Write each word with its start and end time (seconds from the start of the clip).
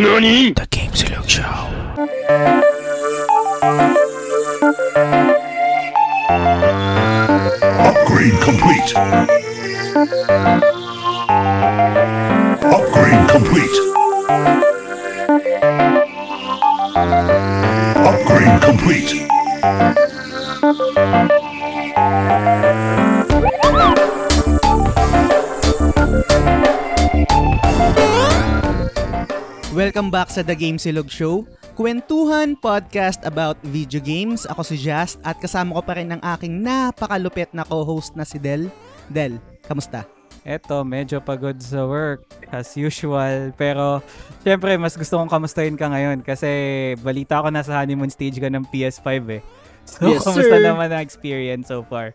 NANI? 0.00 0.54
The 0.54 0.66
Game 0.70 0.92
Silog 0.92 1.28
Show. 1.28 1.42
Upgrade 7.86 8.40
complete. 8.40 8.96
Upgrade 12.64 13.28
complete. 13.28 13.76
Upgrade 18.08 18.62
complete. 18.62 19.10
Welcome 29.90 30.14
back 30.14 30.30
sa 30.30 30.46
The 30.46 30.54
Game 30.54 30.78
Silog 30.78 31.10
Show, 31.10 31.50
kwentuhan 31.74 32.54
podcast 32.54 33.26
about 33.26 33.58
video 33.66 33.98
games. 33.98 34.46
Ako 34.46 34.62
si 34.62 34.78
Just 34.78 35.18
at 35.26 35.34
kasama 35.42 35.74
ko 35.74 35.82
pa 35.82 35.98
rin 35.98 36.14
ang 36.14 36.22
aking 36.22 36.62
napakalupit 36.62 37.50
na 37.50 37.66
co-host 37.66 38.14
na 38.14 38.22
si 38.22 38.38
Del. 38.38 38.70
Del, 39.10 39.42
kamusta? 39.66 40.06
Eto, 40.46 40.86
medyo 40.86 41.18
pagod 41.18 41.58
sa 41.58 41.82
work 41.90 42.22
as 42.54 42.70
usual. 42.78 43.50
Pero, 43.58 43.98
syempre, 44.46 44.78
mas 44.78 44.94
gusto 44.94 45.18
kong 45.18 45.26
kamustahin 45.26 45.74
ka 45.74 45.90
ngayon 45.90 46.22
kasi 46.22 46.94
balita 47.02 47.42
ko 47.42 47.50
nasa 47.50 47.74
honeymoon 47.82 48.14
stage 48.14 48.38
ka 48.38 48.46
ng 48.46 48.70
PS5 48.70 49.10
eh. 49.26 49.42
So, 49.90 50.06
Yes, 50.06 50.22
kamusta 50.22 50.54
sir. 50.54 50.70
naman 50.70 50.86
ang 50.94 51.02
experience 51.02 51.66
so 51.66 51.82
far? 51.82 52.14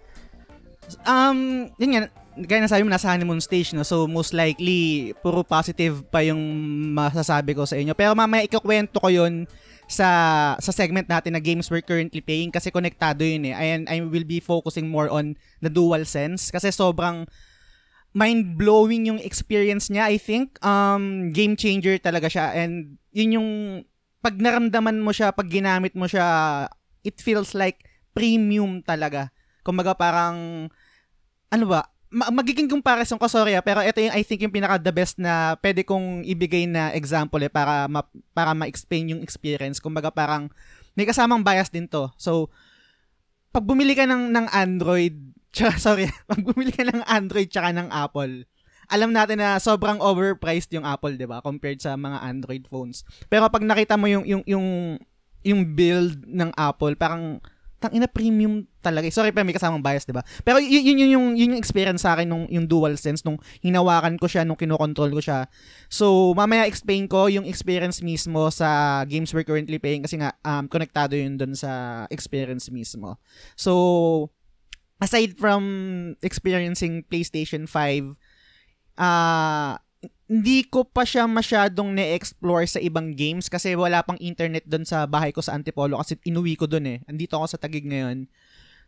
Um, 1.04 1.68
yun 1.76 1.92
nga, 1.92 2.08
gaya 2.36 2.60
na 2.60 2.72
sabi 2.72 2.84
mo, 2.84 2.92
nasa 2.92 3.12
honeymoon 3.12 3.40
stage, 3.40 3.72
no? 3.72 3.88
So, 3.88 4.06
most 4.06 4.36
likely, 4.36 5.16
puro 5.24 5.42
positive 5.42 6.04
pa 6.12 6.20
yung 6.20 6.40
masasabi 6.92 7.56
ko 7.56 7.64
sa 7.64 7.80
inyo. 7.80 7.96
Pero 7.96 8.12
mamaya 8.12 8.44
ikukwento 8.44 9.00
ko 9.00 9.08
yun 9.08 9.48
sa 9.86 10.58
sa 10.58 10.72
segment 10.74 11.06
natin 11.06 11.38
na 11.38 11.42
games 11.42 11.70
we're 11.70 11.86
currently 11.86 12.18
playing 12.18 12.50
kasi 12.50 12.74
konektado 12.74 13.22
yun 13.22 13.48
eh. 13.48 13.56
And 13.56 13.88
I 13.88 14.04
will 14.04 14.26
be 14.26 14.42
focusing 14.44 14.90
more 14.92 15.08
on 15.08 15.40
the 15.62 15.70
dual 15.70 16.04
sense 16.04 16.50
kasi 16.50 16.74
sobrang 16.74 17.30
mind-blowing 18.16 19.12
yung 19.12 19.20
experience 19.20 19.92
niya, 19.92 20.08
I 20.08 20.16
think. 20.16 20.56
Um, 20.64 21.36
game 21.36 21.60
changer 21.60 22.00
talaga 22.00 22.32
siya. 22.32 22.56
And 22.56 22.96
yun 23.12 23.36
yung, 23.36 23.50
pag 24.24 24.40
naramdaman 24.40 25.04
mo 25.04 25.12
siya, 25.12 25.36
pag 25.36 25.52
ginamit 25.52 25.94
mo 25.94 26.08
siya, 26.08 26.66
it 27.04 27.20
feels 27.20 27.52
like 27.52 27.84
premium 28.16 28.80
talaga. 28.82 29.36
Kumbaga 29.68 29.94
parang, 30.00 30.68
ano 31.52 31.66
ba, 31.68 31.92
magiging 32.12 32.70
comparison 32.70 33.18
ko, 33.18 33.26
sorry 33.26 33.58
ah, 33.58 33.64
pero 33.66 33.82
ito 33.82 33.98
yung 34.00 34.14
I 34.14 34.22
think 34.22 34.46
yung 34.46 34.54
pinaka 34.54 34.78
the 34.78 34.94
best 34.94 35.18
na 35.18 35.58
pwede 35.60 35.82
kong 35.82 36.24
ibigay 36.24 36.70
na 36.70 36.94
example 36.94 37.42
eh 37.42 37.52
para 37.52 37.90
ma- 37.90 38.08
para 38.32 38.54
ma-explain 38.54 39.18
yung 39.18 39.22
experience. 39.26 39.82
Kumbaga 39.82 40.14
parang 40.14 40.48
may 40.96 41.04
kasamang 41.04 41.44
bias 41.44 41.74
din 41.74 41.90
to. 41.90 42.08
So 42.16 42.54
pag 43.52 43.64
bumili 43.64 43.96
ka 43.96 44.04
ng 44.04 44.36
ng 44.36 44.48
Android, 44.52 45.16
tsaka, 45.56 45.80
sorry, 45.80 46.06
pag 46.28 46.42
bumili 46.44 46.72
ka 46.72 46.84
ng 46.84 47.04
Android 47.08 47.48
tsaka 47.48 47.72
ng 47.72 47.90
Apple, 47.90 48.44
alam 48.92 49.10
natin 49.16 49.42
na 49.42 49.58
sobrang 49.58 49.98
overpriced 49.98 50.70
yung 50.76 50.86
Apple, 50.86 51.18
'di 51.18 51.26
ba, 51.26 51.42
compared 51.42 51.82
sa 51.82 51.98
mga 51.98 52.22
Android 52.22 52.64
phones. 52.70 53.02
Pero 53.32 53.50
pag 53.50 53.66
nakita 53.66 53.98
mo 53.98 54.06
yung 54.06 54.24
yung 54.28 54.44
yung 54.46 54.68
yung 55.46 55.62
build 55.78 56.26
ng 56.26 56.52
Apple, 56.58 56.98
parang 56.98 57.42
tangina 57.80 58.08
premium 58.08 58.66
talaga. 58.80 59.08
Sorry 59.12 59.36
pa 59.36 59.44
may 59.46 59.54
kasamang 59.54 59.84
bias, 59.84 60.08
'di 60.08 60.16
ba? 60.16 60.24
Pero 60.42 60.58
yun 60.58 60.82
yun 60.82 60.98
yun 60.98 61.12
yung 61.16 61.28
yun 61.36 61.50
yung 61.56 61.62
experience 61.62 62.04
sa 62.04 62.16
akin 62.16 62.28
nung 62.28 62.46
yung 62.50 62.66
dual 62.66 62.96
sense 62.98 63.22
nung 63.28 63.38
hinawakan 63.62 64.18
ko 64.18 64.26
siya, 64.26 64.48
nung 64.48 64.58
kinokontrol 64.58 65.12
ko 65.14 65.22
siya. 65.22 65.48
So, 65.92 66.34
mamaya 66.34 66.66
explain 66.66 67.06
ko 67.06 67.28
yung 67.28 67.46
experience 67.46 68.02
mismo 68.02 68.50
sa 68.50 69.04
games 69.06 69.32
we're 69.36 69.48
currently 69.48 69.78
playing 69.78 70.04
kasi 70.04 70.18
nga 70.18 70.34
um 70.48 70.66
konektado 70.72 71.14
yun 71.16 71.38
dun 71.38 71.54
sa 71.54 72.04
experience 72.10 72.72
mismo. 72.74 73.22
So, 73.60 74.32
aside 75.00 75.36
from 75.36 75.64
experiencing 76.24 77.06
PlayStation 77.06 77.68
5, 77.70 78.18
ah 78.98 79.85
hindi 80.26 80.66
ko 80.66 80.82
pa 80.86 81.06
siya 81.06 81.30
masyadong 81.30 81.94
na-explore 81.94 82.66
sa 82.66 82.82
ibang 82.82 83.14
games 83.14 83.46
kasi 83.46 83.78
wala 83.78 84.02
pang 84.02 84.18
internet 84.18 84.66
doon 84.66 84.82
sa 84.82 85.06
bahay 85.06 85.30
ko 85.30 85.46
sa 85.46 85.54
Antipolo 85.54 86.02
kasi 86.02 86.18
inuwi 86.26 86.58
ko 86.58 86.66
doon 86.66 86.98
eh. 86.98 86.98
Andito 87.06 87.38
ako 87.38 87.46
sa 87.46 87.62
Tagig 87.62 87.86
ngayon. 87.86 88.26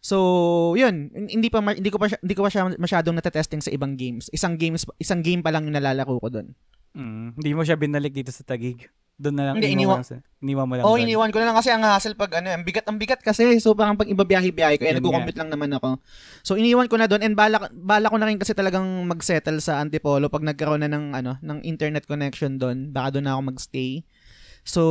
So, 0.02 0.74
yun, 0.78 1.14
hindi 1.14 1.50
pa 1.50 1.62
hindi 1.62 1.90
ko 1.90 1.98
pa 2.02 2.10
siya, 2.10 2.18
hindi 2.22 2.34
ko 2.38 2.42
pa 2.46 2.50
siya 2.50 2.70
masyadong 2.78 3.18
natetesting 3.18 3.62
sa 3.62 3.70
ibang 3.70 3.98
games. 3.98 4.30
Isang 4.34 4.58
games 4.58 4.86
isang 4.98 5.22
game 5.22 5.46
pa 5.46 5.54
lang 5.54 5.70
yung 5.70 5.78
nalalaro 5.78 6.18
ko 6.18 6.30
doon. 6.30 6.48
Mm, 6.98 7.38
hindi 7.38 7.52
mo 7.54 7.62
siya 7.62 7.78
binalik 7.78 8.14
dito 8.18 8.34
sa 8.34 8.42
Tagig. 8.42 8.90
Doon 9.18 9.34
na 9.34 9.50
lang, 9.50 9.56
Hindi, 9.58 9.74
iniwan, 9.74 9.82
iniwan- 9.82 9.98
mo 9.98 10.02
lang 10.06 10.10
sa- 10.14 10.22
iniwan 10.38 10.66
mo 10.70 10.74
lang 10.78 10.86
Oo, 10.86 10.94
doon. 10.94 11.04
iniwan 11.04 11.30
ko 11.34 11.38
na 11.42 11.48
lang 11.50 11.58
kasi 11.58 11.70
ang 11.74 11.82
hassle 11.82 12.14
pag 12.14 12.38
ano, 12.38 12.54
ang 12.54 12.62
bigat 12.62 12.86
ang 12.86 13.02
bigat 13.02 13.18
kasi. 13.20 13.58
So 13.58 13.74
parang 13.74 13.98
pag 13.98 14.06
ibabiyahe-biyahe 14.06 14.78
ko, 14.78 14.86
eh 14.86 14.94
nagko-compute 14.94 15.36
lang 15.36 15.50
naman 15.50 15.74
ako. 15.74 15.98
So 16.42 16.54
iniwan 16.54 16.86
ko 16.86 16.96
na 16.96 17.10
doon 17.10 17.26
and 17.26 17.34
bala 17.34 17.58
bala 17.68 18.08
ko 18.08 18.16
na 18.16 18.30
rin 18.30 18.38
kasi 18.38 18.54
talagang 18.54 18.86
mag-settle 19.04 19.58
sa 19.58 19.82
Antipolo 19.82 20.30
pag 20.30 20.46
nagkaroon 20.46 20.80
na 20.80 20.90
ng 20.90 21.06
ano, 21.14 21.42
ng 21.42 21.66
internet 21.66 22.06
connection 22.06 22.62
doon. 22.62 22.94
Baka 22.94 23.18
doon 23.18 23.26
na 23.26 23.34
ako 23.34 23.42
magstay. 23.50 24.06
So, 24.62 24.84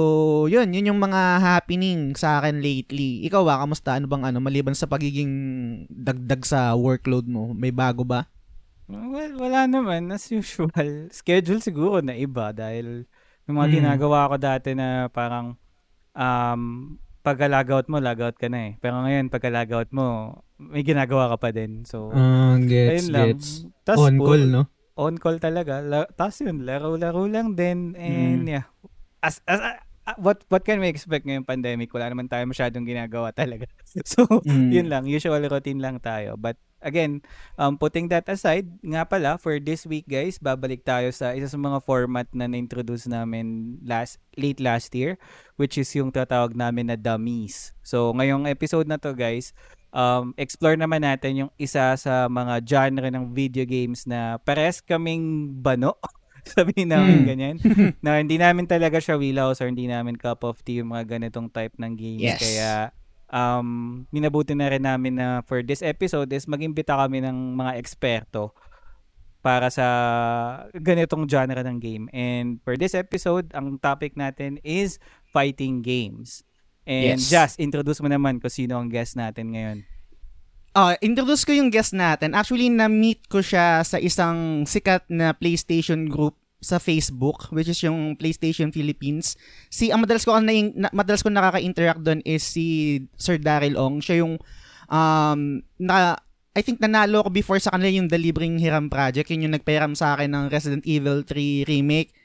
yun, 0.48 0.72
yun 0.72 0.88
yung 0.88 0.98
mga 0.98 1.36
happening 1.36 2.16
sa 2.16 2.40
akin 2.40 2.64
lately. 2.64 3.20
Ikaw 3.28 3.44
ba, 3.44 3.60
kamusta? 3.60 3.92
Ano 3.92 4.08
bang 4.08 4.24
ano, 4.24 4.40
maliban 4.40 4.72
sa 4.72 4.88
pagiging 4.88 5.28
dagdag 5.86 6.42
sa 6.42 6.72
workload 6.72 7.28
mo, 7.28 7.52
may 7.52 7.68
bago 7.68 8.00
ba? 8.00 8.24
Well, 8.88 9.36
wala 9.36 9.68
naman. 9.68 10.08
As 10.08 10.32
usual. 10.32 10.72
Schedule 11.12 11.60
siguro 11.60 12.00
na 12.00 12.16
iba 12.16 12.56
dahil 12.56 13.04
yung 13.46 13.56
mga 13.56 13.68
Mm. 13.68 13.76
ginagawa 13.78 14.18
ko 14.26 14.34
dati 14.36 14.70
na 14.72 15.06
parang 15.08 15.54
um, 16.12 16.62
pag 17.20 17.42
lagout 17.42 17.86
mo, 17.86 17.98
lagout 17.98 18.38
ka 18.38 18.46
na 18.46 18.70
eh. 18.70 18.72
Pero 18.78 19.02
ngayon, 19.02 19.26
pag 19.28 19.42
lagout 19.46 19.90
mo, 19.90 20.06
may 20.56 20.82
ginagawa 20.82 21.34
ka 21.34 21.36
pa 21.36 21.48
din. 21.50 21.82
So, 21.82 22.14
Ah, 22.14 22.54
ayun 22.54 23.08
lang. 23.10 23.28
Tas 23.82 23.98
po- 23.98 24.10
no? 24.46 24.62
On 24.96 25.14
call 25.14 25.36
talaga. 25.36 25.82
La- 25.82 26.08
Tapos 26.08 26.38
yun, 26.40 26.62
laro-laro 26.62 27.26
lang 27.26 27.52
din. 27.52 27.92
And 27.94 28.46
Mm. 28.46 28.48
yeah. 28.48 28.64
As, 29.20 29.42
as, 29.44 29.58
ah, 29.60 29.76
what 30.16 30.40
what 30.48 30.62
can 30.62 30.78
we 30.78 30.86
expect 30.86 31.26
ngayong 31.26 31.44
pandemic? 31.44 31.90
Wala 31.90 32.08
naman 32.08 32.30
tayo 32.30 32.46
masyadong 32.46 32.86
ginagawa 32.86 33.34
talaga. 33.34 33.66
So, 34.06 34.22
Mm. 34.46 34.70
yun 34.70 34.86
lang. 34.86 35.02
Usual 35.04 35.42
routine 35.44 35.82
lang 35.82 35.98
tayo. 35.98 36.38
But 36.38 36.56
again, 36.80 37.22
um, 37.56 37.76
putting 37.76 38.08
that 38.08 38.26
aside, 38.26 38.68
nga 38.80 39.04
pala, 39.04 39.36
for 39.36 39.56
this 39.58 39.84
week 39.84 40.06
guys, 40.06 40.36
babalik 40.36 40.82
tayo 40.82 41.08
sa 41.10 41.32
isa 41.32 41.48
sa 41.48 41.58
mga 41.58 41.80
format 41.82 42.28
na 42.30 42.46
na-introduce 42.46 43.06
namin 43.06 43.76
last 43.82 44.18
late 44.34 44.60
last 44.60 44.92
year, 44.92 45.16
which 45.56 45.76
is 45.76 45.88
yung 45.92 46.12
tatawag 46.12 46.52
namin 46.52 46.88
na 46.88 46.96
dummies. 46.96 47.72
So, 47.80 48.12
ngayong 48.12 48.46
episode 48.46 48.86
na 48.86 49.00
to 49.00 49.12
guys, 49.12 49.56
um, 49.90 50.36
explore 50.36 50.76
naman 50.76 51.02
natin 51.02 51.46
yung 51.46 51.50
isa 51.56 51.96
sa 51.96 52.28
mga 52.28 52.60
genre 52.62 53.08
ng 53.08 53.32
video 53.32 53.64
games 53.64 54.04
na 54.04 54.36
pares 54.38 54.84
kaming 54.84 55.56
bano. 55.56 55.96
Sabihin 56.46 56.94
namin 56.94 57.24
Mm. 57.24 57.26
ganyan. 57.26 57.56
na 58.04 58.22
hindi 58.22 58.38
namin 58.38 58.70
talaga 58.70 59.02
siya 59.02 59.18
wheelhouse 59.18 59.58
or 59.58 59.66
hindi 59.66 59.90
namin 59.90 60.14
cup 60.14 60.46
of 60.46 60.62
tea 60.62 60.78
yung 60.78 60.94
mga 60.94 61.18
ganitong 61.18 61.50
type 61.50 61.74
ng 61.74 61.98
games. 61.98 62.22
Yes. 62.22 62.38
Kaya 62.38 62.70
um, 63.30 64.04
minabuti 64.10 64.54
na 64.54 64.70
rin 64.70 64.84
namin 64.84 65.18
na 65.18 65.28
for 65.42 65.62
this 65.62 65.82
episode 65.82 66.30
is 66.32 66.46
mag-imbita 66.46 66.94
kami 66.94 67.22
ng 67.22 67.54
mga 67.56 67.78
eksperto 67.78 68.54
para 69.40 69.70
sa 69.70 69.86
ganitong 70.74 71.30
genre 71.30 71.62
ng 71.62 71.78
game. 71.78 72.04
And 72.10 72.58
for 72.66 72.74
this 72.74 72.98
episode, 72.98 73.54
ang 73.54 73.78
topic 73.78 74.18
natin 74.18 74.58
is 74.66 74.98
fighting 75.30 75.86
games. 75.86 76.42
And 76.82 77.18
Yes. 77.18 77.30
just 77.30 77.54
introduce 77.62 78.02
mo 78.02 78.10
naman 78.10 78.42
kung 78.42 78.50
sino 78.50 78.78
ang 78.78 78.90
guest 78.90 79.14
natin 79.14 79.54
ngayon. 79.54 79.78
Ah, 80.76 80.92
introduce 81.00 81.46
ko 81.46 81.56
yung 81.56 81.72
guest 81.72 81.96
natin. 81.96 82.36
Actually, 82.36 82.68
na-meet 82.68 83.26
ko 83.32 83.40
siya 83.40 83.80
sa 83.80 83.96
isang 83.96 84.68
sikat 84.68 85.08
na 85.08 85.32
PlayStation 85.32 86.04
group 86.04 86.36
sa 86.60 86.80
Facebook, 86.80 87.52
which 87.52 87.68
is 87.68 87.80
yung 87.84 88.16
PlayStation 88.16 88.72
Philippines. 88.72 89.36
Si 89.68 89.92
ang 89.92 90.02
madalas 90.02 90.24
ko 90.24 90.34
na, 90.40 90.88
madalas 90.90 91.20
ko 91.20 91.28
nakaka-interact 91.28 92.00
doon 92.00 92.20
is 92.24 92.42
si 92.42 92.98
Sir 93.20 93.36
Daryl 93.36 93.76
Ong. 93.76 94.00
Siya 94.00 94.24
yung 94.24 94.40
um 94.88 95.60
na 95.76 96.16
I 96.56 96.64
think 96.64 96.80
nanalo 96.80 97.20
ko 97.20 97.28
before 97.28 97.60
sa 97.60 97.76
kanila 97.76 98.00
yung 98.00 98.08
The 98.08 98.16
Libreng 98.16 98.56
Hiram 98.56 98.88
Project. 98.88 99.28
Yun 99.28 99.48
yung 99.48 99.54
nagpairam 99.60 99.92
sa 99.92 100.16
akin 100.16 100.32
ng 100.32 100.44
Resident 100.48 100.84
Evil 100.88 101.20
3 101.20 101.68
remake. 101.68 102.16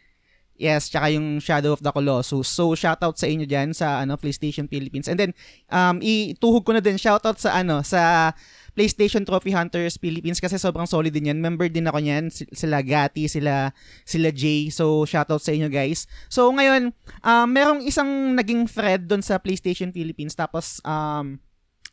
Yes, 0.61 0.93
tsaka 0.93 1.09
yung 1.09 1.41
Shadow 1.41 1.73
of 1.73 1.81
the 1.81 1.89
Colossus. 1.89 2.45
So, 2.45 2.77
shoutout 2.77 3.17
sa 3.17 3.25
inyo 3.25 3.49
dyan 3.49 3.73
sa 3.73 4.05
ano 4.05 4.13
PlayStation 4.13 4.69
Philippines. 4.69 5.09
And 5.09 5.17
then, 5.17 5.33
um, 5.73 5.97
ituhog 6.05 6.69
ko 6.69 6.77
na 6.77 6.85
din, 6.85 7.01
shoutout 7.01 7.41
sa 7.41 7.57
ano, 7.57 7.81
sa 7.81 8.29
PlayStation 8.77 9.25
Trophy 9.25 9.57
Hunters 9.57 9.97
Philippines 9.97 10.37
kasi 10.37 10.61
sobrang 10.61 10.85
solid 10.85 11.09
din 11.09 11.33
yan. 11.33 11.41
Member 11.41 11.65
din 11.65 11.89
ako 11.89 11.97
niyan. 11.97 12.29
Si- 12.29 12.45
Sila 12.53 12.85
Gati, 12.85 13.25
sila, 13.25 13.73
sila 14.05 14.29
Jay. 14.29 14.69
So, 14.69 15.01
shoutout 15.01 15.41
sa 15.41 15.49
inyo 15.49 15.65
guys. 15.65 16.05
So, 16.29 16.53
ngayon, 16.53 16.93
um, 17.25 17.47
merong 17.49 17.81
isang 17.81 18.37
naging 18.37 18.69
thread 18.69 19.09
doon 19.09 19.25
sa 19.25 19.41
PlayStation 19.41 19.89
Philippines. 19.89 20.37
Tapos, 20.37 20.77
um, 20.85 21.41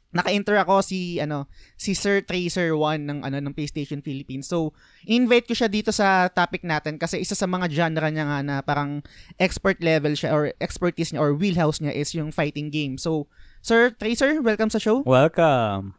naka-enter 0.08 0.56
ako 0.56 0.80
si 0.80 1.18
ano 1.18 1.44
si 1.76 1.92
Sir 1.92 2.24
Tracer 2.24 2.72
1 2.72 3.04
ng 3.04 3.18
ano 3.20 3.36
ng 3.38 3.52
PlayStation 3.52 4.00
Philippines. 4.00 4.48
So, 4.48 4.72
invite 5.04 5.44
ko 5.44 5.52
siya 5.52 5.68
dito 5.68 5.92
sa 5.92 6.26
topic 6.28 6.64
natin 6.64 6.96
kasi 6.96 7.20
isa 7.20 7.32
sa 7.32 7.44
mga 7.44 7.68
genre 7.68 8.08
niya 8.08 8.24
nga 8.24 8.38
na 8.40 8.54
parang 8.60 9.00
expert 9.36 9.76
level 9.78 10.16
siya 10.16 10.32
or 10.32 10.52
expertise 10.58 11.12
niya 11.12 11.20
or 11.20 11.32
wheelhouse 11.32 11.78
niya 11.78 11.92
is 11.92 12.12
yung 12.12 12.32
fighting 12.32 12.68
game. 12.68 12.96
So, 12.96 13.28
Sir 13.60 13.90
Tracer, 13.90 14.40
welcome 14.40 14.68
sa 14.68 14.80
show. 14.80 15.04
Welcome. 15.04 15.92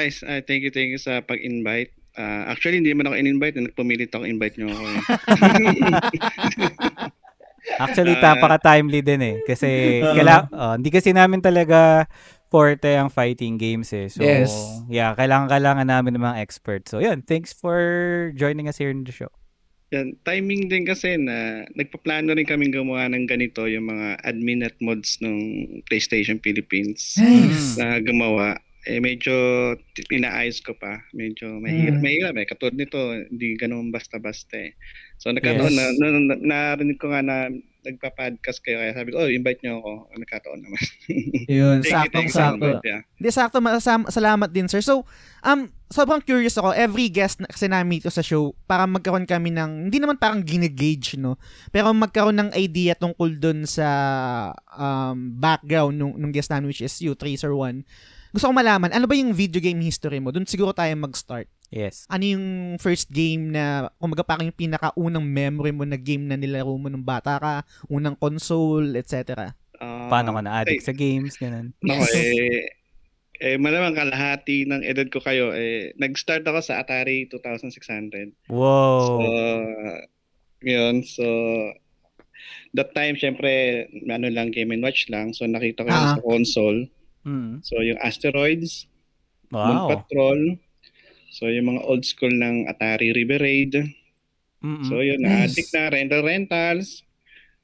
Is- 0.00 0.22
ah, 0.22 0.40
thank 0.40 0.62
you, 0.62 0.70
thank 0.70 0.88
you 0.88 0.98
sa 0.98 1.20
pag-invite. 1.20 1.92
Ah, 2.14 2.46
actually, 2.46 2.78
hindi 2.78 2.94
man 2.94 3.04
ako 3.04 3.18
in-invite. 3.18 3.58
Nagpumilit 3.58 4.08
ako 4.12 4.22
invite 4.22 4.54
nyo 4.54 4.70
ako. 4.70 4.82
eh. 4.86 5.00
Actually, 7.74 8.14
Ah. 8.14 8.22
tapaka-timely 8.22 9.00
din 9.00 9.18
eh. 9.18 9.36
Kasi, 9.42 9.98
kaila- 10.04 10.46
oh, 10.52 10.74
hindi 10.76 10.92
kasi 10.92 11.10
namin 11.10 11.40
talaga 11.40 12.04
forte 12.54 12.86
ang 12.94 13.10
fighting 13.10 13.58
games 13.58 13.90
eh. 13.90 14.06
So, 14.06 14.22
Yes. 14.22 14.54
yeah, 14.86 15.10
kailangan-kailangan 15.18 15.90
namin 15.90 16.14
ng 16.14 16.22
mga 16.22 16.38
experts. 16.38 16.94
So, 16.94 17.02
yun. 17.02 17.26
Thanks 17.26 17.50
for 17.50 18.30
joining 18.38 18.70
us 18.70 18.78
here 18.78 18.94
in 18.94 19.02
the 19.02 19.10
show. 19.10 19.34
Yan, 19.90 20.14
timing 20.22 20.70
din 20.70 20.86
kasi 20.86 21.18
na 21.18 21.66
nagpaplano 21.74 22.30
rin 22.30 22.46
kaming 22.46 22.70
gumawa 22.70 23.10
ng 23.10 23.26
ganito, 23.26 23.66
yung 23.66 23.90
mga 23.90 24.22
admin 24.22 24.62
at 24.62 24.78
mods 24.78 25.18
ng 25.18 25.66
PlayStation 25.90 26.38
Philippines 26.38 27.18
Nice. 27.18 27.74
na 27.74 27.98
gumawa. 27.98 28.54
Eh, 28.86 29.02
medyo 29.02 29.34
inaayos 30.14 30.62
ko 30.62 30.78
pa. 30.78 31.02
Medyo 31.10 31.58
mahirap. 31.58 31.98
Mm. 31.98 32.02
Mahirap 32.06 32.34
eh. 32.38 32.46
Katulad 32.46 32.74
nito, 32.78 33.00
hindi 33.34 33.58
ganun 33.58 33.90
basta-basta 33.90 34.62
eh. 34.62 34.78
So, 35.18 35.34
nagkataon 35.34 35.74
Yes. 35.74 35.78
na, 35.78 35.84
na, 35.90 36.06
na, 36.22 36.34
narinig 36.38 37.02
ko 37.02 37.10
nga 37.10 37.18
na 37.24 37.50
nagpa-podcast 37.84 38.58
kayo. 38.64 38.80
Kaya 38.80 38.92
sabi 38.96 39.12
ko, 39.12 39.22
oh, 39.22 39.30
invite 39.30 39.60
nyo 39.60 39.84
ako. 39.84 39.90
Nagkataon 40.16 40.60
naman. 40.64 40.80
Yun, 41.60 41.78
Thank 41.84 41.92
you, 41.92 42.12
thank 42.12 42.28
you 42.28 42.34
sa 42.34 42.48
saktong-sakto. 42.50 42.64
invite, 42.64 42.84
yeah. 42.88 43.00
Di, 43.20 43.28
sakto. 43.30 43.58
Masam- 43.60 44.08
salamat 44.08 44.48
din, 44.50 44.66
sir. 44.66 44.80
So, 44.80 45.04
um, 45.44 45.68
sobrang 45.86 46.24
curious 46.24 46.56
ako. 46.56 46.72
Every 46.72 47.12
guest 47.12 47.44
na 47.44 47.46
kasi 47.46 47.68
namin 47.68 48.00
ito 48.00 48.08
sa 48.08 48.24
show, 48.24 48.56
para 48.64 48.88
magkaroon 48.88 49.28
kami 49.28 49.52
ng, 49.52 49.92
hindi 49.92 50.00
naman 50.00 50.16
parang 50.16 50.40
ginigage, 50.42 51.14
no? 51.20 51.36
Pero 51.68 51.92
magkaroon 51.92 52.40
ng 52.40 52.50
idea 52.56 52.96
tungkol 52.96 53.36
dun 53.36 53.68
sa 53.68 53.86
um, 54.74 55.36
background 55.38 55.94
nung, 56.00 56.16
nung 56.16 56.32
guest 56.32 56.48
namin, 56.50 56.72
which 56.72 56.82
is 56.82 56.96
you, 56.98 57.12
Tracer 57.14 57.52
1. 57.52 57.84
Gusto 58.34 58.50
ko 58.50 58.54
malaman, 58.56 58.90
ano 58.90 59.06
ba 59.06 59.14
yung 59.14 59.30
video 59.30 59.62
game 59.62 59.78
history 59.78 60.18
mo? 60.18 60.34
Doon 60.34 60.42
siguro 60.42 60.74
tayo 60.74 60.90
mag-start. 60.98 61.46
Yes. 61.74 62.06
Ano 62.06 62.22
yung 62.22 62.46
first 62.78 63.10
game 63.10 63.50
na, 63.50 63.90
kumaga 63.98 64.22
parang 64.22 64.46
yung 64.46 64.54
pinakaunang 64.54 65.26
memory 65.26 65.74
mo 65.74 65.82
na 65.82 65.98
game 65.98 66.22
na 66.22 66.38
nilaro 66.38 66.70
mo 66.78 66.86
nung 66.86 67.02
bata 67.02 67.34
ka, 67.42 67.54
unang 67.90 68.14
console, 68.14 68.94
etc. 68.94 69.50
Ah, 69.82 70.06
Paano 70.06 70.38
ka 70.38 70.40
na-addict 70.40 70.86
ay, 70.86 70.86
sa 70.86 70.94
games? 70.94 71.34
Ganun. 71.34 71.74
Ako 71.82 72.04
eh, 72.14 72.70
eh 73.42 73.58
malamang 73.58 73.98
kalahati 73.98 74.70
ng 74.70 74.86
edad 74.86 75.10
ko 75.10 75.18
kayo, 75.18 75.50
eh, 75.50 75.90
nag-start 75.98 76.46
ako 76.46 76.62
sa 76.62 76.78
Atari 76.78 77.26
2600. 77.26 78.30
So, 78.46 78.54
Wow. 78.54 79.18
yun, 80.62 81.02
so, 81.02 81.26
that 82.78 82.94
time, 82.94 83.18
syempre, 83.18 83.84
ano 84.06 84.30
lang, 84.30 84.54
Game 84.54 84.78
Watch 84.78 85.10
lang. 85.10 85.34
So, 85.34 85.42
nakita 85.50 85.82
ko 85.82 85.90
Ah. 85.90 86.14
sa 86.14 86.22
console. 86.22 86.86
Mm. 87.26 87.66
So, 87.66 87.82
yung 87.82 87.98
Asteroids, 87.98 88.86
Moon 89.50 89.82
Wow. 89.82 89.90
Patrol, 89.90 90.40
so, 91.34 91.50
yung 91.50 91.66
mga 91.68 91.82
old 91.82 92.06
school 92.06 92.30
ng 92.30 92.70
Atari 92.70 93.10
River 93.10 93.42
Raid. 93.42 93.74
Mm-mm. 94.62 94.86
So, 94.86 95.02
yun, 95.02 95.18
Nice. 95.20 95.52
na-addict 95.52 95.70
na, 95.74 95.82
rental 95.90 96.22
rentals. 96.22 97.02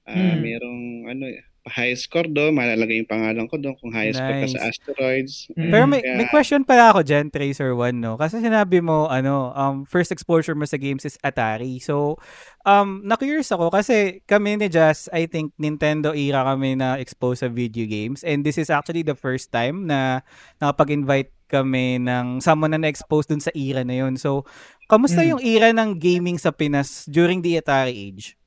Ah, 0.04 0.34
Hmm. 0.34 0.42
Merong, 0.42 0.80
ano, 1.06 1.24
high 1.70 1.92
score 1.92 2.26
doon, 2.26 2.56
malalagay 2.56 2.98
yung 2.98 3.06
pangalan 3.06 3.44
ko 3.46 3.54
doon 3.54 3.76
kung 3.78 3.92
high 3.92 4.10
score 4.10 4.32
ka 4.32 4.48
Nice. 4.48 4.56
sa 4.56 4.64
Asteroids. 4.66 5.34
Pero 5.54 5.84
may, 5.86 6.00
Kaya- 6.02 6.16
may 6.18 6.26
question 6.26 6.64
pala 6.64 6.90
ako 6.90 7.04
dyan, 7.04 7.28
Tracer 7.30 7.76
1, 7.76 8.00
no? 8.00 8.16
Kasi 8.16 8.40
sinabi 8.40 8.80
mo, 8.80 9.06
ano, 9.06 9.52
um, 9.54 9.84
first 9.84 10.10
exposure 10.10 10.56
mo 10.56 10.64
sa 10.64 10.76
games 10.76 11.04
is 11.04 11.20
Atari. 11.20 11.78
So, 11.78 12.16
um, 12.64 13.04
na-curious 13.04 13.52
ako 13.52 13.70
kasi 13.70 14.24
kami 14.24 14.56
ni 14.56 14.66
Jazz, 14.66 15.06
I 15.12 15.24
think 15.24 15.52
Nintendo 15.56 16.10
era 16.10 16.42
kami 16.42 16.74
na 16.74 16.96
expose 16.96 17.40
sa 17.40 17.48
video 17.48 17.84
games. 17.84 18.24
And 18.24 18.42
this 18.42 18.56
is 18.56 18.68
actually 18.68 19.04
the 19.04 19.14
first 19.14 19.52
time 19.52 19.84
na 19.84 20.24
nakapag-invite 20.58 21.30
kami 21.50 21.98
ng 21.98 22.38
someone 22.38 22.70
na 22.70 22.80
na-expose 22.80 23.26
dun 23.26 23.42
sa 23.42 23.50
era 23.50 23.82
na 23.82 23.98
yun. 23.98 24.14
So, 24.14 24.46
kamusta 24.86 25.20
Mm. 25.20 25.28
yung 25.34 25.42
era 25.42 25.68
ng 25.70 25.98
gaming 25.98 26.38
sa 26.38 26.50
Pinas 26.50 27.04
during 27.04 27.42
the 27.42 27.58
Atari 27.58 27.90
age? 27.90 28.38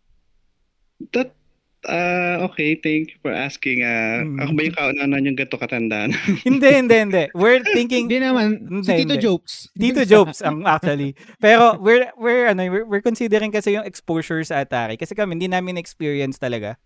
That, 1.12 1.36
ah 1.84 2.48
okay, 2.48 2.80
thank 2.80 3.12
you 3.12 3.20
for 3.20 3.28
asking. 3.30 3.84
ah 3.84 4.24
Mm. 4.24 4.40
Ako 4.40 4.52
ba 4.54 4.62
yung 4.64 4.78
kaunanan 4.78 5.26
yung 5.26 5.36
ganito 5.36 5.60
katandaan? 5.60 6.16
hindi, 6.48 6.70
hindi, 6.72 6.96
hindi. 6.96 7.24
We're 7.36 7.60
thinking, 7.62 8.08
Hindi 8.08 8.24
naman, 8.24 8.64
Hindi, 8.64 8.88
si 8.88 9.04
Tito 9.04 9.16
hindi. 9.16 9.20
Jokes. 9.20 9.54
Dito 9.76 10.02
jokes 10.02 10.40
ang 10.40 10.64
actually. 10.64 11.12
Pero 11.38 11.76
we're 11.78 12.08
we're 12.16 12.48
ano, 12.48 12.64
we're, 12.66 12.88
we're 12.88 13.04
considering 13.04 13.52
kasi 13.52 13.76
yung 13.76 13.84
exposure 13.84 14.40
sa 14.42 14.64
Atari 14.64 14.96
kasi 14.96 15.12
kami 15.12 15.36
hindi 15.36 15.52
namin 15.52 15.76
experience 15.76 16.40
talaga. 16.40 16.80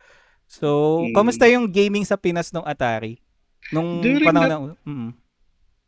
So, 0.50 1.04
Mm. 1.04 1.14
kamusta 1.14 1.46
yung 1.46 1.70
gaming 1.70 2.02
sa 2.02 2.18
Pinas 2.18 2.50
nung 2.50 2.66
Atari? 2.66 3.22
Nung 3.70 4.00
During 4.00 4.26
panahon 4.26 4.50
that- 4.50 4.62
na 4.80 4.90
mm. 4.90 5.12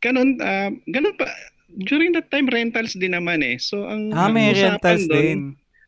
Ganun, 0.00 0.40
ah 0.40 0.72
ganun 0.86 1.14
pa. 1.14 1.28
During 1.70 2.12
that 2.12 2.28
time, 2.28 2.50
rentals 2.50 2.98
din 2.98 3.14
naman 3.14 3.40
eh. 3.40 3.54
So, 3.56 3.86
ang, 3.86 4.10
Ah, 4.10 4.26
may 4.26 4.50
usapan 4.50 4.74
rentals 4.74 5.04
doon- 5.06 5.14
din. 5.14 5.40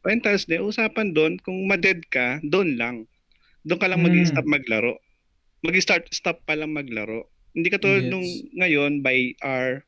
Rentals 0.02 0.44
din. 0.46 0.60
Usapan 0.62 1.08
doon, 1.10 1.32
kung 1.38 1.58
ma-dead 1.66 2.06
ka, 2.06 2.38
doon 2.44 2.78
lang. 2.78 2.96
Doon 3.62 3.80
ka 3.80 3.90
lang 3.90 3.98
Mm. 3.98 4.06
mag-stop 4.06 4.46
maglaro. 4.46 4.94
Mag-start, 5.60 6.06
stop 6.10 6.38
pa 6.44 6.54
lang 6.54 6.70
maglaro. 6.70 7.26
Hindi 7.50 7.66
ka 7.66 7.78
tulad 7.78 8.06
Gets. 8.06 8.12
nung 8.12 8.26
ngayon, 8.56 9.02
by 9.02 9.34
hour, 9.42 9.82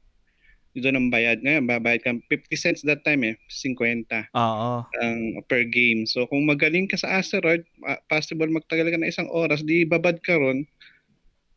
doon 0.75 0.99
ang 0.99 1.09
bayad. 1.09 1.38
Ngayon, 1.38 1.71
babayad 1.71 2.03
ka 2.03 2.11
50 2.26 2.59
cents 2.59 2.82
that 2.82 3.06
time 3.06 3.23
eh, 3.23 3.38
50 3.47 4.26
Oo. 4.35 4.82
ang 4.93 5.19
per 5.47 5.62
game. 5.65 6.03
So 6.03 6.26
kung 6.26 6.43
magaling 6.43 6.91
ka 6.91 6.99
sa 6.99 7.15
asteroid, 7.15 7.62
ah, 7.85 8.03
possible 8.05 8.50
magtagal 8.50 8.91
ka 8.91 8.99
na 8.99 9.06
isang 9.06 9.31
oras, 9.31 9.62
di 9.62 9.87
babad 9.87 10.19
ka 10.19 10.35
ron. 10.35 10.67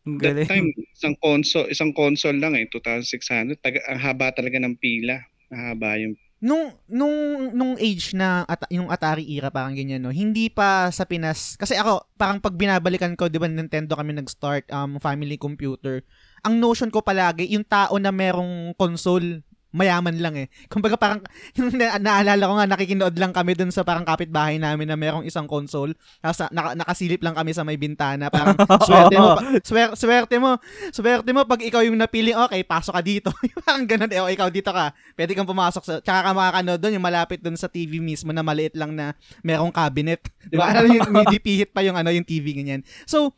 Ang 0.07 0.15
That 0.23 0.39
galing. 0.39 0.47
time, 0.47 0.67
isang 0.95 1.15
console, 1.19 1.67
isang 1.67 1.91
console 1.91 2.39
lang 2.39 2.55
eh, 2.55 2.63
2,600. 2.71 3.59
Taga, 3.59 3.83
ang 3.91 3.99
haba 3.99 4.31
talaga 4.31 4.55
ng 4.63 4.79
pila. 4.79 5.19
Mahaba 5.51 5.99
yung 5.99 6.15
nung 6.37 6.69
nung 6.85 7.49
nung 7.49 7.73
age 7.81 8.13
na 8.13 8.45
at, 8.45 8.61
yung 8.69 8.93
Atari 8.93 9.25
era 9.25 9.49
parang 9.49 9.73
ganyan 9.73 9.97
no 9.97 10.13
hindi 10.13 10.53
pa 10.53 10.85
sa 10.93 11.01
Pinas 11.01 11.57
kasi 11.57 11.73
ako 11.73 12.05
parang 12.13 12.37
pag 12.37 12.53
binabalikan 12.53 13.17
ko 13.17 13.25
'di 13.25 13.41
ba 13.41 13.49
Nintendo 13.49 13.97
kami 13.97 14.13
nag-start 14.13 14.69
um 14.69 15.01
family 15.01 15.33
computer 15.33 16.05
ang 16.45 16.61
notion 16.61 16.93
ko 16.93 17.01
palagi 17.01 17.49
yung 17.49 17.65
tao 17.65 17.97
na 17.97 18.13
merong 18.13 18.77
console 18.77 19.41
mayaman 19.75 20.15
lang 20.17 20.35
eh. 20.39 20.47
Kumbaga 20.71 20.95
parang 20.95 21.19
yung 21.59 21.75
na- 21.79 21.99
naalala 21.99 22.43
ko 22.47 22.53
nga 22.55 22.67
nakikinood 22.67 23.15
lang 23.19 23.35
kami 23.35 23.53
dun 23.53 23.71
sa 23.71 23.83
parang 23.83 24.07
kapitbahay 24.07 24.55
namin 24.55 24.87
na 24.87 24.95
merong 24.95 25.27
isang 25.27 25.45
console. 25.45 25.91
Tapos 26.23 26.37
na- 26.47 26.51
naka, 26.55 26.69
nakasilip 26.79 27.19
lang 27.19 27.35
kami 27.35 27.51
sa 27.51 27.67
may 27.67 27.75
bintana. 27.75 28.31
Parang 28.31 28.55
swerte 28.87 29.15
mo, 29.19 29.35
pa- 29.35 29.59
swer, 29.61 29.89
swerte 29.99 30.35
mo, 30.39 30.51
swerte 30.95 31.29
mo 31.35 31.43
pag 31.43 31.61
ikaw 31.61 31.83
yung 31.83 31.99
napiling, 31.99 32.37
okay, 32.47 32.63
pasok 32.63 32.95
ka 32.95 33.01
dito. 33.03 33.29
parang 33.65 33.83
ganun, 33.83 34.11
eh, 34.11 34.23
o 34.23 34.31
ikaw 34.31 34.47
dito 34.47 34.71
ka. 34.71 34.95
Pwede 35.13 35.35
kang 35.35 35.49
pumasok 35.49 35.83
sa, 35.83 35.93
tsaka 35.99 36.19
ka 36.25 36.31
makakanood 36.31 36.79
dun, 36.79 36.95
yung 36.95 37.05
malapit 37.05 37.39
dun 37.43 37.59
sa 37.59 37.67
TV 37.67 37.99
mismo 37.99 38.31
na 38.31 38.41
maliit 38.41 38.73
lang 38.79 38.95
na 38.95 39.11
merong 39.43 39.71
cabinet. 39.73 40.23
Di 40.47 40.55
ba? 40.55 40.71
Alam 40.71 40.87
mo, 40.87 40.95
yung, 40.95 41.11
may 41.11 41.25
dipihit 41.27 41.75
pa 41.75 41.83
yung 41.83 41.99
ano, 41.99 42.09
yung 42.09 42.25
TV 42.25 42.55
ganyan. 42.55 42.81
So, 43.03 43.35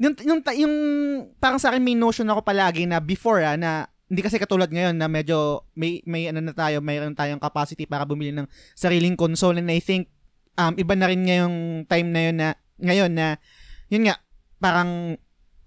yung, 0.00 0.16
yung, 0.24 0.40
yung, 0.56 0.74
parang 1.36 1.60
sa 1.60 1.72
akin 1.72 1.84
may 1.84 1.92
notion 1.92 2.24
ako 2.28 2.40
palagi 2.40 2.88
na 2.88 3.04
before 3.04 3.44
ah, 3.44 3.56
na 3.60 3.84
hindi 4.10 4.26
kasi 4.26 4.42
katulad 4.42 4.66
ngayon 4.66 4.98
na 4.98 5.06
medyo 5.06 5.70
may 5.78 6.02
may 6.02 6.26
ano 6.26 6.42
na 6.42 6.50
tayo, 6.50 6.82
mayroon 6.82 7.14
tayong 7.14 7.38
capacity 7.38 7.86
para 7.86 8.02
bumili 8.02 8.34
ng 8.34 8.50
sariling 8.74 9.14
console. 9.14 9.62
And 9.62 9.70
I 9.70 9.78
think 9.78 10.10
um 10.58 10.74
iba 10.74 10.98
na 10.98 11.06
rin 11.06 11.22
ngayong 11.22 11.86
time 11.86 12.08
na 12.10 12.20
yun 12.26 12.36
na 12.36 12.48
ngayon 12.82 13.12
na 13.14 13.26
yun 13.86 14.02
nga 14.10 14.18
parang 14.58 15.14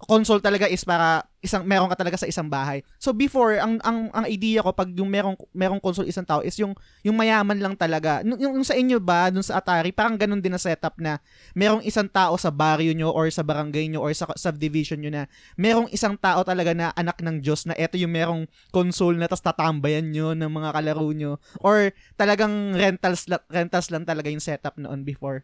console 0.05 0.43
talaga 0.43 0.67
is 0.67 0.83
para 0.83 1.24
isang 1.43 1.67
meron 1.67 1.91
ka 1.91 2.00
talaga 2.00 2.15
sa 2.15 2.27
isang 2.27 2.48
bahay. 2.48 2.79
So 2.95 3.12
before 3.12 3.60
ang 3.60 3.75
ang 3.83 4.07
ang 4.15 4.25
idea 4.25 4.63
ko 4.63 4.72
pag 4.72 4.88
yung 4.95 5.12
merong 5.12 5.36
merong 5.51 5.83
console 5.83 6.07
isang 6.07 6.24
tao 6.24 6.39
is 6.39 6.55
yung 6.55 6.72
yung 7.03 7.19
mayaman 7.19 7.60
lang 7.60 7.75
talaga. 7.75 8.24
Yung, 8.24 8.39
yung 8.39 8.65
sa 8.65 8.74
inyo 8.79 8.98
ba 9.03 9.27
dun 9.27 9.43
sa 9.43 9.60
Atari 9.60 9.91
parang 9.91 10.15
ganun 10.15 10.39
din 10.39 10.55
na 10.55 10.62
setup 10.62 10.95
na 10.98 11.19
merong 11.51 11.83
isang 11.83 12.07
tao 12.07 12.39
sa 12.39 12.48
baryo 12.48 12.95
nyo 12.95 13.12
or 13.12 13.27
sa 13.27 13.43
barangay 13.43 13.91
nyo 13.91 14.00
or 14.00 14.15
sa 14.15 14.31
subdivision 14.39 15.03
nyo 15.03 15.12
na 15.12 15.24
merong 15.60 15.91
isang 15.91 16.15
tao 16.15 16.41
talaga 16.48 16.72
na 16.72 16.95
anak 16.95 17.19
ng 17.19 17.43
Diyos 17.43 17.67
na 17.67 17.75
eto 17.75 18.00
yung 18.00 18.15
merong 18.15 18.48
console 18.72 19.19
na 19.19 19.27
tas 19.27 19.43
tatambayan 19.43 20.15
nyo 20.15 20.31
ng 20.31 20.48
mga 20.48 20.69
kalaro 20.79 21.12
nyo 21.12 21.43
or 21.60 21.91
talagang 22.15 22.72
rentals 22.74 23.27
rentals 23.51 23.91
lang 23.91 24.07
talaga 24.07 24.31
yung 24.31 24.41
setup 24.41 24.79
noon 24.79 25.03
before. 25.03 25.43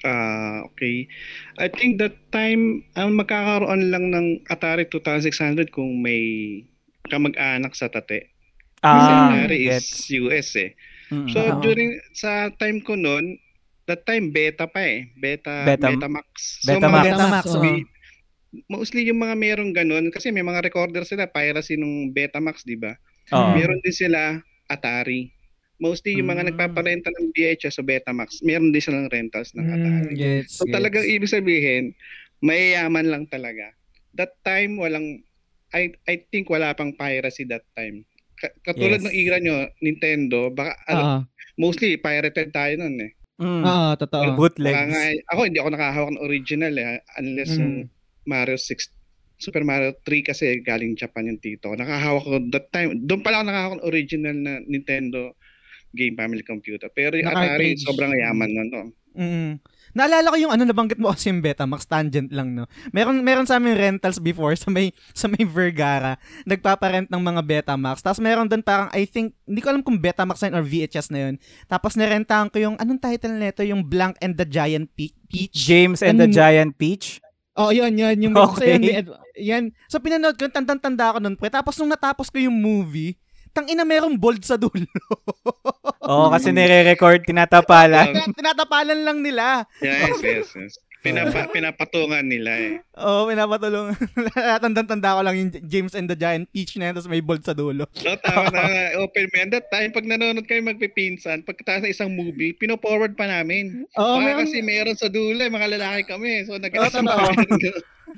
Ah, 0.00 0.64
okay. 0.64 1.04
I 1.56 1.68
think 1.68 2.00
that 2.00 2.16
time, 2.30 2.86
ang 2.94 3.14
magkakaroon 3.14 3.92
lang 3.92 4.08
ng 4.08 4.26
Atari 4.46 4.88
2600 4.88 5.68
kung 5.68 6.00
may 6.00 6.22
kamag-anak 7.04 7.74
sa 7.74 7.86
tate. 7.86 8.32
Kasi 8.78 9.10
Ah, 9.10 9.28
Atari 9.28 9.68
is. 9.68 9.84
US 10.16 10.56
eh. 10.56 10.72
Mm. 11.10 11.28
So 11.28 11.38
during 11.60 12.00
sa 12.12 12.48
time 12.50 12.80
ko 12.80 12.94
noon, 12.94 13.36
that 13.84 14.06
time 14.06 14.30
beta 14.30 14.64
pa 14.64 14.80
eh. 14.80 15.10
Beta 15.12 15.66
Beta- 15.66 15.90
Betamax. 15.90 16.64
Betamax. 16.64 16.94
mga 16.94 17.04
Betamax, 17.04 17.44
may, 17.58 17.76
oo. 17.76 17.88
mostly 18.70 19.04
yung 19.04 19.20
mga 19.20 19.34
merong 19.36 19.74
ganun, 19.74 20.08
kasi 20.08 20.30
may 20.30 20.40
mga 20.40 20.62
recorder 20.62 21.02
sila, 21.02 21.26
piracy 21.26 21.74
nung 21.74 22.08
Betamax, 22.08 22.62
di 22.62 22.78
ba? 22.78 22.94
Oo. 23.30 23.52
Meron 23.52 23.82
din 23.82 23.92
sila 23.92 24.38
Atari. 24.64 25.28
Mostly 25.80 26.12
yung 26.14 26.28
mga 26.28 26.44
Mm. 26.44 26.48
nagpaparenta 26.52 27.08
ng 27.10 27.32
VHS 27.32 27.80
o 27.80 27.82
Betamax, 27.82 28.40
meron 28.40 28.68
din 28.68 28.78
silang 28.78 29.08
rentals 29.08 29.50
ng 29.52 29.64
Atari. 29.64 29.88
Mm, 30.06 30.12
gets, 30.12 30.52
So 30.54 30.64
gets. 30.64 30.76
talagang 30.76 31.02
ibig 31.02 31.26
sabihin, 31.26 31.96
mayayaman 32.38 33.06
lang 33.06 33.24
talaga. 33.26 33.72
That 34.12 34.36
time 34.42 34.76
walang 34.76 35.24
I 35.70 35.94
I 36.04 36.20
think 36.26 36.46
wala 36.46 36.74
pang 36.74 36.92
piracy 36.92 37.46
that 37.46 37.64
time. 37.72 38.04
Ka- 38.34 38.52
katulad 38.62 38.98
Yes. 38.98 39.06
ng 39.06 39.14
era 39.14 39.36
nyo, 39.38 39.56
Nintendo, 39.78 40.50
baka 40.50 40.74
ano, 40.84 41.00
Oo. 41.00 41.18
mostly 41.56 41.94
pirated 41.94 42.50
tayo 42.50 42.76
noon 42.76 42.96
eh. 43.00 43.12
Mm. 43.38 43.62
Oo, 43.62 43.88
totoo. 43.96 44.36
Bootlegs. 44.36 44.74
Baka 44.74 44.84
nga, 44.86 45.02
ako 45.28 45.40
hindi 45.42 45.58
ako 45.58 45.70
nakahawak 45.70 46.10
ng 46.10 46.22
original 46.22 46.74
eh 46.74 46.86
unless 47.16 47.50
Mm. 47.50 47.58
yung 47.58 47.74
Mario 48.26 48.58
6 48.58 48.92
Super 49.40 49.64
Mario 49.64 49.96
3 49.96 50.20
kasi 50.20 50.60
galing 50.60 50.92
Japan 50.92 51.24
yung 51.26 51.40
tito. 51.40 51.72
Nakahawak 51.72 52.22
ko 52.22 52.36
that 52.52 52.68
time. 52.68 52.92
Doon 53.00 53.24
pala 53.24 53.40
ako 53.40 53.44
nakahawak 53.46 53.74
ng 53.74 53.86
original 53.86 54.36
na 54.36 54.60
Nintendo 54.60 55.32
game 55.90 56.14
family 56.14 56.42
computer. 56.42 56.88
Pero 56.88 57.14
yung 57.14 57.26
Na 57.26 57.34
Atari 57.34 57.74
cartridge. 57.74 57.82
sobrang 57.82 58.12
yaman 58.12 58.48
nun. 58.48 58.68
No? 58.68 58.82
Mm. 59.10 59.58
Naalala 59.90 60.30
ko 60.30 60.38
yung 60.38 60.54
ano 60.54 60.62
nabanggit 60.62 61.02
mo 61.02 61.10
kasi 61.10 61.34
yung 61.34 61.42
Betamax 61.42 61.82
tangent 61.82 62.30
lang 62.30 62.54
no. 62.54 62.70
Meron 62.90 63.18
meron 63.20 63.42
sa 63.42 63.58
amin 63.58 63.74
rentals 63.74 64.22
before 64.22 64.54
sa 64.60 64.70
may 64.70 64.94
sa 65.10 65.26
may 65.26 65.42
Vergara. 65.42 66.14
Nagpaparent 66.46 67.10
ng 67.10 67.18
mga 67.18 67.42
Betamax. 67.42 67.98
Tapos 68.00 68.22
meron 68.22 68.46
doon 68.46 68.62
parang 68.62 68.86
I 68.90 69.02
think 69.02 69.34
hindi 69.42 69.58
ko 69.58 69.74
alam 69.74 69.82
kung 69.82 69.98
Betamax 69.98 70.40
na 70.40 70.46
yun 70.46 70.56
or 70.56 70.64
VHS 70.64 71.10
na 71.10 71.26
yun. 71.26 71.34
Tapos 71.66 71.98
nirentahan 71.98 72.48
ko 72.48 72.62
yung 72.62 72.78
anong 72.78 73.02
title 73.02 73.34
nito 73.34 73.66
yung 73.66 73.82
Blank 73.82 74.14
and 74.20 74.38
the 74.38 74.46
Giant 74.46 74.86
Pe- 74.94 75.18
Peach. 75.26 75.58
James 75.58 76.00
and 76.00 76.16
the 76.16 76.30
Anong- 76.30 76.38
Giant 76.38 76.72
Peach. 76.74 77.18
Oh, 77.52 77.74
yun, 77.74 77.92
yun. 77.92 78.14
Yung, 78.22 78.32
Okay. 78.38 78.78
so, 78.78 78.80
yun, 78.80 79.04
yan. 79.36 79.64
So, 79.84 79.98
pinanood 79.98 80.38
ko, 80.38 80.46
tandang-tanda 80.48 81.12
ko 81.12 81.18
nun, 81.18 81.34
pre. 81.34 81.50
Tapos, 81.50 81.76
nung 81.76 81.90
natapos 81.90 82.30
ko 82.30 82.38
yung 82.38 82.54
movie, 82.54 83.18
tang 83.50 83.66
ina 83.66 83.82
merong 83.82 84.16
bold 84.16 84.42
sa 84.42 84.56
dulo. 84.56 84.86
Oo, 86.10 86.26
kasi 86.32 86.50
nire-record, 86.50 87.22
tinatapalan. 87.22 88.14
Tin- 88.14 88.34
Tinatapalan 88.34 89.00
lang 89.04 89.18
nila. 89.22 89.66
Yes, 89.78 90.18
yes, 90.22 90.48
yes. 90.56 90.74
Pinapa, 91.00 91.48
pinapatungan 91.48 92.20
nila 92.20 92.52
eh. 92.60 92.74
Oo, 93.00 93.24
oh, 93.24 93.28
pinapatulong. 93.32 93.96
Tandang-tanda 94.64 95.16
ko 95.16 95.20
lang 95.24 95.36
yung 95.40 95.50
James 95.64 95.96
and 95.96 96.04
the 96.04 96.16
Giant 96.18 96.44
Peach 96.52 96.76
na 96.76 96.92
yan, 96.92 96.94
tapos 97.00 97.08
may 97.08 97.24
bold 97.24 97.40
sa 97.40 97.56
dulo. 97.56 97.88
So, 97.96 98.12
tama 98.20 98.52
na, 98.52 98.68
open 99.00 99.32
man. 99.32 99.48
That 99.48 99.72
time, 99.72 99.96
pag 99.96 100.04
nanonood 100.04 100.44
kayo 100.44 100.60
magpipinsan, 100.60 101.48
pagkatapos 101.48 101.88
ng 101.88 101.94
isang 101.96 102.12
movie, 102.12 102.52
pino-forward 102.52 103.16
pa 103.16 103.24
namin. 103.24 103.88
Oo, 103.96 104.20
Baka 104.20 104.24
meron. 104.28 104.40
kasi 104.44 104.60
meron 104.60 104.96
sa 105.00 105.08
dulo, 105.08 105.40
eh, 105.40 105.48
mga 105.48 105.80
lalaki 105.80 106.02
kami. 106.04 106.44
So, 106.44 106.60
nag 106.60 106.68
totoo. 106.68 107.32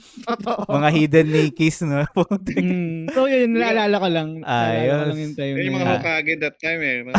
Totoo. 0.29 0.67
Mga 0.69 0.89
hidden 0.93 1.29
Nickies, 1.31 1.83
no? 1.85 2.05
Mm. 2.53 3.11
So, 3.11 3.27
yun, 3.27 3.57
naalala 3.57 3.97
ko 3.99 4.09
lang. 4.09 4.29
Naalala 4.43 4.79
ko 4.79 4.93
Ayos. 4.93 5.09
lang 5.09 5.21
yung 5.21 5.35
time 5.35 5.55
yung 5.59 5.75
mga. 5.79 5.93
Hokage 5.99 6.35
that 6.41 6.57
time 6.61 6.81
eh. 6.83 6.97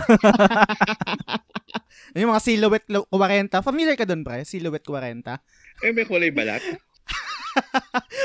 Yung 2.14 2.30
mga 2.30 2.44
Silhouette 2.46 2.86
40. 3.10 3.66
Familiar 3.66 3.98
ka 3.98 4.06
dun, 4.06 4.22
pre? 4.22 4.46
Silhouette 4.46 4.86
40? 4.86 5.34
Eh, 5.82 5.90
may 5.90 6.06
kulay 6.06 6.30
balat. 6.30 6.62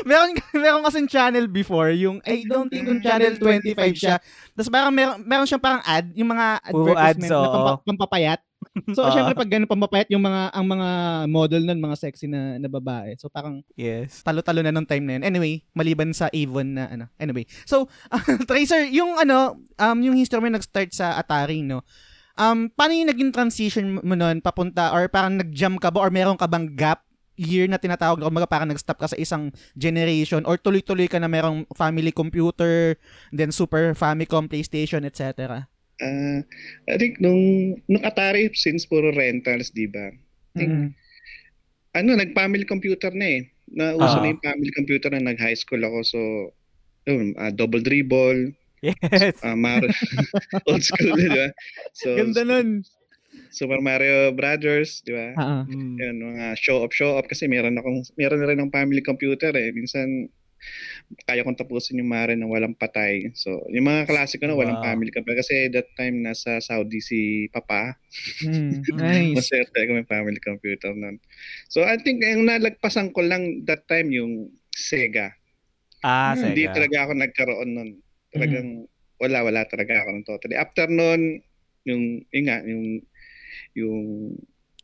meron 0.09 0.33
meron 0.57 0.81
kasi 0.85 1.05
channel 1.05 1.52
before 1.52 1.93
yung 1.93 2.17
I 2.25 2.49
don't 2.49 2.73
think 2.73 2.88
yung 2.88 3.05
channel 3.05 3.37
25 3.37 3.76
siya. 3.93 4.17
Tapos 4.57 4.73
parang 4.73 4.93
meron 4.93 5.21
meron 5.25 5.45
siyang 5.45 5.61
parang 5.61 5.83
ad, 5.85 6.12
yung 6.17 6.33
mga 6.33 6.47
advertisement 6.64 7.28
ads, 7.28 7.37
na 7.37 7.49
pampa- 7.52 7.83
pampapayat. 7.85 8.40
So 8.95 9.07
Oo. 9.07 9.12
syempre 9.15 9.35
pag 9.38 9.50
ganun 9.50 9.71
pampapayat 9.71 10.09
yung 10.11 10.23
mga 10.23 10.50
ang 10.50 10.67
mga 10.67 10.88
model 11.31 11.62
nun 11.67 11.79
mga 11.79 11.97
sexy 11.99 12.27
na, 12.27 12.59
na 12.59 12.67
babae. 12.67 13.15
So 13.19 13.31
parang 13.31 13.62
Yes. 13.79 14.23
talo-talo 14.27 14.62
na 14.62 14.75
nung 14.75 14.87
time 14.88 15.05
na 15.07 15.19
yun. 15.19 15.25
Anyway, 15.27 15.62
maliban 15.75 16.11
sa 16.11 16.27
Avon 16.31 16.75
na 16.75 16.91
ano. 16.91 17.05
Anyway. 17.23 17.47
So, 17.67 17.87
Tracer, 18.50 18.91
yung 18.91 19.19
ano, 19.19 19.62
um 19.79 19.99
yung 20.03 20.19
history 20.19 20.43
mo 20.43 20.50
nag-start 20.50 20.91
sa 20.91 21.15
Atari, 21.19 21.62
no. 21.62 21.87
Um 22.38 22.71
paano 22.71 22.95
yung 22.95 23.11
naging 23.11 23.31
transition 23.35 23.99
mo 24.03 24.15
nun 24.15 24.38
papunta 24.43 24.95
or 24.95 25.07
parang 25.11 25.38
nag-jump 25.38 25.79
ka 25.79 25.91
ba 25.91 26.03
or 26.03 26.11
meron 26.11 26.38
ka 26.38 26.47
bang 26.47 26.71
gap 26.75 27.03
year 27.38 27.71
na 27.71 27.79
tinatawag 27.79 28.19
mga 28.19 28.50
parang 28.50 28.67
nag-stop 28.67 28.99
ka 28.99 29.15
sa 29.15 29.19
isang 29.19 29.55
generation 29.79 30.43
or 30.43 30.59
tuloy-tuloy 30.59 31.07
ka 31.07 31.23
na 31.23 31.31
merong 31.31 31.62
family 31.79 32.11
computer, 32.11 32.99
then 33.31 33.55
Super 33.55 33.95
Famicom, 33.95 34.50
PlayStation, 34.50 35.07
etc. 35.07 35.71
Ah, 35.99 36.40
I 36.87 36.97
think 36.97 37.19
nung, 37.19 37.75
nung 37.87 38.05
Atari, 38.05 38.50
since 38.55 38.87
puro 38.87 39.11
rentals, 39.11 39.71
di 39.71 39.90
ba? 39.90 40.14
Mm. 40.55 40.95
Ano, 41.95 42.11
nag-family 42.14 42.62
computer 42.62 43.11
na 43.11 43.26
eh. 43.26 43.43
Nauso 43.69 44.19
Ah. 44.19 44.23
na 44.23 44.31
yung 44.31 44.43
family 44.43 44.73
computer 44.73 45.11
na 45.11 45.21
nag-high 45.21 45.59
school 45.59 45.83
ako. 45.83 45.99
So, 46.07 46.19
yun, 47.05 47.35
ah, 47.37 47.50
double 47.50 47.83
dribble, 47.83 48.55
Yes. 48.78 49.43
ah, 49.43 49.59
Mario, 49.59 49.90
old 50.71 50.87
school, 50.87 51.19
di 51.19 51.26
ba? 51.26 51.50
So, 51.93 52.14
Ganda 52.14 52.47
nun. 52.47 52.87
Super 53.50 53.83
Mario 53.83 54.31
Brothers, 54.33 55.02
di 55.02 55.12
ba? 55.12 55.35
Ah. 55.35 55.62
Mm. 55.67 55.99
Yun, 55.99 56.17
mga 56.31 56.47
show 56.55 56.81
up 56.81 56.95
show 56.95 57.19
up 57.19 57.26
kasi 57.26 57.50
meron 57.50 57.75
akong 57.75 58.07
meron 58.14 58.38
na 58.38 58.49
rin 58.49 58.61
ng 58.61 58.71
family 58.71 59.02
computer 59.02 59.50
eh. 59.50 59.75
Minsan 59.75 60.31
kaya 61.25 61.45
kong 61.45 61.57
tapusin 61.59 62.00
yung 62.00 62.11
Mario 62.11 62.37
na 62.37 62.49
walang 62.49 62.77
patay. 62.77 63.33
So, 63.37 63.65
yung 63.73 63.87
mga 63.88 64.09
klasiko 64.09 64.45
na 64.49 64.57
walang 64.59 64.79
Wow. 64.79 64.85
family 64.85 65.11
computer 65.12 65.41
kasi 65.41 65.69
that 65.73 65.88
time 65.97 66.21
nasa 66.25 66.61
Saudi 66.61 67.00
si 67.00 67.21
Papa. 67.53 67.97
Mm, 68.43 68.83
nice. 68.97 69.35
Maswerte 69.37 69.77
ako 69.79 69.93
may 69.99 70.09
family 70.09 70.41
computer 70.43 70.93
nun. 70.95 71.19
So, 71.69 71.85
I 71.85 71.97
think 72.00 72.21
yung 72.25 72.49
nalagpasan 72.49 73.12
ko 73.17 73.25
lang 73.25 73.65
that 73.69 73.87
time 73.88 74.11
yung 74.12 74.53
Sega. 74.75 75.33
Ah, 76.03 76.35
Hmm, 76.35 76.55
Hindi 76.55 76.67
Sega. 76.67 76.75
talaga 76.75 76.97
ako 77.09 77.12
nagkaroon 77.17 77.71
nun. 77.75 77.91
Talagang 78.35 78.69
wala 79.19 79.38
wala 79.43 79.62
talaga 79.67 80.05
ako 80.05 80.09
nun 80.15 80.27
totally. 80.27 80.55
After 80.57 80.87
nun, 80.87 81.43
yung 81.88 82.23
yun 82.31 82.45
nga, 82.47 82.59
yung 82.67 82.85
yung 83.75 84.05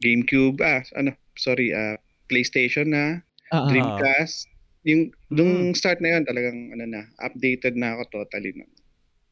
GameCube, 0.02 0.58
ah, 0.64 0.82
ano, 0.98 1.14
sorry, 1.38 1.70
ah, 1.74 1.96
PlayStation 2.30 2.90
na, 2.90 3.22
Ah, 3.50 3.56
ah. 3.58 3.66
Dreamcast. 3.70 4.48
Yung 4.84 5.10
nung 5.32 5.72
start 5.72 5.98
na 6.04 6.16
yun, 6.16 6.22
talagang 6.28 6.72
ano 6.76 6.84
na, 6.84 7.00
updated 7.20 7.74
na 7.74 7.96
ako 7.96 8.22
totally 8.22 8.52
nun. 8.52 8.70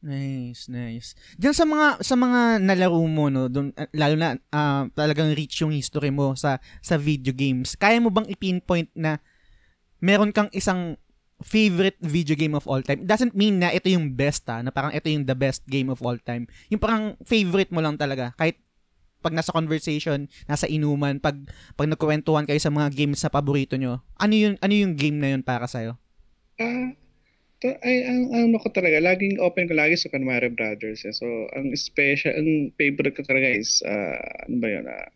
Nice, 0.03 0.67
nice. 0.67 1.15
Diyan 1.39 1.55
sa 1.55 1.63
mga 1.63 1.87
sa 2.03 2.19
mga 2.19 2.59
nalaro 2.59 2.99
mo 3.07 3.31
no, 3.31 3.47
dun, 3.47 3.71
ah, 3.79 3.87
lalo 3.95 4.19
na 4.19 4.35
ah, 4.51 4.83
talagang 4.91 5.31
rich 5.31 5.63
yung 5.63 5.71
history 5.71 6.11
mo 6.11 6.35
sa 6.35 6.59
sa 6.83 6.99
video 6.99 7.31
games. 7.31 7.79
Kaya 7.79 8.03
mo 8.03 8.11
bang 8.11 8.27
i-pinpoint 8.27 8.91
na 8.99 9.23
meron 10.03 10.35
kang 10.35 10.51
isang 10.51 10.99
favorite 11.39 11.95
video 12.03 12.35
game 12.35 12.51
of 12.51 12.67
all 12.67 12.83
time? 12.83 13.07
Doesn't 13.07 13.31
mean 13.31 13.63
na 13.63 13.71
ito 13.71 13.87
yung 13.87 14.11
best 14.11 14.43
ha, 14.51 14.59
na 14.59 14.75
parang 14.75 14.91
ito 14.91 15.07
yung 15.07 15.23
the 15.23 15.37
best 15.39 15.63
game 15.71 15.87
of 15.87 16.03
all 16.03 16.19
time. 16.19 16.51
Yung 16.67 16.83
parang 16.83 17.15
favorite 17.23 17.71
mo 17.71 17.79
lang 17.79 17.95
talaga. 17.95 18.35
Kahit 18.35 18.59
pag 19.23 19.31
nasa 19.31 19.55
conversation, 19.55 20.27
nasa 20.45 20.67
inuman, 20.67 21.17
pag 21.17 21.39
pag 21.73 21.87
nagkwentuhan 21.87 22.43
kayo 22.43 22.59
sa 22.59 22.67
mga 22.69 22.91
games 22.91 23.23
na 23.23 23.31
paborito 23.31 23.79
nyo, 23.79 24.03
ano 24.19 24.33
yung 24.35 24.55
ano 24.59 24.73
yung 24.75 24.93
game 24.99 25.17
na 25.17 25.31
yun 25.31 25.41
para 25.41 25.63
sa'yo? 25.65 25.95
Ah, 26.59 26.91
to, 27.63 27.71
ay, 27.81 28.03
ang 28.03 28.29
ano 28.29 28.59
ko 28.59 28.67
talaga, 28.69 28.99
laging 28.99 29.39
open 29.39 29.65
ko 29.65 29.73
lagi 29.73 29.95
sa 29.95 30.11
Mario 30.13 30.51
Brothers. 30.51 31.07
Eh. 31.07 31.15
So, 31.15 31.25
ang 31.55 31.71
special, 31.73 32.35
ang 32.35 32.75
favorite 32.75 33.15
ko 33.15 33.23
talaga 33.23 33.47
is, 33.47 33.79
ah, 33.87 34.19
ano 34.45 34.55
ba 34.59 34.67
yun, 34.67 34.85
ah, 34.85 35.07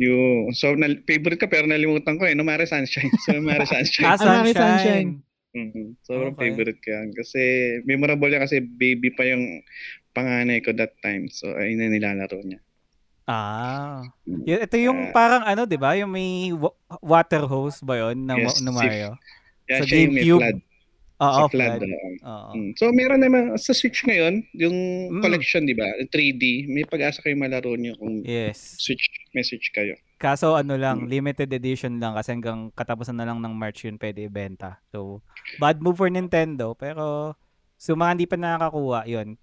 yung, 0.00 0.50
so, 0.56 0.72
na, 0.74 0.88
favorite 1.04 1.38
ko 1.38 1.46
pero 1.46 1.68
nalimutan 1.68 2.16
ko 2.16 2.24
eh, 2.24 2.32
no 2.32 2.42
Mario 2.42 2.64
Sunshine. 2.64 3.12
So, 3.28 3.36
Mario 3.38 3.68
Sunshine. 3.76 4.08
Ah, 4.08 4.16
Ah, 4.18 4.40
Mari 4.40 4.52
Sunshine. 4.56 5.10
Mhm. 5.52 6.00
Sobrang 6.00 6.32
Okay. 6.32 6.48
favorite 6.48 6.80
ko 6.80 6.88
yan. 6.96 7.08
Kasi 7.12 7.40
memorable 7.84 8.32
yan 8.32 8.40
kasi 8.40 8.64
baby 8.64 9.12
pa 9.12 9.28
yung 9.28 9.60
panganay 10.16 10.64
ko 10.64 10.72
that 10.72 10.96
time. 11.04 11.28
So, 11.28 11.52
ayun 11.52 11.76
na 11.76 11.92
nilalaro 11.92 12.40
niya. 12.40 12.64
Ah. 13.24 14.02
Y- 14.26 14.58
ito 14.58 14.76
yung 14.76 15.08
Ah. 15.08 15.12
parang 15.14 15.42
ano, 15.44 15.62
'di 15.62 15.78
ba? 15.78 15.94
Yung 15.94 16.10
may 16.10 16.50
wa- 16.50 16.74
water 16.98 17.46
hose 17.46 17.78
ba 17.80 17.94
'yon 17.96 18.18
na, 18.18 18.34
Yes, 18.34 18.58
na 18.58 18.70
Mario? 18.70 19.10
Yung 19.70 19.78
may 19.78 19.86
GameCube. 19.88 20.42
flood. 20.42 20.58
Oo, 21.22 21.30
sa 21.38 21.52
flood. 21.54 21.78
flood. 21.78 21.82
oo. 21.86 22.08
Oo. 22.20 22.50
Mm. 22.52 22.70
So, 22.74 22.90
meron 22.90 23.22
naman 23.22 23.54
sa 23.54 23.70
Switch 23.70 24.02
ngayon, 24.02 24.42
yung 24.52 24.76
Mm. 25.08 25.22
collection, 25.22 25.62
di 25.62 25.70
ba? 25.70 25.86
3D. 26.10 26.66
May 26.66 26.82
pag-asa 26.82 27.22
kayo 27.22 27.38
malaro 27.38 27.78
niyo 27.78 27.94
kung 27.94 28.26
Yes. 28.26 28.58
Switch, 28.82 29.06
Switch 29.40 29.70
kayo. 29.70 29.94
Kaso 30.18 30.54
ano 30.54 30.74
lang, 30.74 31.06
limited 31.06 31.46
edition 31.48 31.98
lang 31.98 32.14
kasi 32.14 32.30
hanggang 32.32 32.74
katapusan 32.74 33.14
na 33.14 33.22
lang 33.24 33.38
ng 33.38 33.54
March 33.54 33.82
yun 33.82 33.98
pwede 33.98 34.26
ibenta. 34.26 34.82
So, 34.90 35.22
bad 35.58 35.78
move 35.78 35.94
for 35.94 36.06
Nintendo 36.06 36.74
pero 36.74 37.34
so 37.74 37.94
mga 37.94 38.10
hindi 38.12 38.26
pa 38.26 38.34
nakakakuha, 38.34 39.06
yun. 39.06 39.38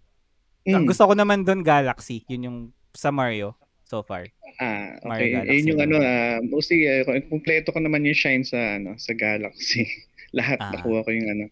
Ang 0.65 0.83
Mm. 0.83 0.88
gusto 0.88 1.03
ko 1.03 1.15
naman 1.15 1.43
doon 1.43 1.63
Galaxy, 1.63 2.27
yun 2.27 2.43
yung 2.43 2.57
sa 2.91 3.07
Mario 3.07 3.55
so 3.89 4.05
far. 4.05 4.29
Ah, 4.62 5.01
Mario 5.01 5.17
okay. 5.17 5.29
Galaxy 5.34 5.53
Yun 5.58 5.69
yung 5.74 5.81
ano, 5.81 5.98
ah, 6.00 6.38
mostly, 6.46 6.86
uh, 6.86 7.03
kumpleto 7.27 7.74
ko 7.74 7.79
naman 7.81 8.05
yung 8.05 8.15
shine 8.15 8.46
sa, 8.46 8.77
ano, 8.77 8.93
sa 9.01 9.17
Galaxy. 9.17 9.89
Lahat, 10.38 10.62
Ah. 10.62 10.77
nakuha 10.77 11.01
ko 11.01 11.10
yung 11.10 11.25
ano. 11.27 11.46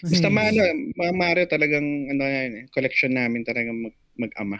Basta 0.00 0.32
ma, 0.32 0.48
ano, 0.48 0.62
mga 0.96 1.12
Mario 1.12 1.44
talagang, 1.46 1.84
ano 2.08 2.22
yan, 2.24 2.50
eh, 2.54 2.64
collection 2.72 3.12
namin 3.12 3.44
talagang 3.44 3.76
mag, 3.76 3.94
mag-ama. 4.16 4.58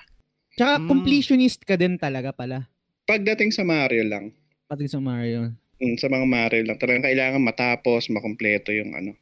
Tsaka 0.56 0.76
Mm. 0.84 0.88
completionist 0.88 1.64
ka 1.64 1.76
din 1.80 1.96
talaga 1.96 2.32
pala. 2.32 2.68
Pagdating 3.08 3.50
sa 3.50 3.64
Mario 3.64 4.04
lang, 4.04 4.36
Pati 4.66 4.90
sa 4.90 4.98
Mario. 4.98 5.54
Mm, 5.78 5.94
sa 5.94 6.10
mga 6.10 6.26
Mario 6.26 6.62
lang. 6.66 6.74
Talagang 6.74 7.06
kailangan 7.06 7.38
matapos, 7.38 8.10
makumpleto 8.10 8.74
yung 8.74 8.98
ano. 8.98 9.14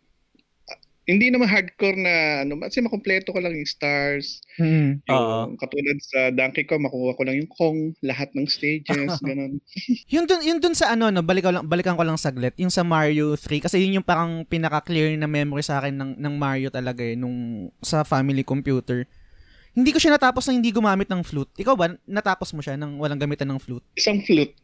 Ah, 1.05 1.13
Hindi 1.13 1.29
naman 1.29 1.53
hardcore 1.53 2.01
na 2.01 2.45
ano, 2.49 2.57
kasi 2.65 2.81
makumpleto 2.81 3.37
ko 3.37 3.41
lang 3.45 3.53
yung 3.53 3.69
stars. 3.69 4.41
Mm. 4.57 5.05
Yung 5.05 5.61
katulad 5.61 5.99
sa 6.01 6.33
Donkey 6.33 6.65
Kong, 6.65 6.89
makuha 6.89 7.13
ko 7.13 7.23
lang 7.29 7.37
yung 7.37 7.51
Kong, 7.53 7.93
lahat 8.01 8.33
ng 8.33 8.49
stages, 8.49 9.13
ganun. 9.29 9.61
Yun 10.15 10.25
dun, 10.25 10.41
yun 10.41 10.59
dun 10.65 10.73
sa 10.73 10.97
ano, 10.97 11.13
no, 11.13 11.21
balikan, 11.21 11.61
lang, 11.61 11.65
balikan 11.69 11.97
ko 11.97 12.05
lang 12.09 12.17
saglit, 12.17 12.57
yung 12.57 12.73
sa 12.73 12.81
Mario 12.81 13.37
3, 13.37 13.69
kasi 13.69 13.85
yun 13.85 14.01
yung 14.01 14.07
parang 14.07 14.49
pinaka-clear 14.49 15.13
na 15.21 15.29
memory 15.29 15.61
sa 15.61 15.85
akin 15.85 15.93
ng, 15.93 16.11
ng 16.17 16.35
Mario 16.41 16.73
talaga 16.73 17.05
eh, 17.05 17.13
nung 17.19 17.69
sa 17.85 18.01
family 18.01 18.41
computer. 18.41 19.05
Hindi 19.75 19.91
ko 19.91 19.99
siya 19.99 20.15
natapos 20.15 20.47
na 20.47 20.55
hindi 20.55 20.71
gumamit 20.71 21.11
ng 21.11 21.27
flute. 21.27 21.51
Ikaw 21.59 21.75
ba, 21.75 21.93
natapos 22.07 22.55
mo 22.55 22.63
siya 22.63 22.79
nang 22.79 22.97
walang 22.97 23.19
gamitan 23.19 23.51
ng 23.51 23.59
flute? 23.59 23.83
Isang 23.99 24.23
flute. 24.23 24.55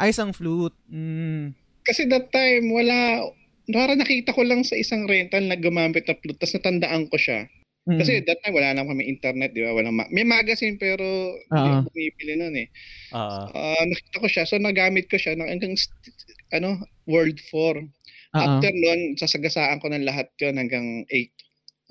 Ay, 0.00 0.10
isang 0.10 0.32
flute. 0.32 0.74
Mm. 0.88 1.52
Kasi 1.84 2.08
that 2.08 2.32
time, 2.32 2.72
wala, 2.72 3.28
parang 3.70 3.98
nakita 4.00 4.32
ko 4.32 4.42
lang 4.44 4.64
sa 4.64 4.74
isang 4.74 5.04
rental 5.04 5.44
na 5.44 5.56
gumamit 5.56 6.08
na 6.08 6.16
flute, 6.16 6.40
tapos 6.40 6.56
natandaan 6.56 7.08
ko 7.12 7.16
siya. 7.20 7.48
Mm. 7.88 7.98
Kasi 8.04 8.12
that 8.28 8.36
time, 8.44 8.52
wala 8.52 8.76
na 8.76 8.84
kami 8.84 9.08
internet, 9.08 9.56
di 9.56 9.64
ba? 9.64 9.72
Walang 9.72 9.96
ma- 9.96 10.12
may 10.12 10.24
magazine, 10.24 10.76
pero 10.76 11.04
hindi 11.48 11.68
Oo. 11.72 11.76
ako 11.80 11.88
bumibili 11.88 12.32
nun 12.36 12.54
eh. 12.60 12.68
Oo. 13.16 13.40
Ah, 13.56 13.84
nakita 13.88 14.16
ko 14.20 14.28
siya, 14.28 14.44
so 14.44 14.60
nagamit 14.60 15.08
ko 15.08 15.16
siya 15.16 15.32
ng 15.40 15.48
hanggang 15.48 15.72
st- 15.72 16.12
ano, 16.52 16.84
World 17.08 17.40
4. 17.48 17.80
Oo. 17.80 18.36
After 18.36 18.72
nun, 18.72 19.16
sasagasaan 19.16 19.80
ko 19.80 19.88
ng 19.88 20.04
lahat 20.04 20.28
yun 20.36 20.60
hanggang 20.60 21.08
8. 21.08 21.32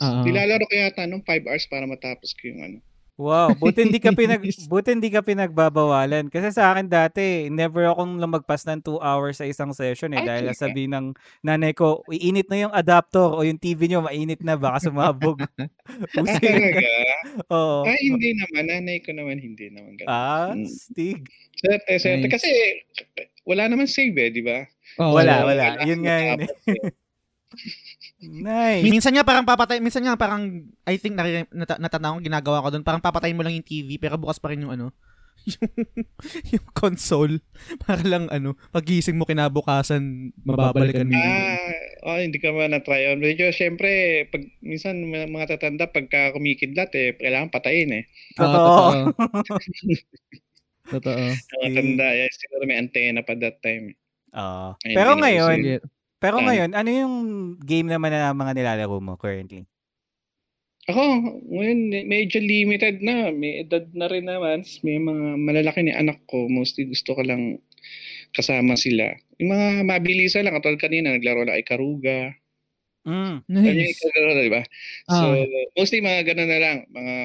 Oo. 0.06 0.22
Nilalaro 0.22 0.70
ko 0.70 0.74
yata 0.78 1.10
nung 1.10 1.26
5 1.26 1.50
hours 1.50 1.66
para 1.66 1.90
matapos 1.90 2.38
ko 2.38 2.54
yung 2.54 2.62
ano. 2.62 2.78
Wow, 3.18 3.58
buti 3.58 3.82
hindi 3.82 3.98
ka 3.98 4.14
pinag 4.14 4.46
buti 4.70 4.94
hindi 4.94 5.10
ka 5.10 5.26
pinagbabawalan 5.26 6.30
kasi 6.30 6.54
sa 6.54 6.70
akin 6.70 6.86
dati 6.86 7.50
never 7.50 7.90
akong 7.90 8.22
lumagpas 8.22 8.62
ng 8.70 8.78
2 8.86 9.02
hours 9.02 9.42
sa 9.42 9.50
isang 9.50 9.74
session 9.74 10.14
eh 10.14 10.22
dahil 10.22 10.54
sabi 10.54 10.86
ng 10.86 11.18
nanay 11.42 11.74
ko, 11.74 12.06
iinit 12.14 12.46
na 12.46 12.70
yung 12.70 12.74
adapter 12.78 13.26
o 13.26 13.42
yung 13.42 13.58
TV 13.58 13.90
nyo 13.90 14.06
mainit 14.06 14.38
na 14.46 14.54
baka 14.54 14.86
sumabog. 14.94 15.42
Ah, 16.14 16.38
talaga? 16.38 16.90
Oo. 17.50 17.90
Ay, 17.90 17.98
hindi 18.06 18.30
naman. 18.38 18.70
Nanay 18.70 18.98
ko 19.02 19.16
naman, 19.18 19.42
hindi 19.42 19.66
naman 19.74 19.98
ganun. 19.98 20.10
Ah, 20.14 20.54
Mm. 20.54 20.70
stig. 20.70 21.26
Swerte, 21.58 21.98
swerte. 21.98 22.30
Nice. 22.30 22.34
Kasi 22.38 22.50
wala 23.50 23.66
naman 23.66 23.90
save 23.90 24.14
eh, 24.14 24.30
di 24.30 24.46
ba? 24.46 24.62
Oo. 25.02 25.18
Wala, 25.18 25.42
So, 25.42 25.48
wala. 25.50 25.64
kailangan 25.74 25.88
Yun 25.90 26.00
nga 26.06 26.16
yun. 26.22 26.40
Nice. 28.18 28.82
Minsan 28.82 29.14
nga 29.14 29.22
parang 29.22 29.46
papatay, 29.46 29.78
minsan 29.78 30.02
nga 30.02 30.18
parang 30.18 30.66
I 30.90 30.98
think 30.98 31.14
nari, 31.14 31.46
nata, 31.54 31.78
natanda 31.78 32.18
ko 32.18 32.18
ginagawa 32.18 32.66
ko 32.66 32.74
doon, 32.74 32.82
parang 32.82 33.04
papatayin 33.04 33.38
mo 33.38 33.46
lang 33.46 33.54
yung 33.54 33.68
TV 33.68 34.02
pero 34.02 34.18
bukas 34.18 34.42
pa 34.42 34.50
rin 34.50 34.66
yung 34.66 34.74
ano, 34.74 34.90
yung, 35.54 35.70
yung 36.58 36.66
console 36.74 37.38
para 37.86 38.02
lang 38.02 38.26
ano, 38.34 38.58
pagising 38.74 39.22
mo 39.22 39.30
kinabukasan 39.30 40.34
mababalikan 40.42 41.06
mo. 41.06 41.14
Ah, 41.14 42.18
oh, 42.18 42.18
hindi 42.18 42.42
ka 42.42 42.50
man 42.50 42.74
na-try 42.74 43.14
on. 43.14 43.22
Medyo, 43.22 43.54
syempre, 43.54 44.26
pag, 44.34 44.44
minsan 44.66 44.98
mga 44.98 45.30
mga 45.30 45.46
tatanda, 45.54 45.86
pagka 45.86 46.34
kumikidlat 46.34 46.90
eh, 46.98 47.14
kailangan 47.22 47.54
patayin 47.54 48.02
eh. 48.02 48.04
Ah, 48.42 48.50
Totoo. 48.50 48.84
Totoo. 50.98 51.26
Mga 51.36 51.70
tanda, 51.76 52.08
eh, 52.16 52.32
siguro 52.32 52.64
may 52.64 52.80
antena 52.80 53.22
pa 53.22 53.36
that 53.36 53.60
time. 53.60 53.94
Ayun, 54.32 54.96
Pero 54.96 55.12
ngayon. 55.20 55.84
Pero 56.18 56.42
Ano? 56.42 56.48
ngayon, 56.50 56.72
ano 56.74 56.90
yung 56.90 57.16
game 57.62 57.88
naman 57.88 58.10
na 58.12 58.34
mga 58.34 58.54
nilalaro 58.58 58.98
mo 59.00 59.16
currently? 59.16 59.68
Ako, 60.88 61.04
ngayon, 61.52 61.80
medyo 62.08 62.40
limited 62.40 63.04
na. 63.04 63.28
May 63.30 63.68
edad 63.68 63.92
na 63.92 64.08
rin 64.08 64.24
naman. 64.24 64.64
May 64.88 64.96
mga 64.98 65.36
malalaki 65.36 65.84
ni 65.84 65.92
anak 65.92 66.24
ko. 66.32 66.48
Mostly 66.48 66.88
gusto 66.88 67.12
ko 67.12 67.22
lang 67.28 67.60
kasama 68.32 68.80
sila. 68.80 69.12
Yung 69.36 69.52
mga 69.52 69.84
mabilisan 69.84 70.48
lang. 70.48 70.56
Katulad 70.56 70.80
kanina, 70.80 71.12
naglaro 71.12 71.44
na 71.44 71.60
kay 71.60 71.68
Karuga. 71.68 72.32
Mm. 73.04 73.44
Nice. 73.52 73.76
Nice. 73.76 74.00
Naglaro, 74.00 74.32
di 74.40 74.52
ba? 74.52 74.64
So, 75.12 75.24
Ah. 75.36 75.44
mostly 75.76 76.00
mga 76.00 76.24
ganun 76.24 76.50
na 76.56 76.60
lang. 76.60 76.78
Mga 76.88 77.16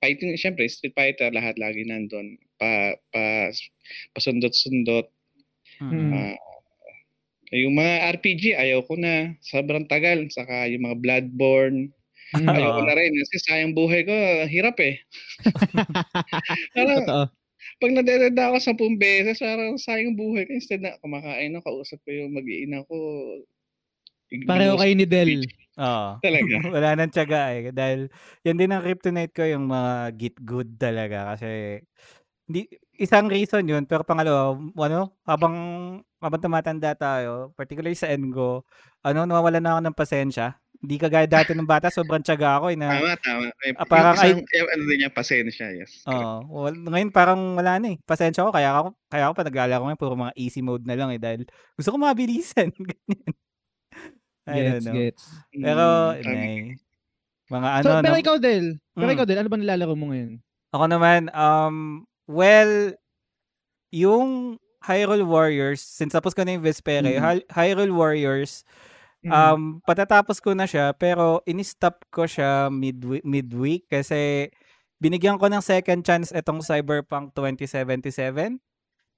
fighting, 0.00 0.30
syempre, 0.40 0.64
Street 0.68 0.96
Fighter, 0.96 1.28
lahat 1.28 1.60
lagi 1.60 1.84
nandun. 1.84 2.40
Pa, 2.56 2.96
pa, 3.12 3.52
pasundot-sundot. 4.16 5.12
Mm. 5.80 6.12
Ah, 6.12 6.36
yung 7.50 7.74
mga 7.74 7.94
RPG, 8.18 8.54
ayaw 8.54 8.86
ko 8.86 8.94
na. 8.94 9.34
Sobrang 9.42 9.86
tagal. 9.90 10.26
Saka 10.30 10.70
yung 10.70 10.86
mga 10.86 10.96
Bloodborne. 11.02 11.90
Mm. 12.38 12.46
Ayaw 12.46 12.70
ko 12.78 12.82
na 12.86 12.94
rin. 12.94 13.12
Kasi 13.26 13.34
sayang 13.42 13.74
buhay 13.74 14.06
ko. 14.06 14.14
Hirap 14.46 14.78
eh. 14.78 15.02
parang, 16.78 17.02
Totoo. 17.02 17.24
pag 17.82 17.92
nadededa 17.96 18.42
ako 18.50 18.56
sa 18.62 18.72
beses, 18.74 19.42
parang 19.42 19.74
sayang 19.82 20.14
buhay 20.14 20.46
ko. 20.46 20.50
Instead 20.54 20.82
na 20.82 20.94
kumakain 21.02 21.58
ako, 21.58 21.82
kausap 21.82 21.98
ko 22.06 22.10
yung 22.14 22.38
mag-iina 22.38 22.86
ko. 22.86 22.96
Pareho 24.46 24.78
kayo 24.78 24.94
ni 24.94 25.06
Del. 25.10 25.42
Oo. 25.80 26.10
Talaga. 26.20 26.54
Wala 26.76 26.88
nang 26.94 27.10
tiyaga 27.10 27.42
eh. 27.56 27.72
Dahil 27.72 28.00
yan 28.44 28.56
din 28.58 28.70
ang 28.70 28.84
kryptonite 28.84 29.34
ko 29.34 29.42
yung 29.48 29.66
mga 29.66 29.92
git 30.18 30.36
good 30.42 30.76
talaga 30.76 31.34
kasi 31.34 31.82
hindi 32.50 32.66
isang 33.00 33.26
reason 33.26 33.64
yun 33.64 33.88
pero 33.88 34.04
pangalawa 34.04 34.52
ano 34.54 35.16
habang 35.24 35.54
habang 36.20 36.40
tumatanda 36.40 36.92
tayo 36.92 37.48
particularly 37.56 37.96
sa 37.96 38.12
Engo 38.12 38.68
ano 39.00 39.24
nawawalan 39.24 39.64
na 39.64 39.70
ako 39.72 39.80
ng 39.88 39.96
pasensya 39.96 40.46
hindi 40.76 40.96
kagaya 40.96 41.24
dati 41.24 41.56
ng 41.56 41.64
bata 41.64 41.88
sobrang 41.88 42.20
tiyaga 42.20 42.60
ako 42.60 42.72
eh 42.72 42.76
na 42.76 42.88
Tama, 43.00 43.12
tama. 43.20 43.44
Eh, 43.64 43.72
Ah, 43.76 43.84
parang 43.84 44.16
isang, 44.16 44.40
eh, 44.40 44.64
ano 44.64 44.82
din 44.84 44.98
niya, 45.00 45.12
pasensya, 45.12 45.72
yes. 45.76 46.04
Oo. 46.08 46.40
wal- 46.64 46.88
ngayon 46.88 47.12
parang 47.12 47.40
wala 47.52 47.76
na 47.76 47.92
eh. 47.92 47.96
Pasensya 48.00 48.44
ko 48.44 48.52
kaya 48.52 48.72
ako 48.72 48.88
kaya 49.08 49.28
ako 49.28 49.32
pa 49.36 49.44
naglalaro 49.44 49.82
ngayon 49.84 50.00
puro 50.00 50.16
mga 50.16 50.32
easy 50.40 50.64
mode 50.64 50.88
na 50.88 50.96
lang 50.96 51.12
eh 51.12 51.20
dahil 51.20 51.44
gusto 51.76 51.92
ko 51.92 51.96
mabilisan. 52.00 52.72
Ganyan. 52.80 53.36
I 54.48 54.56
don't 54.56 54.80
Gets, 54.80 54.86
know. 54.88 54.94
gets. 54.96 55.22
Pero 55.52 55.84
Mm, 55.84 56.22
tama. 56.24 56.32
nay, 56.32 56.56
mga 57.50 57.68
ano 57.76 57.84
So, 57.84 57.90
pero 58.00 58.14
no, 58.16 58.22
ikaw, 58.24 58.36
Del. 58.40 58.66
Pero 58.96 59.08
Mm. 59.10 59.14
ikaw, 59.14 59.24
Del, 59.28 59.38
ano 59.44 59.48
ba 59.52 59.58
nilalaro 59.60 59.94
mo 59.96 60.06
ngayon? 60.10 60.32
Ako 60.70 60.84
naman, 60.86 61.20
um, 61.34 61.76
well, 62.30 62.94
yung 63.90 64.56
Hyrule 64.80 65.26
Warriors, 65.26 65.82
since 65.82 66.14
tapos 66.14 66.32
ko 66.32 66.46
na 66.46 66.56
yung 66.56 66.64
Vespere, 66.64 67.18
Mhm. 67.18 67.20
Hy- 67.20 67.48
Hyrule 67.52 67.92
Warriors, 67.92 68.62
Mm. 69.20 69.32
um, 69.34 69.60
patatapos 69.84 70.40
ko 70.40 70.56
na 70.56 70.64
siya, 70.64 70.96
pero 70.96 71.44
in-stop 71.44 72.00
ko 72.08 72.24
siya 72.24 72.72
mid- 72.72 73.20
midweek 73.20 73.84
kasi 73.92 74.48
binigyan 74.96 75.36
ko 75.36 75.50
ng 75.52 75.60
second 75.60 76.00
chance 76.00 76.32
itong 76.32 76.64
Cyberpunk 76.64 77.36
2077. 77.36 78.56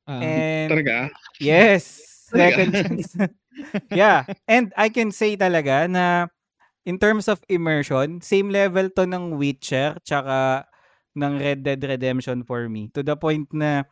Ah. 0.03 0.19
And 0.19 0.71
Talaga? 0.75 0.97
Yes, 1.39 1.85
Talaga? 2.33 2.43
second 2.59 2.71
chance. 2.75 3.11
yeah, 3.95 4.27
and 4.51 4.75
I 4.75 4.91
can 4.91 5.15
say 5.15 5.39
talaga 5.39 5.87
na 5.87 6.27
in 6.83 6.99
terms 6.99 7.31
of 7.31 7.39
immersion, 7.47 8.19
same 8.19 8.51
level 8.51 8.91
to 8.99 9.07
ng 9.07 9.39
Witcher 9.39 10.03
tsaka 10.03 10.67
ng 11.13 11.33
Red 11.37 11.61
Dead 11.63 11.81
Redemption 11.81 12.43
for 12.43 12.67
me. 12.67 12.89
To 12.93 13.01
the 13.01 13.15
point 13.15 13.49
na 13.53 13.85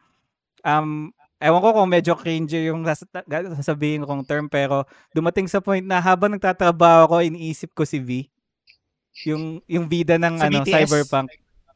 um 0.62 1.12
ewan 1.40 1.61
ko 1.61 1.68
kung 1.72 1.88
medyo 1.88 2.12
cringe 2.12 2.52
yung 2.52 2.85
sas- 2.85 3.09
sasabihin 3.56 4.04
kong 4.04 4.24
term 4.24 4.46
pero 4.46 4.85
dumating 5.11 5.48
sa 5.48 5.64
point 5.64 5.80
na 5.80 5.96
habang 5.96 6.33
nagtatrabaho 6.33 7.09
ko 7.09 7.16
iniisip 7.20 7.72
ko 7.72 7.85
si 7.85 7.96
V. 7.96 8.28
Yung 9.24 9.61
yung 9.64 9.85
bida 9.85 10.16
ng 10.16 10.37
Sa 10.37 10.46
ano 10.48 10.61
BTS? 10.61 10.74
Cyberpunk. 10.85 11.28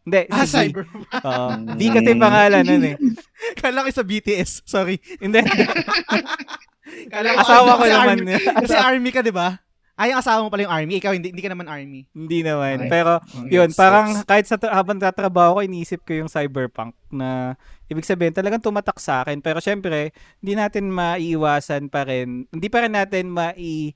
Hindi, 0.05 0.21
Ah, 0.29 0.45
si. 0.45 0.69
Cyber. 0.69 0.85
Oo. 1.25 1.47
V 1.65 1.81
kasi 1.81 2.11
pangalan 2.15 2.61
nun 2.63 2.85
eh. 2.85 2.97
Kala 3.61 3.81
ko 3.81 3.89
sa 3.89 4.05
BTS. 4.05 4.61
Sorry. 4.69 5.01
Hindi. 5.17 5.41
Kala 7.13 7.41
Asawa 7.41 7.75
ko 7.75 7.83
kasi 7.83 7.93
naman. 7.97 8.17
Army, 8.21 8.33
kasi 8.37 8.77
army 8.77 9.11
ka, 9.11 9.25
di 9.25 9.33
ba? 9.33 9.64
Ay, 9.95 10.11
yung 10.11 10.19
asawa 10.19 10.43
mo 10.43 10.51
pala 10.51 10.67
yung 10.67 10.75
army. 10.75 10.99
Ikaw, 10.99 11.15
hindi, 11.15 11.31
hindi 11.31 11.39
ka 11.39 11.55
naman 11.55 11.71
army. 11.71 12.03
Hindi 12.11 12.43
naman. 12.43 12.83
Okay. 12.83 12.91
Pero, 12.91 13.23
Oh, 13.23 13.47
yun, 13.47 13.71
parang 13.73 14.27
kahit 14.27 14.43
sa 14.45 14.59
tra- 14.59 14.75
habang 14.75 14.99
tatrabaho 14.99 15.57
ko, 15.57 15.61
iniisip 15.63 16.03
ko 16.03 16.19
yung 16.19 16.27
cyberpunk 16.27 16.99
na 17.09 17.55
ibig 17.87 18.03
sabihin 18.03 18.35
talagang 18.35 18.59
tumatak 18.59 18.99
sa 18.99 19.23
akin. 19.23 19.39
Pero 19.39 19.63
syempre, 19.63 20.11
hindi 20.39 20.55
natin 20.55 20.91
maiiwasan 20.91 21.87
pa 21.89 22.03
rin. 22.03 22.51
Hindi 22.51 22.67
pa 22.67 22.83
rin 22.83 22.93
natin 22.93 23.31
mai 23.31 23.95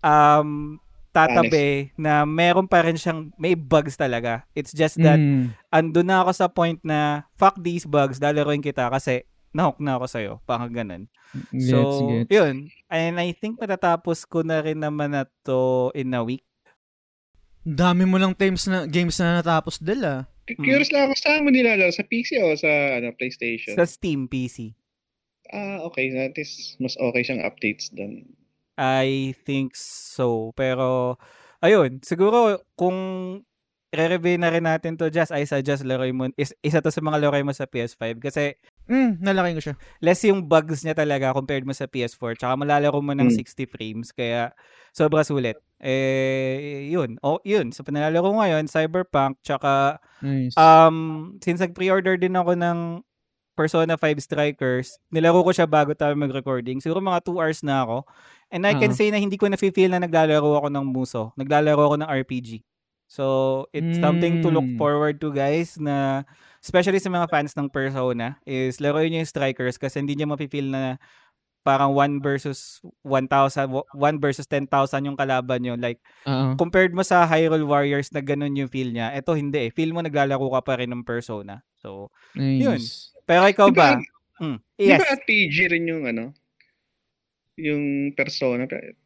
um, 0.00 0.82
tatabi 1.12 1.92
na 1.94 2.24
meron 2.24 2.64
pa 2.64 2.82
rin 2.82 2.96
siyang 2.96 3.30
may 3.36 3.52
bugs 3.52 3.94
talaga. 3.94 4.42
It's 4.52 4.72
just 4.72 4.96
that 4.98 5.20
Mm. 5.20 5.52
andun 5.68 6.08
na 6.08 6.24
ako 6.24 6.30
sa 6.32 6.48
point 6.48 6.80
na 6.80 7.28
fuck 7.32 7.60
these 7.60 7.84
bugs, 7.84 8.16
lalaroin 8.16 8.58
kita 8.58 8.88
kasi 8.88 9.22
nahook 9.52 9.78
na 9.78 9.96
ako 9.96 10.06
sa'yo. 10.08 10.32
Parang 10.44 10.72
ganun. 10.72 11.08
So, 11.56 11.76
yun. 12.28 12.68
And 12.88 13.16
I 13.16 13.32
think 13.32 13.56
matatapos 13.56 14.28
ko 14.28 14.44
na 14.44 14.60
rin 14.60 14.80
naman 14.80 15.16
na 15.16 15.24
to 15.44 15.92
in 15.96 16.12
a 16.12 16.20
week. 16.20 16.44
Dami 17.62 18.04
mo 18.04 18.18
lang 18.18 18.34
times 18.34 18.66
na 18.66 18.84
games 18.90 19.16
na 19.22 19.38
natapos, 19.38 19.78
Del, 19.78 20.02
ah. 20.02 20.26
Cu- 20.42 20.58
Curious 20.58 20.90
lang 20.90 21.06
ako, 21.06 21.14
saan 21.14 21.46
mo 21.46 21.54
nilalaro? 21.54 21.94
Sa 21.94 22.02
PC 22.02 22.42
o 22.42 22.58
sa 22.58 22.98
ano, 22.98 23.14
PlayStation? 23.14 23.78
Sa 23.78 23.86
Steam 23.86 24.26
PC. 24.26 24.74
Ah, 25.54 25.78
okay. 25.86 26.10
That 26.10 26.34
is, 26.34 26.74
mas 26.82 26.98
okay 26.98 27.22
siyang 27.22 27.46
updates 27.46 27.94
doon. 27.94 28.26
I 28.74 29.36
think 29.46 29.78
so. 29.78 30.50
Pero, 30.58 31.20
ayun, 31.62 32.02
siguro 32.02 32.58
kung 32.74 32.98
re-review 33.92 34.40
na 34.40 34.48
rin 34.48 34.64
natin 34.64 34.96
to 34.96 35.12
just 35.12 35.30
I 35.30 35.44
suggest 35.44 35.84
laruin 35.84 36.16
mo 36.16 36.24
is, 36.34 36.56
isa 36.64 36.80
to 36.80 36.88
sa 36.88 37.04
mga 37.04 37.20
laruin 37.28 37.44
mo 37.44 37.52
sa 37.52 37.68
PS5 37.68 38.18
kasi 38.18 38.56
Mm, 38.90 39.22
nalaki 39.22 39.54
ko 39.54 39.62
siya. 39.70 39.74
less 40.02 40.26
yung 40.26 40.42
bugs 40.50 40.82
niya 40.82 40.98
talaga 40.98 41.30
compared 41.30 41.62
mo 41.62 41.70
sa 41.70 41.86
PS4 41.86 42.34
tsaka 42.34 42.58
malalaro 42.58 42.98
mo 42.98 43.14
ng 43.14 43.30
Mm. 43.30 43.36
60 43.38 43.62
frames 43.70 44.10
kaya 44.10 44.50
sobra 44.90 45.22
sulit. 45.22 45.54
Eh 45.78 46.90
yun. 46.90 47.14
Oh 47.22 47.38
yun. 47.46 47.70
Sa 47.70 47.80
so, 47.82 47.86
panalalaro 47.86 48.26
ko 48.26 48.42
ngayon 48.42 48.66
Cyberpunk 48.66 49.38
tsaka 49.46 50.02
Nice. 50.18 50.56
um 50.58 51.38
since 51.38 51.62
nag-pre-order 51.62 52.18
din 52.18 52.34
ako 52.34 52.58
ng 52.58 52.78
Persona 53.54 53.94
5 54.00 54.18
Strikers 54.18 54.96
nilaro 55.12 55.44
ko 55.46 55.52
siya 55.54 55.68
bago 55.70 55.94
tayo 55.94 56.16
mag-recording. 56.18 56.80
Siguro 56.82 56.98
mga 56.98 57.22
2 57.22 57.38
hours 57.38 57.62
na 57.62 57.86
ako. 57.86 58.02
And 58.50 58.66
I 58.66 58.74
can 58.74 58.90
Ah. 58.92 58.98
say 58.98 59.14
na 59.14 59.22
hindi 59.22 59.38
ko 59.38 59.46
na 59.46 59.54
feel 59.54 59.92
na 59.94 60.02
naglalaro 60.02 60.58
ako 60.58 60.68
ng 60.74 60.86
muso. 60.90 61.30
Naglalaro 61.38 61.86
ako 61.86 61.96
ng 62.02 62.08
RPG 62.24 62.64
so 63.12 63.68
it's 63.76 64.00
something 64.00 64.40
to 64.40 64.48
look 64.48 64.64
Mm. 64.64 64.80
forward 64.80 65.20
to 65.20 65.28
guys 65.28 65.76
na 65.76 66.24
especially 66.64 66.96
sa 66.96 67.12
mga 67.12 67.28
fans 67.28 67.52
ng 67.52 67.68
Persona 67.68 68.40
is 68.48 68.80
laruin 68.80 69.12
niyo 69.12 69.20
yung 69.20 69.28
Strikers 69.28 69.76
kasi 69.76 70.00
hindi 70.00 70.16
niyo 70.16 70.32
mafe-feel 70.32 70.72
na 70.72 70.96
parang 71.62 71.92
1 71.94 72.24
versus 72.24 72.80
1,000 73.04 73.68
1 73.68 73.84
versus 74.18 74.48
10,000 74.48 74.66
yung 75.04 75.14
kalaban 75.14 75.60
niyo 75.60 75.76
like 75.76 76.00
Oo. 76.24 76.56
compared 76.56 76.90
mo 76.90 77.04
sa 77.04 77.22
Hyrule 77.22 77.62
Warriors 77.62 78.08
na 78.10 78.18
ganun 78.18 78.56
yung 78.56 78.66
feel 78.66 78.88
niya 78.90 79.12
ito 79.12 79.36
hindi 79.36 79.68
eh 79.68 79.70
feel 79.70 79.92
mo 79.92 80.00
naglalaro 80.00 80.42
ka 80.48 80.62
pa 80.64 80.80
rin 80.80 80.88
ng 80.88 81.04
Persona 81.04 81.60
so 81.76 82.08
yun. 82.34 82.80
Nice. 82.80 83.12
pero 83.22 83.44
ikaw 83.44 83.68
Di 83.68 83.76
ba 83.76 84.00
Mm, 84.40 84.58
Di 84.74 84.88
yes 84.88 84.98
ba 84.98 85.06
RPG 85.14 85.56
rin 85.70 85.84
yung 85.86 86.02
ano? 86.02 86.34
Yung 87.54 88.10
Persona. 88.12 88.64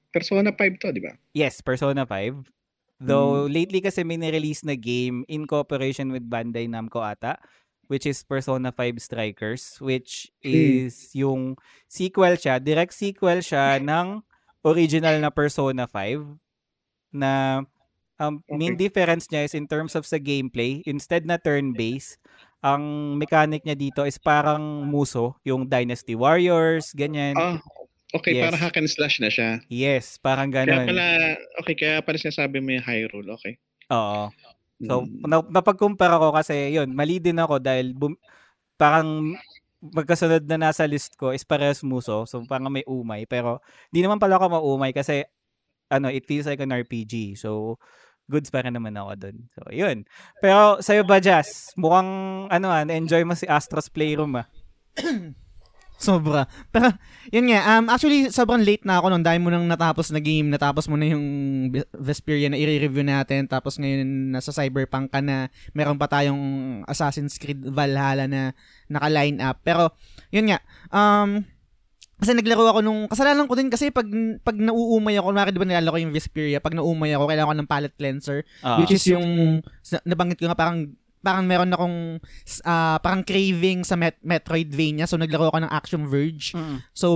Persona 0.09 0.49
5 0.49 0.81
to, 0.81 0.89
di 0.95 1.03
ba? 1.03 1.13
yes 1.35 1.61
Persona 1.61 2.07
5 2.09 2.41
though 3.01 3.45
lately 3.45 3.85
kasi 3.85 4.01
may 4.05 4.17
nirelease 4.17 4.65
na 4.65 4.75
game 4.77 5.25
in 5.29 5.45
cooperation 5.45 6.09
with 6.13 6.25
Bandai 6.25 6.65
Namco 6.65 7.05
ata 7.05 7.37
which 7.87 8.09
is 8.09 8.25
Persona 8.25 8.73
5 8.73 8.99
Strikers 8.99 9.79
which 9.79 10.33
is 10.41 11.13
yung 11.13 11.61
sequel 11.87 12.35
siya 12.35 12.57
direct 12.59 12.97
sequel 12.97 13.45
siya 13.45 13.79
ng 13.85 14.25
original 14.65 15.21
na 15.21 15.31
Persona 15.31 15.85
5 15.85 16.41
na 17.15 17.63
um, 18.19 18.41
main 18.49 18.75
difference 18.75 19.29
niya 19.29 19.47
is 19.47 19.55
in 19.55 19.69
terms 19.69 19.95
of 19.95 20.09
sa 20.09 20.17
gameplay 20.17 20.81
instead 20.89 21.29
na 21.29 21.37
turn-based 21.37 22.19
ang 22.65 23.15
mechanic 23.21 23.63
niya 23.63 23.79
dito 23.79 24.03
is 24.03 24.19
parang 24.19 24.89
muso 24.89 25.37
yung 25.47 25.69
Dynasty 25.69 26.19
Warriors 26.19 26.91
ganyan. 26.97 27.39
Ah, 27.39 27.63
okay. 28.17 28.33
Yes. 28.37 28.45
Para 28.49 28.57
hack 28.57 28.77
and 28.81 28.89
slash 28.91 29.17
na 29.21 29.29
siya. 29.29 29.61
yes 29.69 30.17
parang 30.19 30.49
Kaya 30.49 30.65
ganun 30.65 30.89
pala, 30.89 31.07
okay, 31.61 31.75
kaya 31.77 32.01
pala 32.01 32.17
sinasabi 32.17 32.59
mo 32.65 32.73
yung 32.73 32.85
Hyrule. 32.85 33.31
Okay. 33.37 33.61
oo 33.93 34.33
So, 34.77 35.09
Mm. 35.09 35.25
na, 35.25 35.41
napagkumpara 35.41 36.21
ko 36.21 36.37
kasi, 36.37 36.77
yun, 36.77 36.93
mali 36.93 37.17
din 37.17 37.41
ako 37.41 37.57
dahil 37.57 37.97
bum, 37.97 38.13
parang 38.77 39.33
magkasunod 39.81 40.45
na 40.45 40.69
nasa 40.69 40.85
list 40.85 41.17
ko 41.17 41.33
is 41.33 41.49
parehas 41.49 41.81
muso. 41.81 42.29
So, 42.29 42.45
parang 42.45 42.69
may 42.69 42.85
umay. 42.85 43.25
Pero, 43.25 43.65
di 43.89 44.05
naman 44.05 44.21
pala 44.21 44.37
ako 44.37 44.53
maumay 44.53 44.93
kasi, 44.93 45.25
ano, 45.89 46.13
it 46.13 46.29
feels 46.29 46.45
like 46.45 46.61
an 46.61 46.77
RPG. 46.77 47.41
So, 47.41 47.81
goods 48.29 48.53
pa 48.53 48.69
rin 48.69 48.77
naman 48.77 49.01
ako 49.01 49.17
dun. 49.17 49.37
So, 49.57 49.65
yun. 49.73 50.05
Pero, 50.45 50.85
sa'yo 50.85 51.09
ba, 51.09 51.25
Jazz? 51.25 51.73
Mukhang, 51.81 52.11
ano 52.53 52.67
ah, 52.69 52.85
na-enjoy 52.85 53.25
mo 53.25 53.33
si 53.33 53.49
Astros 53.49 53.89
Playroom 53.89 54.37
ah. 54.37 54.47
Sobra. 55.97 56.45
Pero, 56.69 56.93
yun 57.33 57.49
nga, 57.49 57.81
um, 57.81 57.89
actually, 57.89 58.29
sobrang 58.29 58.61
late 58.61 58.85
na 58.85 59.01
ako 59.01 59.09
nung 59.09 59.25
dahil 59.25 59.41
mo 59.41 59.49
nang 59.49 59.65
natapos 59.65 60.13
na 60.13 60.21
game, 60.21 60.53
natapos 60.53 60.93
mo 60.93 60.97
na 61.01 61.09
yung 61.09 61.25
Ve- 61.73 61.89
Vesperia 61.97 62.53
na 62.53 62.61
i-review 62.61 63.01
natin, 63.01 63.49
tapos 63.49 63.81
ngayon 63.81 64.05
nasa 64.29 64.53
Cyberpunk 64.53 65.09
ka 65.09 65.25
na, 65.25 65.49
meron 65.73 65.97
pa 65.97 66.05
tayong 66.05 66.85
Assassin's 66.85 67.41
Creed 67.41 67.65
Valhalla 67.65 68.29
na 68.29 68.53
naka-line 68.93 69.41
up. 69.41 69.65
Pero, 69.65 69.97
yun 70.29 70.53
nga, 70.53 70.61
um, 70.93 71.41
kasi 72.17 72.33
naglaro 72.33 72.65
ako 72.69 72.81
nung, 72.81 73.09
kasalanan 73.09 73.49
ko 73.49 73.57
din 73.57 73.69
kasi 73.69 73.93
pag, 73.93 74.09
pag 74.41 74.57
nauumay 74.57 75.17
ako, 75.17 75.33
kunwari 75.33 75.53
di 75.53 75.61
ba 75.61 75.69
nilalaro 75.69 75.97
ko 75.97 76.01
yung 76.01 76.13
Vesperia, 76.17 76.61
pag 76.61 76.77
nauumay 76.77 77.13
ako, 77.13 77.25
kailangan 77.29 77.51
ko 77.53 77.57
ng 77.61 77.73
palette 77.73 77.97
cleanser, 77.97 78.45
Ah. 78.61 78.81
which 78.81 78.93
is 78.93 79.05
yung, 79.09 79.61
nabanggit 80.05 80.41
ko 80.41 80.49
nga 80.49 80.57
parang, 80.57 80.93
parang 81.27 81.51
meron 81.51 81.75
akong, 81.75 82.23
ah, 82.63 83.03
parang 83.03 83.27
craving 83.27 83.83
sa 83.83 83.99
Met- 83.99 84.23
Metroidvania, 84.23 85.11
so 85.11 85.19
naglaro 85.19 85.51
ako 85.51 85.67
ng 85.67 85.73
Action 85.75 86.07
Verge. 86.07 86.55
Mm. 86.55 86.87
So, 86.95 87.09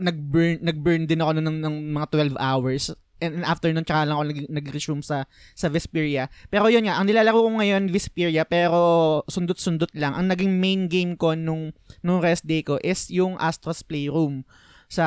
nag-burn, 0.00 0.64
nag-burn 0.64 1.04
din 1.04 1.20
ako 1.20 1.36
ng, 1.36 1.58
ng 1.60 1.74
mga 1.92 2.06
12 2.32 2.40
hours. 2.40 2.88
And, 3.18 3.42
and 3.42 3.44
after 3.44 3.68
nun, 3.74 3.82
tsaka 3.82 4.06
lang 4.06 4.14
ako 4.16 4.24
nag, 4.30 4.40
nag-resume 4.48 5.02
sa, 5.02 5.26
sa 5.52 5.66
Vesperia. 5.68 6.30
Pero 6.48 6.70
yun 6.70 6.86
nga, 6.86 6.96
ang 6.96 7.10
nilalaro 7.10 7.44
ko 7.44 7.50
ngayon, 7.60 7.90
Vesperia, 7.90 8.46
pero 8.46 9.20
sundot-sundot 9.26 9.90
lang. 9.92 10.14
Ang 10.14 10.32
naging 10.32 10.54
main 10.56 10.86
game 10.86 11.18
ko 11.18 11.34
nung, 11.34 11.74
nung 12.00 12.22
rest 12.22 12.46
day 12.46 12.62
ko 12.64 12.80
is 12.80 13.10
yung 13.10 13.34
Astro's 13.36 13.82
Playroom 13.82 14.46
sa 14.88 15.04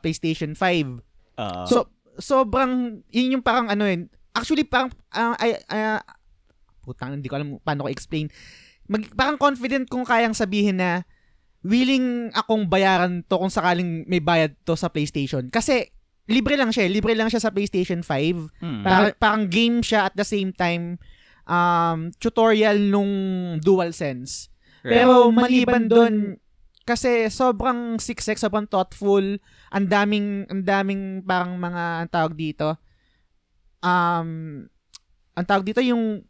PlayStation 0.00 0.54
5. 0.54 1.02
Ah. 1.36 1.66
So, 1.66 1.90
sobrang, 2.16 3.04
yun 3.10 3.38
yung 3.38 3.44
parang 3.44 3.68
ano 3.68 3.84
yun. 3.84 4.06
Actually, 4.38 4.62
parang, 4.62 4.94
ah, 5.10 5.34
ay, 5.42 5.58
ah, 5.66 5.98
putang, 6.88 7.20
hindi 7.20 7.28
ko 7.28 7.36
alam 7.36 7.60
paano 7.60 7.84
ko 7.84 7.88
explain. 7.92 8.32
Mag, 8.88 9.04
parang 9.12 9.36
confident 9.36 9.84
kong 9.84 10.08
kayang 10.08 10.32
sabihin 10.32 10.80
na 10.80 11.04
willing 11.60 12.32
akong 12.32 12.64
bayaran 12.64 13.20
to 13.28 13.36
kung 13.36 13.52
sakaling 13.52 14.08
may 14.08 14.24
bayad 14.24 14.56
to 14.64 14.72
sa 14.72 14.88
PlayStation. 14.88 15.52
Kasi, 15.52 15.92
libre 16.24 16.56
lang 16.56 16.72
siya. 16.72 16.88
eh. 16.88 16.92
Libre 16.92 17.12
lang 17.12 17.28
siya 17.28 17.44
sa 17.44 17.52
PlayStation 17.52 18.00
5. 18.00 18.64
Mm. 18.64 18.82
Parang, 18.84 19.12
parang 19.20 19.42
game 19.44 19.84
siya 19.84 20.08
at 20.08 20.14
the 20.16 20.24
same 20.24 20.56
time 20.56 20.96
um, 21.48 22.12
tutorial 22.20 22.78
nung 22.78 23.12
DualSense. 23.58 24.52
Right. 24.84 25.02
Pero 25.02 25.32
maliban 25.34 25.88
doon, 25.90 26.14
kasi 26.86 27.28
sobrang 27.28 27.98
siksek, 27.98 28.38
sobrang 28.38 28.68
thoughtful, 28.68 29.40
ang 29.68 29.86
daming, 29.88 30.48
ang 30.48 30.62
daming 30.62 31.20
parang 31.24 31.56
mga, 31.58 32.06
ang 32.06 32.08
tawag 32.08 32.32
dito, 32.32 32.76
um, 33.82 34.64
ang 35.34 35.46
tawag 35.48 35.64
dito 35.66 35.82
yung, 35.82 36.22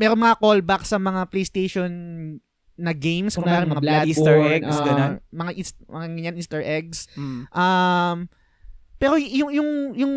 meron 0.00 0.16
mga 0.16 0.40
callback 0.40 0.88
sa 0.88 0.96
mga 0.96 1.28
PlayStation 1.28 1.92
na 2.80 2.96
games, 2.96 3.36
kung 3.36 3.44
Mga 3.44 3.68
mga, 3.68 3.68
Blood 3.68 3.84
Bloodborne, 3.84 4.08
Easter 4.08 4.36
eggs, 4.40 4.72
ah, 4.72 4.84
ganun. 4.88 5.12
mga, 5.28 5.50
eas- 5.52 5.84
mga 5.84 6.06
ganyan 6.16 6.36
Easter 6.40 6.62
eggs. 6.64 6.98
Mm. 7.12 7.44
Um, 7.52 8.18
pero 8.96 9.20
y- 9.20 9.44
yung, 9.44 9.52
yung, 9.52 9.70
yung, 9.92 10.14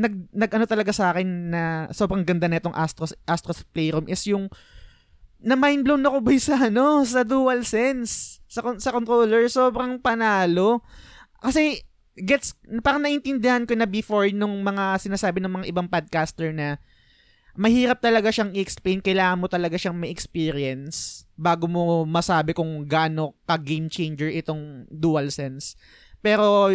nag, 0.00 0.14
nag 0.32 0.50
ano 0.56 0.64
talaga 0.64 0.96
sa 0.96 1.12
akin 1.12 1.52
na 1.52 1.62
sobrang 1.92 2.24
ganda 2.24 2.48
na 2.48 2.56
itong 2.56 2.72
Astros, 2.72 3.12
Astros 3.28 3.60
Playroom 3.68 4.08
is 4.08 4.24
yung, 4.24 4.48
na 5.44 5.60
mind 5.60 5.84
blown 5.84 6.00
ako 6.00 6.24
boy 6.24 6.40
sa 6.48 6.56
ano, 6.72 7.04
sa 7.04 7.20
DualSense, 7.20 8.40
sa, 8.48 8.64
sa 8.80 8.90
controller, 8.96 9.44
sobrang 9.52 10.00
panalo. 10.00 10.80
Kasi, 11.44 11.84
gets, 12.16 12.56
parang 12.80 13.04
naintindihan 13.04 13.68
ko 13.68 13.76
na 13.76 13.84
before 13.84 14.32
nung 14.32 14.64
mga 14.64 14.96
sinasabi 14.96 15.44
ng 15.44 15.52
mga 15.60 15.68
ibang 15.68 15.88
podcaster 15.92 16.56
na 16.56 16.80
mahirap 17.58 17.98
talaga 18.02 18.30
siyang 18.30 18.54
i-explain, 18.54 19.02
kailangan 19.02 19.40
mo 19.40 19.46
talaga 19.46 19.78
siyang 19.78 19.96
may 19.96 20.10
experience 20.10 21.24
bago 21.38 21.70
mo 21.70 22.04
masabi 22.04 22.52
kung 22.52 22.84
gaano 22.84 23.38
ka 23.48 23.56
game 23.56 23.88
changer 23.88 24.28
itong 24.28 24.86
DualSense. 24.90 25.74
Pero 26.20 26.70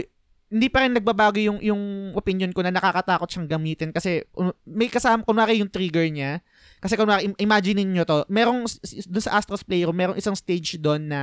hindi 0.50 0.68
pa 0.70 0.86
rin 0.86 0.94
nagbabago 0.94 1.42
yung 1.42 1.60
yung 1.60 2.14
opinion 2.14 2.54
ko 2.54 2.64
na 2.64 2.72
nakakatakot 2.72 3.28
siyang 3.28 3.50
gamitin 3.50 3.92
kasi 3.92 4.24
um, 4.40 4.54
may 4.64 4.88
kasama 4.88 5.26
kunwari 5.28 5.60
yung 5.60 5.70
trigger 5.70 6.08
niya. 6.08 6.40
Kasi 6.80 6.96
kunwari 6.96 7.28
im- 7.28 7.40
imagine 7.42 7.84
niyo 7.84 8.08
to, 8.08 8.24
merong 8.32 8.64
doon 9.10 9.26
sa 9.26 9.36
Astros 9.36 9.66
Playroom, 9.68 9.98
merong 9.98 10.18
isang 10.18 10.38
stage 10.38 10.80
doon 10.80 11.12
na 11.12 11.22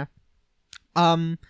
um 0.93 1.41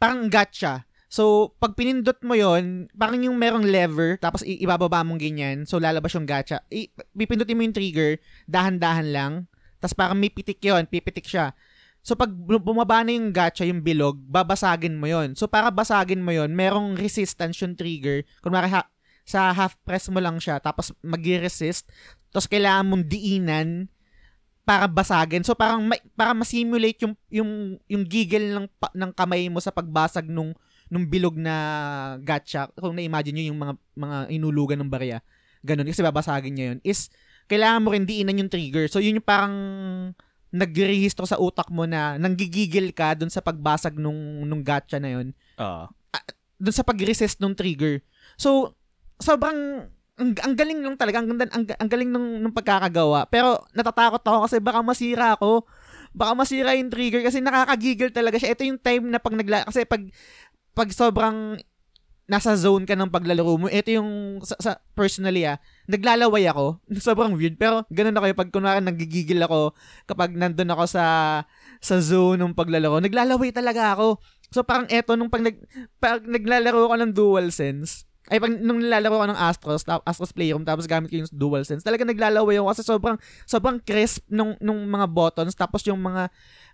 parang 0.00 0.30
gacha. 0.32 0.87
So, 1.08 1.56
pag 1.56 1.72
pinindot 1.72 2.20
mo 2.20 2.36
yon 2.36 2.92
parang 2.92 3.16
yung 3.24 3.40
merong 3.40 3.64
lever, 3.64 4.20
tapos 4.20 4.44
i- 4.44 4.60
ibababa 4.60 5.00
mong 5.00 5.16
ganyan, 5.16 5.64
so 5.64 5.80
lalabas 5.80 6.12
yung 6.12 6.28
gacha. 6.28 6.60
I- 6.68 6.92
pipindutin 7.16 7.56
mo 7.56 7.64
yung 7.64 7.72
trigger, 7.72 8.20
dahan-dahan 8.44 9.08
lang, 9.08 9.32
tapos 9.80 9.96
parang 9.96 10.20
may 10.20 10.28
pitik 10.28 10.60
yon 10.60 10.84
pipitik 10.84 11.24
siya. 11.24 11.56
So, 12.04 12.12
pag 12.12 12.28
bu- 12.28 12.60
bumaba 12.60 13.00
na 13.02 13.16
yung 13.16 13.32
gacha, 13.32 13.64
yung 13.64 13.80
bilog, 13.80 14.20
babasagin 14.28 15.00
mo 15.00 15.08
yon 15.08 15.32
So, 15.32 15.48
para 15.48 15.72
basagin 15.72 16.20
mo 16.20 16.28
yon 16.28 16.52
merong 16.52 16.94
resistance 17.00 17.56
yung 17.64 17.72
trigger. 17.72 18.28
Kunwari, 18.44 18.68
ha- 18.68 18.92
sa 19.24 19.52
half 19.52 19.76
press 19.84 20.08
mo 20.12 20.20
lang 20.20 20.36
siya, 20.40 20.60
tapos 20.60 20.92
mag-resist, 21.00 21.88
tapos 22.32 22.48
kailangan 22.48 22.84
mong 22.84 23.04
diinan 23.08 23.88
para 24.68 24.84
basagin. 24.84 25.40
So, 25.40 25.56
parang, 25.56 25.88
may, 25.88 26.00
para 26.12 26.36
ma-simulate 26.36 27.00
yung, 27.04 27.16
yung, 27.32 27.50
yung 27.88 28.04
giggle 28.04 28.52
ng, 28.56 28.68
pa- 28.76 28.92
ng 28.92 29.12
kamay 29.16 29.48
mo 29.48 29.60
sa 29.60 29.72
pagbasag 29.72 30.28
nung, 30.28 30.52
nung 30.88 31.08
bilog 31.08 31.36
na 31.36 31.54
gacha. 32.24 32.68
Kung 32.76 32.96
na-imagine 32.96 33.34
nyo 33.36 33.46
yung 33.52 33.60
mga, 33.60 33.74
mga 33.96 34.18
inulugan 34.32 34.78
ng 34.82 34.90
barya. 34.90 35.20
Ganun, 35.64 35.88
kasi 35.88 36.00
babasagin 36.04 36.54
niya 36.54 36.66
yun. 36.74 36.78
Is, 36.84 37.12
kailangan 37.48 37.82
mo 37.84 37.92
rin 37.92 38.04
diinan 38.04 38.40
yung 38.44 38.52
trigger. 38.52 38.86
So, 38.88 39.00
yun 39.00 39.20
yung 39.20 39.26
parang 39.26 39.54
nagre-rehistro 40.48 41.28
sa 41.28 41.36
utak 41.36 41.68
mo 41.68 41.84
na 41.84 42.16
nanggigigil 42.16 42.96
ka 42.96 43.12
dun 43.12 43.28
sa 43.28 43.44
pagbasag 43.44 44.00
nung, 44.00 44.48
nung 44.48 44.64
gacha 44.64 44.96
na 44.96 45.12
yun 45.12 45.36
Ah. 45.60 45.92
dun 46.56 46.72
sa 46.72 46.82
pag-resist 46.82 47.36
ng 47.38 47.52
trigger. 47.52 48.00
So, 48.40 48.72
sobrang 49.20 49.92
ang, 50.18 50.34
ang 50.34 50.54
galing 50.58 50.82
lang 50.82 50.98
talaga, 50.98 51.22
ang, 51.22 51.30
ang, 51.30 51.64
ang 51.64 51.88
galing 51.90 52.10
ng, 52.10 52.42
ng 52.42 52.54
pagkakagawa. 52.54 53.30
Pero 53.30 53.62
natatakot 53.70 54.18
ako 54.18 54.38
kasi 54.50 54.56
baka 54.58 54.82
masira 54.82 55.38
ako. 55.38 55.62
Baka 56.10 56.32
masira 56.34 56.74
yung 56.74 56.90
trigger 56.90 57.22
kasi 57.22 57.38
nakakagigil 57.38 58.10
talaga 58.10 58.42
siya. 58.42 58.50
Ito 58.58 58.66
yung 58.66 58.82
time 58.82 59.14
na 59.14 59.22
pag 59.22 59.38
nagla... 59.38 59.62
Kasi 59.70 59.86
pag, 59.86 60.02
pag 60.78 60.94
sobrang 60.94 61.58
nasa 62.28 62.54
zone 62.54 62.84
ka 62.84 62.92
ng 62.94 63.10
paglalaro 63.10 63.56
mo, 63.56 63.66
ito 63.72 63.88
yung, 63.88 64.38
sa, 64.44 64.54
sa, 64.60 64.70
personally 64.92 65.48
ah, 65.48 65.56
naglalaway 65.88 66.44
ako. 66.44 66.76
Sobrang 67.02 67.32
weird. 67.34 67.56
Pero 67.56 67.88
ganun 67.88 68.14
ako 68.14 68.26
yung 68.28 68.40
pag 68.44 68.52
kunwari 68.52 68.80
nagigigil 68.84 69.40
ako 69.40 69.72
kapag 70.04 70.36
nandun 70.36 70.68
ako 70.68 70.84
sa 70.84 71.04
sa 71.80 71.96
zone 72.04 72.36
ng 72.44 72.52
paglalaro. 72.52 73.00
Naglalaway 73.00 73.48
talaga 73.48 73.96
ako. 73.96 74.20
So 74.52 74.60
parang 74.60 74.92
eto 74.92 75.16
nung 75.16 75.32
pag, 75.32 75.40
nag, 75.40 75.56
pag 75.96 76.20
naglalaro 76.20 76.92
ako 76.92 76.94
ng 77.00 77.12
DualSense, 77.16 78.07
ay 78.28 78.38
pag 78.38 78.52
nung 78.60 78.80
nilalaro 78.80 79.24
ko 79.24 79.26
ng 79.32 79.40
Astros, 79.40 79.82
ta- 79.84 80.04
Astros 80.04 80.36
Playroom 80.36 80.64
tapos 80.64 80.84
gamit 80.84 81.08
ko 81.08 81.20
yung 81.20 81.30
DualSense, 81.32 81.80
talaga 81.80 82.04
naglalaway 82.04 82.60
ako 82.60 82.66
kasi 82.72 82.82
sobrang 82.84 83.16
sobrang 83.48 83.76
crisp 83.80 84.24
nung 84.28 84.52
nung 84.60 84.84
mga 84.84 85.08
buttons 85.08 85.56
tapos 85.56 85.80
yung 85.88 86.00
mga 86.00 86.28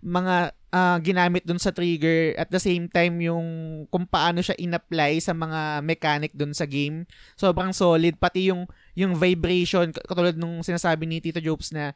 mga 0.04 0.52
ah, 0.74 0.98
ginamit 1.00 1.46
dun 1.46 1.62
sa 1.62 1.70
trigger 1.70 2.36
at 2.36 2.50
the 2.50 2.58
same 2.58 2.90
time 2.90 3.16
yung 3.22 3.46
kung 3.88 4.04
paano 4.04 4.42
siya 4.42 4.58
in-apply 4.58 5.22
sa 5.22 5.32
mga 5.32 5.80
mechanic 5.80 6.34
dun 6.34 6.52
sa 6.52 6.66
game. 6.66 7.08
Sobrang 7.38 7.70
solid 7.70 8.18
pati 8.18 8.50
yung 8.50 8.66
yung 8.98 9.14
vibration 9.14 9.94
katulad 9.94 10.36
nung 10.36 10.60
sinasabi 10.60 11.06
ni 11.08 11.22
Tito 11.22 11.38
Jobs 11.38 11.72
na 11.72 11.94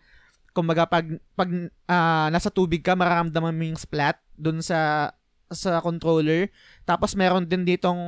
kumbaga 0.56 0.86
pag 0.88 1.06
pag 1.36 1.50
ah, 1.90 2.30
nasa 2.30 2.48
tubig 2.48 2.80
ka 2.80 2.96
mararamdaman 2.96 3.54
mo 3.54 3.64
yung 3.68 3.78
splat 3.78 4.16
dun 4.38 4.62
sa 4.62 5.10
sa 5.52 5.80
controller. 5.80 6.52
Tapos 6.84 7.16
meron 7.16 7.44
din 7.44 7.64
ditong 7.64 8.00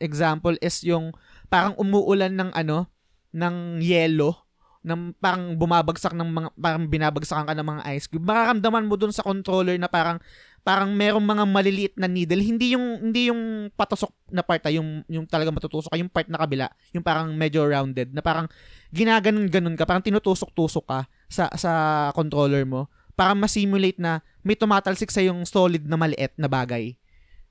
example 0.00 0.56
is 0.64 0.80
yung 0.84 1.12
parang 1.48 1.76
umuulan 1.78 2.32
ng 2.32 2.50
ano 2.52 2.88
ng 3.36 3.80
yelo 3.84 4.46
ng 4.86 5.18
parang 5.18 5.58
bumabagsak 5.58 6.14
ng 6.14 6.30
mga 6.30 6.48
parang 6.54 6.86
binabagsakan 6.86 7.50
ka 7.50 7.54
ng 7.58 7.66
mga 7.66 7.82
ice 7.98 8.06
cube. 8.06 8.22
Mararamdaman 8.22 8.86
mo 8.86 8.94
dun 8.94 9.10
sa 9.10 9.26
controller 9.26 9.74
na 9.82 9.90
parang 9.90 10.22
parang 10.62 10.94
merong 10.94 11.22
mga 11.22 11.44
maliliit 11.46 11.94
na 11.94 12.10
needle, 12.10 12.42
hindi 12.42 12.74
yung 12.74 12.98
hindi 12.98 13.30
yung 13.30 13.70
patusok 13.74 14.10
na 14.34 14.42
part 14.42 14.62
ah, 14.66 14.74
yung 14.74 15.02
yung 15.10 15.26
talaga 15.26 15.50
matutusok 15.50 15.90
ka, 15.90 15.98
yung 15.98 16.10
part 16.10 16.30
na 16.30 16.38
kabila, 16.38 16.66
yung 16.94 17.02
parang 17.02 17.34
medyo 17.34 17.66
rounded 17.66 18.14
na 18.14 18.22
parang 18.22 18.46
ginaganon-ganon 18.94 19.78
ka, 19.78 19.86
parang 19.86 20.02
tinutusok-tusok 20.02 20.84
ka 20.86 21.00
sa 21.26 21.50
sa 21.54 21.72
controller 22.14 22.62
mo 22.62 22.86
para 23.14 23.34
ma-simulate 23.34 23.98
na 23.98 24.22
may 24.46 24.54
tumatalsik 24.54 25.10
sa 25.10 25.18
yung 25.18 25.42
solid 25.42 25.82
na 25.90 25.98
maliit 25.98 26.30
na 26.38 26.46
bagay. 26.46 26.94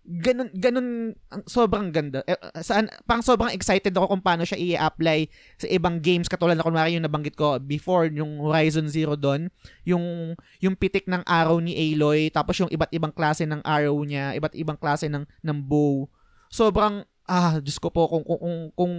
Ganun, 0.05 0.53
ganun, 0.53 1.17
ang 1.33 1.43
sobrang 1.49 1.89
ganda. 1.89 2.21
Eh, 2.29 2.37
saan, 2.61 2.87
parang 3.09 3.25
sobrang 3.25 3.49
excited 3.51 3.89
ako 3.89 4.15
kung 4.15 4.23
paano 4.23 4.45
siya 4.45 4.55
i-apply 4.55 5.25
sa 5.57 5.65
ibang 5.65 5.97
games 5.97 6.29
katulad 6.29 6.53
na 6.53 6.61
kunwari 6.61 6.93
yung 6.93 7.09
nabanggit 7.09 7.33
ko 7.33 7.57
before 7.57 8.05
yung 8.13 8.37
Horizon 8.37 8.85
Zero 8.85 9.17
Dawn, 9.17 9.49
yung 9.81 10.37
yung 10.61 10.77
pitik 10.77 11.09
ng 11.09 11.25
arrow 11.25 11.57
ni 11.57 11.73
Aloy, 11.73 12.29
tapos 12.29 12.61
yung 12.61 12.69
iba't 12.69 12.93
ibang 12.93 13.11
klase 13.11 13.49
ng 13.49 13.65
arrow 13.65 13.97
niya, 14.05 14.37
iba't 14.37 14.53
ibang 14.53 14.77
klase 14.77 15.09
ng 15.09 15.25
ng 15.25 15.57
bow. 15.65 16.05
Sobrang 16.53 17.01
ah, 17.25 17.57
Diyos 17.57 17.81
ko 17.81 17.89
po 17.89 18.05
kung 18.05 18.21
kung 18.21 18.39
kung, 18.39 18.57
kung 18.77 18.93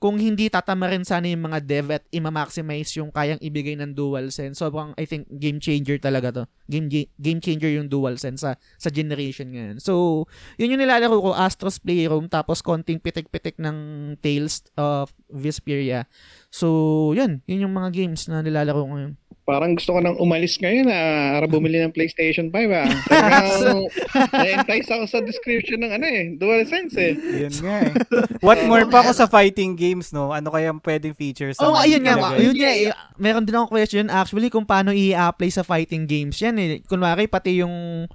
kung 0.00 0.16
hindi 0.16 0.48
tatama 0.48 0.88
rin 0.88 1.04
sana 1.04 1.28
yung 1.28 1.52
mga 1.52 1.60
dev 1.60 1.86
at 1.92 2.04
ima-maximize 2.08 2.96
yung 2.96 3.12
kayang 3.12 3.36
ibigay 3.44 3.76
ng 3.76 3.92
DualSense, 3.92 4.56
sobrang 4.56 4.96
I 4.96 5.04
think 5.04 5.28
game 5.28 5.60
changer 5.60 6.00
talaga 6.00 6.32
to. 6.32 6.44
Game 6.72 6.88
game 7.20 7.40
changer 7.44 7.68
yung 7.76 7.92
DualSense 7.92 8.40
sa 8.40 8.56
sa 8.80 8.88
generation 8.88 9.52
ngayon. 9.52 9.76
So, 9.76 10.24
yun 10.56 10.72
yung 10.72 10.80
nilalaro 10.80 11.20
ko 11.20 11.36
Astro's 11.36 11.76
Playroom 11.76 12.32
tapos 12.32 12.64
konting 12.64 12.96
pitik-pitik 12.96 13.60
ng 13.60 13.76
Tales 14.24 14.64
of 14.80 15.12
Vesperia. 15.28 16.08
So, 16.48 17.12
yun, 17.12 17.44
yun 17.44 17.68
yung 17.68 17.76
mga 17.76 17.92
games 17.92 18.24
na 18.24 18.40
nilalaro 18.40 18.80
ko 18.80 18.90
ngayon. 18.96 19.19
Parang 19.42 19.74
gusto 19.74 19.96
ko 19.96 19.98
nang 19.98 20.14
umalis 20.16 20.56
ngayon 20.56 20.86
ah, 20.86 21.40
para 21.40 21.46
bumili 21.46 21.80
ng 21.80 21.90
PlayStation 21.90 22.48
5 22.48 22.54
ah. 22.70 22.86
Talagang 23.10 23.48
na-entice 24.30 24.90
ako 24.92 25.04
sa 25.08 25.18
description 25.20 25.82
ng 25.82 25.90
ano 25.90 26.06
eh, 26.06 26.22
DualSense 26.38 26.94
eh. 26.94 27.14
Yun 27.16 27.54
nga 27.58 27.76
eh. 27.82 27.92
What 28.46 28.62
more 28.64 28.86
pa 28.86 29.02
ako 29.02 29.10
sa 29.12 29.26
fighting 29.26 29.74
games, 29.74 30.14
no? 30.14 30.30
Ano 30.30 30.54
kaya 30.54 30.70
ang 30.70 30.78
pwedeng 30.80 31.16
features? 31.16 31.58
Oh, 31.58 31.74
ayun 31.74 32.04
nga. 32.04 32.14
Ayun 32.36 32.54
nga. 32.54 32.70
eh, 32.70 32.94
Meron 33.18 33.42
din 33.42 33.56
akong 33.56 33.74
question 33.74 34.06
actually 34.06 34.48
kung 34.48 34.64
paano 34.64 34.94
i-apply 34.94 35.50
sa 35.50 35.66
fighting 35.66 36.06
games 36.06 36.38
yan 36.38 36.54
eh. 36.56 36.84
Kunwari 36.86 37.26
pati 37.26 37.58
yung 37.58 38.06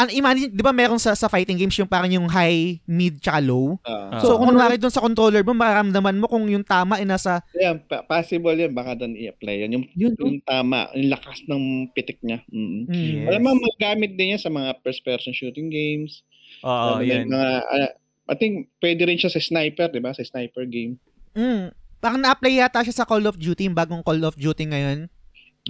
an 0.00 0.08
imagine, 0.10 0.50
'di 0.50 0.62
ba 0.64 0.72
meron 0.72 0.96
sa 0.96 1.12
sa 1.12 1.28
fighting 1.28 1.60
games 1.60 1.76
yung 1.76 1.88
parang 1.90 2.10
yung 2.10 2.26
high, 2.26 2.80
mid, 2.88 3.20
tsaka 3.20 3.44
low. 3.44 3.76
Ah. 3.84 4.18
So, 4.18 4.40
kunwari 4.40 4.80
doon 4.80 4.92
sa 4.92 5.04
controller 5.04 5.44
mo, 5.44 5.52
mararamdaman 5.52 6.16
mo 6.18 6.26
kung 6.26 6.48
yung 6.48 6.64
tama 6.64 6.98
ay 6.98 7.06
nasa 7.06 7.44
Yan, 7.60 7.84
pa- 7.84 8.02
possible 8.02 8.56
yan. 8.56 8.72
Baka 8.72 8.98
doon 8.98 9.14
i-apply 9.14 9.66
yan. 9.66 9.70
Yung, 9.76 9.84
Yun, 9.94 10.12
yung 10.18 10.40
tama, 10.42 10.88
yung 10.96 11.12
lakas 11.12 11.44
ng 11.46 11.92
pitik 11.92 12.18
niya. 12.24 12.40
Mm. 12.48 12.88
Yes. 12.88 13.26
Alam 13.28 13.40
mo, 13.44 13.50
magamit 13.60 14.16
din 14.16 14.34
yan 14.34 14.42
sa 14.42 14.50
mga 14.50 14.80
first-person 14.80 15.36
shooting 15.36 15.68
games. 15.68 16.24
Oo, 16.64 16.98
Alam 16.98 17.04
mo, 17.04 17.04
yan. 17.06 17.24
Mga, 17.28 17.50
ah, 17.62 17.90
I 18.32 18.34
think, 18.38 18.72
pwede 18.80 19.02
rin 19.04 19.20
siya 19.20 19.30
sa 19.30 19.42
sniper, 19.42 19.92
di 19.92 20.00
ba? 20.00 20.16
Sa 20.16 20.24
sniper 20.24 20.64
game. 20.66 20.96
Mm. 21.36 21.70
Parang 22.02 22.18
na-apply 22.18 22.58
yata 22.58 22.82
siya 22.82 23.04
sa 23.04 23.06
Call 23.06 23.22
of 23.28 23.38
Duty, 23.38 23.70
yung 23.70 23.78
bagong 23.78 24.02
Call 24.02 24.24
of 24.24 24.34
Duty 24.34 24.66
ngayon. 24.66 25.06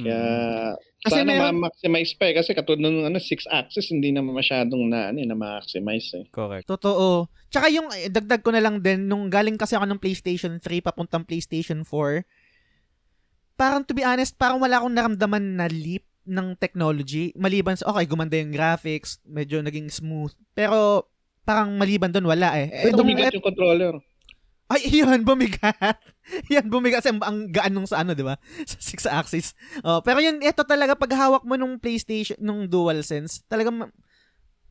Mm. 0.01 0.73
Kasi 1.03 1.19
sana 1.19 1.27
meron- 1.27 1.59
ma-maximize 1.59 2.15
pa 2.15 2.31
eh. 2.31 2.35
Kasi 2.35 2.55
katulad 2.55 2.79
ng 2.79 3.11
ano, 3.11 3.19
6 3.19 3.51
axis, 3.51 3.91
hindi 3.91 4.15
naman 4.15 4.33
masyadong 4.33 4.87
na, 4.87 5.11
ano, 5.11 5.19
eh, 5.19 5.27
na 5.27 5.35
maximize 5.35 6.15
eh. 6.15 6.25
Correct. 6.31 6.65
Totoo. 6.65 7.27
Tsaka 7.51 7.67
yung 7.69 7.91
eh, 7.91 8.07
dagdag 8.07 8.41
ko 8.41 8.55
na 8.55 8.63
lang 8.63 8.79
din 8.79 9.11
nung 9.11 9.27
galing 9.27 9.59
kasi 9.59 9.75
ako 9.75 9.83
ng 9.85 9.99
PlayStation 9.99 10.57
3 10.57 10.79
papuntang 10.81 11.27
PlayStation 11.27 11.83
4. 11.83 12.23
Parang 13.55 13.83
to 13.83 13.93
be 13.93 14.07
honest, 14.07 14.39
parang 14.39 14.63
wala 14.63 14.79
akong 14.79 14.95
naramdaman 14.95 15.59
na 15.59 15.67
leap 15.67 16.07
ng 16.23 16.55
technology. 16.55 17.35
Maliban 17.35 17.75
sa 17.75 17.91
okay, 17.91 18.07
gumanda 18.07 18.39
yung 18.39 18.55
graphics, 18.55 19.19
medyo 19.27 19.59
naging 19.59 19.91
smooth. 19.91 20.31
Pero 20.55 21.11
parang 21.43 21.75
maliban 21.75 22.15
doon 22.15 22.31
wala 22.31 22.55
eh. 22.55 22.71
Pero 22.71 23.03
bumigat 23.03 23.31
et- 23.31 23.37
yung 23.37 23.43
controller. 23.45 23.99
Ay, 24.73 25.03
yun, 25.03 25.23
bumigat. 25.23 26.01
yan, 26.53 26.67
bumigat. 26.73 27.05
Kasi 27.05 27.13
ang 27.15 27.53
gaan 27.53 27.73
nung 27.73 27.89
sa 27.89 28.01
ano, 28.01 28.17
di 28.17 28.25
ba? 28.25 28.41
Sa 28.71 28.79
six 28.81 29.05
axis. 29.05 29.53
Oh, 29.85 30.01
pero 30.01 30.19
yun, 30.19 30.41
ito 30.41 30.63
talaga, 30.65 30.97
pag 30.97 31.13
hawak 31.13 31.45
mo 31.45 31.55
nung 31.55 31.77
PlayStation, 31.77 32.39
nung 32.41 32.67
DualSense, 32.67 33.45
talagang, 33.47 33.93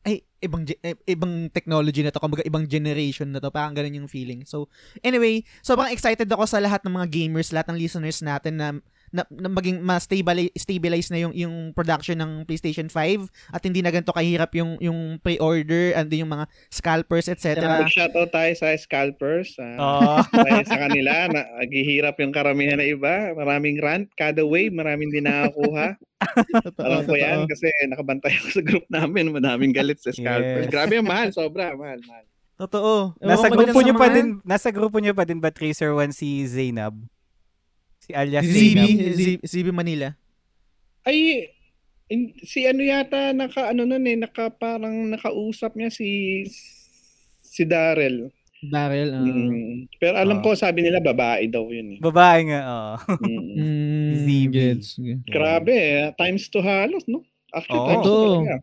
ay, 0.02 0.26
ibang, 0.42 0.66
eh, 0.66 0.98
ibang 1.06 1.46
technology 1.54 2.02
na 2.02 2.10
to. 2.10 2.18
Kumbaga, 2.18 2.42
ibang 2.42 2.66
generation 2.66 3.30
na 3.30 3.38
to. 3.38 3.54
Parang 3.54 3.72
ganun 3.72 4.04
yung 4.04 4.10
feeling. 4.10 4.42
So, 4.42 4.66
anyway, 5.06 5.46
sobrang 5.62 5.94
excited 5.94 6.26
ako 6.26 6.44
sa 6.50 6.58
lahat 6.58 6.82
ng 6.82 6.98
mga 6.98 7.08
gamers, 7.08 7.54
lahat 7.54 7.70
ng 7.70 7.78
listeners 7.78 8.18
natin 8.20 8.54
na 8.58 8.68
na, 9.12 9.28
na 9.28 9.48
maging 9.52 9.84
ma-stabilize 9.84 10.50
stabilize 10.56 11.12
na 11.12 11.20
yung 11.20 11.36
yung 11.36 11.54
production 11.76 12.16
ng 12.16 12.48
PlayStation 12.48 12.88
5 12.88 13.52
at 13.52 13.62
hindi 13.62 13.84
na 13.84 13.92
ganito 13.92 14.10
kahirap 14.10 14.56
yung 14.56 14.80
yung 14.80 15.20
pre-order 15.20 15.92
and 15.92 16.08
din 16.08 16.24
yung 16.24 16.32
mga 16.32 16.48
scalpers 16.72 17.28
etc. 17.28 17.60
Kaya 17.60 17.92
shoutout 17.92 18.32
tayo 18.32 18.52
sa 18.56 18.72
scalpers. 18.74 19.54
Oo. 19.84 20.24
Dahil 20.32 20.64
sa 20.64 20.78
kanila, 20.88 21.28
na, 21.28 21.44
naghihirap 21.60 22.16
yung 22.24 22.32
karamihan 22.32 22.80
na 22.80 22.88
iba. 22.88 23.36
Maraming 23.36 23.78
rant, 23.78 24.08
kada 24.16 24.42
wave, 24.42 24.72
maraming 24.72 25.12
din 25.12 25.28
nakakuha. 25.28 26.00
Alam 26.80 27.00
ko 27.04 27.14
yan 27.18 27.44
kasi 27.50 27.68
nakabantay 27.86 28.32
ako 28.40 28.48
sa 28.48 28.62
group 28.64 28.86
namin. 28.88 29.30
Madaming 29.34 29.76
galit 29.76 30.00
sa 30.00 30.10
scalpers. 30.10 30.66
Yes. 30.66 30.72
Grabe 30.72 30.96
yung 30.96 31.08
mahal, 31.08 31.30
sobra, 31.30 31.76
mahal, 31.76 32.00
mahal. 32.08 32.24
Totoo. 32.62 33.18
nasa 33.18 33.50
Ewan 33.50 33.58
grupo 33.58 33.78
niyo 33.82 33.94
pa 33.98 34.08
din, 34.12 34.38
nasa 34.46 34.68
grupo 34.70 34.96
niyo 35.02 35.12
pa 35.18 35.26
din 35.26 35.42
ba 35.42 35.50
Tracer 35.50 35.90
1 35.90 36.14
si 36.14 36.46
Zainab? 36.46 36.94
Si 38.02 38.10
alias 38.10 38.42
ZB, 38.42 38.50
Zainab? 38.50 38.88
Z- 39.14 39.42
ZB 39.46 39.66
Manila. 39.70 40.10
Ay, 41.02 41.46
in- 42.10 42.34
si 42.42 42.66
ano 42.66 42.82
yata, 42.82 43.30
naka, 43.30 43.70
ano 43.70 43.86
nun 43.86 44.02
eh, 44.04 44.18
naka, 44.18 44.50
parang 44.50 45.06
nakausap 45.08 45.78
niya 45.78 45.88
si 45.88 46.42
si 47.40 47.62
Daryl. 47.62 48.30
Daryl. 48.62 49.10
ah. 49.10 49.22
Mm. 49.22 49.90
Pero 49.98 50.14
alam 50.18 50.38
Ah. 50.38 50.42
ko, 50.42 50.54
sabi 50.54 50.82
nila, 50.82 50.98
babae 50.98 51.46
daw 51.46 51.66
yun 51.66 51.94
eh. 51.94 51.98
Babae 51.98 52.38
nga, 52.46 52.60
oo. 52.62 52.94
Mm. 53.22 53.42
Mm, 53.54 54.12
ZB. 54.18 54.54
Grabe 55.26 55.74
eh, 55.74 56.10
times 56.14 56.46
to 56.46 56.58
halos, 56.58 57.06
no? 57.06 57.22
Actually, 57.50 57.78
Oo. 57.78 57.88
times 57.88 58.02
to 58.02 58.14
talaga. 58.18 58.56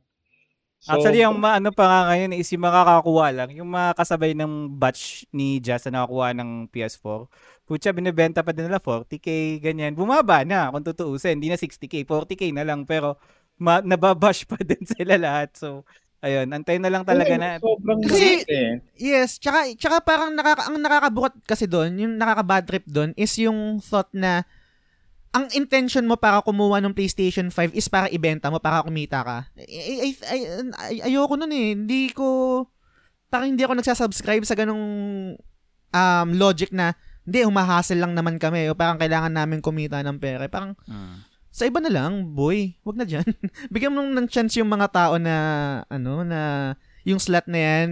So, 0.80 0.96
Actually, 0.96 1.20
ang 1.20 1.36
maano 1.36 1.76
pa 1.76 1.84
nga 1.84 2.00
ngayon 2.08 2.40
is 2.40 2.48
yung 2.56 2.64
makakakuha 2.64 3.28
lang, 3.36 3.50
yung 3.52 3.68
mga 3.68 4.00
kasabay 4.00 4.32
ng 4.32 4.80
batch 4.80 5.28
ni 5.30 5.60
Jazz 5.60 5.84
na 5.84 6.00
nakakuha 6.00 6.32
ng 6.32 6.72
PS4. 6.72 7.28
Putya, 7.70 7.94
binibenta 7.94 8.42
pa 8.42 8.50
din 8.50 8.66
nila 8.66 8.82
40k, 8.82 9.62
ganyan. 9.62 9.94
Bumaba 9.94 10.42
na, 10.42 10.74
kung 10.74 10.82
tutuusin. 10.82 11.38
Hindi 11.38 11.54
na 11.54 11.62
60k, 11.62 12.02
40k 12.02 12.50
na 12.50 12.66
lang. 12.66 12.82
Pero 12.82 13.22
ma- 13.62 13.86
nababash 13.86 14.50
pa 14.50 14.58
din 14.66 14.82
sila 14.90 15.22
lahat. 15.22 15.54
So, 15.54 15.86
ayun, 16.18 16.50
antayin 16.50 16.82
na 16.82 16.90
lang 16.90 17.06
talaga 17.06 17.38
na. 17.38 17.62
Sobrang 17.62 18.02
Kasi- 18.02 18.42
eh. 18.50 18.82
Yes, 18.98 19.38
tsaka, 19.38 19.70
tsaka 19.78 20.02
parang 20.02 20.34
nakaka, 20.34 20.66
ang 20.66 20.82
nakakabukat 20.82 21.34
kasi 21.46 21.70
doon, 21.70 21.94
yung 22.02 22.18
nakaka-bad 22.18 22.66
trip 22.66 22.86
doon 22.90 23.14
is 23.14 23.30
yung 23.38 23.78
thought 23.78 24.10
na 24.18 24.42
ang 25.30 25.46
intention 25.54 26.10
mo 26.10 26.18
para 26.18 26.42
kumuha 26.42 26.82
ng 26.82 26.98
PlayStation 26.98 27.54
5 27.54 27.78
is 27.78 27.86
para 27.86 28.10
ibenta 28.10 28.50
mo, 28.50 28.58
para 28.58 28.82
kumita 28.82 29.22
ka. 29.22 29.38
Ay, 29.54 29.70
ay, 29.70 30.12
ay, 30.26 30.40
ay, 30.74 30.96
ayoko 31.06 31.38
nun 31.38 31.54
eh. 31.54 31.78
Hindi 31.78 32.10
ko, 32.18 32.66
parang 33.30 33.54
hindi 33.54 33.62
ako 33.62 33.78
nagsasubscribe 33.78 34.42
sa 34.42 34.58
ganong 34.58 34.82
um, 35.94 36.28
logic 36.34 36.74
na 36.74 36.98
hindi, 37.30 37.46
humahasel 37.46 38.02
lang 38.02 38.18
naman 38.18 38.42
kami. 38.42 38.66
O 38.68 38.76
parang 38.76 38.98
kailangan 38.98 39.30
namin 39.30 39.62
kumita 39.62 40.02
ng 40.02 40.18
pera. 40.18 40.50
Parang, 40.50 40.74
Mm. 40.90 41.22
sa 41.54 41.70
iba 41.70 41.78
na 41.78 41.94
lang, 41.94 42.34
boy. 42.34 42.74
Wag 42.82 42.98
na 42.98 43.06
dyan. 43.06 43.26
Bigyan 43.74 43.94
mo 43.94 44.02
ng 44.02 44.26
chance 44.26 44.58
yung 44.58 44.74
mga 44.74 44.90
tao 44.90 45.22
na, 45.22 45.36
ano, 45.88 46.26
na 46.26 46.74
yung 47.06 47.22
slot 47.22 47.46
na 47.46 47.60
yan, 47.62 47.90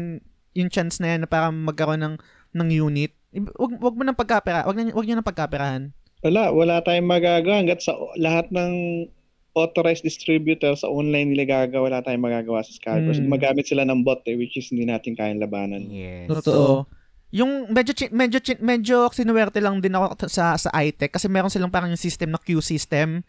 yung 0.57 0.73
chance 0.73 0.97
na 0.97 1.13
yan 1.13 1.23
na 1.23 1.29
parang 1.29 1.53
magkaroon 1.53 2.01
ng, 2.01 2.15
ng 2.57 2.69
unit. 2.73 3.13
Wag, 3.37 3.77
wag 3.77 3.95
mo 3.95 4.01
nang 4.01 4.17
pagkapera. 4.17 4.65
Wag, 4.65 4.73
na, 4.73 4.89
wag 4.89 5.05
nyo 5.05 5.15
nang 5.15 5.29
pagkaperahan. 5.29 5.83
Wala, 6.25 6.49
wala 6.49 6.81
tayong 6.81 7.05
magagawa 7.05 7.61
hanggat 7.61 7.85
sa 7.85 7.93
lahat 8.17 8.49
ng 8.49 9.05
authorized 9.53 10.05
distributor 10.05 10.77
sa 10.77 10.85
online 10.85 11.33
nila 11.33 11.45
gagawa, 11.45 11.89
wala 11.89 11.99
tayong 12.05 12.25
magagawa 12.25 12.61
sa 12.61 12.73
Scalpers. 12.77 13.17
Mm. 13.17 13.29
Magamit 13.29 13.65
sila 13.65 13.85
ng 13.85 14.05
bot 14.05 14.21
eh, 14.29 14.37
which 14.37 14.53
is 14.53 14.69
hindi 14.69 14.85
natin 14.85 15.17
kayang 15.17 15.41
labanan. 15.41 15.89
Yes. 15.89 16.29
Totoo. 16.29 16.85
Yung 17.31 17.67
medyo 17.75 17.91
medyo 18.15 18.39
medyo 18.63 18.97
sinuwerte 19.11 19.59
lang 19.59 19.83
din 19.83 19.95
ako 19.95 20.31
sa 20.31 20.55
sa 20.55 20.69
iTech 20.79 21.11
kasi 21.11 21.27
meron 21.27 21.51
silang 21.51 21.71
parang 21.71 21.91
yung 21.91 21.99
system 21.99 22.31
na 22.31 22.39
queue 22.39 22.63
system. 22.63 23.23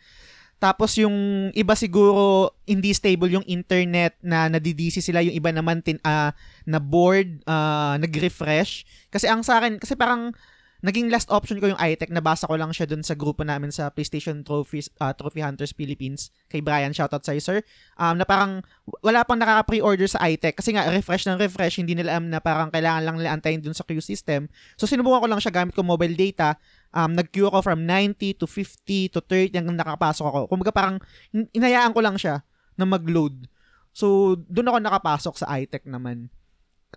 Tapos 0.58 0.98
yung 0.98 1.48
iba 1.54 1.78
siguro 1.78 2.50
hindi 2.66 2.90
stable 2.90 3.30
yung 3.30 3.46
internet 3.46 4.18
na 4.18 4.50
nadidisi 4.50 4.98
sila 4.98 5.22
yung 5.22 5.34
iba 5.34 5.54
naman 5.54 5.82
tin 5.82 6.02
ah, 6.02 6.34
na 6.66 6.82
board 6.82 7.46
ah, 7.46 7.94
nag-refresh 8.02 8.82
kasi 9.10 9.30
ang 9.30 9.46
sa 9.46 9.62
akin 9.62 9.78
kasi 9.78 9.94
parang 9.94 10.34
naging 10.78 11.10
last 11.10 11.26
option 11.34 11.58
ko 11.58 11.74
yung 11.74 11.80
iTech 11.82 12.14
nabasa 12.14 12.46
ko 12.46 12.54
lang 12.54 12.70
siya 12.70 12.86
dun 12.86 13.02
sa 13.02 13.18
grupo 13.18 13.42
namin 13.42 13.74
sa 13.74 13.90
PlayStation 13.90 14.46
Trophies 14.46 14.86
ah, 15.02 15.10
Trophy 15.10 15.42
Hunters 15.42 15.74
Philippines. 15.74 16.30
Kay 16.46 16.62
Brian 16.62 16.94
shoutout 16.94 17.26
sa 17.26 17.34
sir. 17.42 17.66
Um, 17.98 18.22
na 18.22 18.24
parang 18.24 18.62
wala 19.02 19.26
pang 19.26 19.38
nakaka-pre-order 19.38 20.06
sa 20.06 20.22
iTech 20.30 20.62
kasi 20.62 20.74
nga 20.74 20.86
refresh 20.86 21.26
ng 21.26 21.38
refresh 21.38 21.82
hindi 21.82 21.98
nila 21.98 22.18
alam 22.18 22.30
na 22.30 22.38
parang 22.38 22.70
kailangan 22.70 23.02
lang 23.02 23.16
nila 23.18 23.30
antayin 23.34 23.58
dun 23.58 23.74
sa 23.74 23.82
queue 23.82 24.02
system. 24.02 24.46
So 24.78 24.86
sinubukan 24.86 25.26
ko 25.26 25.28
lang 25.28 25.40
siya 25.42 25.50
gamit 25.50 25.74
ko 25.74 25.82
mobile 25.82 26.14
data. 26.14 26.54
Um, 26.94 27.18
nag-queue 27.18 27.50
ako 27.50 27.66
from 27.66 27.82
90 27.82 28.38
to 28.38 28.46
50 28.46 29.12
to 29.12 29.20
30 29.20 29.58
hanggang 29.58 29.76
nakapasok 29.76 30.24
ako. 30.30 30.40
Kumbaga 30.46 30.70
parang 30.70 31.02
inayaan 31.34 31.90
ko 31.90 32.00
lang 32.00 32.14
siya 32.14 32.46
na 32.78 32.86
mag-load. 32.86 33.50
So 33.90 34.38
dun 34.38 34.70
ako 34.70 34.78
nakapasok 34.78 35.34
sa 35.42 35.58
iTech 35.58 35.82
naman 35.90 36.30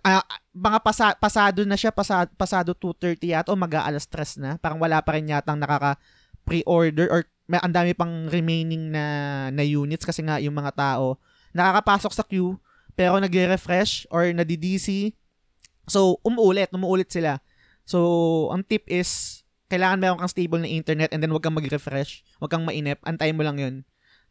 Ah, 0.02 0.26
mga 0.50 0.78
pasa- 0.82 1.14
pasado 1.14 1.62
na 1.62 1.78
siya 1.78 1.94
pasado, 1.94 2.26
pasado 2.34 2.74
2.30 2.74 3.30
yata 3.30 3.54
o 3.54 3.56
mag-aalas 3.56 4.10
3 4.10 4.34
na. 4.34 4.58
Parang 4.58 4.82
wala 4.82 4.98
pa 4.98 5.14
rin 5.14 5.30
yatang 5.30 5.62
nakaka 5.62 5.94
pre-order 6.42 7.06
or 7.06 7.22
may 7.46 7.62
ang 7.62 7.70
dami 7.70 7.94
pang 7.94 8.26
remaining 8.26 8.90
na 8.90 9.04
na 9.54 9.62
units 9.62 10.02
kasi 10.02 10.26
nga 10.26 10.42
yung 10.42 10.58
mga 10.58 10.74
tao 10.74 11.22
nakakapasok 11.54 12.12
sa 12.14 12.26
queue 12.26 12.58
pero 12.98 13.14
nagre-refresh 13.22 14.10
or 14.10 14.26
nadi-DC 14.26 15.14
so 15.86 16.18
umuulit 16.26 16.70
umuulit 16.74 17.06
sila. 17.06 17.38
So 17.86 18.50
ang 18.50 18.66
tip 18.66 18.82
is 18.90 19.42
kailangan 19.70 20.02
meron 20.02 20.18
kang 20.18 20.34
stable 20.34 20.60
na 20.60 20.70
internet 20.70 21.14
and 21.14 21.22
then 21.22 21.30
wag 21.30 21.46
kang 21.46 21.54
mag-refresh 21.54 22.26
wag 22.42 22.50
kang 22.52 22.66
mainip 22.66 23.00
antayin 23.08 23.38
mo 23.38 23.46
lang 23.46 23.56
yun 23.56 23.74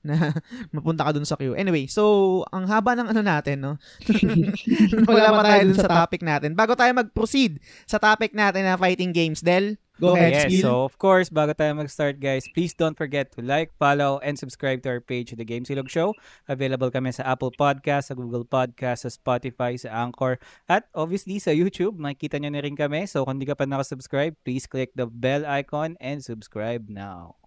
na 0.01 0.33
mapunta 0.75 1.05
ka 1.05 1.11
dun 1.13 1.25
sa 1.25 1.37
queue. 1.37 1.53
Anyway, 1.57 1.85
so 1.85 2.41
ang 2.49 2.65
haba 2.65 2.97
ng 2.97 3.09
ano 3.13 3.21
natin, 3.21 3.57
no? 3.61 3.73
Wala 5.09 5.29
pa 5.33 5.41
tayo 5.45 5.61
dun 5.69 5.79
sa 5.79 5.89
topic 5.89 6.21
natin. 6.25 6.57
Bago 6.57 6.73
tayo 6.73 6.91
mag-proceed 6.93 7.61
sa 7.85 8.01
topic 8.01 8.33
natin 8.33 8.65
na 8.65 8.77
fighting 8.77 9.13
games, 9.13 9.41
Del, 9.45 9.77
go 10.01 10.17
ahead, 10.17 10.49
Yes, 10.49 10.65
so 10.65 10.81
of 10.81 10.97
course, 10.97 11.29
bago 11.29 11.53
tayo 11.53 11.77
mag-start 11.77 12.17
guys, 12.17 12.49
please 12.57 12.73
don't 12.73 12.97
forget 12.97 13.29
to 13.37 13.45
like, 13.45 13.69
follow, 13.77 14.17
and 14.25 14.37
subscribe 14.37 14.81
to 14.81 14.89
our 14.89 15.03
page, 15.03 15.29
The 15.33 15.45
Game 15.45 15.61
Silog 15.61 15.93
Show. 15.93 16.17
Available 16.49 16.89
kami 16.89 17.13
sa 17.13 17.25
Apple 17.29 17.53
Podcast, 17.53 18.09
sa 18.09 18.17
Google 18.17 18.43
Podcast, 18.43 19.05
sa 19.05 19.11
Spotify, 19.13 19.77
sa 19.77 19.93
Anchor, 19.93 20.41
at 20.65 20.89
obviously 20.97 21.37
sa 21.37 21.53
YouTube. 21.53 22.01
Makikita 22.01 22.41
nyo 22.41 22.49
na 22.49 22.65
rin 22.65 22.73
kami. 22.73 23.05
So 23.05 23.21
kung 23.25 23.37
di 23.37 23.45
ka 23.45 23.53
pa 23.53 23.69
nakasubscribe, 23.69 24.33
please 24.41 24.65
click 24.65 24.97
the 24.97 25.05
bell 25.05 25.45
icon 25.45 25.99
and 26.01 26.25
subscribe 26.25 26.89
now. 26.89 27.40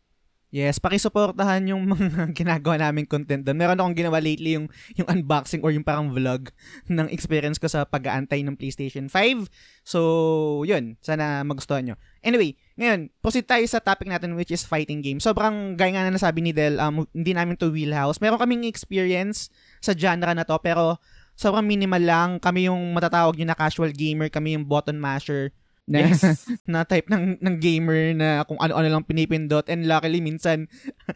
Yes, 0.54 0.78
pakisuportahan 0.78 1.66
yung 1.66 1.82
mga 1.82 2.30
ginagawa 2.38 2.78
naming 2.78 3.10
content 3.10 3.42
doon. 3.42 3.58
Meron 3.58 3.74
akong 3.74 3.98
ginawa 3.98 4.22
lately 4.22 4.54
yung 4.54 4.70
yung 4.94 5.10
unboxing 5.10 5.58
or 5.66 5.74
yung 5.74 5.82
parang 5.82 6.14
vlog 6.14 6.54
ng 6.94 7.10
experience 7.10 7.58
ko 7.58 7.66
sa 7.66 7.82
pag-aantay 7.82 8.46
ng 8.46 8.54
PlayStation 8.54 9.10
5. 9.10 9.50
So, 9.82 10.62
yun. 10.62 10.94
Sana 11.02 11.42
magustuhan 11.42 11.90
nyo. 11.90 11.96
Anyway, 12.22 12.54
ngayon, 12.78 13.10
proceed 13.18 13.50
tayo 13.50 13.66
sa 13.66 13.82
topic 13.82 14.06
natin 14.06 14.38
which 14.38 14.54
is 14.54 14.62
fighting 14.62 15.02
games. 15.02 15.26
Sobrang, 15.26 15.74
gaya 15.74 15.90
nga 15.98 16.06
na 16.06 16.14
nasabi 16.14 16.38
ni 16.38 16.54
Del, 16.54 16.78
um, 16.78 17.02
hindi 17.10 17.34
namin 17.34 17.58
to 17.58 17.74
wheelhouse. 17.74 18.22
Meron 18.22 18.38
kaming 18.38 18.62
experience 18.70 19.50
sa 19.82 19.90
genre 19.90 20.38
na 20.38 20.46
to, 20.46 20.54
pero 20.62 21.02
sobrang 21.34 21.66
minimal 21.66 21.98
lang. 21.98 22.30
Kami 22.38 22.70
yung 22.70 22.94
matatawag 22.94 23.34
nyo 23.34 23.50
na 23.50 23.58
casual 23.58 23.90
gamer, 23.90 24.30
kami 24.30 24.54
yung 24.54 24.62
button 24.62 25.02
masher 25.02 25.50
na, 25.84 25.98
Yes. 26.08 26.48
na 26.72 26.84
type 26.88 27.08
ng 27.12 27.40
ng 27.40 27.56
gamer 27.60 28.16
na 28.16 28.42
kung 28.48 28.56
ano-ano 28.60 28.88
lang 28.88 29.04
pinipindot. 29.04 29.68
And 29.68 29.84
luckily 29.84 30.24
minsan 30.24 30.68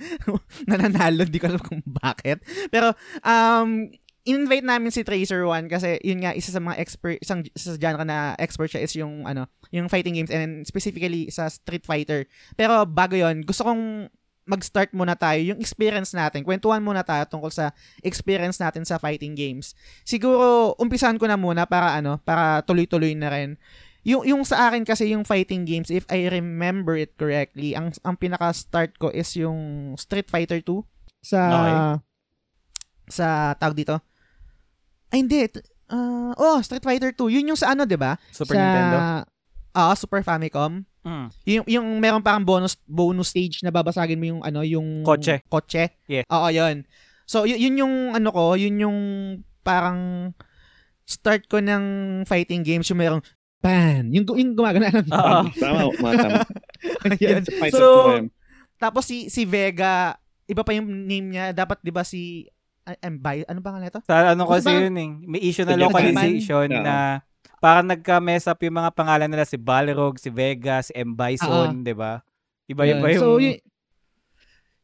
nananalo. 0.71 1.25
Di 1.25 1.41
ko 1.41 1.49
alam 1.49 1.63
kung 1.63 1.83
bakit. 1.85 2.45
Pero 2.69 2.93
um 3.25 3.89
in-invite 4.29 4.67
namin 4.69 4.93
si 4.93 5.01
Tracer 5.01 5.41
One 5.49 5.73
kasi 5.73 5.97
yun 6.05 6.21
nga 6.21 6.37
isa 6.37 6.53
sa 6.53 6.61
mga 6.61 6.77
expert 6.77 7.17
isang 7.25 7.41
isa 7.49 7.73
sa 7.73 7.81
genre 7.81 8.05
na 8.05 8.37
expert 8.37 8.69
siya 8.69 8.85
is 8.85 8.93
yung 8.93 9.25
ano 9.25 9.49
yung 9.73 9.89
fighting 9.89 10.21
games 10.21 10.29
and 10.29 10.69
specifically 10.69 11.33
sa 11.33 11.49
Street 11.49 11.89
Fighter. 11.89 12.29
Pero 12.53 12.85
bago 12.85 13.17
yon 13.17 13.41
gusto 13.41 13.65
kong 13.65 14.13
mag-start 14.49 14.97
muna 14.97 15.13
tayo 15.13 15.53
yung 15.53 15.61
experience 15.61 16.17
natin. 16.17 16.41
Kwentuhan 16.41 16.81
muna 16.81 17.05
tayo 17.05 17.21
tungkol 17.29 17.53
sa 17.53 17.77
experience 18.01 18.57
natin 18.57 18.85
sa 18.85 18.97
fighting 18.97 19.37
games. 19.37 19.77
Siguro 20.09 20.73
umpisahan 20.81 21.21
ko 21.21 21.29
na 21.29 21.37
muna 21.37 21.69
para 21.69 21.97
ano 21.97 22.17
para 22.25 22.65
tuloy-tuloy 22.65 23.13
na 23.13 23.29
rin 23.29 23.61
yung 24.09 24.25
yung 24.25 24.43
sa 24.43 24.67
akin 24.67 24.83
kasi 24.83 25.13
yung 25.13 25.23
fighting 25.23 25.69
games 25.69 25.93
if 25.93 26.09
I 26.09 26.25
remember 26.27 26.97
it 26.97 27.13
correctly 27.15 27.77
ang 27.77 27.93
ang 28.03 28.17
pinaka-start 28.17 28.97
ko 28.97 29.13
is 29.13 29.29
yung 29.37 29.93
Street 29.95 30.27
Fighter 30.27 30.65
2 30.65 30.81
sa 31.21 31.41
sa 33.07 33.27
tawag 33.55 33.77
dito 33.77 33.97
ay 35.11 35.21
hindi 35.21 35.45
T- 35.47 35.61
ah, 35.89 36.33
oh 36.35 36.61
Street 36.61 36.85
Fighter 36.85 37.13
2 37.13 37.29
yun 37.31 37.53
yung 37.53 37.61
sa 37.61 37.73
ano 37.73 37.85
'di 37.85 37.97
ba 37.97 38.17
Super 38.31 38.55
sa, 38.55 38.61
Nintendo. 38.61 38.97
ah 39.75 39.95
Super 39.95 40.21
Famicom 40.23 40.85
Mm. 40.99 41.29
yung 41.47 41.65
yung 41.65 41.87
meron 41.97 42.21
parang 42.21 42.45
bonus 42.45 42.77
bonus 42.85 43.33
stage 43.33 43.65
na 43.65 43.73
babasagin 43.73 44.21
mo 44.21 44.29
yung 44.29 44.43
ano 44.45 44.61
yung 44.61 45.01
Kotse. 45.01 45.41
Kotse. 45.49 45.97
Yeah. 46.05 46.27
Oo, 46.29 46.53
yun. 46.53 46.85
So 47.25 47.49
y- 47.49 47.57
yun 47.57 47.81
yung 47.81 47.95
ano 48.13 48.29
ko, 48.29 48.53
yun 48.53 48.77
yung 48.77 48.99
parang 49.65 50.33
start 51.09 51.49
ko 51.49 51.65
ng 51.65 51.85
fighting 52.29 52.61
games 52.61 52.85
yung 52.93 53.01
merong 53.01 53.23
pan. 53.59 54.07
Yung, 54.09 54.25
yung 54.25 54.53
gumagana 54.55 54.89
ng. 54.93 55.09
Tama, 55.09 55.51
tama. 55.53 56.43
Fighter 57.03 57.43
So, 57.75 57.87
ko. 58.03 58.31
Tapos 58.79 59.05
si 59.05 59.27
si 59.27 59.43
Vega, 59.43 60.15
iba 60.47 60.63
pa 60.63 60.71
yung 60.73 60.87
name 60.87 61.35
niya. 61.35 61.51
Dapat 61.51 61.83
'di 61.83 61.91
ba 61.91 62.07
si 62.07 62.47
ah, 62.87 62.95
Mbay, 62.95 63.45
ano 63.45 63.59
ba 63.59 63.75
nga 63.75 63.81
nito? 63.83 63.99
Sa 64.07 64.33
ano 64.33 64.47
Kasi 64.47 64.55
kasi 64.55 64.67
parang- 64.71 64.85
yun 64.87 64.97
eh. 64.97 65.11
May 65.27 65.43
issue 65.43 65.67
na 65.67 65.75
localization 65.77 66.69
Oo. 66.71 66.81
na 66.81 66.97
parang 67.59 67.85
nagka-mess 67.85 68.47
up 68.47 68.63
yung 68.63 68.79
mga 68.79 68.95
pangalan 68.95 69.27
nila 69.27 69.43
si 69.43 69.59
Balrog, 69.59 70.15
si 70.17 70.31
Vega, 70.31 70.79
si 70.79 70.95
M. 70.95 71.13
Bison, 71.13 71.83
di 71.83 71.91
ba? 71.91 72.23
Iba-iba 72.71 73.03
Yun. 73.03 73.11
yung... 73.11 73.19
So, 73.19 73.43
yun, 73.43 73.59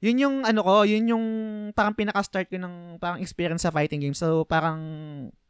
yun 0.02 0.16
yung 0.18 0.36
ano 0.42 0.60
ko, 0.60 0.74
yun 0.82 1.04
yung 1.06 1.24
parang 1.70 1.94
pinaka-start 1.94 2.50
ko 2.50 2.58
ng 2.58 2.98
parang 2.98 3.22
experience 3.22 3.62
sa 3.62 3.70
fighting 3.70 4.02
game. 4.02 4.12
So, 4.12 4.42
parang 4.44 4.80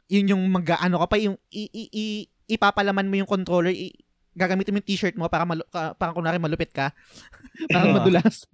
yun 0.05 0.29
yung 0.29 0.43
mag 0.47 0.69
ano 0.77 1.01
ka 1.01 1.07
pa 1.09 1.17
yung 1.17 1.35
i, 1.49 1.65
i, 1.65 1.83
i- 1.89 2.29
ipapalaman 2.45 3.09
mo 3.09 3.17
yung 3.17 3.29
controller, 3.29 3.73
i, 3.73 3.89
gagamitin 4.35 4.75
mo 4.75 4.83
yung 4.83 4.89
t-shirt 4.91 5.15
mo 5.15 5.31
para 5.31 5.47
malu, 5.47 5.63
ka, 5.71 5.95
parang 5.95 6.13
kunwari 6.13 6.37
malupit 6.37 6.75
ka. 6.75 6.91
parang 7.73 7.91
Oo. 7.91 7.95
madulas. 8.03 8.43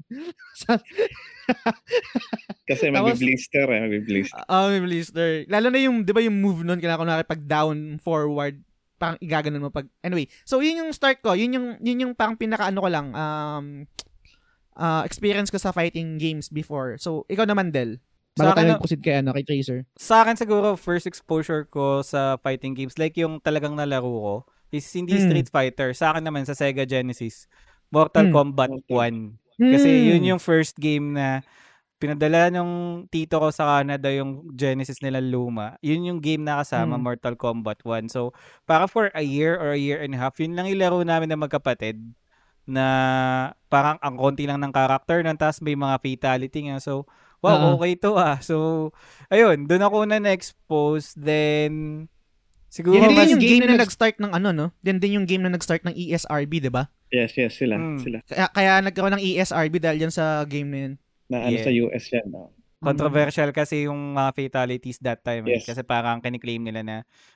Kasi 2.70 2.94
Tapos- 2.94 3.18
mag-blister 3.18 3.66
eh, 3.66 3.80
mag-blister. 3.90 4.46
Ah, 4.46 4.70
may 4.70 4.82
blister. 4.86 5.50
Lalo 5.50 5.74
na 5.74 5.82
yung, 5.82 6.06
di 6.06 6.14
ba 6.14 6.22
yung 6.22 6.38
move 6.38 6.62
nun, 6.62 6.78
kailangan 6.78 7.02
kunwari 7.02 7.26
pag 7.26 7.44
down, 7.50 7.98
forward, 7.98 8.62
parang 9.02 9.18
igaganon 9.18 9.66
mo 9.66 9.74
pag, 9.74 9.90
anyway. 10.06 10.30
So, 10.46 10.62
yun 10.62 10.86
yung 10.86 10.94
start 10.94 11.26
ko. 11.26 11.34
Yun 11.34 11.58
yung, 11.58 11.68
yun 11.82 12.02
yung 12.08 12.14
parang 12.14 12.38
pinaka 12.38 12.70
ano 12.70 12.86
ko 12.86 12.90
lang, 12.94 13.08
um, 13.18 13.66
uh, 14.78 15.02
experience 15.02 15.50
ko 15.50 15.58
sa 15.58 15.74
fighting 15.74 16.22
games 16.22 16.46
before. 16.48 17.02
So, 17.02 17.26
ikaw 17.26 17.50
naman, 17.50 17.74
Del. 17.74 17.98
Sa 18.32 18.48
Bago 18.48 18.56
tayo 18.56 18.64
na- 18.64 18.74
mag-proceed 18.80 19.02
kay, 19.04 19.16
ano, 19.20 19.36
kay 19.36 19.44
Tracer. 19.44 19.84
Sa 20.00 20.24
akin 20.24 20.40
siguro, 20.40 20.80
first 20.80 21.04
exposure 21.04 21.68
ko 21.68 22.00
sa 22.00 22.40
fighting 22.40 22.72
games, 22.72 22.96
like 22.96 23.20
yung 23.20 23.44
talagang 23.44 23.76
nalaro 23.76 24.08
ko, 24.08 24.36
is 24.72 24.88
hindi 24.88 25.20
Hmm. 25.20 25.28
Street 25.28 25.50
Fighter. 25.52 25.92
Sa 25.92 26.16
akin 26.16 26.24
naman, 26.24 26.48
sa 26.48 26.56
Sega 26.56 26.88
Genesis, 26.88 27.52
Mortal 27.92 28.32
Hmm. 28.32 28.34
Kombat 28.34 28.72
Mortal 28.72 28.88
1. 28.88 29.16
Kasi 29.60 29.90
Hmm. 29.92 30.06
yun 30.08 30.24
yung 30.26 30.42
first 30.42 30.80
game 30.80 31.12
na 31.12 31.44
pinadala 32.00 32.48
nung 32.50 33.06
tito 33.12 33.36
ko 33.36 33.52
sa 33.52 33.78
Canada 33.78 34.08
yung 34.10 34.48
Genesis 34.56 35.04
nila 35.04 35.20
luma. 35.20 35.76
Yun 35.84 36.08
yung 36.08 36.20
game 36.24 36.42
na 36.42 36.64
kasama 36.64 36.96
Hmm. 36.96 37.04
Mortal 37.04 37.36
Kombat 37.36 37.84
1. 37.84 38.08
So, 38.08 38.32
para 38.64 38.88
for 38.88 39.12
a 39.12 39.22
year 39.22 39.54
or 39.54 39.76
a 39.76 39.78
year 39.78 40.00
and 40.00 40.16
a 40.16 40.20
half, 40.20 40.40
yun 40.40 40.56
lang 40.56 40.66
ilaro 40.66 41.04
namin 41.04 41.28
na 41.28 41.38
magkapatid 41.38 42.00
na 42.64 42.86
parang 43.68 44.00
ang 44.00 44.16
konti 44.16 44.48
lang 44.48 44.64
ng 44.64 44.72
character 44.72 45.20
nun, 45.20 45.36
tapos 45.36 45.60
may 45.60 45.76
mga 45.76 46.00
fatality 46.00 46.72
nga. 46.72 46.80
So, 46.80 47.06
wow, 47.42 47.74
Oo. 47.74 47.82
okay 47.82 47.94
to 47.98 48.16
ah. 48.16 48.38
So, 48.40 48.56
ayun, 49.28 49.66
doon 49.66 49.84
ako 49.84 49.98
na 50.06 50.18
na-expose. 50.18 51.18
Then, 51.18 52.06
siguro 52.68 53.02
Yan 53.02 53.12
din 53.12 53.18
mas... 53.18 53.30
yung 53.30 53.42
game 53.42 53.52
game 53.60 53.68
na 53.68 53.76
na 53.76 53.84
nag-start 53.84 54.18
ng 54.18 54.32
ano, 54.32 54.50
no? 54.54 54.68
Yan 54.82 54.98
din 54.98 55.18
yung 55.20 55.28
game 55.28 55.44
na 55.44 55.52
nag-start 55.52 55.82
ng 55.84 55.94
ESRB, 55.94 56.62
di 56.62 56.72
ba? 56.72 56.88
Yes, 57.12 57.36
yes, 57.36 57.60
sila. 57.60 57.76
Mm. 57.76 58.00
Sila. 58.00 58.18
Kaya, 58.24 58.48
kaya 58.50 58.72
nagkaroon 58.80 59.20
ng 59.20 59.26
ESRB 59.26 59.84
dahil 59.84 59.98
dyan 60.00 60.14
sa 60.14 60.46
game 60.48 60.70
na 60.70 60.78
yun. 60.80 60.94
Na 61.28 61.38
ano 61.44 61.52
Yeah. 61.52 61.66
sa 61.66 61.72
US 61.74 62.06
yan. 62.08 62.28
No? 62.32 62.56
Controversial 62.82 63.54
kasi 63.54 63.86
yung 63.86 64.18
mga 64.18 64.32
fatalities 64.34 64.98
that 65.04 65.22
time. 65.22 65.46
eh. 65.46 65.60
Yes. 65.60 65.70
Kasi 65.70 65.86
parang 65.86 66.18
kiniklaim 66.18 66.66
nila 66.66 66.82
na 66.82 66.96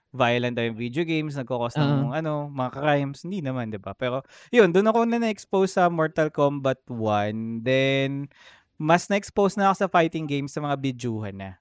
violent 0.09 0.55
daw 0.55 0.63
yung 0.63 0.79
video 0.79 1.03
games, 1.03 1.35
nagkakos 1.35 1.75
ng 1.75 2.15
ano, 2.15 2.47
mga 2.47 2.71
crimes. 2.71 3.27
Hindi 3.27 3.43
naman, 3.43 3.69
di 3.69 3.77
ba? 3.77 3.91
Pero, 3.93 4.23
yun, 4.49 4.71
doon 4.71 4.87
ako 4.89 4.99
na 5.05 5.19
na-expose 5.21 5.75
sa 5.75 5.91
Mortal 5.91 6.31
Kombat 6.31 6.81
1. 6.87 7.61
Then, 7.61 8.31
mas 8.78 9.07
na-expose 9.07 9.55
na 9.55 9.69
ako 9.69 9.76
sa 9.78 9.88
fighting 9.88 10.26
games 10.26 10.51
sa 10.51 10.59
mga 10.59 10.76
bidyuhan 10.76 11.36
na. 11.36 11.51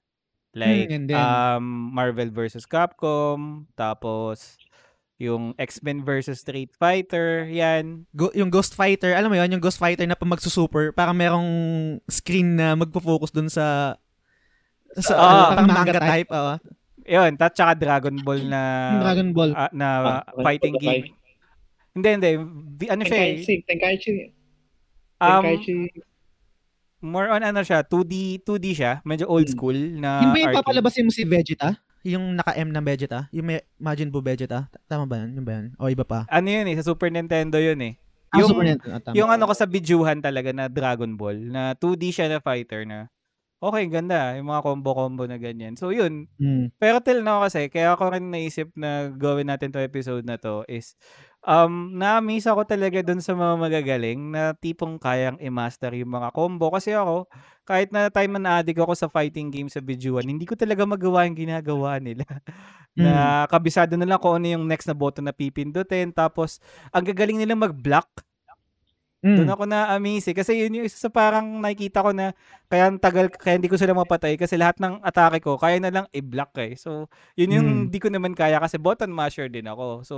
Like, 0.51 0.87
Hmm, 0.87 1.05
then- 1.05 1.19
um, 1.19 1.65
Marvel 1.91 2.29
vs. 2.29 2.63
Capcom, 2.63 3.67
tapos, 3.73 4.55
yung 5.15 5.55
X-Men 5.55 5.99
vs. 5.99 6.39
Street 6.39 6.71
Fighter, 6.71 7.43
yan. 7.45 8.07
Go, 8.11 8.31
yung 8.31 8.47
Ghost 8.47 8.71
Fighter, 8.71 9.11
alam 9.11 9.27
mo 9.27 9.35
yun, 9.35 9.47
yung 9.49 9.63
Ghost 9.63 9.79
Fighter 9.79 10.03
na 10.03 10.15
pag 10.15 10.27
magsusuper, 10.27 10.91
parang 10.91 11.15
merong 11.15 11.47
screen 12.05 12.55
na 12.55 12.75
magpo-focus 12.75 13.31
dun 13.31 13.47
sa 13.47 13.95
sa 14.95 15.11
Ah. 15.11 15.23
ano, 15.23 15.41
parang 15.51 15.67
manga 15.69 15.99
type. 15.99 16.31
oo. 16.31 16.53
Yun, 17.05 17.31
at 17.37 17.53
saka 17.53 17.75
Dragon 17.75 18.15
Ball 18.17 18.41
na 18.43 18.61
Dragon 18.97 19.29
Ball. 19.29 19.51
ah, 19.53 19.69
na 19.71 19.87
Ah, 20.19 20.41
fighting 20.41 20.75
game. 20.79 21.11
Hindi, 21.93 22.09
hindi. 22.11 22.31
Ano 22.87 23.01
siya 23.03 23.15
eh? 23.15 23.39
Tenkaichi, 23.39 23.55
Tenkaichi. 23.61 24.13
Um, 25.17 25.43
Tenkaichi. 25.43 25.75
More 27.05 27.29
on 27.29 27.39
ano 27.39 27.61
siya, 27.61 27.79
2D, 27.81 28.41
2D 28.41 28.73
siya. 28.73 28.99
Medyo 29.03 29.29
old 29.29 29.45
Hmm. 29.45 29.53
school 29.53 29.77
na 29.95 30.19
Yung 30.19 30.33
ba 30.33 30.39
yung 30.41 30.57
papalabasin 30.57 31.05
mo 31.05 31.13
si 31.13 31.21
Vegeta? 31.23 31.77
Yung 32.03 32.33
naka-M 32.33 32.69
na 32.69 32.81
Vegeta? 32.81 33.29
Yung 33.29 33.45
may 33.45 33.61
Majin 33.77 34.09
Buu 34.09 34.19
Vegeta? 34.19 34.65
Tama 34.85 35.05
ba 35.05 35.21
yun? 35.21 35.33
Yung 35.33 35.45
ba 35.45 35.53
yun? 35.55 35.65
O 35.75 35.87
iba 35.87 36.01
pa? 36.01 36.25
Ano 36.27 36.45
yun 36.47 36.65
eh, 36.65 36.75
sa 36.75 36.85
Super 36.85 37.09
Nintendo 37.09 37.57
yun 37.57 37.77
eh. 37.79 37.93
Ah, 38.29 38.41
Yung- 38.41 38.49
Super 38.51 38.65
Nintendo. 38.67 38.91
Ah, 38.91 38.99
tama. 38.99 39.15
Yung 39.15 39.29
ano 39.29 39.43
ko 39.45 39.53
sa 39.53 39.63
bidyuhan 39.63 40.19
talaga 40.19 40.49
na 40.49 40.65
Dragon 40.67 41.13
Ball, 41.13 41.39
na 41.39 41.73
2D 41.73 42.09
siya 42.09 42.27
na 42.27 42.37
fighter 42.37 42.83
na 42.83 43.07
okay, 43.61 43.85
ganda. 43.87 44.35
Yung 44.39 44.47
mga 44.51 44.63
combo-combo 44.63 45.25
na 45.27 45.37
ganyan. 45.39 45.75
So 45.79 45.91
yun, 45.93 46.27
Hmm. 46.39 46.71
Pero 46.81 46.99
till 46.99 47.21
now 47.23 47.43
kasi, 47.45 47.67
kaya 47.71 47.95
ako 47.95 48.15
rin 48.15 48.31
naisip 48.31 48.71
na 48.75 49.09
gawin 49.13 49.47
natin 49.47 49.71
to 49.71 49.79
episode 49.79 50.25
na 50.27 50.35
to 50.39 50.63
is, 50.67 50.95
um, 51.45 51.93
na-amaze 51.95 52.49
ako 52.49 52.65
talaga 52.65 53.05
dun 53.05 53.21
sa 53.21 53.37
mga 53.37 53.55
magagaling 53.61 54.19
na 54.33 54.57
tipong 54.57 54.97
kayang 54.97 55.37
i-master 55.39 55.93
yung 55.93 56.11
mga 56.11 56.33
combo. 56.33 56.73
Kasi 56.73 56.97
ako, 56.97 57.29
kahit 57.63 57.93
na 57.93 58.09
time 58.09 58.37
na 58.37 58.41
na-addict 58.59 58.81
ako 58.81 58.93
sa 58.97 59.07
fighting 59.07 59.53
game 59.53 59.69
sa 59.69 59.79
bidyuan, 59.79 60.25
hindi 60.25 60.43
ko 60.49 60.57
talaga 60.57 60.83
magawa 60.85 61.25
yung 61.29 61.37
ginagawa 61.37 62.01
nila. 62.01 62.25
na 62.97 63.43
kabisado 63.51 63.93
na 63.99 64.07
lang 64.07 64.19
kung 64.23 64.39
ano 64.39 64.47
yung 64.55 64.65
next 64.65 64.87
na 64.89 64.95
button 64.97 65.27
na 65.27 65.35
pipindutin. 65.35 66.15
Tapos, 66.15 66.63
ang 66.95 67.05
gagaling 67.05 67.37
nila 67.37 67.53
mag-block. 67.53 68.24
Hmm. 69.25 69.41
Doon 69.41 69.49
ako 69.57 69.63
na-amaze 69.65 70.29
eh. 70.29 70.37
Kasi 70.37 70.53
yun 70.61 70.77
yung 70.77 70.85
isa 70.85 71.01
sa 71.01 71.09
parang 71.09 71.57
nakikita 71.57 72.05
ko 72.05 72.13
na 72.13 72.29
kaya 72.69 72.93
ang 72.93 73.01
tagal, 73.01 73.25
kaya 73.33 73.57
hindi 73.57 73.65
ko 73.73 73.73
sila 73.73 73.97
mapatay 73.97 74.37
kasi 74.37 74.53
lahat 74.53 74.77
ng 74.77 75.01
atake 75.01 75.41
ko, 75.41 75.57
kaya 75.57 75.81
na 75.81 75.89
lang 75.89 76.05
i-block 76.13 76.53
eh. 76.61 76.77
So, 76.77 77.09
yun 77.33 77.57
yung 77.57 77.69
Mm. 77.89 77.89
di 77.89 77.97
ko 77.97 78.13
naman 78.13 78.37
kaya 78.37 78.61
kasi 78.61 78.77
button 78.77 79.09
masher 79.09 79.49
din 79.49 79.65
ako. 79.65 80.05
So, 80.05 80.15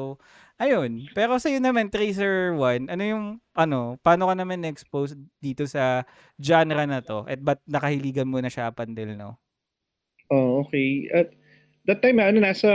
ayun. 0.59 1.07
Pero 1.15 1.39
sa 1.39 1.47
yun 1.47 1.63
naman, 1.63 1.87
Tracer 1.87 2.51
1, 2.51 2.91
ano 2.91 3.03
yung, 3.07 3.23
ano, 3.55 3.95
paano 4.03 4.27
ka 4.27 4.35
naman 4.35 4.59
na-expose 4.59 5.15
dito 5.39 5.63
sa 5.63 6.03
genre 6.35 6.83
na 6.83 6.99
to? 6.99 7.23
At 7.31 7.39
ba't 7.39 7.63
nakahiligan 7.63 8.27
mo 8.27 8.43
na 8.43 8.51
siya 8.51 8.67
up 8.67 8.83
until 8.83 9.15
now? 9.15 9.39
Oh, 10.27 10.67
okay. 10.67 11.07
At 11.15 11.31
that 11.87 12.03
time, 12.03 12.19
ano, 12.19 12.43
nasa, 12.43 12.67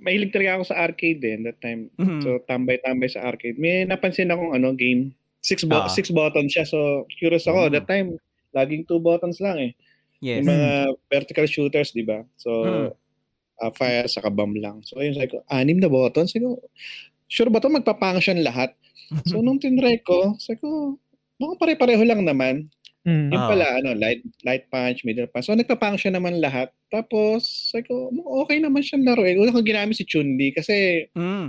mahilig 0.00 0.32
talaga 0.32 0.56
ako 0.56 0.64
sa 0.72 0.78
arcade 0.88 1.20
din 1.20 1.44
that 1.44 1.60
time. 1.60 1.92
Mhm. 2.00 2.24
So, 2.24 2.40
tambay-tambay 2.48 3.12
sa 3.12 3.28
arcade. 3.28 3.60
May 3.60 3.84
napansin 3.84 4.32
akong 4.32 4.56
ano, 4.56 4.72
game. 4.72 5.17
Six, 5.40 5.62
bo- 5.62 5.80
Ah. 5.80 5.88
six 5.88 6.10
buttons 6.10 6.50
siya. 6.50 6.64
So, 6.64 6.78
curious 7.12 7.44
ako. 7.44 7.66
Mm. 7.66 7.72
That 7.72 7.86
time, 7.86 8.08
laging 8.50 8.84
two 8.84 8.98
buttons 8.98 9.38
lang 9.38 9.58
eh. 9.60 9.72
yes. 10.18 10.42
Yung 10.42 10.50
mga 10.50 10.70
vertical 11.08 11.46
shooters, 11.46 11.90
di 11.90 12.02
ba? 12.02 12.26
So, 12.34 12.50
Mm. 12.60 12.88
ah, 13.56 13.72
fire 13.72 14.06
sa 14.06 14.18
kabam 14.18 14.50
lang. 14.52 14.82
So, 14.82 14.98
yun, 14.98 15.14
sabi 15.14 15.30
ko, 15.30 15.46
anim 15.46 15.78
na 15.78 15.86
buttons? 15.86 16.30
Sabi 16.30 16.42
ko, 16.44 16.58
sure 17.24 17.48
ba 17.48 17.58
ito 17.58 17.68
magpapunction 17.68 18.38
lahat? 18.40 18.74
So, 19.24 19.38
nung 19.44 19.56
tinry 19.56 19.98
ko, 20.00 20.34
sabi 20.36 20.58
ko, 20.58 20.98
mukhang 21.36 21.60
pare-pareho 21.60 22.02
lang 22.02 22.22
naman. 22.22 22.66
Hmm. 23.02 23.30
Yung 23.30 23.40
Ah. 23.40 23.48
pala, 23.48 23.66
ano, 23.78 23.94
light, 23.94 24.20
light 24.42 24.66
punch, 24.66 25.00
middle 25.02 25.26
punch. 25.26 25.46
So, 25.46 25.54
nagpa-function 25.54 26.12
naman 26.12 26.42
lahat. 26.42 26.74
Tapos, 26.88 27.46
sabi 27.70 27.86
ko, 27.86 28.10
okay 28.42 28.58
naman 28.58 28.82
siyang 28.82 29.06
laruin. 29.06 29.38
Una 29.38 29.48
ko 29.48 29.62
ginamit 29.62 29.94
si 29.94 30.04
Chun-Li 30.04 30.50
kasi, 30.50 31.06
Mm. 31.14 31.48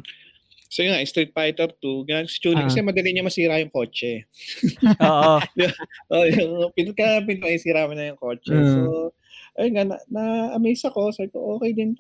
So 0.70 0.80
yun 0.80 0.94
nga, 0.94 1.02
Street 1.04 1.34
Fighter 1.34 1.68
2, 1.68 2.06
ginamit 2.06 2.30
si 2.30 2.40
Chun-Li 2.40 2.62
Ah. 2.62 2.68
kasi 2.70 2.80
madali 2.80 3.10
niya 3.10 3.26
masira 3.26 3.58
yung 3.58 3.74
kotse. 3.74 4.24
Oo. 5.04 5.38
Oh, 6.14 6.26
yung 6.26 6.72
pinaka 6.72 7.20
pinaka 7.22 7.58
sira 7.58 7.86
mo 7.86 7.94
na 7.94 8.10
yung 8.10 8.18
kotse. 8.18 8.50
Mm. 8.50 8.66
So, 8.72 9.12
ayun 9.58 9.74
nga, 9.74 9.84
na, 9.86 9.98
na-amaze 10.08 10.86
ako. 10.86 11.10
Sabi 11.12 11.30
ko, 11.30 11.58
okay 11.58 11.74
din 11.74 11.94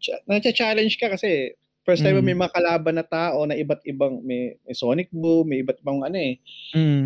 cha- 0.00 0.24
Na-challenge 0.26 0.96
ka 0.96 1.12
kasi 1.12 1.52
first 1.82 2.00
time 2.00 2.14
Mm. 2.16 2.24
may 2.24 2.36
mga 2.38 2.54
kalaban 2.54 2.94
na 2.94 3.02
tao 3.02 3.42
na 3.42 3.54
iba't 3.54 3.82
ibang, 3.84 4.22
may, 4.22 4.54
may 4.62 4.74
Sonic 4.74 5.10
Boom, 5.10 5.48
may 5.48 5.60
iba't 5.60 5.78
ibang 5.78 6.00
ano 6.00 6.14
eh. 6.16 6.38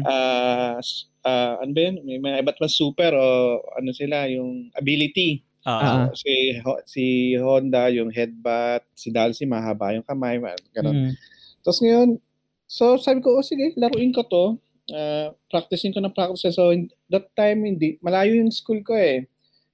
Ah, 0.02 0.76
s- 0.78 1.08
ah, 1.22 1.58
ano 1.58 1.70
ba 1.72 1.80
yun? 1.82 1.96
May 2.04 2.18
mga 2.18 2.36
iba't 2.42 2.56
ibang 2.56 2.72
super 2.72 3.12
o 3.12 3.24
ano 3.72 3.90
sila, 3.90 4.28
yung 4.28 4.68
ability. 4.72 5.40
Oo. 5.66 5.82
Ah. 5.82 6.06
Si, 6.14 6.54
si 6.86 7.04
Honda, 7.34 7.90
yung 7.90 8.08
headbutt. 8.08 8.86
Si 8.94 9.10
Dalsy, 9.10 9.44
mahaba 9.44 9.90
yung 9.90 10.02
kamay. 10.02 10.38
ma- 10.38 10.54
Ganun. 10.70 11.10
Hmm. 11.10 11.12
Tapos 11.60 11.82
ngayon, 11.82 12.22
so 12.64 12.94
sabi 12.96 13.18
ko, 13.18 13.34
oh 13.34 13.42
sige, 13.42 13.74
laruin 13.74 14.10
ko 14.10 14.22
to. 14.22 14.44
Ah, 14.88 15.34
practicing 15.46 15.90
ko 15.90 15.98
na 15.98 16.08
practice. 16.08 16.54
So 16.54 16.70
in- 16.70 16.94
that 17.08 17.26
time, 17.34 17.66
hindi, 17.66 17.98
malayo 17.98 18.38
yung 18.38 18.50
school 18.50 18.80
ko 18.80 18.94
eh. 18.94 19.26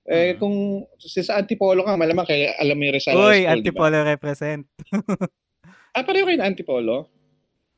Eh, 0.03 0.34
Mhm. 0.34 0.36
kung 0.36 0.57
si 0.99 1.20
sa 1.20 1.36
Antipolo 1.36 1.84
ka, 1.84 1.95
malamang 1.95 2.26
kaya 2.26 2.57
alam 2.57 2.74
mo 2.74 2.82
yung 2.82 2.97
Rizal 2.97 3.14
Uy, 3.14 3.45
School? 3.45 3.53
Antipolo 3.53 3.97
represent. 4.03 4.64
Ah, 5.93 6.01
pareho 6.01 6.24
kayo 6.24 6.40
na 6.40 6.49
Antipolo? 6.49 7.05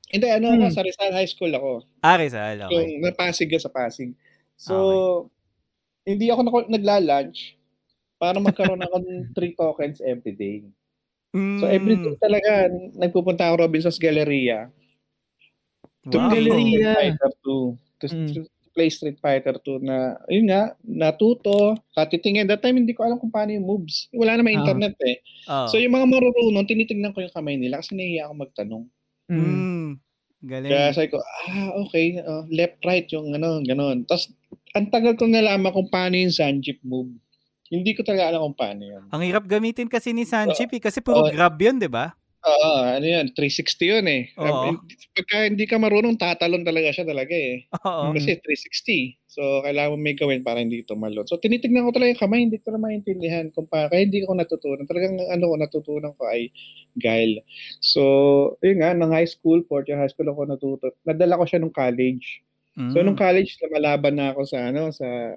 Hindi, 0.07 0.31
ano 0.31 0.55
ako, 0.55 0.65
Hmm. 0.65 0.71
sa 0.71 0.87
Rizal 0.87 1.11
High 1.11 1.27
School 1.27 1.51
ako. 1.51 1.83
Ah, 1.99 2.15
Rizal, 2.15 2.63
okay. 2.63 2.95
Yung 2.95 3.03
napasig 3.03 3.51
ka 3.51 3.59
sa 3.59 3.67
Pasig. 3.67 4.15
So, 4.55 4.75
hindi 6.01 6.31
ako 6.31 6.41
nako- 6.41 6.71
nagla-lunch 6.71 7.59
para 8.25 8.39
magkaroon 8.41 8.81
ako 8.81 8.97
ng 9.05 9.21
three 9.37 9.53
tokens 9.53 10.01
every 10.01 10.33
day. 10.33 10.65
So, 11.61 11.69
every 11.69 11.99
day 11.99 12.15
Mm. 12.15 12.23
talaga, 12.23 12.51
nagpupunta 12.97 13.45
ako 13.45 13.55
Robinson's 13.61 14.01
Galleria 14.01 14.73
to 16.07 16.17
Wow. 16.17 16.31
play 16.31 16.41
Galleria. 16.41 16.65
Street 16.65 16.97
Fighter 16.97 17.31
2. 17.43 17.65
To, 18.01 18.05
Mm. 18.07 18.29
to 18.33 18.41
play 18.73 18.89
Street 18.89 19.19
Fighter 19.19 19.55
2 19.59 19.79
na, 19.79 19.97
yun 20.27 20.47
nga, 20.47 20.63
natuto, 20.83 21.75
katitingin. 21.93 22.47
That 22.47 22.59
time, 22.59 22.79
hindi 22.79 22.91
ko 22.91 23.03
alam 23.03 23.19
kung 23.19 23.31
paano 23.31 23.51
yung 23.51 23.67
moves. 23.67 24.09
Wala 24.11 24.35
naman 24.35 24.55
Ah. 24.55 24.59
internet 24.63 24.97
eh. 25.03 25.19
Oo. 25.47 25.69
So, 25.69 25.77
yung 25.77 25.95
mga 25.95 26.07
marurunong, 26.07 26.67
tinitignan 26.67 27.13
ko 27.13 27.21
yung 27.21 27.35
kamay 27.35 27.55
nila 27.55 27.79
kasi 27.79 27.93
nahihiya 27.93 28.27
ako 28.27 28.35
magtanong. 28.41 28.85
Mm. 29.29 29.99
Galing. 30.45 30.71
Kaya 30.71 30.93
sabi 30.93 31.09
ko, 31.09 31.19
ah, 31.19 31.71
okay, 31.83 32.07
oh, 32.21 32.45
left, 32.49 32.79
right, 32.85 33.09
yung 33.11 33.33
ano, 33.33 33.59
ganon. 33.63 34.05
Tapos, 34.05 34.29
ang 34.75 34.91
tagal 34.91 35.15
ko 35.15 35.25
nalaman 35.25 35.73
kung 35.73 35.89
paano 35.89 36.15
yung 36.15 36.31
Sanjip 36.31 36.79
move. 36.83 37.11
Hindi 37.73 37.97
ko 37.97 38.05
talaga 38.05 38.29
alam 38.29 38.45
kung 38.53 38.57
paano 38.61 38.83
yun. 38.85 39.05
Ang 39.13 39.23
hirap 39.25 39.45
gamitin 39.49 39.89
kasi 39.89 40.13
ni 40.13 40.25
Sanchip 40.29 40.69
eh, 40.77 40.81
kasi 40.81 41.01
puro 41.01 41.21
Oo. 41.25 41.29
grab 41.33 41.57
yun, 41.61 41.81
di 41.81 41.89
ba? 41.89 42.17
Oo, 42.45 42.73
ano 43.01 43.07
yun, 43.09 43.33
360 43.33 43.89
yun 43.89 44.05
eh. 44.05 44.29
Oo. 44.37 44.85
Pagka 45.17 45.49
hindi 45.49 45.65
ka 45.65 45.81
marunong, 45.81 46.21
tatalon 46.21 46.61
talaga 46.61 46.93
siya 46.93 47.09
talaga 47.09 47.33
eh. 47.33 47.65
Oo. 47.73 48.13
Kasi 48.13 48.37
360. 48.37 49.17
So, 49.25 49.65
kailangan 49.65 49.97
mo 49.97 49.99
may 50.05 50.13
gawin 50.13 50.45
para 50.45 50.61
hindi 50.61 50.85
tumalon. 50.85 51.25
So, 51.25 51.41
tinitignan 51.41 51.89
ko 51.89 51.97
talaga 51.97 52.13
yung 52.13 52.23
kamay, 52.23 52.41
hindi 52.45 52.61
ko 52.61 52.77
na 52.77 52.81
maintindihan 52.85 53.49
kung 53.57 53.65
pa, 53.65 53.89
kaya 53.89 54.05
hindi 54.05 54.21
ko 54.29 54.37
natutunan. 54.37 54.85
Talagang 54.85 55.17
ano 55.25 55.45
ko 55.49 55.55
natutunan 55.57 56.13
ko 56.21 56.29
ay 56.29 56.53
guile. 57.01 57.41
So, 57.81 58.03
yun 58.61 58.85
nga, 58.85 58.93
nung 58.93 59.17
high 59.17 59.29
school, 59.31 59.65
fourth 59.65 59.89
year 59.89 59.97
high 59.97 60.13
school 60.13 60.29
ako 60.29 60.45
natuto. 60.45 60.93
Nadala 61.09 61.41
ko 61.41 61.45
siya 61.49 61.65
nung 61.65 61.73
college. 61.73 62.45
So, 62.93 63.01
Mm. 63.01 63.09
nung 63.09 63.17
college, 63.17 63.57
lumalaban 63.65 64.21
na 64.21 64.37
ako 64.37 64.45
sa, 64.45 64.69
ano, 64.69 64.93
sa, 64.93 65.33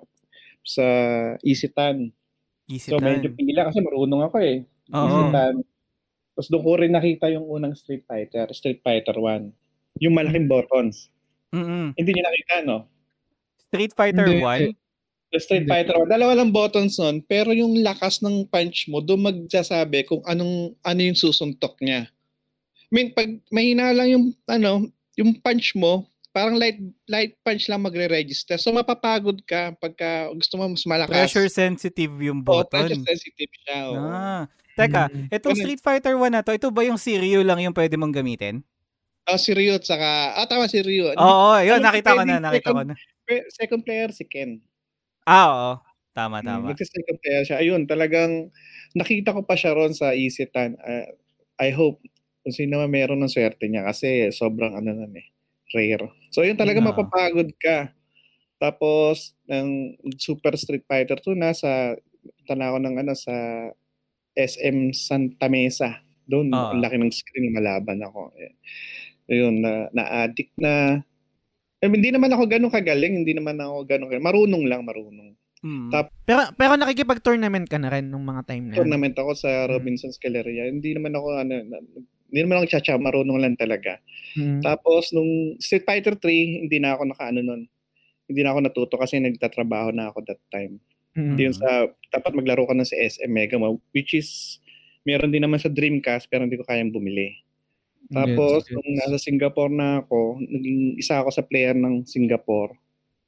sa 0.67 0.85
Isitan. 1.39 2.11
Easy 2.67 2.91
So, 2.91 2.99
medyo 2.99 3.31
pila 3.31 3.71
kasi 3.71 3.79
marunong 3.79 4.27
ako 4.27 4.37
eh. 4.43 4.67
Oo. 4.91 5.07
Isitan. 5.07 5.63
Tapos 6.35 6.47
doon 6.51 6.63
ko 6.67 6.71
rin 6.77 6.93
nakita 6.93 7.31
yung 7.31 7.47
unang 7.47 7.73
Street 7.73 8.03
Fighter, 8.03 8.45
Street 8.51 8.83
Fighter 8.83 9.15
1. 9.15 9.49
Yung 10.03 10.13
malaking 10.13 10.45
buttons. 10.45 11.09
Mm-mm. 11.55 11.95
Hindi 11.95 12.11
niyo 12.11 12.23
nakita, 12.27 12.53
no? 12.67 12.85
Street 13.71 13.95
Fighter 13.95 14.27
Hindi. 14.27 14.75
1? 14.75 15.33
The 15.33 15.39
Street. 15.41 15.65
Fighter 15.65 15.97
1. 15.97 16.13
Dalawa 16.13 16.37
lang 16.37 16.53
buttons 16.53 16.99
nun, 17.01 17.25
pero 17.25 17.55
yung 17.55 17.81
lakas 17.81 18.21
ng 18.21 18.47
punch 18.51 18.85
mo, 18.91 19.01
doon 19.01 19.27
magsasabi 19.27 20.05
kung 20.05 20.21
anong 20.29 20.75
ano 20.83 20.99
yung 21.01 21.17
susuntok 21.17 21.79
niya. 21.81 22.05
I 22.87 22.91
mean, 22.91 23.11
pag 23.11 23.27
mahina 23.51 23.91
lang 23.91 24.07
yung 24.07 24.25
ano, 24.47 24.87
yung 25.19 25.35
punch 25.41 25.75
mo, 25.75 26.07
parang 26.37 26.55
light 26.55 26.77
light 27.09 27.33
punch 27.41 27.65
lang 27.65 27.81
magre-register. 27.81 28.61
So 28.61 28.69
mapapagod 28.69 29.41
ka 29.43 29.73
pagka 29.75 30.29
gusto 30.37 30.53
mo 30.55 30.69
mas 30.69 30.85
malakas. 30.85 31.33
Pressure 31.33 31.49
sensitive 31.49 32.13
yung 32.21 32.45
Oo, 32.45 32.61
pressure 32.61 32.93
button. 32.93 33.01
sensitive 33.01 33.49
siya. 33.65 33.77
oo. 33.89 33.97
Ah. 34.05 34.43
Teka, 34.77 35.09
Mm. 35.09 35.33
itong. 35.33 35.57
Street 35.57 35.81
Fighter 35.81 36.13
1 36.13 36.29
na 36.29 36.45
to, 36.45 36.53
ito 36.53 36.69
ba 36.69 36.85
yung 36.85 37.01
Sirio 37.01 37.41
lang 37.41 37.57
yung 37.57 37.73
pwede 37.73 37.97
mong 37.97 38.13
gamitin? 38.13 38.61
Oh, 39.25 39.35
si 39.35 39.51
Ryu, 39.51 39.81
tsaka, 39.81 40.37
ah, 40.37 40.45
tama 40.45 40.69
si 40.69 40.77
Ryu. 40.79 41.17
Oo, 41.17 41.57
yun, 41.59 41.81
Ano, 41.81 41.89
nakita 41.89 42.13
ko 42.13 42.21
na, 42.21 42.37
nakita 42.37 42.69
ko 42.71 42.81
na. 42.85 42.93
Second 43.51 43.81
player 43.81 44.13
si 44.13 44.23
Ken. 44.23 44.61
Ah, 45.25 45.49
oo. 45.49 45.71
Tama, 46.13 46.39
Mm, 46.39 46.47
tama. 46.47 46.65
Nagsi-second 46.71 47.17
player 47.19 47.43
siya. 47.43 47.57
Ayun, 47.59 47.89
talagang 47.89 48.53
nakita 48.93 49.33
ko 49.33 49.41
pa 49.43 49.57
siya 49.57 49.73
ron 49.73 49.97
sa 49.97 50.13
Isitan. 50.13 50.77
Uh, 50.79 51.09
I 51.57 51.73
hope 51.73 51.99
kung 52.45 52.53
sino 52.53 52.79
man 52.79 52.93
meron 52.93 53.19
ng 53.19 53.27
swerte 53.27 53.65
niya 53.67 53.83
kasi 53.83 54.29
sobrang 54.31 54.77
ano 54.77 54.93
nan 54.93 55.11
eh, 55.17 55.27
rare. 55.71 56.07
So 56.29 56.41
yun 56.41 56.55
talaga 56.55 56.79
Oo. 56.79 56.87
mapapagod 56.87 57.49
ka. 57.57 57.91
Tapos 58.57 59.35
ng 59.45 59.67
Super 60.15 60.55
Street 60.55 60.83
Fighter 60.83 61.17
2 61.17 61.35
nasa 61.35 61.93
tana 62.43 62.71
ko 62.71 62.77
ng 62.77 62.95
ano 62.97 63.13
sa 63.13 63.33
SM 64.33 64.91
Santa 64.91 65.47
Mesa. 65.47 66.01
Doon, 66.23 66.49
Oo. 66.49 66.73
ang 66.73 66.81
laki 66.81 66.95
ng 66.95 67.09
screen 67.09 67.51
malaban 67.51 68.01
ako. 68.01 68.35
Eh. 68.35 68.53
Ayun, 69.27 69.59
na, 69.59 69.87
na-addict 69.91 70.53
na. 70.57 70.99
Eh, 71.77 71.87
hindi 71.87 72.09
naman 72.09 72.29
ako 72.29 72.47
ganun 72.47 72.67
kagaling, 72.69 73.21
hindi 73.21 73.31
naman 73.31 73.55
ako 73.57 73.85
ganun 73.85 74.07
kagaling. 74.07 74.25
Marunong 74.25 74.63
lang, 74.65 74.81
marunong. 74.83 75.35
Mm. 75.57 75.89
Tap- 75.89 76.13
Pero 76.21 76.53
pero 76.53 76.73
nakikipag-tournament 76.75 77.65
ka 77.65 77.77
na 77.77 77.89
rin 77.89 78.07
nung 78.07 78.21
mga 78.21 78.45
time 78.45 78.65
na. 78.67 78.73
yun. 78.73 78.77
tournament 78.77 79.15
ako 79.15 79.31
sa 79.33 79.65
Mm. 79.65 79.69
Robinson's 79.71 80.17
Galleria. 80.17 80.65
Hindi 80.65 80.93
naman 80.93 81.13
ako 81.13 81.27
ano, 81.33 81.53
hindi 82.27 82.39
naman 82.43 82.63
ako 82.63 82.67
chacha, 82.71 82.99
marunong 82.99 83.39
lang 83.39 83.55
talaga. 83.55 83.99
Mm. 84.35 84.59
Tapos 84.59 85.11
nung 85.15 85.55
Street 85.57 85.87
Fighter 85.87 86.15
3, 86.19 86.67
hindi 86.67 86.77
na 86.77 86.95
ako 86.95 87.11
nakaano 87.11 87.39
nun. 87.39 87.61
Hindi 88.27 88.41
na 88.43 88.51
ako 88.51 88.59
natuto 88.63 88.95
kasi 88.99 89.19
nagtatrabaho 89.23 89.95
na 89.95 90.11
ako 90.11 90.27
that 90.27 90.41
time. 90.51 90.79
Mm. 91.15 91.35
Yun 91.39 91.53
sa 91.55 91.89
dapat 92.13 92.31
maglaro 92.35 92.67
ka 92.67 92.75
na 92.75 92.85
sa 92.85 92.93
SM 92.93 93.31
Mega 93.31 93.57
Mall, 93.57 93.81
which 93.95 94.13
is 94.13 94.59
meron 95.07 95.31
din 95.31 95.41
naman 95.47 95.57
sa 95.57 95.71
Dreamcast 95.71 96.27
pero 96.27 96.43
hindi 96.43 96.59
ko 96.59 96.67
kayang 96.67 96.91
bumili. 96.91 97.31
Tapos 98.11 98.67
Gets, 98.67 98.71
nung 98.75 98.89
nasa 98.99 99.17
Singapore 99.19 99.73
na 99.73 100.03
ako, 100.03 100.39
naging 100.39 100.95
isa 100.99 101.19
ako 101.19 101.29
sa 101.31 101.43
player 101.43 101.75
ng 101.75 102.07
Singapore 102.07 102.75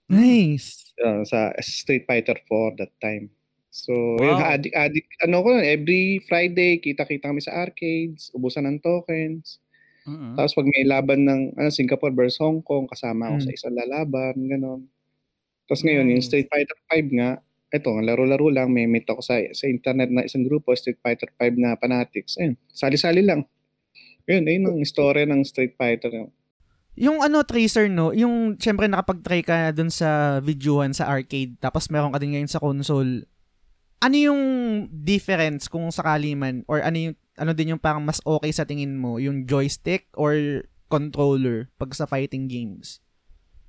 Nice. 0.08 0.95
uh, 1.04 1.24
sa 1.28 1.52
Street 1.60 2.08
Fighter 2.08 2.36
4 2.47 2.80
that 2.80 2.93
time. 3.04 3.32
So, 3.70 3.93
yun, 4.17 4.34
Wow. 4.36 4.49
addict, 4.49 4.74
addict, 4.74 5.09
ano 5.22 5.45
ko, 5.45 5.51
every 5.55 6.17
Friday, 6.26 6.82
kita-kita 6.82 7.30
kami 7.30 7.38
sa 7.39 7.53
arcades, 7.55 8.34
ubusan 8.34 8.65
ng 8.65 8.82
tokens. 8.82 9.61
Mm-mm. 10.03 10.34
Tapos 10.34 10.57
pag 10.57 10.65
may 10.65 10.82
laban 10.84 11.22
ng 11.24 11.41
ano, 11.53 11.70
Singapore 11.70 12.09
versus 12.11 12.41
Hong 12.41 12.65
Kong, 12.65 12.89
kasama 12.89 13.30
ako 13.30 13.38
Mm. 13.38 13.45
sa 13.45 13.51
isang 13.53 13.76
lalaban, 13.78 14.34
gano'n. 14.36 14.82
Tapos 15.70 15.86
ngayon, 15.86 16.09
yung 16.09 16.17
Nice. 16.17 16.28
Street 16.28 16.49
Fighter 16.49 16.78
5 16.89 17.07
nga, 17.13 17.30
eto, 17.70 17.93
laro-laro 18.01 18.49
lang, 18.49 18.74
may 18.74 18.89
meet 18.89 19.05
ako 19.05 19.22
sa, 19.22 19.38
sa 19.53 19.70
internet 19.70 20.09
na 20.09 20.26
isang 20.26 20.41
grupo, 20.41 20.74
Street 20.74 20.97
Fighter 20.97 21.30
5 21.38 21.53
na 21.53 21.78
fanatics. 21.78 22.41
Ayun, 22.41 22.57
sali-sali 22.74 23.22
lang. 23.22 23.45
Yun, 24.26 24.49
ayun 24.49 24.65
ang 24.65 24.82
story 24.82 25.30
ng 25.30 25.45
Street 25.45 25.78
Fighter. 25.78 26.09
Yung 26.97 27.22
ano, 27.22 27.45
Tracer, 27.45 27.86
no? 27.86 28.09
Yung, 28.11 28.57
syempre, 28.57 28.89
nakapag-try 28.89 29.45
ka 29.45 29.53
na 29.53 29.70
dun 29.70 29.93
sa 29.93 30.41
videohan 30.41 30.89
sa 30.89 31.05
arcade, 31.05 31.53
tapos 31.61 31.86
meron 31.88 32.09
ka 32.09 32.17
din 32.17 32.34
ngayon 32.34 32.49
sa 32.49 32.57
console. 32.57 33.30
Ano 34.00 34.16
yung 34.16 34.41
difference 34.89 35.68
kung 35.68 35.91
sakali 35.91 36.32
man, 36.32 36.64
or 36.66 36.80
ano 36.80 37.12
yung, 37.12 37.16
ano 37.36 37.52
din 37.52 37.76
yung 37.76 37.82
parang 37.82 38.00
mas 38.00 38.24
okay 38.24 38.52
sa 38.52 38.64
tingin 38.64 38.95
mo? 38.95 39.20
Yung 39.20 39.43
joystick 39.43 40.08
or 40.14 40.64
controller 40.88 41.68
pag 41.76 41.91
sa 41.91 42.08
fighting 42.08 42.47
games? 42.47 43.04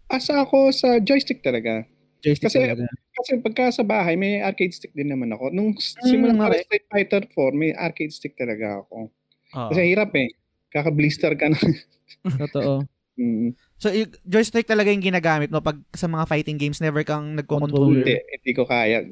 Asa 0.07 0.43
ako 0.43 0.71
sa 0.71 0.99
joystick 0.99 1.43
talaga. 1.43 1.83
Joystick 2.21 2.47
Kasi- 2.47 2.63
talaga. 2.63 2.87
Kasi 3.11 3.31
pagka 3.43 3.65
sa 3.71 3.83
bahay, 3.83 4.15
may 4.15 4.39
arcade 4.39 4.71
stick 4.71 4.95
din 4.95 5.11
naman 5.11 5.29
ako. 5.31 5.51
Nung 5.51 5.75
simula 5.77 6.33
Mm, 6.33 6.41
okay. 6.41 6.63
Street 6.65 6.87
Fighter 6.89 7.23
4, 7.27 7.51
may 7.53 7.71
arcade 7.75 8.15
stick 8.15 8.33
talaga 8.33 8.81
ako. 8.81 9.11
Oo. 9.51 9.69
Kasi 9.69 9.81
hirap 9.85 10.15
eh. 10.15 10.31
Kaka-blister 10.71 11.35
ka 11.35 11.51
na. 11.51 11.59
Totoo. 12.47 12.87
Mm, 13.19 13.53
So, 13.77 13.91
y- 13.91 14.09
joystick 14.23 14.65
talaga 14.65 14.89
yung 14.89 15.03
ginagamit 15.03 15.49
mo 15.49 15.59
pag 15.59 15.81
sa 15.91 16.07
mga 16.07 16.25
fighting 16.25 16.57
games, 16.57 16.79
never 16.79 17.03
kang 17.03 17.35
nagko-controller. 17.35 18.05
hindi, 18.05 18.17
hindi 18.17 18.53
ko 18.53 18.65
kaya. 18.65 19.03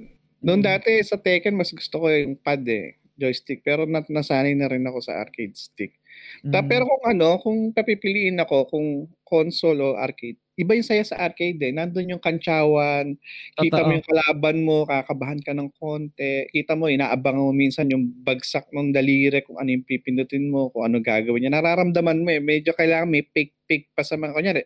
Noon 0.43 0.63
Mm. 0.63 0.67
dati 0.71 0.93
sa 1.03 1.19
Tekken, 1.19 1.59
mas 1.59 1.75
gusto 1.75 1.99
ko 1.99 2.07
yung 2.11 2.39
pad 2.39 2.63
eh, 2.71 2.95
joystick. 3.19 3.67
Pero 3.67 3.83
nat 3.91 4.07
nasanay 4.07 4.55
na 4.55 4.71
rin 4.71 4.87
ako 4.87 5.03
sa 5.03 5.19
arcade 5.19 5.59
stick. 5.59 5.99
Ta- 6.47 6.63
Mm. 6.63 6.71
pero 6.71 6.83
kung 6.87 7.05
ano, 7.07 7.29
kung 7.43 7.59
papipiliin 7.75 8.39
ako 8.43 8.71
kung 8.71 8.89
console 9.27 9.83
o 9.83 9.89
arcade, 9.99 10.39
iba 10.59 10.75
yung 10.75 10.87
saya 10.87 11.03
sa 11.07 11.19
arcade 11.19 11.59
eh. 11.63 11.71
Nandun 11.75 12.11
yung 12.15 12.23
kantsawan, 12.23 13.15
kita 13.59 13.83
mo 13.87 13.91
yung 13.95 14.07
kalaban 14.07 14.57
mo, 14.63 14.83
kakabahan 14.87 15.39
ka 15.43 15.55
ng 15.55 15.71
konti. 15.79 16.47
Kita 16.51 16.75
mo, 16.75 16.87
inaabangan 16.91 17.43
mo 17.43 17.55
minsan 17.55 17.87
yung 17.91 18.11
bagsak 18.23 18.67
ng 18.71 18.91
daliri, 18.95 19.43
kung 19.47 19.59
ano 19.59 19.71
yung 19.75 19.87
pipindutin 19.87 20.51
mo, 20.51 20.71
kung 20.71 20.87
ano 20.87 20.99
gagawin 21.03 21.47
niya. 21.47 21.55
Nararamdaman 21.55 22.23
mo 22.27 22.31
eh. 22.35 22.43
Medyo 22.43 22.75
kailangan 22.75 23.07
may 23.11 23.23
pick-pick 23.23 23.91
pa 23.95 24.03
sa 24.03 24.15
mga, 24.19 24.35
kunyari, 24.35 24.63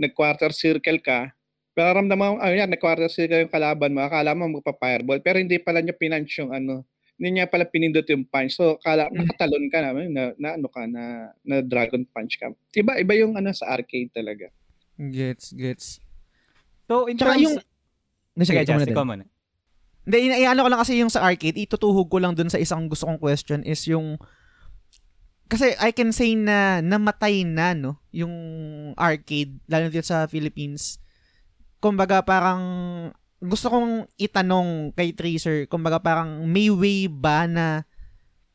nag-quarter 0.00 0.52
circle 0.52 1.00
ka, 1.04 1.32
nararamdaman 1.74 2.28
mo, 2.34 2.36
ayun 2.42 2.66
yan, 2.66 2.70
nag-quarter 2.70 3.08
circle 3.08 3.46
yung 3.46 3.52
kalaban 3.52 3.94
mo, 3.94 4.02
akala 4.02 4.34
mo 4.34 4.48
magpa-fireball, 4.58 5.22
pero 5.22 5.38
hindi 5.38 5.56
pala 5.56 5.80
niya 5.80 5.94
pinunch 5.94 6.32
yung 6.42 6.50
ano, 6.50 6.82
hindi 7.20 7.36
niya 7.36 7.46
pala 7.52 7.68
pinindot 7.68 8.08
yung 8.08 8.24
punch. 8.24 8.56
So, 8.56 8.80
kala, 8.80 9.12
Mm. 9.12 9.28
nakatalon 9.28 9.66
ka 9.68 9.78
na, 9.84 9.90
na, 9.92 10.22
na, 10.40 10.48
ano 10.56 10.68
ka, 10.72 10.88
na, 10.88 11.02
na 11.44 11.60
dragon 11.60 12.02
punch 12.08 12.40
ka. 12.40 12.48
Iba, 12.72 12.96
iba 12.96 13.12
yung 13.12 13.36
ano 13.36 13.52
sa 13.52 13.68
arcade 13.70 14.08
talaga. 14.08 14.48
Gets, 14.96 15.52
gets. 15.52 16.00
So, 16.88 17.06
in 17.12 17.20
Tsaka 17.20 17.36
terms... 17.36 17.44
yung... 17.44 17.56
Sige, 18.40 18.64
Sige, 18.64 18.72
din. 18.72 18.88
ikaw 18.88 19.04
muna. 19.04 19.28
Hindi, 20.08 20.16
ina- 20.32 20.40
iano 20.40 20.64
ko 20.64 20.68
lang 20.72 20.80
kasi 20.80 20.96
yung 20.96 21.12
sa 21.12 21.20
arcade, 21.20 21.60
itutuhog 21.60 22.08
ko 22.08 22.16
lang 22.16 22.32
dun 22.32 22.48
sa 22.48 22.56
isang 22.56 22.88
gusto 22.88 23.04
kong 23.04 23.20
question 23.20 23.60
is 23.68 23.84
yung 23.84 24.16
kasi 25.50 25.74
I 25.82 25.90
can 25.90 26.14
say 26.14 26.38
na 26.38 26.78
namatay 26.78 27.42
na 27.42 27.74
no 27.74 27.98
yung 28.14 28.30
arcade 28.94 29.58
lalo 29.66 29.90
dito 29.90 30.06
sa 30.06 30.30
Philippines. 30.30 31.02
Kumbaga 31.80 32.20
parang 32.20 32.62
gusto 33.40 33.72
kong 33.72 34.04
itanong 34.20 34.92
kay 34.92 35.16
Tracer, 35.16 35.64
kumbaga 35.64 35.96
parang 35.96 36.44
may 36.44 36.68
way 36.68 37.08
ba 37.08 37.48
na 37.48 37.88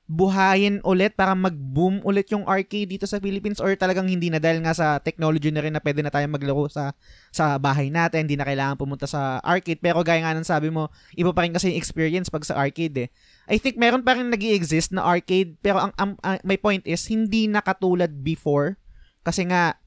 buhayin 0.05 0.85
ulit 0.85 1.17
para 1.17 1.33
mag-boom 1.33 1.97
ulit 2.05 2.29
yung 2.29 2.45
arcade 2.45 2.93
dito 2.93 3.09
sa 3.09 3.17
Philippines 3.17 3.57
or 3.57 3.73
talagang 3.73 4.05
hindi 4.05 4.29
na 4.29 4.37
dahil 4.37 4.61
nga 4.61 4.77
sa 4.77 5.01
technology 5.01 5.49
na 5.49 5.65
rin 5.65 5.73
na 5.73 5.81
pwede 5.81 6.05
na 6.05 6.13
tayo 6.13 6.29
maglaro 6.29 6.69
sa 6.69 6.93
sa 7.33 7.57
bahay 7.57 7.89
natin, 7.89 8.29
hindi 8.29 8.37
na 8.37 8.45
kailangan 8.45 8.77
pumunta 8.77 9.09
sa 9.09 9.41
arcade 9.41 9.81
pero 9.81 10.05
gaya 10.05 10.21
nga 10.21 10.37
ng 10.37 10.45
sabi 10.45 10.69
mo, 10.69 10.93
iba 11.17 11.33
pa 11.33 11.41
rin 11.41 11.57
kasi 11.57 11.73
yung 11.73 11.81
experience 11.81 12.29
pag 12.29 12.45
sa 12.45 12.53
arcade 12.53 12.93
eh. 12.93 13.09
I 13.49 13.57
think 13.57 13.81
meron 13.81 14.05
pa 14.05 14.13
rin 14.13 14.29
nag 14.29 14.45
exist 14.45 14.93
na 14.93 15.01
arcade 15.01 15.57
pero 15.65 15.81
ang, 15.81 15.93
ang, 15.97 16.13
ang- 16.21 16.43
my 16.45 16.61
point 16.61 16.85
is 16.85 17.01
hindi 17.09 17.49
na 17.49 17.65
katulad 17.65 18.13
before 18.21 18.77
kasi 19.25 19.49
nga 19.49 19.81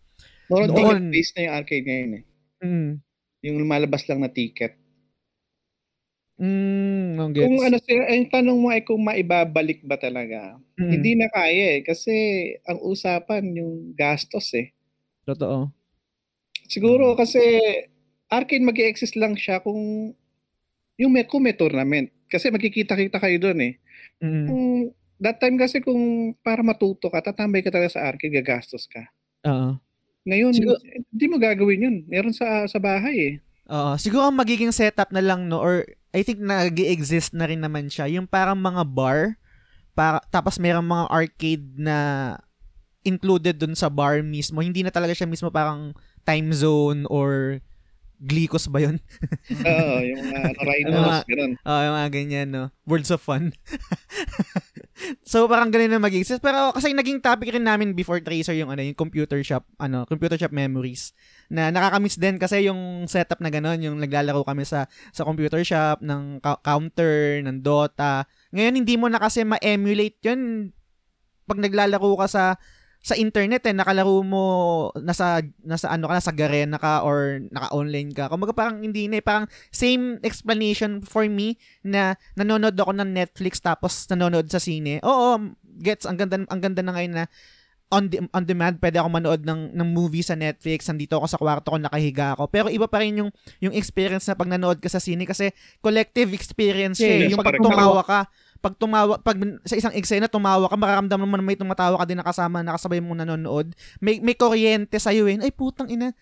More 0.50 0.66
on 0.66 0.74
Noon. 0.74 1.14
ticket-based 1.14 1.32
na 1.38 1.40
yung 1.46 1.54
arcade 1.54 1.86
ngayon 1.86 2.10
eh. 2.10 2.22
mm, 2.66 2.90
Yung 3.46 3.56
lumalabas 3.62 4.02
lang 4.08 4.20
na 4.22 4.30
ticket. 4.30 4.74
mm, 6.38 7.18
ang 7.18 7.32
Kung 7.34 7.56
ano, 7.66 7.76
sir, 7.82 8.00
ang 8.06 8.26
tanong 8.30 8.58
mo 8.58 8.68
ay 8.70 8.82
kung 8.86 9.00
maibabalik 9.02 9.82
ba 9.86 9.96
talaga. 9.98 10.58
Mm, 10.78 10.90
Hindi 10.90 11.10
na 11.18 11.28
kaya 11.30 11.78
eh. 11.78 11.80
Kasi 11.86 12.14
ang 12.66 12.78
usapan 12.82 13.44
yung 13.58 13.94
gastos 13.94 14.50
eh. 14.54 14.74
totoo. 15.26 15.70
Siguro 16.68 17.16
kasi 17.20 17.40
arcade 18.28 18.64
mag 18.68 18.78
exist 18.78 19.14
lang 19.16 19.34
siya 19.42 19.56
kung 19.64 20.12
yung 21.00 21.12
may, 21.14 21.24
kung 21.30 21.42
may 21.46 21.54
tournament. 21.56 22.10
Kasi 22.28 22.50
magkikita-kita 22.52 23.18
kayo 23.22 23.36
doon 23.40 23.58
eh. 23.72 23.74
Mm, 24.22 24.46
Kung 24.48 24.62
that 25.22 25.38
time 25.42 25.56
kasi 25.58 25.78
kung 25.82 26.34
para 26.46 26.62
matuto 26.64 27.08
ka, 27.12 27.20
tatambay 27.22 27.62
ka 27.64 27.70
talaga 27.74 27.96
sa 27.98 28.04
arcade, 28.08 28.34
gagastos 28.38 28.84
ka. 28.90 29.02
oo. 29.46 29.70
Ngayon, 30.28 30.52
hindi 31.08 31.26
mo 31.26 31.36
gagawin 31.40 31.84
yun. 31.88 31.96
Meron 32.04 32.36
sa 32.36 32.68
sa 32.68 32.76
bahay 32.76 33.16
eh. 33.16 33.34
Oo, 33.68 33.96
siguro 33.96 34.28
ang 34.28 34.36
magiging 34.36 34.72
setup 34.72 35.12
na 35.12 35.24
lang 35.24 35.48
no 35.48 35.60
or 35.60 35.84
I 36.12 36.24
think 36.24 36.40
nag 36.40 36.80
exist 36.80 37.36
na 37.36 37.44
rin 37.44 37.60
naman 37.60 37.92
siya 37.92 38.08
yung 38.08 38.24
parang 38.24 38.56
mga 38.56 38.84
bar 38.88 39.36
para 39.92 40.24
tapos 40.32 40.56
merong 40.56 40.84
mga 40.84 41.04
arcade 41.12 41.66
na 41.76 41.96
included 43.04 43.56
dun 43.60 43.76
sa 43.76 43.92
bar 43.92 44.24
mismo. 44.24 44.60
Hindi 44.64 44.84
na 44.84 44.92
talaga 44.92 45.12
siya 45.12 45.28
mismo 45.28 45.52
parang 45.52 45.92
time 46.24 46.52
zone 46.52 47.04
or 47.08 47.60
Glicos 48.18 48.66
ba 48.66 48.82
yun? 48.82 48.98
Oo, 49.70 49.96
yung 50.02 50.22
uh, 50.34 50.50
ano, 50.50 50.58
rhinos, 50.66 51.22
ganun. 51.22 51.52
Oo, 51.62 51.80
yung 51.86 51.96
mga 51.96 52.10
ganyan, 52.10 52.48
no? 52.50 52.64
Worlds 52.82 53.14
of 53.14 53.22
Fun. 53.22 53.54
so, 55.30 55.46
parang 55.46 55.70
ganun 55.70 55.94
na 55.94 56.02
mag-exist. 56.02 56.42
Pero 56.42 56.74
kasi 56.74 56.90
naging 56.90 57.22
topic 57.22 57.54
rin 57.54 57.62
namin 57.62 57.94
before 57.94 58.18
Tracer 58.18 58.58
yung, 58.58 58.74
ano, 58.74 58.82
yung 58.82 58.98
computer 58.98 59.38
shop, 59.46 59.62
ano, 59.78 60.02
computer 60.10 60.34
shop 60.34 60.50
memories. 60.50 61.14
Na 61.46 61.70
nakakamiss 61.70 62.18
din 62.18 62.42
kasi 62.42 62.66
yung 62.66 63.06
setup 63.06 63.38
na 63.38 63.54
ganun, 63.54 63.78
yung 63.78 63.96
naglalaro 64.02 64.42
kami 64.42 64.66
sa 64.66 64.90
sa 65.14 65.22
computer 65.22 65.62
shop, 65.62 66.02
ng 66.02 66.42
counter, 66.42 67.38
ng 67.46 67.62
Dota. 67.62 68.26
Ngayon, 68.50 68.74
hindi 68.82 68.94
mo 68.98 69.06
na 69.06 69.22
kasi 69.22 69.46
ma-emulate 69.46 70.18
yun 70.26 70.74
pag 71.48 71.62
naglalaro 71.62 72.12
ka 72.20 72.26
sa 72.28 72.44
sa 72.98 73.14
internet 73.14 73.62
eh 73.64 73.72
nakalaro 73.72 74.20
mo 74.26 74.44
nasa 74.98 75.40
nasa 75.62 75.88
ano 75.88 76.10
ka 76.10 76.18
nasa 76.18 76.32
Garena 76.34 76.76
ka 76.76 77.06
or 77.06 77.40
naka-online 77.48 78.10
ka. 78.12 78.28
Kumbaga 78.28 78.52
parang 78.52 78.82
hindi 78.82 79.06
na 79.06 79.22
eh, 79.22 79.24
parang 79.24 79.46
same 79.70 80.18
explanation 80.26 81.00
for 81.00 81.24
me 81.30 81.56
na 81.86 82.18
nanonood 82.34 82.74
ako 82.74 82.92
ng 82.98 83.10
Netflix 83.14 83.62
tapos 83.62 84.04
nanonood 84.10 84.50
sa 84.50 84.58
sine. 84.60 84.98
Oo, 85.06 85.38
gets 85.78 86.04
ang 86.04 86.18
ganda 86.18 86.42
ang 86.42 86.60
ganda 86.60 86.82
na 86.82 86.92
ngayon 86.92 87.14
na 87.14 87.24
on, 87.88 88.04
de- 88.08 88.20
on 88.20 88.44
demand, 88.44 88.76
pwede 88.80 89.00
ako 89.00 89.08
manood 89.08 89.42
ng, 89.48 89.72
ng 89.72 89.88
movie 89.88 90.20
sa 90.20 90.36
Netflix, 90.36 90.84
nandito 90.92 91.16
ako 91.16 91.26
sa 91.26 91.40
kwarto 91.40 91.72
ko, 91.72 91.76
nakahiga 91.80 92.36
ako. 92.36 92.52
Pero 92.52 92.68
iba 92.68 92.84
pa 92.84 93.00
rin 93.00 93.24
yung, 93.24 93.30
yung 93.64 93.72
experience 93.72 94.28
na 94.28 94.36
pag 94.36 94.48
nanood 94.48 94.76
ka 94.76 94.92
sa 94.92 95.00
sine 95.00 95.24
kasi 95.24 95.48
collective 95.80 96.36
experience 96.36 97.00
siya. 97.00 97.16
eh. 97.16 97.32
Yung 97.32 97.40
pag 97.40 97.56
tumawa 97.64 98.02
ka, 98.04 98.20
pag 98.58 98.74
tumawa, 98.74 99.18
pag 99.22 99.38
sa 99.62 99.78
isang 99.78 99.94
eksena 99.94 100.26
tumawa 100.26 100.66
ka, 100.66 100.76
makaramdaman 100.76 101.28
mo 101.28 101.36
na 101.38 101.46
may 101.46 101.54
tumatawa 101.54 101.98
ka 101.98 102.04
din 102.06 102.18
nakasama, 102.18 102.62
nakasabay 102.66 102.98
mo 102.98 103.14
nanonood. 103.14 103.72
May, 104.02 104.18
may 104.18 104.34
kuryente 104.34 104.98
sa'yo 104.98 105.30
eh. 105.30 105.38
Ay, 105.38 105.54
putang 105.54 105.86
ina. 105.88 106.12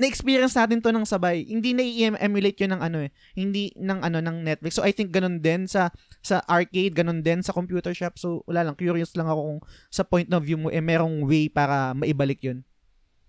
Na-experience 0.00 0.56
natin 0.56 0.80
to 0.80 0.88
ng 0.88 1.04
sabay. 1.04 1.44
Hindi 1.44 1.76
na 1.76 1.84
i-emulate 1.84 2.56
yun 2.64 2.72
ng 2.72 2.80
ano 2.80 2.98
eh. 3.04 3.12
Hindi 3.36 3.76
ng 3.76 4.00
ano 4.00 4.24
ng 4.24 4.40
Netflix. 4.40 4.80
So 4.80 4.86
I 4.86 4.96
think 4.96 5.12
ganun 5.12 5.44
din 5.44 5.68
sa 5.68 5.92
sa 6.24 6.40
arcade, 6.48 6.96
ganun 6.96 7.20
din 7.20 7.44
sa 7.44 7.52
computer 7.52 7.92
shop. 7.92 8.16
So 8.16 8.40
wala 8.48 8.64
lang, 8.64 8.80
curious 8.80 9.12
lang 9.12 9.28
ako 9.28 9.40
kung 9.44 9.60
sa 9.92 10.00
point 10.08 10.32
of 10.32 10.40
view 10.40 10.56
mo 10.56 10.72
eh 10.72 10.80
merong 10.80 11.28
way 11.28 11.52
para 11.52 11.92
maibalik 11.92 12.40
yun. 12.40 12.64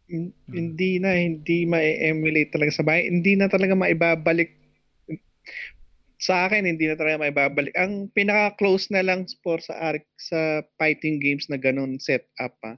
Hin- 0.07 0.31
Hindi 0.47 1.03
na, 1.03 1.11
hindi 1.19 1.67
ma-emulate 1.67 2.55
talaga 2.55 2.71
sa 2.71 2.87
bahay. 2.87 3.11
Hindi 3.11 3.35
na 3.35 3.51
talaga 3.51 3.75
maibabalik. 3.75 4.60
Sa 6.21 6.45
akin, 6.45 6.69
hindi 6.69 6.85
na 6.85 6.93
talaga 6.93 7.25
maibabalik. 7.25 7.73
Ang 7.73 8.13
pinaka-close 8.13 8.93
na 8.93 9.01
lang 9.01 9.25
for 9.41 9.57
sa 9.57 9.73
arc, 9.93 10.05
sa 10.21 10.61
fighting 10.77 11.17
games 11.17 11.49
na 11.49 11.57
ganun 11.57 11.97
setup 11.97 12.53
pa. 12.61 12.77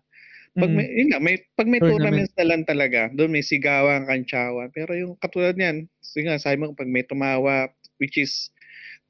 Pag 0.60 0.72
may, 0.72 0.88
yun 0.92 1.12
nga, 1.12 1.20
may, 1.20 1.40
pag 1.60 1.68
may 1.68 1.80
Tournament. 1.84 2.28
tournaments 2.28 2.34
na 2.40 2.48
lang 2.48 2.64
talaga, 2.64 3.12
doon 3.16 3.32
may 3.36 3.44
sigawan, 3.44 4.08
kantsawan. 4.08 4.70
Pero 4.72 4.94
yung 4.96 5.14
katulad 5.20 5.56
niyan, 5.60 5.90
sige 6.00 6.30
nga, 6.30 6.40
sabi 6.40 6.62
mo, 6.64 6.76
pag 6.76 6.88
may 6.90 7.04
tumawa, 7.04 7.68
which 8.00 8.16
is, 8.22 8.52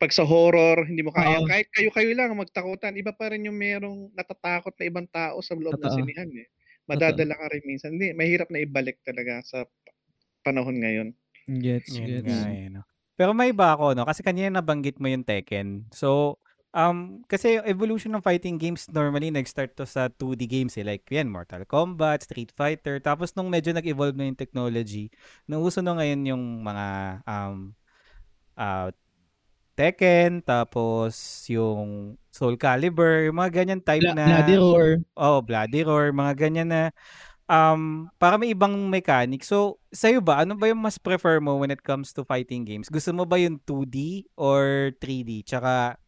pag 0.01 0.09
sa 0.15 0.25
horror, 0.25 0.83
hindi 0.87 1.03
mo 1.05 1.13
kaya, 1.13 1.41
Oo. 1.41 1.47
kahit 1.47 1.67
kayo-kayo 1.75 2.11
lang 2.17 2.33
magtakutan, 2.37 2.97
iba 2.97 3.13
pa 3.13 3.31
rin 3.33 3.45
yung 3.47 3.57
merong 3.59 4.11
natatakot 4.17 4.73
na 4.79 4.85
ibang 4.89 5.07
tao 5.13 5.39
sa 5.43 5.53
loob 5.57 5.77
ng 5.79 5.89
Totoo. 5.89 5.97
sinihan 6.01 6.29
eh. 6.33 6.47
Madadala 6.89 7.35
ka 7.37 7.47
rin 7.53 7.63
minsan. 7.67 7.95
Hindi, 7.95 8.11
mahirap 8.17 8.49
na 8.51 8.63
ibalik 8.63 8.99
talaga 9.05 9.39
sa 9.45 9.65
panahon 10.43 10.79
ngayon. 10.81 11.09
Gets, 11.47 11.99
Yun 11.99 12.23
nga 12.23 12.39
eh, 12.55 12.71
no? 12.71 12.83
Pero 13.13 13.31
may 13.31 13.53
iba 13.53 13.77
ako, 13.77 13.93
no? 13.93 14.05
Kasi 14.09 14.25
kanina 14.25 14.49
nabanggit 14.49 14.97
mo 14.97 15.05
yung 15.05 15.21
Tekken. 15.21 15.85
So, 15.93 16.37
um, 16.73 17.21
kasi 17.29 17.61
yung 17.61 17.67
evolution 17.69 18.11
ng 18.17 18.25
fighting 18.25 18.57
games, 18.57 18.89
normally, 18.89 19.29
nag-start 19.29 19.77
to 19.77 19.85
sa 19.85 20.09
2D 20.09 20.49
games 20.49 20.73
eh. 20.81 20.85
Like, 20.85 21.05
yan, 21.13 21.29
Mortal 21.29 21.63
Kombat, 21.69 22.25
Street 22.25 22.49
Fighter. 22.49 22.97
Tapos, 22.97 23.37
nung 23.37 23.53
medyo 23.53 23.69
nag-evolve 23.71 24.17
na 24.17 24.25
yung 24.25 24.39
technology, 24.39 25.13
nauso 25.45 25.85
na 25.85 25.93
ngayon 25.93 26.21
yung 26.33 26.43
mga 26.65 26.85
um, 27.29 27.77
uh, 28.57 28.89
Tekken, 29.73 30.45
tapos 30.45 31.17
yung 31.49 32.13
Soul 32.29 32.61
Calibur, 32.61 33.25
yung 33.25 33.41
mga 33.41 33.61
ganyan 33.61 33.81
type 33.81 34.05
na... 34.13 34.45
Bloody 34.45 34.57
Roar. 34.57 34.89
Oh, 35.17 35.41
Bloody 35.41 35.81
Roar, 35.81 36.13
mga 36.13 36.33
ganyan 36.37 36.69
na 36.69 36.81
um 37.47 38.07
para 38.19 38.39
may 38.39 38.51
ibang 38.55 38.73
mechanic. 38.87 39.43
So, 39.43 39.79
sa'yo 39.91 40.23
ba, 40.23 40.43
ano 40.43 40.55
ba 40.55 40.71
yung 40.71 40.81
mas 40.83 40.97
prefer 40.97 41.43
mo 41.43 41.59
when 41.59 41.71
it 41.71 41.83
comes 41.83 42.15
to 42.15 42.23
fighting 42.23 42.63
games? 42.63 42.87
Gusto 42.87 43.11
mo 43.11 43.27
ba 43.27 43.39
yung 43.39 43.59
2D 43.63 44.27
or 44.39 44.91
3D? 44.99 45.43
Tsaka, 45.47 45.99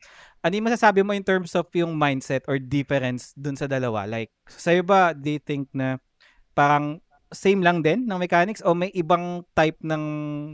ano 0.46 0.54
yung 0.54 0.68
masasabi 0.70 1.02
mo 1.02 1.12
in 1.12 1.26
terms 1.26 1.58
of 1.58 1.68
yung 1.74 1.98
mindset 1.98 2.46
or 2.46 2.62
difference 2.62 3.34
dun 3.34 3.58
sa 3.58 3.66
dalawa? 3.66 4.06
Like, 4.06 4.32
sa'yo 4.48 4.86
ba, 4.86 5.12
do 5.12 5.36
you 5.36 5.42
think 5.42 5.68
na 5.74 5.98
parang 6.56 7.02
same 7.34 7.60
lang 7.60 7.84
din 7.84 8.08
ng 8.08 8.20
mechanics 8.22 8.64
o 8.64 8.72
may 8.78 8.94
ibang 8.96 9.44
type 9.58 9.82
ng 9.84 10.04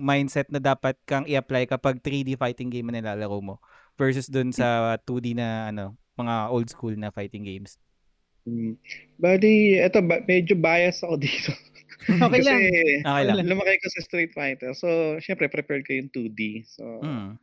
mindset 0.01 0.49
na 0.49 0.57
dapat 0.57 0.97
kang 1.05 1.27
i-apply 1.29 1.69
kapag 1.69 2.01
3D 2.01 2.39
fighting 2.39 2.71
game 2.71 2.89
na 2.89 3.03
nilalaro 3.03 3.37
mo 3.43 3.55
versus 3.99 4.31
dun 4.31 4.49
sa 4.49 4.97
2D 5.03 5.37
na 5.37 5.69
ano, 5.69 5.93
mga 6.17 6.49
old 6.49 6.67
school 6.71 6.95
na 6.97 7.13
fighting 7.13 7.45
games? 7.45 7.77
Mm. 8.47 8.73
Bali, 9.21 9.77
eto, 9.77 10.01
ba, 10.01 10.21
medyo 10.25 10.57
bias 10.57 11.05
ako 11.05 11.15
dito. 11.25 11.53
Okay 12.09 12.41
Kasi, 12.41 12.49
lang. 12.49 12.61
Okay 13.05 13.23
lang. 13.29 13.45
lumaki 13.45 13.77
ko 13.77 13.87
sa 13.93 14.01
Street 14.01 14.33
Fighter. 14.33 14.73
So, 14.73 14.87
syempre, 15.21 15.45
prepared 15.45 15.85
ko 15.85 15.93
yung 15.93 16.09
2D. 16.09 16.65
So, 16.65 16.83
Mm. 17.01 17.37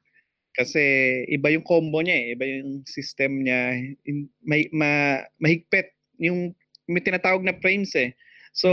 Kasi 0.59 0.83
iba 1.31 1.55
yung 1.55 1.63
combo 1.63 2.03
niya 2.03 2.19
eh, 2.19 2.27
iba 2.35 2.43
yung 2.43 2.83
system 2.83 3.47
niya, 3.47 3.79
in, 4.11 4.27
may 4.43 4.67
ma, 4.75 5.23
mahigpit 5.39 5.95
yung 6.19 6.51
may 6.91 6.99
tinatawag 6.99 7.47
na 7.47 7.55
frames 7.63 7.95
eh. 7.95 8.11
So, 8.51 8.67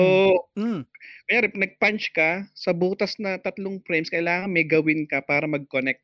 Mm. 0.58 0.82
kaya 1.30 1.46
nag-punch 1.54 2.10
ka 2.18 2.50
sa 2.58 2.74
butas 2.74 3.22
na 3.22 3.38
tatlong 3.38 3.78
frames, 3.86 4.10
kailangan 4.10 4.50
may 4.50 4.66
gawin 4.66 5.06
ka 5.06 5.22
para 5.22 5.46
mag-connect. 5.46 6.02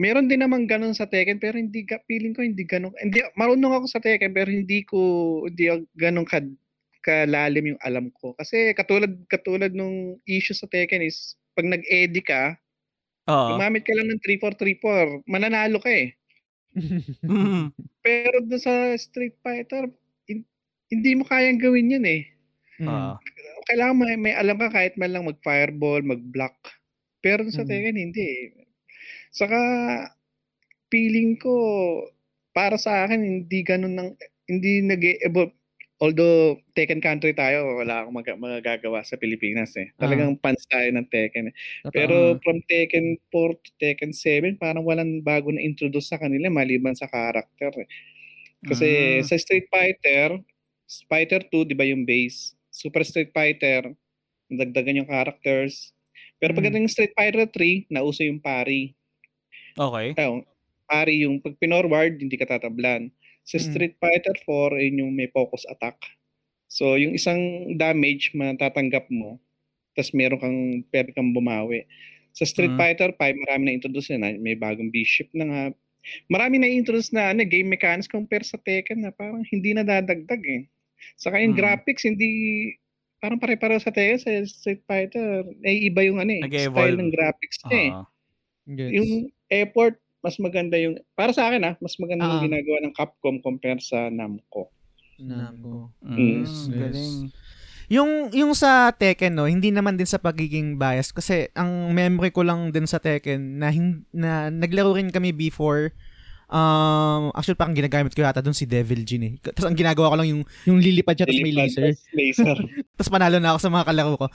Meron 0.00 0.32
din 0.32 0.40
naman 0.40 0.64
ganun 0.64 0.96
sa 0.96 1.04
Tekken 1.04 1.36
pero 1.36 1.60
hindi 1.60 1.84
ka 1.84 2.00
feeling 2.08 2.32
ko 2.32 2.40
hindi 2.40 2.64
ganun. 2.64 2.96
Hindi 2.96 3.20
marunong 3.36 3.76
ako 3.76 3.86
sa 3.86 4.00
Tekken 4.00 4.32
pero 4.32 4.48
hindi 4.48 4.80
ko 4.88 4.98
hindi 5.44 5.68
ganun 6.00 6.24
ka 6.24 6.40
kalalim 7.04 7.76
yung 7.76 7.80
alam 7.84 8.08
ko. 8.16 8.32
Kasi 8.40 8.72
katulad 8.72 9.12
katulad 9.28 9.76
nung 9.76 10.16
issue 10.24 10.56
sa 10.56 10.64
Tekken 10.64 11.04
is 11.04 11.36
pag 11.52 11.68
nag-edit 11.68 12.24
ka, 12.24 12.56
Oo. 13.30 13.54
Gumamit 13.54 13.86
ka 13.86 13.94
lang 13.94 14.10
ng 14.10 14.20
3434, 14.26 15.22
mananalo 15.30 15.78
ka 15.78 15.90
eh. 15.90 16.10
Pero 18.06 18.36
doon 18.42 18.62
sa 18.62 18.90
Street 18.98 19.36
Fighter, 19.44 19.86
hin- 20.26 20.46
hindi 20.90 21.10
mo 21.14 21.22
kayang 21.22 21.62
gawin 21.62 21.94
yun 21.94 22.06
eh. 22.06 22.26
Oo. 22.82 23.14
Kailangan 23.70 23.94
may, 23.94 24.16
may 24.16 24.34
alam 24.34 24.58
ka 24.58 24.72
kahit 24.72 24.98
man 24.98 25.14
lang 25.14 25.28
mag-fireball, 25.28 26.02
mag-block. 26.02 26.56
Pero 27.20 27.44
doon 27.46 27.54
sa 27.54 27.62
Mm. 27.62 27.70
Tekken, 27.70 27.96
hindi 28.00 28.24
eh. 28.24 28.59
Saka, 29.30 29.58
feeling 30.90 31.38
ko, 31.38 31.54
para 32.50 32.74
sa 32.78 33.06
akin, 33.06 33.22
hindi 33.22 33.62
ganun 33.62 33.94
ng, 33.94 34.10
hindi 34.50 34.82
nag-evolve. 34.82 35.54
Although, 36.00 36.56
Tekken 36.72 37.04
country 37.04 37.36
tayo, 37.36 37.76
wala 37.76 38.02
akong 38.02 38.16
mag- 38.16 38.40
magagawa 38.40 39.04
sa 39.04 39.20
Pilipinas 39.20 39.76
eh. 39.76 39.92
Talagang 40.00 40.32
fans 40.40 40.64
tayo 40.64 40.88
ng 40.96 41.04
Tekken 41.12 41.52
eh. 41.52 41.54
Pero 41.92 42.40
from 42.40 42.64
Tekken 42.64 43.20
4 43.28 43.52
to 43.52 43.70
Tekken 43.76 44.16
7, 44.16 44.56
parang 44.56 44.80
walang 44.82 45.20
bago 45.20 45.52
na 45.52 45.60
introduce 45.60 46.08
sa 46.08 46.16
kanila 46.16 46.48
maliban 46.48 46.96
sa 46.96 47.04
character. 47.04 47.68
Eh. 47.84 47.88
Kasi 48.64 48.88
Mm. 49.20 49.24
sa 49.28 49.36
Street 49.36 49.68
Fighter, 49.68 50.40
Fighter 51.08 51.40
2, 51.52 51.68
di 51.68 51.76
ba 51.76 51.84
yung 51.84 52.08
base? 52.08 52.56
Super 52.72 53.04
Street 53.04 53.30
Fighter, 53.36 53.92
nagdagdagan 54.48 55.04
yung 55.04 55.10
characters. 55.10 55.92
Pero 56.40 56.56
pagdating 56.56 56.88
ng 56.88 56.92
Street 56.92 57.12
Fighter 57.12 57.44
3, 57.44 57.84
nauso 57.92 58.24
yung 58.24 58.40
pari. 58.40 58.96
Okay. 59.78 60.14
Ayun, 60.16 60.42
pari 60.86 61.22
yung 61.22 61.38
pag 61.38 61.54
pinorward, 61.58 62.18
hindi 62.18 62.34
ka 62.34 62.46
tatablan. 62.48 63.10
Sa 63.46 63.58
Mm. 63.58 63.64
Street 63.66 63.94
Fighter 63.98 64.36
4, 64.46 64.74
yun 64.78 65.06
yung 65.06 65.12
may 65.14 65.30
focus 65.30 65.66
attack. 65.70 65.96
So, 66.70 66.94
yung 66.94 67.14
isang 67.14 67.38
damage 67.76 68.30
matatanggap 68.32 69.10
mo, 69.10 69.38
tapos 69.94 70.14
meron 70.14 70.38
kang, 70.38 70.58
pwede 70.94 71.10
kang 71.14 71.34
bumawi. 71.34 71.82
Sa 72.34 72.46
Street 72.46 72.74
Mm. 72.74 72.78
Fighter 72.78 73.10
5, 73.18 73.34
marami 73.34 73.62
na 73.66 73.74
introduce 73.74 74.10
na, 74.14 74.30
may 74.38 74.54
bagong 74.54 74.90
bishop 74.94 75.26
na 75.34 75.44
nga. 75.46 75.62
Marami 76.30 76.62
na 76.62 76.70
introduce 76.70 77.10
na 77.10 77.34
ano, 77.34 77.42
game 77.44 77.68
mechanics 77.68 78.06
compare 78.08 78.46
sa 78.46 78.56
Tekken 78.56 79.02
na 79.02 79.10
parang 79.10 79.42
hindi 79.50 79.74
na 79.74 79.82
dadagdag 79.82 80.42
eh. 80.46 80.62
Saka 81.18 81.42
yung 81.42 81.54
Mm. 81.54 81.60
graphics, 81.60 82.06
hindi, 82.06 82.28
parang 83.18 83.40
pare-pareho 83.42 83.82
sa 83.82 83.90
Tekken, 83.90 84.20
sa 84.22 84.30
Street 84.46 84.80
Fighter, 84.86 85.42
naiiba 85.60 86.06
yung 86.06 86.22
ano 86.22 86.32
eh, 86.38 86.42
style 86.70 86.96
ng 86.96 87.10
graphics 87.12 87.58
niya 87.66 87.80
eh 87.82 87.92
Oo. 87.92 88.04
yung 88.94 89.10
effort 89.50 89.94
mas 90.20 90.36
maganda 90.36 90.76
yung 90.76 90.96
para 91.12 91.32
sa 91.32 91.48
akin 91.48 91.64
ah 91.64 91.74
mas 91.76 91.96
maganda 91.96 92.24
yung 92.24 92.38
Ah. 92.38 92.44
ginagawa 92.44 92.78
ng 92.80 92.92
Capcom 92.92 93.36
compare 93.38 93.80
sa 93.80 94.08
Namco. 94.08 94.68
Namco. 95.18 95.92
Mm, 96.00 96.16
Yes, 96.16 96.52
yes. 96.64 96.72
galing. 96.72 97.16
Yung 97.90 98.10
yung 98.30 98.52
sa 98.52 98.88
Tekken 98.88 99.34
no, 99.34 99.44
hindi 99.44 99.68
naman 99.68 99.98
din 99.98 100.06
sa 100.06 100.16
pagiging 100.16 100.76
bias 100.76 101.10
kasi 101.10 101.50
ang 101.52 101.90
memory 101.90 102.30
ko 102.30 102.40
lang 102.40 102.70
din 102.70 102.86
sa 102.86 102.96
Tekken 102.96 103.58
na 103.58 103.68
hin- 103.68 104.06
na 104.10 104.46
naglaro 104.46 104.94
rin 104.94 105.10
kami 105.10 105.30
before 105.30 105.90
um 106.50 107.30
actually 107.32 107.54
parang 107.54 107.78
ginagamit 107.78 108.10
ko 108.10 108.26
yata 108.26 108.42
doon 108.42 108.54
si 108.54 108.66
Devil 108.66 109.06
Jin 109.06 109.22
eh. 109.22 109.32
Tapos 109.38 109.70
ang 109.70 109.78
ginagawa 109.78 110.10
ko 110.10 110.16
lang 110.18 110.28
yung 110.28 110.42
Yung 110.66 110.82
lilipad 110.82 111.14
siya 111.14 111.30
tapos 111.30 111.46
may 111.46 111.54
laser. 111.54 111.94
laser. 112.10 112.58
tapos 112.98 113.10
panalo 113.10 113.38
na 113.38 113.54
ako 113.54 113.58
sa 113.62 113.70
mga 113.70 113.86
kalaro 113.86 114.14
ko. 114.18 114.26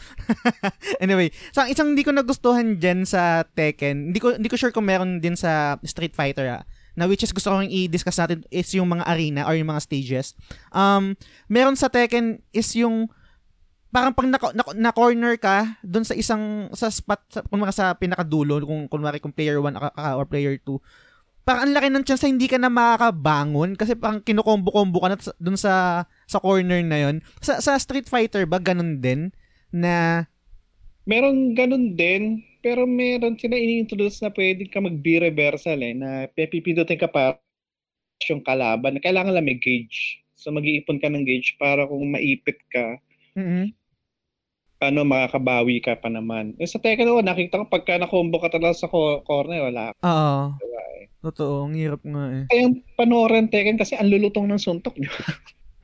anyway, 1.04 1.28
so 1.52 1.62
ang 1.62 1.70
isang 1.70 1.92
hindi 1.92 2.08
ko 2.08 2.16
nagustuhan 2.16 2.80
diyan 2.80 3.04
sa 3.04 3.44
Tekken, 3.44 4.16
hindi 4.16 4.20
ko 4.24 4.40
hindi 4.40 4.48
ko 4.48 4.56
sure 4.56 4.72
kung 4.72 4.88
meron 4.88 5.20
din 5.20 5.36
sa 5.36 5.76
Street 5.84 6.16
Fighter 6.16 6.48
ah, 6.48 6.64
na 6.96 7.06
which 7.06 7.22
is 7.22 7.36
gusto 7.36 7.52
kong 7.52 7.68
i-discuss 7.68 8.18
natin 8.18 8.48
is 8.48 8.72
yung 8.72 8.88
mga 8.88 9.04
arena 9.04 9.44
or 9.44 9.54
yung 9.60 9.68
mga 9.68 9.84
stages. 9.84 10.34
Um, 10.72 11.20
meron 11.52 11.76
sa 11.76 11.92
Tekken 11.92 12.40
is 12.56 12.72
yung 12.80 13.12
parang 13.96 14.12
pag 14.12 14.28
na, 14.28 14.36
na, 14.52 14.64
na 14.76 14.92
corner 14.92 15.40
ka 15.40 15.80
doon 15.80 16.04
sa 16.04 16.12
isang 16.12 16.68
sa 16.76 16.92
spot 16.92 17.24
sa, 17.32 17.40
kung 17.48 17.64
sa 17.72 17.96
pinakadulo 17.96 18.60
kung 18.68 18.92
kunwari 18.92 19.24
kung 19.24 19.32
player 19.32 19.64
1 19.64 19.72
ka, 19.72 19.90
ka 19.96 20.20
or 20.20 20.28
player 20.28 20.60
2 20.60 20.68
parang 21.46 21.70
ang 21.70 21.74
laki 21.78 21.90
ng 21.94 22.06
chance 22.06 22.26
na 22.26 22.32
hindi 22.34 22.50
ka 22.50 22.58
na 22.58 22.74
makakabangon 22.74 23.78
kasi 23.78 23.94
parang 23.94 24.20
kinukombo-kombo 24.26 24.98
ka 25.00 25.10
na 25.14 25.18
doon 25.38 25.58
sa 25.58 26.06
sa 26.26 26.42
corner 26.42 26.82
na 26.82 26.98
yon 27.00 27.16
sa, 27.40 27.62
sa 27.62 27.78
Street 27.78 28.10
Fighter 28.10 28.50
ba 28.50 28.58
ganun 28.60 29.00
din 29.00 29.30
na 29.70 30.26
meron 31.06 31.54
ganun 31.54 31.94
din, 31.94 32.42
pero 32.66 32.90
meron 32.90 33.38
sila 33.38 33.54
ini-introduce 33.56 34.22
na 34.26 34.34
pwede 34.34 34.66
ka 34.70 34.82
mag-B 34.82 35.22
reversal 35.22 35.78
eh, 35.86 35.94
na 35.94 36.26
pipindutin 36.34 36.98
ka 36.98 37.10
pa 37.10 37.38
yung 38.26 38.42
kalaban. 38.42 38.98
Kailangan 39.02 39.34
lang 39.36 39.46
may 39.46 39.60
gauge. 39.62 40.24
So 40.36 40.50
mag-iipon 40.52 40.98
ka 41.02 41.08
ng 41.12 41.26
gauge 41.26 41.56
para 41.62 41.86
kung 41.86 42.10
maipit 42.12 42.58
ka, 42.74 42.98
Mhm. 43.36 43.76
Ano, 44.82 45.08
makakabawi 45.08 45.80
ka 45.80 45.96
pa 45.96 46.12
naman. 46.12 46.54
Eh, 46.60 46.68
sa 46.68 46.82
Tekken, 46.82 47.08
oh, 47.08 47.24
nakita 47.24 47.64
ko 47.64 47.66
pagka 47.72 47.96
na-combo 47.96 48.44
ka 48.44 48.52
talaga 48.52 48.76
sa 48.76 48.92
co- 48.92 49.24
corner, 49.24 49.72
wala. 49.72 49.96
Oo. 50.04 50.40
Diba, 50.60 50.84
eh. 51.00 51.06
Totoo, 51.24 51.66
ang 51.70 51.76
hirap 51.80 52.02
nga 52.04 52.24
eh. 52.32 52.44
Kaya 52.52 52.62
yung 52.68 52.76
panoorin 53.00 53.48
Tekken 53.48 53.80
kasi 53.80 53.96
ang 53.96 54.12
lulutong 54.12 54.46
ng 54.46 54.62
suntok 54.62 54.96
niyo. 55.00 55.12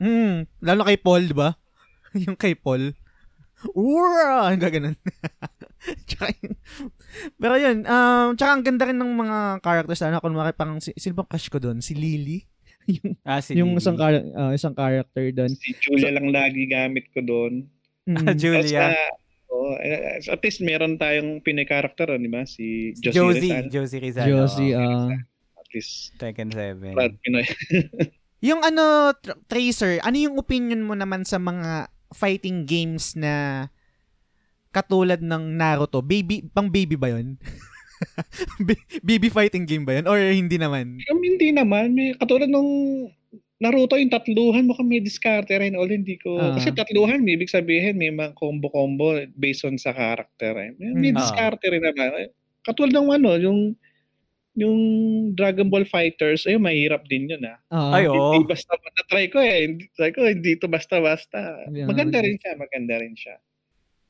Hmm, 0.02 0.44
lalo 0.60 0.82
kay 0.84 0.98
Paul, 1.00 1.30
di 1.30 1.36
ba? 1.36 1.56
yung 2.26 2.36
kay 2.36 2.52
Paul. 2.58 2.92
Ura! 3.78 4.50
Ang 4.50 4.58
tsaka 6.10 6.26
yun. 6.42 6.54
Pero 7.38 7.54
yun, 7.58 7.78
um, 7.86 8.34
tsaka 8.34 8.50
ang 8.50 8.64
ganda 8.66 8.84
rin 8.90 8.98
ng 8.98 9.12
mga 9.14 9.38
characters 9.62 10.02
na 10.02 10.22
kunwari 10.22 10.50
parang, 10.54 10.82
si, 10.82 10.90
sino 10.98 11.14
bang 11.14 11.30
crush 11.30 11.46
ko 11.50 11.62
doon? 11.62 11.78
Si 11.78 11.94
Lily? 11.94 12.42
yung 12.98 13.14
Ah, 13.22 13.38
si 13.38 13.54
yung 13.54 13.74
Lily. 13.74 13.82
isang, 13.82 13.96
ah, 14.34 14.52
isang 14.52 14.74
character 14.74 15.22
doon. 15.30 15.50
si 15.54 15.70
Julia 15.78 16.10
lang 16.10 16.34
lagi 16.34 16.66
gamit 16.66 17.06
ko 17.14 17.22
doon. 17.22 17.66
Mm. 18.08 18.34
Julia. 18.42 18.96
oh, 19.52 19.76
eh, 19.78 20.18
at 20.18 20.40
least 20.42 20.64
meron 20.64 20.98
tayong 20.98 21.38
Pinay-character, 21.44 22.18
di 22.18 22.30
ba? 22.30 22.42
Si 22.48 22.96
Josie, 22.98 23.14
Josie. 23.14 23.40
Rizal. 23.52 23.64
Josie 23.70 24.00
Rizal. 24.00 24.26
Josie, 24.26 24.72
ah. 24.74 25.12
At 25.58 25.68
least, 25.70 26.16
Tekken 26.18 26.50
7. 26.50 26.92
proud 26.96 27.14
Pinoy. 27.22 27.46
Yung 28.42 28.58
ano, 28.66 29.14
Tr- 29.22 29.38
Tracer, 29.46 30.02
ano 30.02 30.18
yung 30.18 30.34
opinion 30.34 30.82
mo 30.82 30.98
naman 30.98 31.22
sa 31.22 31.38
mga 31.38 31.86
fighting 32.10 32.66
games 32.66 33.14
na 33.14 33.70
katulad 34.74 35.22
ng 35.22 35.54
Naruto? 35.54 36.02
Baby, 36.02 36.42
pang 36.50 36.66
baby 36.66 36.98
ba 36.98 37.14
yun? 37.14 37.38
Ba- 38.66 38.86
baby 38.98 39.30
fighting 39.30 39.62
game 39.62 39.86
ba 39.86 39.94
yun? 39.94 40.10
Or 40.10 40.18
hindi 40.18 40.58
naman? 40.58 40.98
Um, 41.06 41.22
hindi 41.22 41.54
naman. 41.54 41.94
May, 41.94 42.18
katulad 42.18 42.50
nung 42.50 42.66
Naruto, 43.62 43.94
yung 43.94 44.10
tatluhan 44.10 44.66
mo 44.66 44.74
may 44.82 44.98
diskarte 44.98 45.54
rin. 45.54 45.78
All 45.78 45.86
hindi 45.86 46.18
ko... 46.18 46.34
Ah. 46.34 46.58
kasi 46.58 46.74
tatluhan, 46.74 47.22
may 47.22 47.38
ibig 47.38 47.46
sabihin, 47.46 47.94
may 47.94 48.10
mga 48.10 48.34
combo-combo 48.34 49.22
based 49.38 49.62
on 49.62 49.78
sa 49.78 49.94
character. 49.94 50.50
Eh. 50.58 50.74
May, 50.82 50.90
may 50.98 51.12
diskarte 51.14 51.62
rin 51.70 51.86
naman. 51.86 52.26
Eh, 52.26 52.30
Katulad 52.66 52.90
ng 52.90 53.10
ano, 53.10 53.38
yung 53.38 53.60
yung 54.52 54.78
Dragon 55.32 55.72
Ball 55.72 55.88
Fighters, 55.88 56.44
ayun, 56.44 56.60
mahirap 56.60 57.08
din 57.08 57.24
yun 57.24 57.40
ah. 57.48 57.56
Oo. 57.72 57.90
Ay, 57.94 58.04
oo. 58.04 58.36
Hindi 58.36 58.52
basta, 58.52 58.76
na-try 58.76 59.26
ko 59.32 59.40
eh. 59.40 59.64
Hindi, 59.64 59.88
try 59.96 60.10
ko, 60.12 60.28
hindi 60.28 60.52
to 60.60 60.68
basta-basta. 60.68 61.72
Yeah, 61.72 61.88
Maganda 61.88 62.20
rin 62.20 62.36
siya, 62.36 62.52
maganda 62.60 63.00
rin 63.00 63.16
siya. 63.16 63.40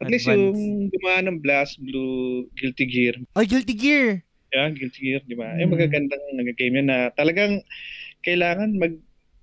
At 0.02 0.10
least 0.10 0.26
yung 0.26 0.90
gumawa 0.90 1.22
ng 1.22 1.38
Blast 1.38 1.78
Blue 1.78 2.50
Guilty 2.58 2.90
Gear, 2.90 3.14
Ay, 3.38 3.46
Guilty 3.46 3.70
Gear. 3.78 4.26
Yeah, 4.50 4.66
Guilty 4.74 4.98
Gear, 4.98 5.22
di 5.22 5.38
ba? 5.38 5.54
Eh, 5.54 5.62
Mm. 5.62 5.70
magagandang 5.78 6.22
nag-game 6.34 6.74
yun 6.82 6.88
na 6.90 7.14
talagang 7.14 7.62
kailangan 8.26 8.74
mag, 8.82 8.98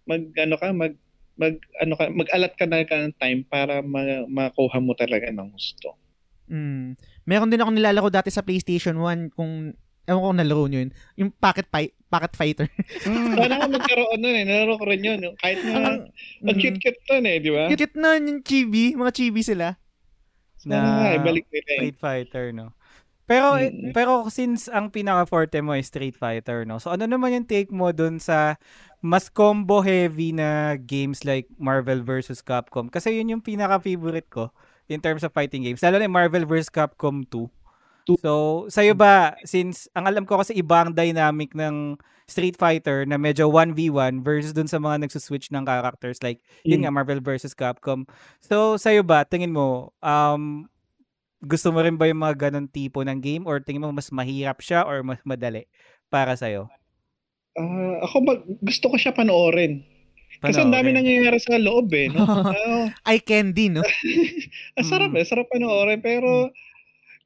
mag 0.10 0.24
ano 0.34 0.55
ka, 0.57 0.68
mag, 0.74 0.93
mag, 1.38 1.53
ano 1.78 1.93
ka, 1.93 2.10
mag-alat 2.10 2.53
ka 2.57 2.66
na 2.66 2.82
ka 2.82 2.97
ng 2.97 3.14
time 3.16 3.45
para 3.45 3.86
ma- 3.86 4.26
makuha 4.26 4.82
mo 4.82 4.97
talaga 4.97 5.30
ng 5.30 5.53
gusto. 5.53 5.93
Mm. 6.49 6.97
Meron 7.30 7.53
din 7.53 7.62
ako 7.62 7.70
nilalaro 7.70 8.10
dati 8.10 8.34
sa 8.34 8.41
PlayStation 8.41 8.97
1 8.97 9.38
kung 9.38 9.78
ewan 10.10 10.18
ko 10.18 10.28
kung 10.34 10.39
nalaro 10.41 10.66
nyo 10.66 10.80
yun. 10.82 10.91
Yung 11.14 11.30
Pocket, 11.30 11.70
Pi- 11.70 11.93
Pocket 12.10 12.34
Fighter. 12.34 12.66
Sana 13.05 13.62
nga 13.62 13.70
magkaroon 13.70 14.18
nun 14.18 14.34
eh. 14.34 14.41
Nalaro 14.41 14.82
ko 14.82 14.89
rin 14.89 15.05
yun. 15.05 15.22
Kahit 15.38 15.62
na, 15.62 16.01
ang 16.01 16.10
Mm. 16.41 16.57
cute-cute 16.57 17.01
nun 17.05 17.26
eh, 17.30 17.38
di 17.38 17.53
ba? 17.53 17.70
Cute 17.70 17.93
na 17.93 18.18
yung 18.18 18.41
chibi. 18.41 18.97
Mga 18.97 19.12
chibi 19.14 19.45
sila. 19.45 19.78
Sana 20.57 20.82
nga, 21.05 21.07
ibalik 21.22 21.45
nila 21.53 21.70
eh. 21.70 21.80
Street 21.86 21.99
Fighter, 22.01 22.49
no? 22.49 22.74
Pero 23.30 23.53
Mm. 23.61 23.93
pero 23.93 24.25
since 24.34 24.65
ang 24.65 24.89
pinaka-forte 24.89 25.61
mo 25.61 25.77
is 25.77 25.86
Street 25.86 26.17
Fighter, 26.17 26.65
no? 26.65 26.82
So 26.82 26.89
ano 26.89 27.05
naman 27.05 27.38
yung 27.38 27.45
take 27.45 27.69
mo 27.69 27.93
dun 27.93 28.17
sa 28.17 28.57
mas 28.99 29.30
combo 29.30 29.86
heavy 29.86 30.34
na 30.34 30.75
games 30.82 31.21
like 31.23 31.45
Marvel 31.61 32.01
versus 32.01 32.41
Capcom? 32.41 32.89
Kasi 32.89 33.13
yun 33.21 33.38
yung 33.38 33.43
pinaka-favorite 33.45 34.34
ko 34.34 34.49
in 34.89 34.97
terms 34.97 35.21
of 35.21 35.30
fighting 35.30 35.61
games. 35.61 35.86
Lalo 35.86 36.01
na 36.01 36.09
yung 36.09 36.17
Marvel 36.17 36.49
versus 36.49 36.73
Capcom 36.73 37.21
2. 37.30 37.45
So, 38.17 38.65
sa'yo 38.73 38.97
ba, 38.97 39.38
since 39.45 39.86
ang 39.93 40.09
alam 40.09 40.25
ko 40.25 40.41
kasi 40.41 40.57
iba 40.57 40.82
ang 40.82 40.97
dynamic 40.97 41.53
ng 41.53 41.93
Street 42.25 42.57
Fighter 42.57 43.05
na 43.05 43.21
medyo 43.21 43.45
1v1 43.45 44.25
versus 44.25 44.49
dun 44.49 44.65
sa 44.65 44.82
mga 44.82 45.05
nagsuswitch 45.05 45.53
ng 45.53 45.61
characters 45.61 46.17
like 46.25 46.41
yun 46.65 46.82
Mm. 46.82 46.89
nga 46.89 46.93
Marvel 46.97 47.21
versus 47.21 47.53
Capcom. 47.53 48.09
So, 48.41 48.82
sa'yo 48.82 49.05
ba, 49.05 49.30
tingin 49.30 49.53
mo, 49.53 49.93
um, 50.01 50.65
gusto 51.41 51.71
mo 51.71 51.79
rin 51.79 51.95
ba 51.95 52.07
yung 52.07 52.19
mga 52.19 52.49
ganong 52.49 52.67
tipo 52.67 52.99
ng 53.01 53.19
game 53.19 53.43
or 53.47 53.59
tingin 53.59 53.83
mo 53.83 53.91
mas 53.91 54.11
mahirap 54.11 54.59
siya 54.59 54.83
or 54.83 55.03
mas 55.03 55.19
madali 55.23 55.65
para 56.07 56.35
sa'yo? 56.35 56.67
Ah, 57.57 58.05
ako 58.05 58.15
ba, 58.23 58.33
gusto 58.61 58.87
ko 58.87 58.95
siya 58.95 59.11
panoorin. 59.11 59.83
Kasi 60.39 60.61
ang 60.61 60.71
dami 60.71 60.93
Panoorin. 60.93 60.95
nangyayari 60.95 61.39
sa 61.41 61.57
loob 61.59 61.89
eh. 61.91 62.07
No? 62.07 62.23
Ah, 62.53 62.87
Eye 63.09 63.19
candy, 63.19 63.67
no? 63.67 63.81
ang 64.77 64.87
sarap 64.91 65.11
Mm. 65.11 65.19
eh, 65.19 65.25
sarap 65.25 65.47
panoorin. 65.49 65.99
Pero 65.99 66.53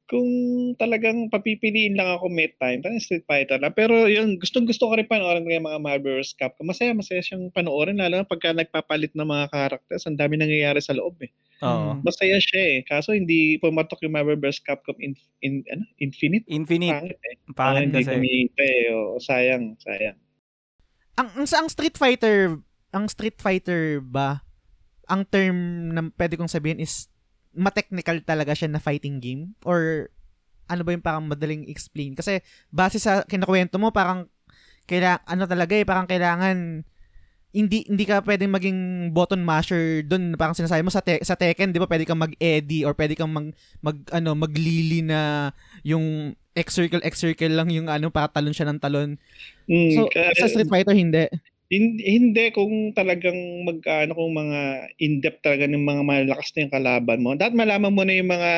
kung 0.04 0.28
talagang 0.76 1.32
papipiliin 1.32 1.96
lang 1.96 2.20
ako 2.20 2.28
may 2.28 2.52
time, 2.60 2.84
parang 2.84 3.00
Street 3.00 3.24
Fighter 3.24 3.56
lang. 3.56 3.72
Pero 3.72 4.04
yung 4.04 4.36
gustong 4.36 4.68
gusto 4.68 4.92
ko 4.92 5.00
rin 5.00 5.08
panoorin 5.08 5.48
yung 5.48 5.64
mga 5.64 5.80
Marvel 5.80 6.20
vs. 6.20 6.36
Capcom. 6.36 6.68
Masaya, 6.68 6.92
masaya 6.92 7.24
siyang 7.24 7.48
panoorin. 7.48 7.96
Lalo 7.96 8.20
na 8.20 8.28
pagka 8.28 8.52
nagpapalit 8.52 9.16
ng 9.16 9.24
mga 9.24 9.48
characters, 9.48 10.04
ang 10.04 10.20
dami 10.20 10.36
nangyayari 10.36 10.84
sa 10.84 10.92
loob 10.92 11.16
eh. 11.24 11.32
Oo. 11.64 11.96
Mm. 11.96 12.04
Masaya 12.04 12.36
siya 12.36 12.60
eh. 12.60 12.78
Kaso 12.84 13.16
hindi 13.16 13.56
pumatok 13.64 14.04
yung 14.04 14.12
Marvel 14.12 14.36
vs. 14.36 14.60
Capcom 14.60 14.96
in, 15.00 15.16
in, 15.40 15.64
ano, 15.72 15.88
Infinite. 15.96 16.44
Infinite. 16.52 17.00
Pangit 17.00 17.20
eh. 17.24 17.36
Ah, 17.40 17.54
Pangit 17.56 17.82
hindi 17.88 18.02
kasi. 18.04 18.12
kumita 18.12 18.62
eh. 18.62 18.92
O, 18.92 19.16
sayang, 19.16 19.64
sayang. 19.80 20.18
ang, 21.16 21.28
ang, 21.32 21.46
sa- 21.48 21.64
ang 21.64 21.72
Street 21.72 21.96
Fighter, 21.96 22.60
ang 22.92 23.08
Street 23.08 23.40
Fighter 23.40 24.04
ba, 24.04 24.44
ang 25.08 25.24
term 25.24 25.88
na 25.96 26.12
pwede 26.12 26.36
kong 26.36 26.52
sabihin 26.52 26.76
is 26.76 27.08
ma-technical 27.54 28.20
talaga 28.22 28.52
siya 28.52 28.70
na 28.70 28.82
fighting 28.82 29.18
game? 29.18 29.54
Or 29.62 30.10
ano 30.66 30.82
ba 30.82 30.90
yung 30.92 31.04
parang 31.04 31.24
madaling 31.26 31.66
explain? 31.70 32.14
Kasi 32.14 32.40
base 32.68 32.98
sa 32.98 33.22
kinakwento 33.24 33.78
mo, 33.78 33.90
parang 33.90 34.26
kaila, 34.84 35.22
ano 35.24 35.48
talaga 35.48 35.72
eh, 35.74 35.86
parang 35.86 36.06
kailangan 36.08 36.84
hindi 37.54 37.86
hindi 37.86 38.02
ka 38.02 38.26
pwedeng 38.26 38.50
maging 38.50 38.78
button 39.14 39.46
masher 39.46 40.02
doon 40.02 40.34
parang 40.34 40.58
sinasabi 40.58 40.82
mo 40.82 40.90
sa 40.90 40.98
te- 40.98 41.22
sa 41.22 41.38
Tekken 41.38 41.70
'di 41.70 41.78
ba 41.78 41.86
pwede 41.86 42.02
kang 42.02 42.18
mag-eddy 42.18 42.82
or 42.82 42.98
pwede 42.98 43.14
kang 43.14 43.30
mag, 43.30 43.54
mag 43.78 43.94
ano 44.10 44.34
maglili 44.34 45.06
na 45.06 45.54
yung 45.86 46.34
X 46.50 46.74
circle 46.74 46.98
X 47.06 47.22
circle 47.22 47.54
lang 47.54 47.70
yung 47.70 47.86
ano 47.86 48.10
para 48.10 48.26
talon 48.26 48.50
siya 48.50 48.66
ng 48.66 48.82
talon. 48.82 49.14
Mm, 49.70 49.90
So 49.94 50.10
ka- 50.10 50.34
sa 50.34 50.50
Street 50.50 50.66
Fighter 50.66 50.98
hindi. 50.98 51.30
Hin- 51.74 51.98
Hindi 51.98 52.54
kung 52.54 52.94
talagang 52.94 53.66
mag 53.66 53.82
ano 53.82 54.12
kung 54.14 54.32
mga 54.38 54.60
in-depth 55.02 55.42
talaga 55.42 55.66
ng 55.66 55.82
mga 55.82 56.02
malakas 56.06 56.54
na 56.54 56.60
yung 56.62 56.74
kalaban 56.74 57.20
mo. 57.26 57.34
Dapat 57.34 57.54
malaman 57.58 57.90
mo 57.90 58.02
na 58.06 58.14
yung 58.14 58.30
mga 58.30 58.52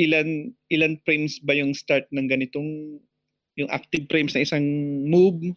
ilan 0.00 0.28
ilan 0.72 0.94
frames 1.04 1.42
ba 1.44 1.52
yung 1.52 1.76
start 1.76 2.08
ng 2.08 2.24
ganitong 2.30 2.96
yung 3.60 3.68
active 3.68 4.08
frames 4.08 4.32
na 4.32 4.46
isang 4.46 4.64
move. 5.04 5.52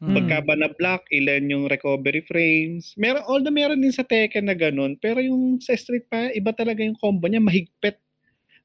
Mm. 0.00 0.16
Pagka 0.16 0.38
ba 0.46 0.54
na 0.56 0.70
block, 0.72 1.04
ilan 1.12 1.44
yung 1.50 1.64
recovery 1.68 2.24
frames. 2.24 2.96
Meron 2.96 3.26
although 3.26 3.52
meron 3.52 3.82
din 3.82 3.92
sa 3.92 4.06
Tekken 4.06 4.48
na 4.48 4.56
ganun, 4.56 4.96
pero 4.96 5.20
yung 5.20 5.60
sa 5.60 5.76
Street 5.76 6.08
pa 6.08 6.32
iba 6.32 6.54
talaga 6.56 6.80
yung 6.80 6.96
combo 6.96 7.28
niya, 7.28 7.42
mahigpit. 7.42 8.00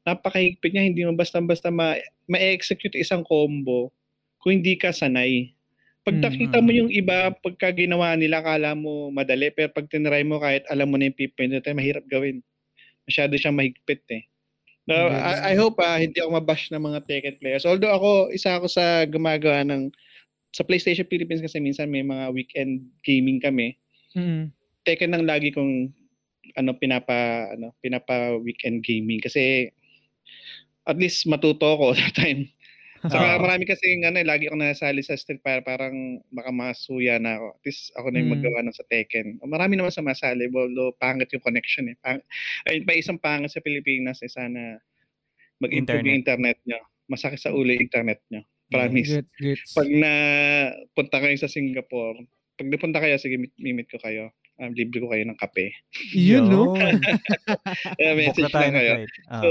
Napakahigpit 0.05 0.71
niya, 0.71 0.85
hindi 0.85 1.01
mo 1.01 1.17
basta-basta 1.17 1.73
ma- 1.73 1.97
ma-execute 2.29 2.95
isang 2.95 3.25
combo 3.25 3.89
kung 4.39 4.61
hindi 4.61 4.77
ka 4.77 4.93
sanay. 4.93 5.54
Pag 6.05 6.21
nakita 6.21 6.61
mo 6.61 6.69
yung 6.69 6.93
iba, 6.93 7.33
pagka 7.33 7.73
ginawa 7.73 8.13
nila, 8.13 8.45
kala 8.45 8.77
mo 8.77 9.09
madali. 9.09 9.49
Pero 9.49 9.73
pag 9.73 9.89
tinry 9.89 10.21
mo, 10.21 10.37
kahit 10.37 10.61
alam 10.69 10.93
mo 10.93 11.01
na 11.01 11.09
yung 11.09 11.17
pipindot, 11.17 11.65
eh, 11.65 11.73
mahirap 11.73 12.05
gawin. 12.05 12.45
Masyado 13.09 13.33
siyang 13.33 13.57
mahigpit 13.57 14.05
eh. 14.13 14.23
No. 14.85 15.09
I, 15.09 15.51
I 15.51 15.53
hope 15.57 15.81
ah, 15.81 15.97
hindi 15.97 16.21
ako 16.21 16.37
mabash 16.37 16.69
ng 16.69 16.77
mga 16.77 17.09
Tekken 17.09 17.37
players. 17.41 17.65
Although 17.65 17.89
ako, 17.89 18.09
isa 18.29 18.61
ako 18.61 18.69
sa 18.69 19.09
gumagawa 19.09 19.65
ng 19.65 19.89
sa 20.53 20.61
PlayStation 20.61 21.09
Philippines 21.09 21.41
kasi 21.41 21.57
minsan 21.57 21.89
may 21.89 22.05
mga 22.05 22.31
weekend 22.31 22.85
gaming 23.01 23.41
kami. 23.41 23.75
Mm. 24.13 24.53
Tekken 24.85 25.17
ang 25.17 25.25
lagi 25.25 25.49
kong 25.49 25.89
ano 26.53 26.71
pinapa 26.77 27.49
ano 27.57 27.73
pinapa 27.81 28.37
weekend 28.37 28.85
gaming 28.85 29.17
kasi 29.17 29.73
at 30.85 30.95
least 31.01 31.25
matuto 31.25 31.65
ako 31.65 31.91
that 31.97 32.13
time. 32.13 32.45
Saka 33.07 33.37
marami 33.37 33.63
kasi 33.63 33.85
ano, 33.99 34.17
eh, 34.17 34.25
lagi 34.25 34.47
ako 34.47 34.55
nasali 34.57 35.01
sa 35.01 35.13
Street 35.13 35.41
Fighter 35.41 35.65
parang 35.65 35.95
baka 36.29 36.49
masuya 36.49 37.17
na 37.17 37.37
ako. 37.37 37.47
At 37.53 37.63
least 37.63 37.83
ako 37.95 38.07
na 38.09 38.17
yung 38.19 38.29
Mm. 38.29 38.35
maggawa 38.39 38.59
ng 38.65 38.75
sa 38.75 38.85
Tekken. 38.87 39.27
Marami 39.43 39.73
naman 39.75 39.93
sa 39.93 40.01
masali, 40.01 40.45
although 40.49 40.95
pangit 40.97 41.29
yung 41.31 41.43
connection 41.43 41.89
eh. 41.89 41.95
Pang, 41.99 42.19
ay, 42.65 42.81
pa 42.81 42.93
isang 42.93 43.17
pangit 43.17 43.51
sa 43.51 43.61
Pilipinas 43.61 44.21
eh 44.21 44.29
sana 44.29 44.79
mag-improve 45.59 46.03
yung 46.05 46.19
internet 46.19 46.59
nyo. 46.65 46.79
Masakit 47.07 47.39
sa 47.39 47.53
ulo 47.53 47.69
yung 47.71 47.85
internet 47.85 48.19
nyo. 48.29 48.41
Promise. 48.73 49.21
Gets, 49.21 49.29
gets. 49.37 49.71
Pag 49.77 49.87
na 49.93 50.11
punta 50.97 51.21
kayo 51.21 51.37
sa 51.37 51.45
Singapore, 51.47 52.17
pag 52.57 52.67
napunta 52.67 52.97
kayo, 52.97 53.15
sige, 53.19 53.37
meet 53.59 53.89
ko 53.91 53.99
kayo. 54.01 54.33
Um, 54.55 54.71
libre 54.71 55.03
ko 55.03 55.11
kayo 55.11 55.27
ng 55.27 55.35
kape. 55.35 55.75
Yun, 56.15 56.47
no? 56.47 56.71
Eh, 57.99 58.13
message 58.19 58.47
lang 58.55 58.71
ng 58.71 58.77
kayo. 58.79 58.93
flight. 59.03 59.11
So, 59.43 59.49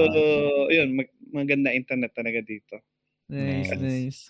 yun, 0.72 0.88
mag, 0.96 1.09
maganda 1.28 1.70
internet 1.70 2.16
talaga 2.16 2.40
dito. 2.40 2.80
Nice, 3.29 3.72
Nice. 3.72 3.81
nice. 3.81 4.20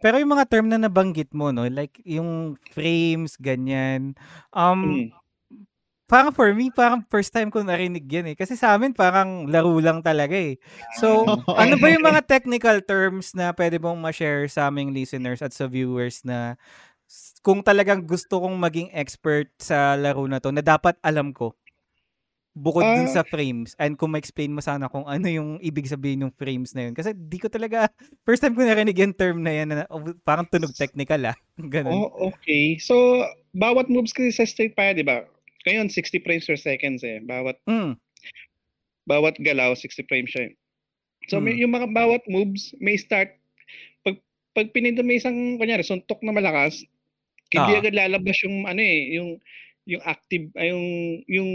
Pero 0.00 0.16
yung 0.16 0.32
mga 0.32 0.48
term 0.48 0.66
na 0.72 0.80
nabanggit 0.80 1.28
mo, 1.36 1.52
no, 1.52 1.68
like 1.68 2.00
yung 2.08 2.56
frames, 2.72 3.36
ganyan, 3.36 4.16
um, 4.56 4.80
Mm. 4.80 5.12
parang 6.08 6.32
for 6.34 6.50
me, 6.56 6.72
parang 6.72 7.04
first 7.12 7.30
time 7.30 7.52
ko 7.52 7.60
narinig 7.62 8.08
yan 8.08 8.32
eh. 8.32 8.36
Kasi 8.36 8.56
sa 8.56 8.74
amin, 8.74 8.96
parang 8.96 9.46
laro 9.46 9.76
lang 9.78 10.00
talaga 10.02 10.34
eh. 10.34 10.56
So, 10.98 11.22
ano 11.54 11.74
ba 11.76 11.86
yung 11.92 12.02
mga 12.10 12.24
technical 12.26 12.80
terms 12.82 13.36
na 13.36 13.52
pwede 13.54 13.76
mong 13.78 14.00
ma-share 14.00 14.48
sa 14.48 14.72
aming 14.72 14.90
listeners 14.96 15.44
at 15.44 15.52
sa 15.52 15.68
viewers 15.68 16.24
na 16.24 16.56
kung 17.44 17.60
talagang 17.60 18.06
gusto 18.08 18.40
kong 18.40 18.56
maging 18.56 18.88
expert 18.96 19.52
sa 19.60 19.94
laro 20.00 20.24
na 20.26 20.40
to, 20.40 20.48
na 20.50 20.64
dapat 20.64 20.96
alam 21.04 21.30
ko? 21.36 21.52
Bukod 22.50 22.82
dun 22.82 23.06
Ah. 23.06 23.14
sa 23.14 23.22
frames. 23.22 23.78
And 23.78 23.94
kung 23.94 24.10
ma-explain 24.10 24.50
mo 24.50 24.58
sana 24.58 24.90
kung 24.90 25.06
ano 25.06 25.30
yung 25.30 25.62
ibig 25.62 25.86
sabihin 25.86 26.26
ng 26.26 26.34
frames 26.34 26.74
na 26.74 26.90
yun. 26.90 26.94
Kasi 26.94 27.14
di 27.14 27.38
ko 27.38 27.46
talaga, 27.46 27.86
first 28.26 28.42
time 28.42 28.58
ko 28.58 28.66
narinig 28.66 28.98
yung 28.98 29.14
term 29.14 29.38
na 29.40 29.54
yan 29.54 29.70
na 29.70 29.86
oh, 29.86 30.02
parang 30.20 30.42
tunog 30.44 30.74
technical 30.74 31.22
ah. 31.24 31.36
Ganun. 31.74 31.94
Oh, 31.94 32.10
okay. 32.28 32.74
So, 32.76 33.22
bawat 33.52 33.86
moves 33.86 34.10
kasi 34.10 34.34
sa 34.34 34.42
Street 34.42 34.74
Fighter, 34.74 34.98
di 34.98 35.06
ba? 35.06 35.22
Ngayon, 35.62 35.86
60 35.88 36.18
frames 36.20 36.42
per 36.42 36.58
seconds 36.58 37.02
eh. 37.02 37.22
Bawat 37.22 37.54
Mm. 37.64 37.94
bawat 39.06 39.38
galaw 39.38 39.74
60 39.74 40.06
frames 40.06 40.30
siya. 40.30 40.46
eh. 40.46 40.52
So 41.26 41.38
may, 41.38 41.54
Hmm. 41.54 41.62
yung 41.62 41.72
mga 41.72 41.88
bawat 41.90 42.22
moves 42.26 42.74
may 42.78 42.94
start 42.94 43.30
pag 44.02 44.16
pag 44.50 44.70
pinindot 44.70 45.02
mo 45.02 45.12
isang 45.12 45.34
kunyari 45.56 45.82
suntok 45.82 46.18
na 46.22 46.30
malakas, 46.30 46.82
hindi 47.48 47.72
Ah. 47.72 47.80
agad 47.80 47.94
lalabas 47.94 48.38
yung 48.42 48.64
ano 48.64 48.78
eh, 48.78 49.14
yung 49.14 49.38
yung 49.90 50.04
active 50.06 50.46
ay 50.54 50.70
yung 50.70 50.86
yung 51.26 51.50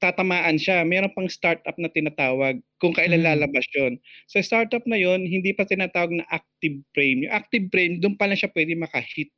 tatamaan 0.00 0.56
siya. 0.56 0.82
Meron 0.88 1.12
pang 1.12 1.28
startup 1.28 1.76
na 1.76 1.92
tinatawag 1.92 2.64
kung 2.80 2.96
kailan 2.96 3.20
Mm. 3.20 3.24
lalabas 3.24 3.68
'yon. 3.76 4.00
Sa 4.32 4.40
startup 4.40 4.84
na 4.88 4.96
'yon, 4.96 5.22
hindi 5.28 5.52
pa 5.52 5.68
tinatawag 5.68 6.16
na 6.16 6.24
active 6.32 6.80
frame. 6.96 7.28
Yung 7.28 7.34
active 7.36 7.68
frame, 7.68 8.00
doon 8.00 8.16
pa 8.16 8.24
lang 8.30 8.40
siya 8.40 8.48
pwede 8.56 8.72
maka-hit. 8.80 9.30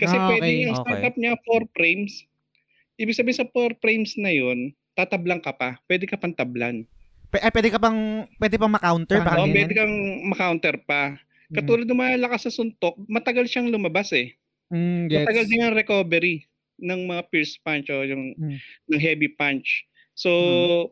Kasi 0.00 0.16
Ah, 0.16 0.24
pwede 0.24 0.48
okay. 0.48 0.64
yung 0.66 0.74
Okay. 0.74 0.78
startup 0.78 1.14
niya 1.18 1.36
4 1.44 1.66
frames. 1.76 2.24
Ibig 3.00 3.16
sabihin 3.16 3.40
sa 3.42 3.48
4 3.52 3.74
frames 3.82 4.14
na 4.20 4.30
'yon, 4.34 4.72
tatablang 4.98 5.42
ka 5.44 5.52
pa. 5.56 5.78
Pwede 5.90 6.06
ka 6.10 6.16
pang 6.20 6.34
tablan. 6.36 6.86
P- 7.32 7.38
ay, 7.38 7.50
pwede 7.54 7.70
ka 7.70 7.78
pang, 7.78 8.26
pwede 8.42 8.58
pang 8.58 8.72
ma-counter, 8.74 9.18
Oo, 9.18 9.22
parang 9.22 9.50
pwede 9.50 9.74
kang 9.74 9.94
ma-counter 10.30 10.78
pa. 10.86 11.18
Mm. 11.50 11.50
Katulad 11.50 11.82
ng 11.90 11.98
malakas 11.98 12.46
sa 12.46 12.54
suntok, 12.54 12.94
matagal 13.10 13.50
siyang 13.50 13.66
lumabas 13.74 14.14
eh. 14.14 14.38
Mm, 14.70 15.08
Matagal 15.10 15.44
gets. 15.44 15.50
din 15.50 15.62
ang 15.64 15.74
recovery 15.78 16.49
ng 16.80 17.00
mga 17.06 17.22
pierce 17.28 17.60
punch 17.60 17.86
o 17.88 18.02
yung 18.02 18.32
Mm. 18.34 18.56
ng 18.88 19.00
heavy 19.00 19.28
punch. 19.28 19.84
So, 20.12 20.28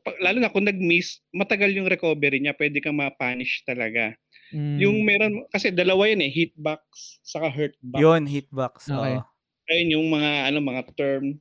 pa- 0.00 0.16
lalo 0.20 0.40
na 0.40 0.48
kung 0.48 0.64
nag-miss, 0.64 1.20
matagal 1.32 1.68
yung 1.72 1.84
recovery 1.84 2.40
niya, 2.40 2.56
pwede 2.56 2.80
kang 2.80 2.96
ma-punish 2.96 3.60
talaga. 3.64 4.16
Mm. 4.48 4.76
Yung 4.80 4.96
meron, 5.04 5.32
kasi 5.52 5.68
dalawa 5.68 6.08
yun 6.08 6.24
eh, 6.24 6.32
hitbox, 6.32 6.80
saka 7.20 7.52
hurtbox. 7.52 8.00
Yun, 8.00 8.24
hitbox. 8.24 8.88
Okay. 8.88 9.16
oo. 9.16 9.24
Ayun 9.68 10.00
yung 10.00 10.06
mga, 10.08 10.30
ano, 10.48 10.58
mga 10.64 10.82
term. 10.96 11.36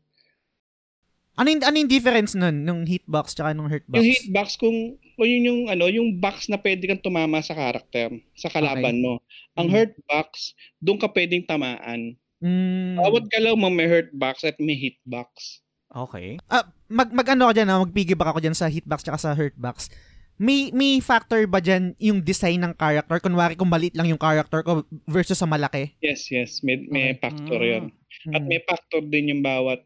Ano 1.37 1.47
yung, 1.47 1.63
ano 1.63 1.75
yung 1.77 1.87
difference 1.87 2.33
nun, 2.35 2.65
nung 2.65 2.83
hitbox 2.83 3.31
tsaka 3.31 3.55
nung 3.55 3.69
hurtbox? 3.71 3.95
Yung 3.95 4.09
hitbox, 4.09 4.47
kung, 4.59 4.77
kung 5.15 5.27
yun 5.29 5.47
yung, 5.47 5.61
ano, 5.71 5.87
yung 5.87 6.19
box 6.19 6.51
na 6.51 6.59
pwede 6.59 6.83
kang 6.83 6.99
tumama 6.99 7.39
sa 7.39 7.55
character, 7.55 8.09
sa 8.35 8.51
kalaban 8.51 8.99
mo. 8.99 9.23
Ang 9.55 9.71
Mm. 9.71 9.73
hurtbox, 9.79 10.51
doon 10.83 10.99
ka 10.99 11.07
pwedeng 11.07 11.47
tamaan. 11.47 12.19
Mm. 12.37 13.01
Bawat 13.01 13.25
galaw 13.27 13.53
mo 13.53 13.67
may 13.67 13.89
hurtbox 13.89 14.45
at 14.45 14.57
may 14.57 14.77
hitbox. 14.77 15.61
Okay. 15.87 16.37
Ah, 16.47 16.67
mag, 16.85 17.09
mag 17.09 17.25
ano 17.27 17.49
ako 17.49 17.53
dyan, 17.55 17.69
ah, 17.69 17.81
mag-piggyback 17.81 18.29
ako 18.29 18.39
dyan 18.39 18.53
sa 18.53 18.67
hitbox 18.67 19.01
tsaka 19.01 19.17
sa 19.17 19.33
hurtbox. 19.33 19.89
May 20.37 20.69
may 20.69 21.01
factor 21.01 21.49
ba 21.49 21.57
dyan 21.57 21.97
yung 21.97 22.21
design 22.21 22.61
ng 22.61 22.77
character? 22.77 23.17
Kunwari 23.17 23.57
kung 23.57 23.73
maliit 23.73 23.97
lang 23.97 24.05
yung 24.05 24.21
character 24.21 24.61
ko 24.61 24.85
versus 25.09 25.33
sa 25.33 25.49
malaki. 25.49 25.97
Yes, 25.97 26.29
yes. 26.29 26.61
May, 26.61 26.85
may 26.85 27.17
Okay. 27.17 27.25
factor 27.25 27.57
Mm. 27.57 27.65
yun. 27.65 27.83
At 28.29 28.41
Mm. 28.45 28.47
may 28.47 28.61
factor 28.61 29.01
din 29.01 29.31
yung 29.33 29.41
bawat 29.41 29.81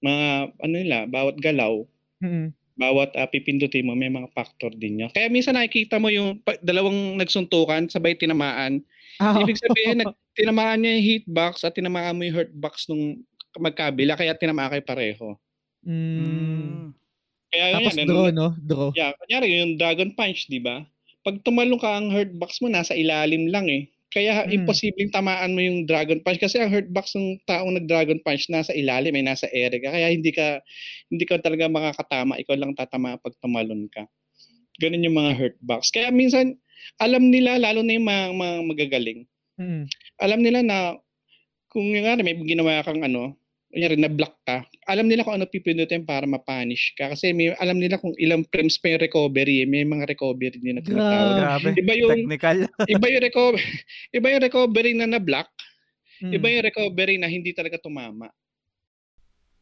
mga, 0.00 0.28
ano 0.56 0.74
nila, 0.74 0.98
bawat 1.04 1.36
galaw, 1.36 1.84
Mm. 2.24 2.56
bawat 2.74 3.12
uh, 3.12 3.28
pipindutin 3.28 3.84
mo, 3.84 3.92
may 3.92 4.08
mga 4.08 4.32
factor 4.32 4.72
din 4.72 5.04
yun. 5.04 5.10
Kaya 5.12 5.28
minsan 5.28 5.52
nakikita 5.52 6.00
mo 6.00 6.08
yung 6.08 6.40
dalawang 6.64 7.20
nagsuntukan, 7.20 7.92
sabay 7.92 8.16
tinamaan. 8.16 8.80
Ah, 9.20 9.36
Ibig 9.36 9.60
sabihin, 9.60 10.00
nag, 10.00 10.16
tinamaan 10.40 10.80
niya 10.80 10.96
yung 10.96 11.06
hitbox 11.06 11.52
at 11.62 11.76
tinamaan 11.76 12.16
mo 12.16 12.24
yung 12.24 12.36
hurtbox 12.40 12.88
nung 12.88 13.20
magkabila, 13.60 14.16
kaya 14.16 14.32
tinamaan 14.32 14.72
kayo 14.72 14.84
pareho. 14.84 15.26
mm. 15.84 16.96
Kaya 17.50 17.64
Tapos 17.82 17.98
yan, 17.98 18.06
draw, 18.06 18.30
ano, 18.30 18.30
no? 18.30 18.48
Draw. 18.62 18.88
Yeah, 18.94 19.10
kunyari 19.18 19.46
yung 19.58 19.74
Dragon 19.74 20.10
Punch, 20.14 20.46
di 20.46 20.62
ba? 20.62 20.86
Pag 21.26 21.42
tumalong 21.42 21.82
ka, 21.82 21.98
ang 21.98 22.08
hurtbox 22.14 22.62
mo 22.62 22.70
nasa 22.70 22.94
ilalim 22.94 23.50
lang 23.50 23.66
eh. 23.66 23.90
Kaya 24.10 24.46
Mm. 24.46 24.62
imposibleng 24.62 25.10
tamaan 25.10 25.54
mo 25.54 25.62
yung 25.62 25.86
Dragon 25.86 26.18
Punch 26.22 26.38
kasi 26.42 26.58
ang 26.58 26.70
hurtbox 26.70 27.14
ng 27.14 27.42
taong 27.46 27.74
nag-Dragon 27.78 28.22
Punch 28.22 28.46
nasa 28.50 28.70
ilalim, 28.74 29.14
ay 29.14 29.22
nasa 29.26 29.46
ere 29.50 29.78
ka. 29.82 29.90
Kaya 29.90 30.10
hindi 30.14 30.30
ka 30.30 30.62
hindi 31.10 31.24
ka 31.26 31.42
talaga 31.42 31.66
makakatama, 31.70 32.38
ikaw 32.38 32.54
lang 32.54 32.74
tatama 32.74 33.18
pag 33.18 33.34
tumalon 33.42 33.90
ka. 33.90 34.06
Ganun 34.78 35.06
yung 35.06 35.18
mga 35.18 35.32
hurtbox. 35.34 35.90
Kaya 35.90 36.14
minsan 36.14 36.54
alam 37.02 37.30
nila 37.34 37.58
lalo 37.58 37.82
na 37.82 37.92
yung 37.98 38.06
mga, 38.06 38.24
mga 38.34 38.54
magagaling. 38.66 39.20
Mm. 39.60 39.84
Alam 40.20 40.44
nila 40.44 40.60
na 40.60 40.78
kung 41.68 41.86
yung 41.88 42.04
nga 42.04 42.20
may 42.20 42.36
ginawa 42.36 42.84
kang 42.84 43.00
ano, 43.00 43.34
kunyari 43.70 43.94
na 43.94 44.10
block 44.10 44.34
ka, 44.42 44.66
alam 44.90 45.06
nila 45.06 45.22
kung 45.22 45.38
ano 45.38 45.46
pipindutin 45.46 46.02
para 46.02 46.26
ma-punish 46.26 46.98
ka. 46.98 47.14
Kasi 47.14 47.30
may, 47.30 47.54
alam 47.56 47.78
nila 47.78 47.96
kung 47.96 48.10
ilang 48.18 48.42
frames 48.50 48.74
pa 48.76 48.90
yung 48.90 49.00
recovery. 49.00 49.62
eh. 49.62 49.68
May 49.70 49.86
mga 49.86 50.10
recovery 50.10 50.58
din 50.58 50.76
na 50.76 50.82
tinatawag. 50.82 51.34
Grabe. 51.38 51.68
Iba 51.78 51.92
yung, 51.94 52.10
Technical. 52.26 52.58
iba 52.94 53.06
yung 53.06 53.22
recovery, 53.22 53.64
iba 54.10 54.26
yung 54.28 54.42
recovery 54.42 54.92
na 54.94 55.06
na-block, 55.08 55.48
Mm. 56.20 56.36
iba 56.36 56.46
yung 56.52 56.64
recovery 56.68 57.16
na 57.16 57.32
hindi 57.32 57.56
talaga 57.56 57.80
tumama. 57.80 58.28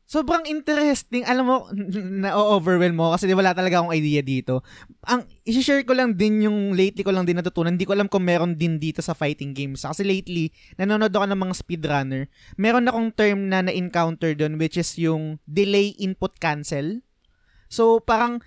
Sobrang 0.09 0.41
interesting. 0.49 1.21
Alam 1.29 1.45
mo, 1.45 1.57
na-overwhelm 2.25 2.97
mo 2.97 3.13
kasi 3.13 3.29
wala 3.37 3.53
talaga 3.53 3.85
akong 3.85 3.93
idea 3.93 4.25
dito. 4.25 4.65
Ang 5.05 5.29
i-share 5.45 5.85
ko 5.85 5.93
lang 5.93 6.17
din 6.17 6.49
yung 6.49 6.73
lately 6.73 7.05
ko 7.05 7.13
lang 7.13 7.29
din 7.29 7.37
natutunan. 7.37 7.77
Hindi 7.77 7.85
ko 7.85 7.93
alam 7.93 8.09
kung 8.09 8.25
meron 8.25 8.57
din 8.57 8.81
dito 8.81 9.05
sa 9.05 9.13
fighting 9.13 9.53
games. 9.53 9.85
Kasi 9.85 10.09
lately, 10.09 10.49
nanonood 10.81 11.13
ako 11.13 11.29
ng 11.29 11.41
mga 11.45 11.55
speedrunner. 11.61 12.23
Meron 12.57 12.89
akong 12.89 13.13
term 13.13 13.53
na 13.53 13.61
na-encounter 13.61 14.33
doon 14.33 14.57
which 14.57 14.81
is 14.81 14.97
yung 14.97 15.37
delay 15.45 15.93
input 16.01 16.41
cancel. 16.41 17.05
So, 17.69 18.01
parang 18.01 18.41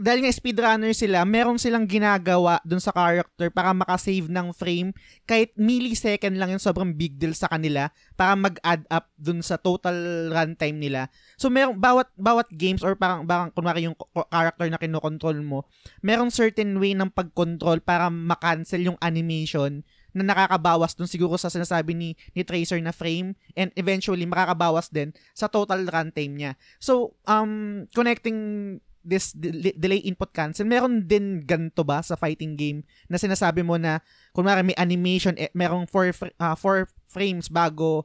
dahil 0.00 0.24
nga 0.24 0.32
speedrunner 0.32 0.96
sila, 0.96 1.28
meron 1.28 1.60
silang 1.60 1.84
ginagawa 1.84 2.56
dun 2.64 2.80
sa 2.80 2.88
character 2.88 3.52
para 3.52 3.76
makasave 3.76 4.32
ng 4.32 4.48
frame 4.56 4.96
kahit 5.28 5.52
millisecond 5.60 6.40
lang 6.40 6.56
yun, 6.56 6.62
sobrang 6.62 6.96
big 6.96 7.20
deal 7.20 7.36
sa 7.36 7.52
kanila 7.52 7.92
para 8.16 8.32
mag-add 8.32 8.88
up 8.88 9.12
dun 9.20 9.44
sa 9.44 9.60
total 9.60 9.92
runtime 10.32 10.80
nila. 10.80 11.12
So 11.36 11.52
meron 11.52 11.76
bawat 11.76 12.08
bawat 12.16 12.48
games 12.48 12.80
or 12.80 12.96
parang 12.96 13.28
parang 13.28 13.52
kunwari 13.52 13.84
yung 13.84 13.96
character 14.32 14.72
na 14.72 14.80
kinokontrol 14.80 15.36
mo, 15.44 15.68
meron 16.00 16.32
certain 16.32 16.80
way 16.80 16.96
ng 16.96 17.12
pag-control 17.12 17.84
para 17.84 18.08
ma-cancel 18.08 18.80
yung 18.80 18.96
animation 19.04 19.84
na 20.16 20.26
nakakabawas 20.26 20.96
dun 20.96 21.06
siguro 21.06 21.36
sa 21.36 21.52
sinasabi 21.52 21.94
ni 21.94 22.16
ni 22.34 22.42
Tracer 22.42 22.80
na 22.82 22.90
frame 22.90 23.36
and 23.54 23.70
eventually 23.76 24.24
makakabawas 24.26 24.90
din 24.90 25.12
sa 25.36 25.46
total 25.46 25.84
runtime 25.84 26.34
niya. 26.34 26.52
So 26.80 27.20
um 27.28 27.84
connecting 27.92 28.80
this 29.00 29.32
de- 29.32 29.72
delay 29.74 30.04
input 30.04 30.30
cancel, 30.30 30.68
meron 30.68 31.04
din 31.04 31.40
ganito 31.40 31.80
ba 31.82 32.04
sa 32.04 32.14
fighting 32.14 32.54
game 32.54 32.80
na 33.08 33.16
sinasabi 33.16 33.64
mo 33.64 33.80
na 33.80 34.00
kunwari 34.30 34.60
may 34.60 34.76
animation, 34.76 35.32
eh, 35.40 35.48
merong 35.52 35.88
4 35.88 36.12
4 36.36 36.84
frames 37.08 37.48
bago 37.48 38.04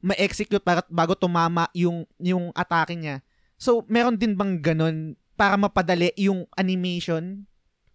ma-execute 0.00 0.62
para 0.62 0.86
bago 0.86 1.18
tumama 1.18 1.66
yung 1.74 2.06
yung 2.22 2.54
atake 2.54 2.94
niya. 2.94 3.20
So, 3.56 3.82
meron 3.88 4.20
din 4.20 4.36
bang 4.36 4.60
ganun 4.60 4.96
para 5.34 5.56
mapadali 5.56 6.12
yung 6.16 6.44
animation 6.54 7.44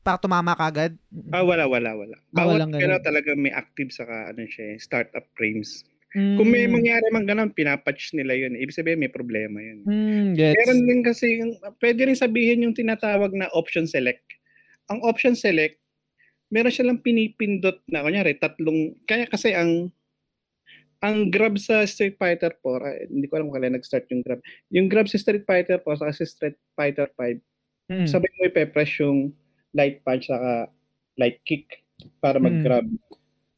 para 0.01 0.17
tumama 0.17 0.57
kagad? 0.57 0.97
Ah, 1.29 1.45
wala, 1.45 1.69
wala, 1.69 1.93
wala. 1.93 2.17
Ah, 2.33 2.41
Bawat 2.41 2.57
walang 2.57 2.73
pero 2.73 2.97
ganun. 2.97 3.05
talaga 3.05 3.29
may 3.37 3.53
active 3.53 3.93
saka 3.93 4.33
ano 4.33 4.43
siya, 4.49 4.75
eh, 4.75 4.77
startup 4.81 5.25
frames. 5.37 5.85
Mm. 6.11 6.35
Kung 6.35 6.49
may 6.51 6.67
mangyari 6.67 7.07
man 7.09 7.23
ganun, 7.23 7.55
pinapatch 7.55 8.11
nila 8.11 8.35
yun. 8.35 8.51
Ibig 8.53 8.75
sabihin 8.75 8.99
may 8.99 9.07
problema 9.07 9.57
yun. 9.57 9.79
Mm, 9.87 10.25
gets. 10.35 10.55
Meron 10.59 10.79
din 10.83 11.01
kasi, 11.01 11.25
yung- 11.39 11.55
pwede 11.79 12.01
rin 12.03 12.19
sabihin 12.19 12.63
yung 12.63 12.75
tinatawag 12.75 13.31
na 13.31 13.47
option 13.51 13.87
select. 13.87 14.27
Ang 14.91 14.99
option 15.01 15.33
select, 15.33 15.79
meron 16.51 16.67
siya 16.69 16.91
lang 16.91 16.99
pinipindot 16.99 17.79
na, 17.87 18.03
kunyari, 18.03 18.35
tatlong, 18.35 18.91
kaya 19.05 19.23
kasi 19.23 19.55
ang, 19.55 19.87
ang 20.99 21.31
grab 21.31 21.55
sa 21.55 21.87
Street 21.87 22.19
Fighter 22.19 22.51
4, 22.59 22.83
ay, 22.83 22.97
hindi 23.07 23.25
ko 23.25 23.39
alam 23.39 23.47
kung 23.47 23.55
kailan 23.57 23.73
nag-start 23.73 24.05
yung 24.11 24.21
grab. 24.21 24.43
Yung 24.69 24.85
grab 24.85 25.07
sa 25.07 25.17
Street 25.17 25.47
Fighter 25.47 25.79
4 25.79 25.95
saka 25.97 26.11
sa 26.13 26.25
Street 26.27 26.59
Fighter 26.75 27.07
5, 27.15 27.39
Mm. 27.87 28.05
sabay 28.05 28.31
mo 28.35 28.41
ipe-press 28.45 28.99
yung 28.99 29.31
light 29.71 29.99
punch 30.01 30.27
saka 30.27 30.67
light 31.15 31.39
kick 31.43 31.83
para 32.19 32.35
Mm. 32.35 32.45
mag-grab. 32.45 32.85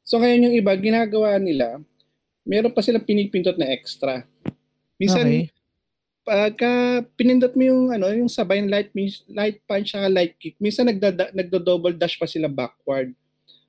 So 0.02 0.18
ngayon 0.18 0.46
yung 0.48 0.56
iba, 0.56 0.74
ginagawa 0.74 1.38
nila, 1.38 1.82
meron 2.44 2.72
pa 2.76 2.84
silang 2.84 3.04
pinipindot 3.08 3.56
na 3.56 3.72
extra. 3.72 4.28
Minsan, 5.00 5.26
Okay. 5.28 5.44
pagka 6.24 7.04
pinindot 7.20 7.52
mo 7.52 7.64
yung 7.68 7.84
ano, 7.92 8.08
yung 8.16 8.32
sabay 8.32 8.64
ng 8.64 8.72
light 8.72 8.96
light 9.28 9.60
punch 9.68 9.92
at 9.92 10.08
light 10.08 10.36
kick, 10.40 10.56
minsan 10.56 10.88
nagda 10.88 11.12
nagdo-double 11.36 12.00
dash 12.00 12.16
pa 12.16 12.24
sila 12.24 12.48
backward. 12.48 13.12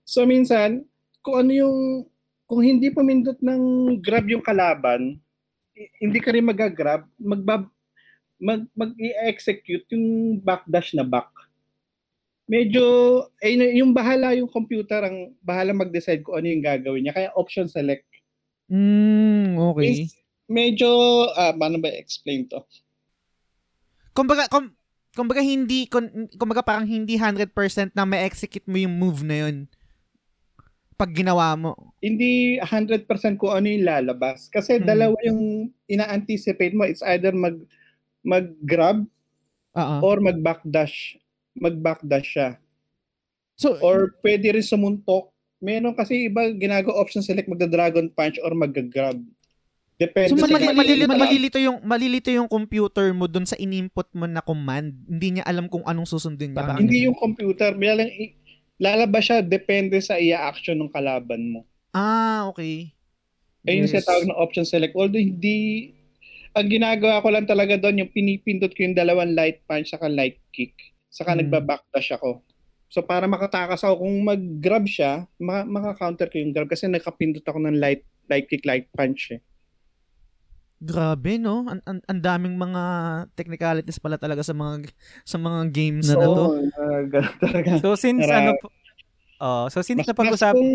So 0.06 0.22
minsan, 0.22 0.86
kung 1.18 1.42
ano 1.42 1.50
yung 1.50 1.78
kung 2.46 2.62
hindi 2.62 2.94
pumindot 2.94 3.42
ng 3.42 3.62
grab 3.98 4.30
yung 4.30 4.44
kalaban, 4.44 5.18
hindi 5.98 6.18
ka 6.22 6.30
rin 6.30 6.46
magagrab, 6.46 7.02
magbab 7.18 7.66
mag 8.38 8.62
mag-i-execute 8.76 9.90
yung 9.90 10.38
backdash 10.38 10.94
na 10.94 11.02
back. 11.02 11.30
Medyo 12.44 12.84
eh, 13.40 13.80
yung 13.80 13.90
bahala 13.96 14.36
yung 14.36 14.52
computer 14.52 15.02
ang 15.08 15.32
bahala 15.40 15.72
mag-decide 15.72 16.22
kung 16.22 16.38
ano 16.38 16.46
yung 16.46 16.62
gagawin 16.62 17.02
niya 17.08 17.16
kaya 17.16 17.34
option 17.34 17.66
select. 17.66 18.06
Mm, 18.70 19.60
okay. 19.60 20.08
Is 20.08 20.16
medyo 20.48 20.88
ah 21.36 21.52
paano 21.52 21.76
ba 21.80 21.92
explain 21.92 22.48
to? 22.48 22.64
Kumbaga, 24.14 24.46
kum, 24.46 24.70
kumbaga 25.10 25.42
hindi, 25.42 25.90
kumbaga 26.38 26.62
parang 26.62 26.86
hindi 26.86 27.18
100% 27.18 27.50
na 27.98 28.06
ma-execute 28.06 28.64
mo 28.70 28.78
yung 28.78 28.94
move 28.94 29.26
na 29.26 29.46
yun 29.46 29.66
pag 30.94 31.10
ginawa 31.10 31.58
mo. 31.58 31.74
Hindi 31.98 32.62
100% 32.62 33.10
kung 33.34 33.50
ano 33.50 33.66
yung 33.66 33.82
lalabas 33.82 34.46
kasi 34.46 34.78
Mm. 34.78 34.86
dalawa 34.86 35.16
yung 35.26 35.42
ina-anticipate 35.90 36.70
mo 36.70 36.86
it's 36.86 37.02
either 37.10 37.34
mag 37.34 37.58
mag-grab 38.22 39.02
Oo. 39.74 39.96
or 40.00 40.22
mag-backdash. 40.22 41.18
Mag-backdash 41.58 42.28
siya. 42.38 42.50
So, 43.58 43.74
Or 43.82 44.14
pwede 44.22 44.54
rin 44.54 44.62
sumuntok. 44.62 45.33
Meron 45.64 45.96
kasi 45.96 46.28
iba 46.28 46.44
ginagawa 46.52 47.00
option 47.00 47.24
select 47.24 47.48
magda-dragon 47.48 48.12
punch 48.12 48.36
or 48.38 48.52
mag-grab. 48.52 49.16
Depende 49.94 50.28
so 50.28 50.36
sa 50.36 50.50
mali, 50.50 50.68
malilito, 50.68 51.08
mali- 51.08 51.22
malilito 51.24 51.56
yung 51.56 51.78
malilito 51.80 52.28
yung 52.28 52.50
computer 52.50 53.14
mo 53.14 53.24
dun 53.24 53.46
sa 53.46 53.56
in-input 53.56 54.10
mo 54.12 54.26
na 54.26 54.42
command. 54.42 54.92
Hindi 55.08 55.38
niya 55.38 55.44
alam 55.44 55.64
kung 55.64 55.80
anong 55.82 56.04
susundin 56.04 56.52
niya. 56.52 56.60
Parang 56.60 56.82
hindi 56.82 57.06
yung 57.06 57.14
computer, 57.14 57.72
may 57.72 57.94
lang 57.94 58.10
i- 58.10 58.34
lalabas 58.76 59.22
siya 59.22 59.38
depende 59.40 59.96
sa 59.98 60.18
i-action 60.18 60.76
ng 60.76 60.90
kalaban 60.90 61.48
mo. 61.48 61.60
Ah, 61.94 62.44
okay. 62.44 62.90
Ayun 63.64 63.86
Yes. 63.86 63.94
yung 63.94 64.04
tawag 64.04 64.26
na 64.26 64.36
option 64.36 64.66
select. 64.66 64.92
Although 64.92 65.22
hindi 65.22 65.88
ang 66.52 66.68
ginagawa 66.68 67.18
ko 67.18 67.30
lang 67.30 67.46
talaga 67.46 67.78
doon 67.78 68.04
yung 68.04 68.10
pinipindot 68.10 68.70
ko 68.70 68.82
yung 68.82 68.94
dalawang 68.94 69.32
light 69.32 69.62
punch 69.64 69.88
saka 69.88 70.06
light 70.06 70.42
kick. 70.50 70.74
Saka 71.08 71.32
Hmm. 71.32 71.40
nagba-backdash 71.40 72.12
ako. 72.12 72.42
So 72.94 73.02
para 73.02 73.26
makatakas 73.26 73.82
ako 73.82 74.06
kung 74.06 74.22
mag-grab 74.22 74.86
siya, 74.86 75.26
ma- 75.42 75.66
maka-counter 75.66 76.30
ko 76.30 76.38
yung 76.38 76.54
grab 76.54 76.70
kasi 76.70 76.86
nakapindot 76.86 77.42
ako 77.42 77.58
ng 77.66 77.82
light 77.82 78.06
light 78.30 78.46
kick 78.46 78.62
light 78.62 78.86
punch 78.94 79.34
eh. 79.34 79.42
Grabe, 80.78 81.34
no? 81.42 81.66
Ang, 81.66 81.82
ang, 81.90 81.98
ang 82.06 82.20
daming 82.22 82.54
mga 82.54 82.82
technicalities 83.34 83.98
pala 83.98 84.14
talaga 84.14 84.46
sa 84.46 84.54
mga 84.54 84.94
sa 85.26 85.42
mga 85.42 85.74
games 85.74 86.06
na, 86.06 86.22
na 86.22 86.26
to. 86.30 86.44
Uh, 86.70 87.02
talaga. 87.42 87.70
So 87.82 87.98
since 87.98 88.30
Marami. 88.30 88.38
ano 88.38 88.50
po, 88.62 88.66
oh, 89.42 89.66
so 89.74 89.82
since 89.82 89.98
mas, 89.98 90.06
mas 90.06 90.14
napag-usap 90.14 90.54
kung 90.54 90.74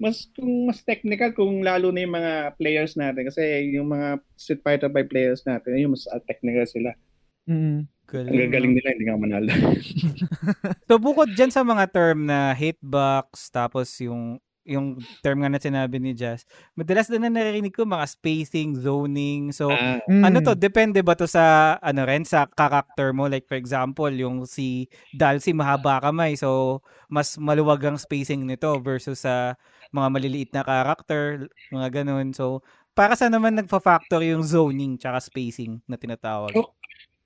mas 0.00 0.16
kung 0.32 0.52
mas 0.64 0.80
technical 0.80 1.30
kung 1.36 1.60
lalo 1.60 1.92
na 1.92 2.08
yung 2.08 2.16
mga 2.16 2.56
players 2.56 2.96
natin 2.96 3.28
kasi 3.28 3.68
yung 3.76 3.92
mga 3.92 4.16
Street 4.40 4.64
Fighter 4.64 4.88
5 4.88 5.12
players 5.12 5.44
natin 5.44 5.76
yung 5.76 5.92
mas 5.92 6.08
uh, 6.08 6.24
technical 6.24 6.64
sila. 6.64 6.96
Mm. 7.44 7.84
Ang 8.12 8.40
gagaling 8.48 8.72
nila 8.76 8.88
hindi 8.92 9.04
nga 9.08 9.16
manalo. 9.18 9.50
So 10.88 11.00
bukod 11.00 11.32
dyan 11.32 11.50
sa 11.50 11.64
mga 11.64 11.88
term 11.90 12.28
na 12.28 12.52
hitbox, 12.52 13.48
tapos 13.50 13.88
yung 14.04 14.38
yung 14.64 14.96
term 15.20 15.44
nga 15.44 15.52
na 15.52 15.60
sinabi 15.60 16.00
ni 16.00 16.16
Jazz, 16.16 16.48
madalas 16.72 17.12
din 17.12 17.20
na 17.20 17.28
naririnig 17.28 17.76
ko 17.76 17.84
mga 17.84 18.08
spacing, 18.08 18.72
zoning. 18.80 19.52
So 19.52 19.68
Ah, 19.68 20.00
ano 20.08 20.40
to, 20.40 20.56
depende 20.56 21.04
ba 21.04 21.12
to 21.12 21.28
sa 21.28 21.76
ano 21.84 22.08
rin 22.08 22.24
sa 22.24 22.48
character 22.48 23.12
mo? 23.12 23.28
Like 23.28 23.44
for 23.44 23.60
example, 23.60 24.08
yung 24.08 24.48
si 24.48 24.88
Dalcy 25.12 25.52
mahaba 25.52 26.00
kamay. 26.00 26.36
So 26.40 26.80
mas 27.12 27.36
maluwag 27.36 27.84
ang 27.84 28.00
spacing 28.00 28.48
nito 28.48 28.72
versus 28.80 29.28
sa 29.28 29.60
mga 29.92 30.08
maliliit 30.08 30.50
na 30.56 30.64
character, 30.64 31.44
mga 31.68 32.00
ganun. 32.00 32.32
So 32.32 32.64
para 32.96 33.20
sa 33.20 33.28
naman 33.28 33.60
nagfa-factor 33.60 34.24
yung 34.24 34.46
zoning 34.46 34.96
tsaka 34.96 35.20
spacing 35.20 35.84
na 35.84 36.00
tinatawag. 36.00 36.56
Oh. 36.56 36.72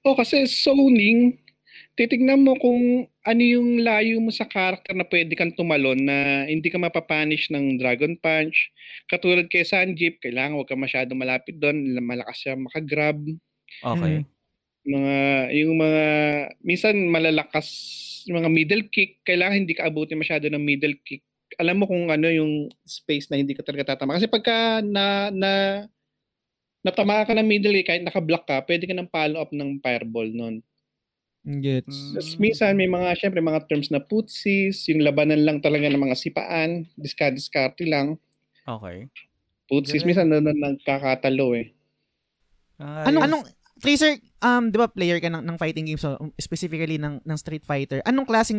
Oh, 0.05 0.15
kasi 0.15 0.47
zoning, 0.47 1.39
titignan 1.99 2.43
mo 2.43 2.55
kung 2.59 3.07
ano 3.27 3.43
yung 3.43 3.83
layo 3.83 4.23
mo 4.23 4.31
sa 4.31 4.47
character 4.47 4.95
na 4.95 5.05
pwede 5.07 5.35
kang 5.35 5.53
tumalon 5.53 5.99
na 5.99 6.47
hindi 6.47 6.71
ka 6.71 6.79
mapapanish 6.79 7.51
ng 7.51 7.77
Dragon 7.77 8.15
Punch. 8.19 8.71
Katulad 9.11 9.51
kay 9.51 9.67
Sanjip, 9.67 10.23
kailangan 10.23 10.55
huwag 10.57 10.71
ka 10.71 10.79
masyado 10.79 11.13
malapit 11.19 11.59
doon, 11.59 11.99
malakas 12.01 12.39
siya 12.41 12.55
makagrab. 12.55 13.19
Okay. 13.85 14.25
mga 14.89 15.17
yung 15.53 15.77
mga 15.77 16.05
minsan 16.65 16.97
malalakas 17.13 17.69
yung 18.25 18.41
mga 18.41 18.49
middle 18.49 18.85
kick 18.89 19.21
kailangan 19.21 19.61
hindi 19.61 19.77
ka 19.77 19.85
abutin 19.85 20.17
masyado 20.17 20.49
ng 20.49 20.65
middle 20.65 20.97
kick 21.05 21.21
alam 21.61 21.77
mo 21.77 21.85
kung 21.85 22.09
ano 22.09 22.29
yung 22.33 22.73
space 22.89 23.29
na 23.29 23.37
hindi 23.37 23.53
ka 23.53 23.61
talaga 23.61 23.93
tatama 23.93 24.17
kasi 24.17 24.25
pagka 24.25 24.81
na 24.81 25.29
na 25.29 25.53
natamaan 26.89 27.29
ka 27.29 27.37
ng 27.37 27.45
middle 27.45 27.77
kick 27.77 27.87
kahit 27.87 28.03
naka-block 28.03 28.49
ka 28.49 28.65
pwede 28.65 28.89
ka 28.89 28.97
ng 28.97 29.13
follow 29.13 29.39
up 29.45 29.53
ng 29.53 29.79
fireball 29.85 30.29
nun 30.29 30.65
Gets. 31.49 32.13
Mm. 32.13 32.13
Tapos 32.19 32.33
minsan 32.37 32.73
may 32.77 32.91
mga 32.91 33.09
syempre 33.17 33.41
mga 33.41 33.65
terms 33.69 33.89
na 33.89 34.03
putsis 34.03 34.85
yung 34.91 35.01
labanan 35.01 35.45
lang 35.45 35.59
talaga 35.65 35.89
ng 35.89 35.97
mga 36.01 36.17
sipaan 36.19 36.85
discard 36.97 37.37
discarte 37.37 37.85
lang 37.85 38.17
Okay. 38.69 39.09
putsis 39.65 40.05
Galing. 40.05 40.09
minsan 40.13 40.29
na, 40.29 40.41
nagkakatalo 40.45 41.57
eh 41.57 41.73
Ah, 42.79 43.11
Anong 43.11 43.25
anong 43.27 43.45
Tracer, 43.79 44.19
um, 44.43 44.75
'di 44.75 44.79
ba 44.79 44.91
player 44.91 45.23
ka 45.23 45.31
ng, 45.31 45.43
ng 45.47 45.55
fighting 45.55 45.87
games 45.87 46.03
so 46.03 46.19
um, 46.19 46.35
specifically 46.35 46.99
ng 46.99 47.23
ng 47.23 47.39
Street 47.39 47.63
Fighter. 47.63 48.03
Anong 48.03 48.27
klaseng 48.27 48.59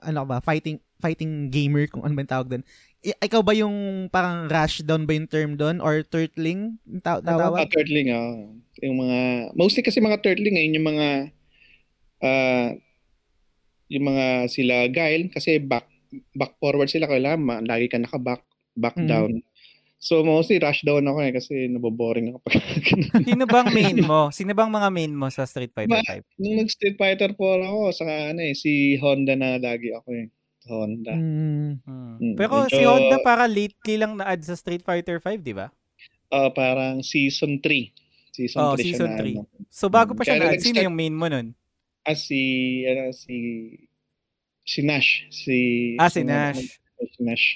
ano 0.00 0.24
ba, 0.24 0.40
fighting 0.40 0.80
fighting 0.96 1.52
gamer 1.52 1.84
kung 1.92 2.00
ano 2.08 2.16
ba 2.16 2.24
yung 2.24 2.32
tawag 2.32 2.48
doon? 2.48 2.64
Ikaw 3.00 3.40
ba 3.40 3.56
yung 3.56 4.08
parang 4.12 4.44
rush 4.44 4.84
down 4.84 5.08
ba 5.08 5.16
yung 5.16 5.24
term 5.24 5.56
doon 5.56 5.80
or 5.80 6.04
turtling 6.04 6.76
Mga 7.24 7.24
tawag? 7.24 7.64
turtling, 7.72 8.08
ah. 8.12 8.36
Yung 8.84 8.96
mga, 9.00 9.18
mostly 9.56 9.80
kasi 9.80 10.00
mga 10.00 10.20
turtling 10.20 10.52
ngayon, 10.56 10.76
yung 10.76 10.88
mga, 10.92 11.08
ah, 12.20 12.68
yung 13.88 14.04
mga 14.06 14.26
sila 14.48 14.74
Guile, 14.88 15.32
kasi 15.32 15.58
back, 15.58 15.88
back 16.36 16.56
forward 16.60 16.88
sila, 16.92 17.08
kailangan 17.08 17.64
lagi 17.64 17.88
ka 17.88 17.96
naka-back, 17.96 18.44
back 18.76 18.96
Mhm. 18.96 19.08
down. 19.08 19.32
So, 20.00 20.24
mostly 20.24 20.60
rush 20.60 20.84
down 20.84 21.08
ako 21.08 21.18
eh, 21.24 21.32
kasi 21.32 21.54
naboboring 21.68 22.32
ako 22.32 22.38
pag 22.44 22.56
Sino 23.26 23.44
bang 23.46 23.68
main 23.68 23.98
mo? 24.00 24.32
Sino 24.32 24.52
bang 24.56 24.70
mga 24.72 24.88
main 24.92 25.12
mo 25.12 25.28
sa 25.28 25.44
Street 25.44 25.72
Fighter 25.76 26.00
Ma- 26.00 26.04
5? 26.04 26.24
Nung 26.40 26.56
nag-Street 26.60 26.96
Fighter 26.96 27.32
4 27.36 27.60
ako, 27.64 27.92
saka 27.92 28.32
ano 28.32 28.40
eh, 28.44 28.52
si 28.56 28.96
Honda 29.00 29.32
na 29.36 29.56
lagi 29.56 29.92
ako 29.92 30.08
eh. 30.12 30.26
Honda. 30.62 31.12
Mm. 31.12 31.80
Hmm. 31.82 32.14
Mm, 32.16 32.34
Pero 32.34 32.66
si 32.66 32.76
medyo- 32.76 32.90
Honda 32.90 33.16
para 33.20 33.44
lately 33.44 33.96
lang 33.96 34.12
na-add 34.14 34.42
sa 34.42 34.52
Street 34.52 34.80
Fighter 34.80 35.16
5, 35.16 35.40
di 35.40 35.52
ba? 35.52 35.72
Ah, 36.28 36.48
parang 36.48 37.00
season 37.00 37.58
3. 37.58 37.90
Season 38.30 38.60
Oh, 38.60 38.74
3 38.74 38.84
season 38.84 39.08
siya 39.08 39.16
na, 39.16 39.20
3. 39.20 39.34
ano. 39.36 39.66
So 39.68 39.88
bago 39.88 40.12
pa 40.12 40.22
siya 40.22 40.36
Kaya 40.36 40.42
na-add, 40.46 40.58
sino 40.58 40.76
nag-start- 40.76 40.86
yung 40.86 40.96
main 40.96 41.12
mo 41.12 41.26
nun? 41.26 41.46
Ah, 42.02 42.14
si, 42.14 42.40
ano, 42.84 43.10
si, 43.10 43.36
si 44.62 44.80
Nash. 44.80 45.26
Si, 45.28 45.56
Ah, 45.96 46.08
si 46.08 46.22
Nash. 46.22 46.80
Si 46.96 47.20
Nash. 47.20 47.46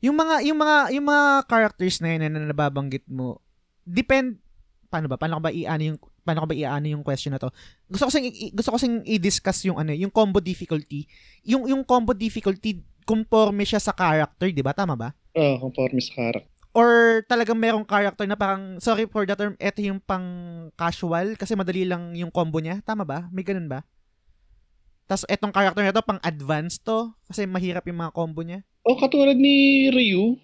Yung 0.00 0.16
mga 0.16 0.40
yung 0.42 0.56
mga 0.56 0.76
yung 0.92 1.04
mga 1.04 1.24
characters 1.44 2.00
na 2.00 2.08
yun 2.10 2.24
na 2.24 2.40
nababanggit 2.40 3.04
mo, 3.04 3.36
depend 3.82 4.40
paano 4.88 5.06
ba? 5.06 5.14
Paano 5.14 5.36
ko 5.36 5.42
ba 5.42 5.52
iano 5.52 5.82
yung 5.84 6.00
paano 6.22 6.44
ko 6.44 6.46
ba 6.50 6.56
iano 6.56 6.86
yung 6.86 7.04
question 7.04 7.34
na 7.34 7.40
to? 7.40 7.50
Gusto 7.88 8.08
ko 8.08 8.12
sing 8.12 8.26
gusto 8.54 8.70
ko 8.70 8.78
sing 8.78 9.02
i-discuss 9.04 9.64
yung 9.66 9.80
ano, 9.80 9.92
yung 9.92 10.12
combo 10.12 10.38
difficulty. 10.38 11.08
Yung 11.44 11.66
yung 11.66 11.82
combo 11.82 12.12
difficulty 12.12 12.80
conforme 13.04 13.64
siya 13.66 13.80
sa 13.82 13.92
character, 13.96 14.48
'di 14.48 14.62
ba? 14.62 14.76
Tama 14.76 14.94
ba? 14.94 15.12
Oh, 15.34 15.58
conforme 15.58 15.98
sa 15.98 16.12
character. 16.14 16.50
Or 16.70 17.20
talagang 17.26 17.58
merong 17.58 17.82
character 17.82 18.22
na 18.30 18.38
parang 18.38 18.78
sorry 18.78 19.10
for 19.10 19.26
the 19.26 19.34
term, 19.34 19.58
eto 19.58 19.82
yung 19.82 19.98
pang 19.98 20.22
casual 20.78 21.34
kasi 21.34 21.58
madali 21.58 21.82
lang 21.82 22.14
yung 22.14 22.30
combo 22.30 22.62
niya. 22.62 22.78
Tama 22.86 23.02
ba? 23.02 23.26
May 23.34 23.42
ganun 23.42 23.66
ba? 23.66 23.82
Tapos 25.10 25.26
etong 25.26 25.50
character 25.50 25.82
na 25.82 25.90
to 25.90 26.06
pang 26.06 26.22
advanced 26.22 26.86
to 26.86 27.10
kasi 27.26 27.42
mahirap 27.42 27.82
yung 27.90 27.98
mga 27.98 28.14
combo 28.14 28.46
niya. 28.46 28.62
O 28.86 28.94
katulad 28.94 29.34
ni 29.34 29.90
Ryu, 29.90 30.38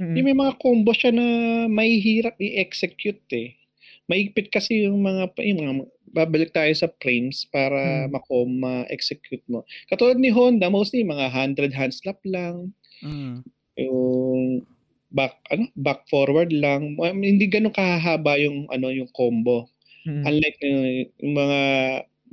Mm-mm. 0.00 0.16
yung 0.16 0.26
may 0.26 0.32
mga 0.32 0.56
combo 0.56 0.96
siya 0.96 1.12
na 1.12 1.26
may 1.68 2.00
hirap 2.00 2.40
i-execute 2.40 3.28
eh. 3.36 3.60
Maigpit 4.08 4.54
kasi 4.54 4.86
yung 4.86 5.02
mga, 5.02 5.34
yung 5.42 5.58
mga 5.66 5.74
babalik 6.14 6.54
tayo 6.54 6.70
sa 6.78 6.86
frames 7.02 7.42
para 7.50 8.06
Hmm. 8.06 8.10
mako 8.10 8.46
ma-execute 8.46 9.42
mo. 9.50 9.66
Katulad 9.90 10.16
ni 10.22 10.30
Honda, 10.30 10.70
mostly 10.70 11.02
mga 11.02 11.26
100 11.34 11.74
hand 11.74 11.92
slap 11.92 12.22
lang, 12.22 12.70
Mm. 13.04 13.44
yung 13.76 14.64
back 15.12 15.36
ano 15.52 15.68
back 15.76 16.04
forward 16.10 16.50
lang 16.52 16.96
Um, 16.98 17.20
hindi 17.22 17.46
ganun 17.46 17.70
kahaba 17.76 18.36
yung 18.40 18.66
ano 18.72 18.88
yung 18.90 19.08
combo 19.14 19.68
Mm-mm. 20.06 20.24
unlike 20.26 20.58
yung, 20.64 20.82
yung 21.22 21.34
mga 21.36 21.60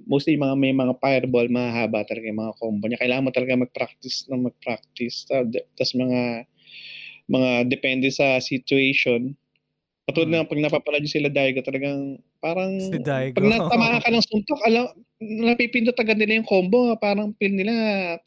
mostly 0.07 0.35
yung 0.37 0.45
mga 0.47 0.57
may 0.59 0.73
mga 0.75 0.95
fireball 1.01 1.47
mahaba 1.51 2.03
talaga 2.07 2.27
yung 2.29 2.41
mga 2.41 2.55
combo 2.59 2.83
niya 2.87 3.01
kailangan 3.01 3.25
mo 3.27 3.31
talaga 3.35 3.61
mag-practice 3.63 4.27
na 4.31 4.37
mag-practice 4.39 5.25
tapos 5.29 5.91
mga 5.97 6.21
mga 7.29 7.51
depende 7.69 8.09
sa 8.13 8.39
situation 8.39 9.35
Katulad 10.03 10.27
Mm. 10.27 10.35
na 10.35 10.43
pag 10.43 10.59
napapanood 10.67 11.07
sila 11.07 11.31
Daigo, 11.31 11.63
talagang 11.63 12.19
parang 12.43 12.75
Si 12.75 12.99
Daigo. 12.99 13.39
pag 13.39 13.47
natamaan 13.47 14.03
ka 14.03 14.11
ng 14.11 14.25
suntok, 14.27 14.59
alam, 14.67 14.91
napipindot 15.23 15.95
agad 15.95 16.19
nila 16.19 16.43
yung 16.43 16.49
combo, 16.49 16.91
parang 16.99 17.31
feel 17.39 17.55
nila 17.55 17.71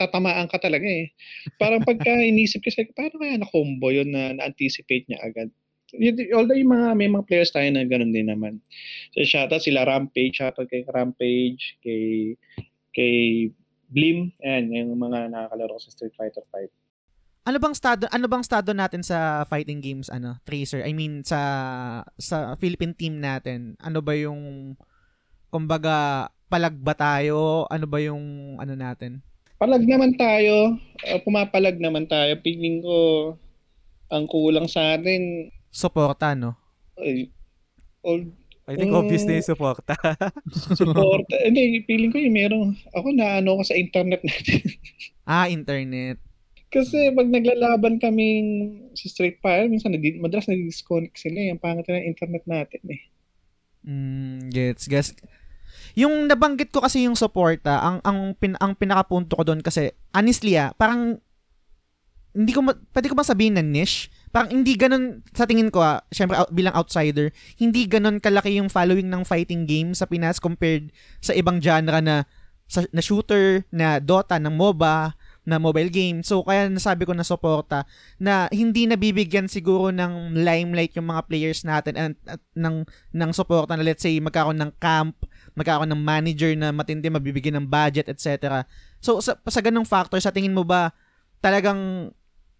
tatamaan 0.00 0.48
ka 0.48 0.56
talaga 0.56 0.88
eh. 0.88 1.12
Parang 1.60 1.84
pagka 1.84 2.08
inisip 2.24 2.64
ko, 2.64 2.72
paano 2.96 3.20
kaya 3.20 3.36
na-combo 3.36 3.92
yun 3.92 4.08
na 4.08 4.32
na-anticipate 4.32 5.04
niya 5.04 5.20
agad? 5.20 5.52
Although 6.32 6.56
yung 6.56 6.72
mga, 6.72 6.88
may 6.96 7.12
mga 7.12 7.28
players 7.28 7.52
tayo 7.52 7.68
na 7.68 7.84
ganoon 7.84 8.10
din 8.10 8.32
naman. 8.32 8.56
So, 9.12 9.20
shoutout 9.20 9.60
sila 9.60 9.84
Rampage, 9.84 10.40
shoutout 10.40 10.72
kay 10.72 10.80
Rampage, 10.88 11.76
kay, 11.84 12.34
kay 12.96 13.16
Blim, 13.92 14.32
ayan, 14.40 14.72
yung 14.72 14.96
mga 14.96 15.28
nakakalaro 15.28 15.76
sa 15.76 15.92
Street 15.92 16.16
Fighter 16.16 16.42
5. 16.50 16.72
Ano 17.46 17.62
bang 17.62 17.70
estado 17.70 18.10
ano 18.10 18.26
bang 18.26 18.42
estado 18.42 18.74
natin 18.74 19.06
sa 19.06 19.46
fighting 19.46 19.78
games 19.78 20.10
ano 20.10 20.34
Tracer 20.42 20.82
I 20.82 20.90
mean 20.90 21.22
sa 21.22 21.38
sa 22.18 22.58
Philippine 22.58 22.90
team 22.90 23.22
natin 23.22 23.78
ano 23.78 24.02
ba 24.02 24.18
yung 24.18 24.74
kumbaga 25.46 26.26
palag 26.50 26.74
ba 26.74 26.98
tayo 26.98 27.64
ano 27.70 27.86
ba 27.86 28.02
yung 28.02 28.58
ano 28.58 28.74
natin 28.74 29.22
Palag 29.56 29.88
naman 29.88 30.12
tayo, 30.20 30.76
uh, 31.00 31.18
pumapalag 31.24 31.80
naman 31.80 32.04
tayo. 32.04 32.36
Feeling 32.44 32.84
ko, 32.84 32.96
ang 34.12 34.28
kulang 34.28 34.68
sa 34.68 35.00
atin, 35.00 35.48
suporta 35.72 36.36
no 36.36 36.52
ay, 37.00 37.32
all 38.04 38.28
I 38.68 38.76
think 38.76 38.92
Mm. 38.92 39.00
obvious 39.00 39.24
na 39.24 39.40
yung 39.40 39.48
suporta. 39.48 39.96
support. 40.76 41.24
Hindi, 41.40 41.80
feeling 41.88 42.12
ko 42.12 42.18
yung 42.20 42.36
meron, 42.36 42.68
ako 42.92 43.08
na 43.16 43.40
ano 43.40 43.56
ko 43.56 43.62
sa 43.64 43.78
internet 43.80 44.20
natin. 44.26 44.60
ah 45.24 45.48
internet 45.48 46.20
Kasi 46.66 47.14
pag 47.14 47.30
naglalaban 47.30 48.02
kaming 48.02 48.78
sa 48.98 49.06
Street 49.06 49.38
Fighter, 49.38 49.70
minsan 49.70 49.94
nadi- 49.94 50.18
madalas 50.18 50.50
nag-disconnect 50.50 51.14
sila. 51.14 51.38
eh. 51.38 51.50
Ang 51.54 51.62
pangit 51.62 51.86
na 51.86 52.02
internet 52.02 52.44
natin 52.44 52.82
eh. 52.90 53.02
Mm, 53.86 54.50
gets, 54.50 54.90
gets. 54.90 55.14
Yung 55.94 56.26
nabanggit 56.26 56.74
ko 56.74 56.82
kasi 56.82 57.06
yung 57.06 57.16
suporta, 57.16 57.80
ang 57.80 57.98
ang 58.02 58.34
pin, 58.36 58.58
ang 58.58 58.74
pinakapunto 58.76 59.38
ko 59.38 59.42
doon 59.46 59.62
kasi 59.64 59.94
honestly 60.12 60.58
ah, 60.58 60.74
parang 60.76 61.22
hindi 62.36 62.52
ko 62.52 62.60
pwede 62.68 63.06
ko 63.08 63.16
bang 63.16 63.30
sabihin 63.32 63.54
na 63.56 63.64
niche? 63.64 64.12
Parang 64.28 64.52
hindi 64.52 64.76
ganun 64.76 65.24
sa 65.32 65.48
tingin 65.48 65.72
ko 65.72 65.80
ah, 65.80 66.04
syempre 66.12 66.36
out, 66.36 66.52
bilang 66.52 66.76
outsider, 66.76 67.32
hindi 67.56 67.88
ganun 67.88 68.20
kalaki 68.20 68.60
yung 68.60 68.68
following 68.68 69.08
ng 69.08 69.24
fighting 69.24 69.64
game 69.64 69.96
sa 69.96 70.04
Pinas 70.04 70.36
compared 70.36 70.92
sa 71.24 71.32
ibang 71.32 71.64
genre 71.64 71.96
na 72.04 72.28
sa, 72.68 72.84
na 72.92 73.00
shooter, 73.00 73.64
na 73.72 74.02
Dota, 74.02 74.36
ng 74.36 74.52
MOBA, 74.52 75.14
na 75.46 75.62
mobile 75.62 75.88
game. 75.88 76.26
So, 76.26 76.42
kaya 76.42 76.66
nasabi 76.66 77.06
ko 77.06 77.14
na 77.14 77.22
suporta 77.22 77.86
na 78.18 78.50
hindi 78.50 78.90
nabibigyan 78.90 79.46
siguro 79.46 79.94
ng 79.94 80.34
limelight 80.34 80.98
yung 80.98 81.08
mga 81.14 81.22
players 81.30 81.62
natin 81.62 81.94
at, 81.94 82.18
at 82.26 82.42
ng, 82.58 82.82
ng 83.14 83.30
suporta 83.30 83.78
na 83.78 83.86
let's 83.86 84.02
say 84.02 84.18
magkakaroon 84.18 84.58
ng 84.58 84.74
camp, 84.82 85.14
magkakaroon 85.54 85.94
ng 85.94 86.02
manager 86.02 86.50
na 86.58 86.74
matindi, 86.74 87.06
mabibigyan 87.06 87.62
ng 87.62 87.70
budget, 87.70 88.10
etc. 88.10 88.66
So, 88.98 89.22
sa, 89.22 89.38
sa 89.38 89.62
ganung 89.62 89.86
factor, 89.86 90.18
sa 90.18 90.34
tingin 90.34 90.52
mo 90.52 90.66
ba 90.66 90.90
talagang 91.38 92.10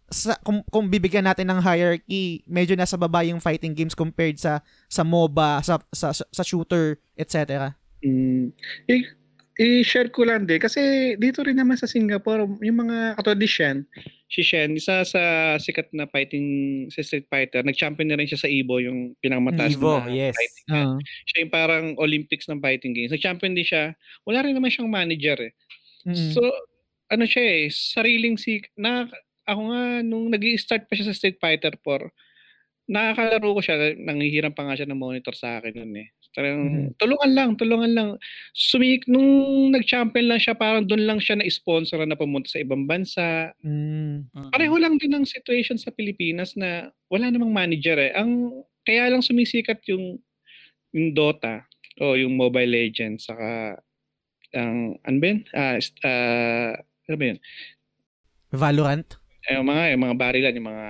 sa, 0.07 0.39
kung, 0.47 0.62
kung 0.70 0.87
bibigyan 0.87 1.26
natin 1.26 1.51
ng 1.51 1.59
hierarchy, 1.59 2.47
medyo 2.47 2.78
nasa 2.78 2.95
baba 2.95 3.26
yung 3.26 3.43
fighting 3.43 3.74
games 3.74 3.99
compared 3.99 4.39
sa 4.39 4.62
sa 4.87 5.03
MOBA, 5.03 5.66
sa 5.66 5.82
sa, 5.91 6.14
sa 6.14 6.43
shooter, 6.47 7.03
etc. 7.18 7.74
Mm. 8.07 8.55
I- 8.87 9.16
i-share 9.57 10.13
ko 10.13 10.29
lang 10.29 10.45
din. 10.45 10.61
Kasi 10.61 11.15
dito 11.17 11.41
rin 11.41 11.57
naman 11.57 11.81
sa 11.81 11.89
Singapore 11.89 12.45
yung 12.61 12.79
mga 12.87 13.17
katulad 13.17 13.41
ni 13.41 13.49
Shen 13.49 13.89
si 14.27 14.43
Shen 14.43 14.75
isa 14.75 15.07
sa 15.07 15.55
sikat 15.57 15.95
na 15.95 16.11
fighting 16.11 16.47
sa 16.91 17.03
Street 17.03 17.31
Fighter. 17.31 17.63
Nag-champion 17.63 18.11
na 18.11 18.19
rin 18.19 18.27
siya 18.27 18.43
sa 18.43 18.51
Evo 18.51 18.83
yung 18.83 19.15
pinakamataas 19.23 19.79
Evo, 19.79 20.03
na 20.03 20.11
yes. 20.11 20.35
fighting 20.35 20.65
Uh, 20.67 20.99
siya 21.31 21.39
yung 21.47 21.53
parang 21.55 21.87
Olympics 22.03 22.51
ng 22.51 22.59
fighting 22.59 22.91
games. 22.91 23.15
Nag-champion 23.15 23.55
din 23.55 23.63
siya. 23.63 23.95
Wala 24.27 24.43
rin 24.43 24.59
naman 24.59 24.67
siyang 24.67 24.91
manager 24.91 25.39
eh. 25.39 25.53
Mm. 26.03 26.35
So, 26.35 26.43
ano 27.07 27.23
siya 27.23 27.67
eh, 27.67 27.71
sariling 27.71 28.35
si 28.35 28.59
na 28.75 29.07
ako 29.47 29.61
nga 29.71 29.83
nung 30.03 30.27
nag 30.27 30.43
start 30.59 30.91
pa 30.91 30.99
siya 30.99 31.07
sa 31.07 31.15
Street 31.15 31.39
Fighter 31.39 31.79
4, 31.79 32.11
nakakalaro 32.91 33.49
ko 33.55 33.61
siya, 33.63 33.95
nangihiram 33.95 34.51
pa 34.51 34.67
nga 34.67 34.75
siya 34.75 34.91
ng 34.91 34.99
monitor 34.99 35.39
sa 35.39 35.63
akin 35.63 35.71
noon 35.75 36.03
eh. 36.03 36.09
Talagang, 36.37 36.93
tulungan 37.01 37.32
lang, 37.32 37.51
tulungan 37.57 37.93
lang. 37.97 38.09
Sumik, 38.53 39.09
nung 39.09 39.72
nag-champion 39.72 40.28
lang 40.28 40.37
siya, 40.37 40.53
parang 40.53 40.84
doon 40.84 41.09
lang 41.09 41.16
siya 41.16 41.41
na-sponsor 41.41 42.05
na 42.05 42.12
pumunta 42.12 42.53
sa 42.53 42.61
ibang 42.61 42.84
bansa. 42.84 43.57
Mm. 43.64 44.28
Pareho 44.53 44.76
lang 44.76 45.01
din 45.01 45.16
ang 45.16 45.24
situation 45.24 45.80
sa 45.80 45.89
Pilipinas 45.89 46.53
na 46.53 46.93
wala 47.09 47.32
namang 47.32 47.57
manager 47.57 47.97
eh. 47.97 48.12
Ang, 48.12 48.53
kaya 48.84 49.09
lang 49.09 49.24
sumisikat 49.24 49.80
yung, 49.89 50.20
yung 50.93 51.16
Dota 51.16 51.64
o 52.05 52.20
yung 52.20 52.37
Mobile 52.37 52.68
Legends 52.68 53.32
saka 53.32 53.80
ang 54.53 55.01
ano 55.05 55.16
ba 55.16 55.26
yun? 55.32 55.41
Ah, 55.57 55.76
ah, 56.05 56.72
ano 57.09 57.16
ba 57.16 57.24
yun? 57.32 57.39
Valorant. 58.53 59.09
Eh, 59.49 59.57
yung 59.57 59.68
mga, 59.68 59.82
yung 59.97 60.03
mga 60.05 60.16
barilan, 60.20 60.57
yung 60.57 60.68
mga 60.68 60.87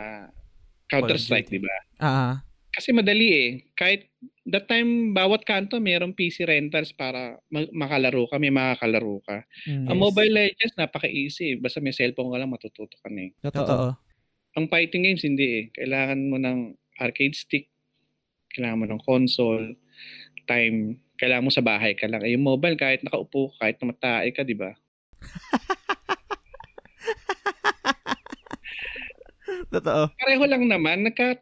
Counter-Strike, 0.90 1.50
di 1.50 1.60
ba? 1.62 1.76
Ah. 2.02 2.34
Kasi 2.76 2.92
madali 2.92 3.28
eh. 3.32 3.64
Kahit 3.72 4.12
that 4.44 4.68
time, 4.68 5.16
bawat 5.16 5.48
kanto 5.48 5.80
mayroong 5.80 6.12
PC 6.12 6.44
rentals 6.44 6.92
para 6.92 7.40
ma- 7.48 7.72
makalaro 7.72 8.28
ka, 8.28 8.36
may 8.36 8.52
makakalaro 8.52 9.24
ka. 9.24 9.48
mm. 9.64 9.88
Ang 9.88 9.96
Mobile 9.96 10.28
Legends, 10.28 10.76
napaka-easy. 10.76 11.56
Basta 11.56 11.80
may 11.80 11.96
cellphone 11.96 12.28
ka 12.28 12.36
lang, 12.36 12.52
matututo 12.52 13.00
ka 13.00 13.08
na 13.08 13.26
eh. 13.26 13.32
Totoo. 13.40 13.96
Ang 14.60 14.68
fighting 14.68 15.08
games, 15.08 15.24
hindi 15.24 15.64
eh. 15.64 15.72
Kailangan 15.72 16.20
mo 16.28 16.36
ng 16.36 16.76
arcade 17.00 17.32
stick, 17.32 17.72
kailangan 18.52 18.84
mo 18.84 18.86
ng 18.92 19.00
console, 19.08 19.72
time, 20.44 21.00
kailangan 21.16 21.48
mo 21.48 21.52
sa 21.52 21.64
bahay 21.64 21.96
ka 21.96 22.04
lang. 22.04 22.20
Eh, 22.20 22.36
yung 22.36 22.44
mobile, 22.44 22.76
kahit 22.76 23.00
nakaupo 23.00 23.56
ka, 23.56 23.64
kahit 23.64 23.80
namatae 23.80 24.36
ka, 24.36 24.44
di 24.44 24.52
ba? 24.52 24.76
Totoo. 29.72 30.12
Pareho 30.12 30.44
lang 30.44 30.68
naman, 30.68 31.08
nagka, 31.08 31.40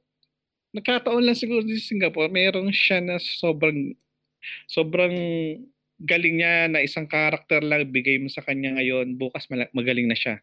nagkataon 0.75 1.23
lang 1.23 1.39
siguro 1.39 1.63
sa 1.63 1.79
Singapore, 1.79 2.29
mayroong 2.29 2.75
siya 2.75 2.99
na 2.99 3.17
sobrang, 3.23 3.95
sobrang 4.67 5.15
galing 6.03 6.43
niya 6.43 6.67
na 6.67 6.83
isang 6.83 7.07
karakter 7.07 7.63
lang 7.63 7.87
bigay 7.89 8.19
mo 8.19 8.27
sa 8.27 8.43
kanya 8.43 8.75
ngayon, 8.77 9.15
bukas 9.15 9.47
magaling 9.71 10.11
na 10.11 10.19
siya. 10.19 10.43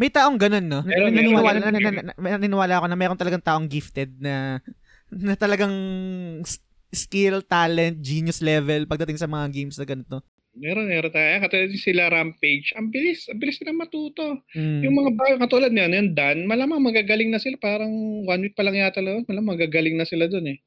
May 0.00 0.08
taong 0.08 0.40
ganun, 0.40 0.64
no? 0.64 0.80
Meron, 0.86 1.12
naniniwala, 1.12 1.58
meron. 1.60 1.76
na, 1.76 1.80
na, 1.82 1.90
na, 2.00 2.14
naniniwala 2.16 2.74
ako 2.80 2.86
na 2.88 2.96
meron 2.96 3.20
talagang 3.20 3.44
taong 3.44 3.68
gifted 3.68 4.16
na 4.16 4.64
na 5.12 5.34
talagang 5.36 5.74
skill, 6.88 7.44
talent, 7.44 8.00
genius 8.00 8.40
level 8.40 8.86
pagdating 8.86 9.18
sa 9.18 9.28
mga 9.28 9.50
games 9.52 9.76
na 9.76 9.84
ganito. 9.84 10.24
Meron, 10.54 10.90
meron 10.90 11.14
tayo. 11.14 11.46
Katulad 11.46 11.70
yung 11.70 11.78
sila 11.86 12.10
Rampage, 12.10 12.74
ang 12.74 12.90
bilis, 12.90 13.30
ang 13.30 13.38
bilis 13.38 13.62
nila 13.62 13.86
matuto. 13.86 14.42
Mm. 14.50 14.82
Yung 14.82 14.94
mga 14.98 15.10
bago, 15.14 15.34
katulad 15.46 15.70
niyan, 15.70 15.94
yung 15.94 16.10
Dan, 16.18 16.38
malamang 16.50 16.82
magagaling 16.82 17.30
na 17.30 17.38
sila. 17.38 17.54
Parang 17.54 17.90
one 18.26 18.42
week 18.42 18.58
pa 18.58 18.66
lang 18.66 18.74
yata 18.74 18.98
lang. 18.98 19.22
Malamang 19.30 19.54
magagaling 19.54 19.94
na 19.94 20.02
sila 20.02 20.26
dun 20.26 20.50
eh. 20.50 20.58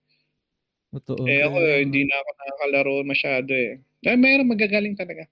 Totoo. 0.95 1.27
Eh 1.27 1.43
ako, 1.43 1.57
eh, 1.59 1.83
hindi 1.83 2.07
na 2.07 2.15
ako 2.15 2.29
nakakalaro 2.31 2.93
masyado 3.03 3.51
eh. 3.51 3.81
Eh, 4.07 4.15
meron 4.15 4.47
magagaling 4.47 4.95
talaga. 4.95 5.27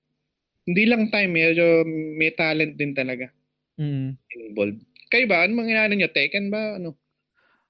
Hindi 0.68 0.84
lang 0.88 1.08
time, 1.12 1.32
medyo 1.32 1.84
may 2.20 2.32
talent 2.36 2.76
din 2.76 2.94
talaga 2.96 3.32
Mm. 3.80 4.14
involved. 4.52 4.84
Kayo 5.10 5.26
ba? 5.32 5.48
Ano 5.48 5.58
mga 5.58 5.72
inaano 5.74 5.94
nyo? 5.96 6.10
Tekken 6.12 6.52
ba? 6.52 6.78
Ano? 6.78 7.00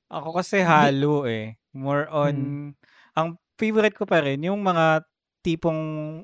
Ako 0.09 0.35
kasi 0.35 0.59
halo 0.65 1.23
eh. 1.29 1.55
More 1.71 2.09
on, 2.11 2.35
ang 3.15 3.39
favorite 3.55 3.95
ko 3.95 4.03
pa 4.03 4.19
rin, 4.25 4.43
yung 4.43 4.59
mga 4.59 5.05
tipong 5.41 5.81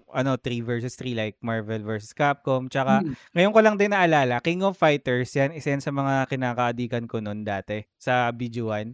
ano 0.07 0.38
3 0.38 0.61
versus 0.61 0.94
3 0.95 1.18
like 1.18 1.35
Marvel 1.41 1.81
versus 1.81 2.14
Capcom 2.14 2.69
tsaka 2.69 3.02
Hmm. 3.02 3.14
ngayon 3.34 3.53
ko 3.53 3.60
lang 3.65 3.76
din 3.76 3.91
naalala 3.91 4.38
King 4.39 4.61
of 4.61 4.77
Fighters 4.77 5.34
yan 5.34 5.52
isa 5.52 5.73
yan 5.73 5.81
sa 5.81 5.89
mga 5.89 6.30
kinakaadikan 6.30 7.10
ko 7.10 7.18
noon 7.18 7.41
dati 7.41 7.81
sa 7.98 8.30
BG1 8.30 8.94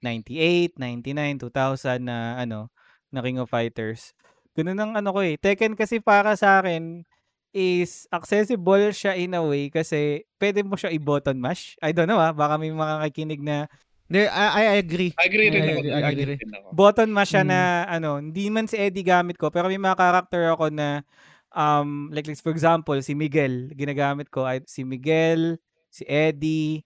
98 0.00 0.76
99 0.76 1.40
2000 1.48 2.00
na 2.04 2.40
ano 2.40 2.68
na 3.12 3.22
King 3.22 3.38
of 3.38 3.48
Fighters. 3.48 4.10
Ganun 4.56 4.78
ang 4.80 4.92
ano 4.98 5.10
ko 5.14 5.20
eh. 5.22 5.38
Tekken 5.38 5.78
kasi 5.78 6.02
para 6.02 6.34
sa 6.34 6.58
akin 6.58 7.04
is 7.54 8.10
accessible 8.10 8.90
siya 8.90 9.14
in 9.14 9.30
a 9.30 9.42
way 9.42 9.70
kasi 9.70 10.26
pwede 10.42 10.66
mo 10.66 10.74
siya 10.74 10.90
i-button 10.90 11.38
mash. 11.38 11.78
I 11.78 11.94
don't 11.94 12.10
know 12.10 12.18
ah. 12.18 12.34
Baka 12.34 12.58
may 12.58 12.74
mga 12.74 12.98
nakikinig 12.98 13.38
na 13.38 13.70
Hindi, 14.04 14.20
I, 14.28 14.46
I 14.52 14.64
agree. 14.78 15.10
Agree 15.16 15.48
rin 15.48 15.56
I 15.56 15.64
ako. 15.64 15.78
agree, 15.80 15.90
dun. 15.90 15.96
I 15.96 16.12
agree. 16.12 16.26
rin 16.36 16.50
ako. 16.52 16.68
button 16.72 17.08
mash 17.08 17.32
siya 17.32 17.42
Mm. 17.42 17.50
na 17.50 17.60
ano, 17.88 18.10
hindi 18.20 18.44
man 18.48 18.68
si 18.68 18.76
Eddie 18.76 19.02
gamit 19.02 19.36
ko, 19.36 19.48
pero 19.48 19.66
may 19.66 19.80
mga 19.80 19.96
character 19.96 20.42
ako 20.52 20.68
na 20.68 21.00
um 21.50 22.10
like, 22.12 22.26
like 22.26 22.36
for 22.38 22.52
example, 22.52 22.98
si 23.00 23.14
Miguel, 23.14 23.72
ginagamit 23.72 24.28
ko 24.28 24.44
ay 24.44 24.60
si 24.68 24.84
Miguel, 24.84 25.56
si 25.88 26.04
Eddie, 26.04 26.84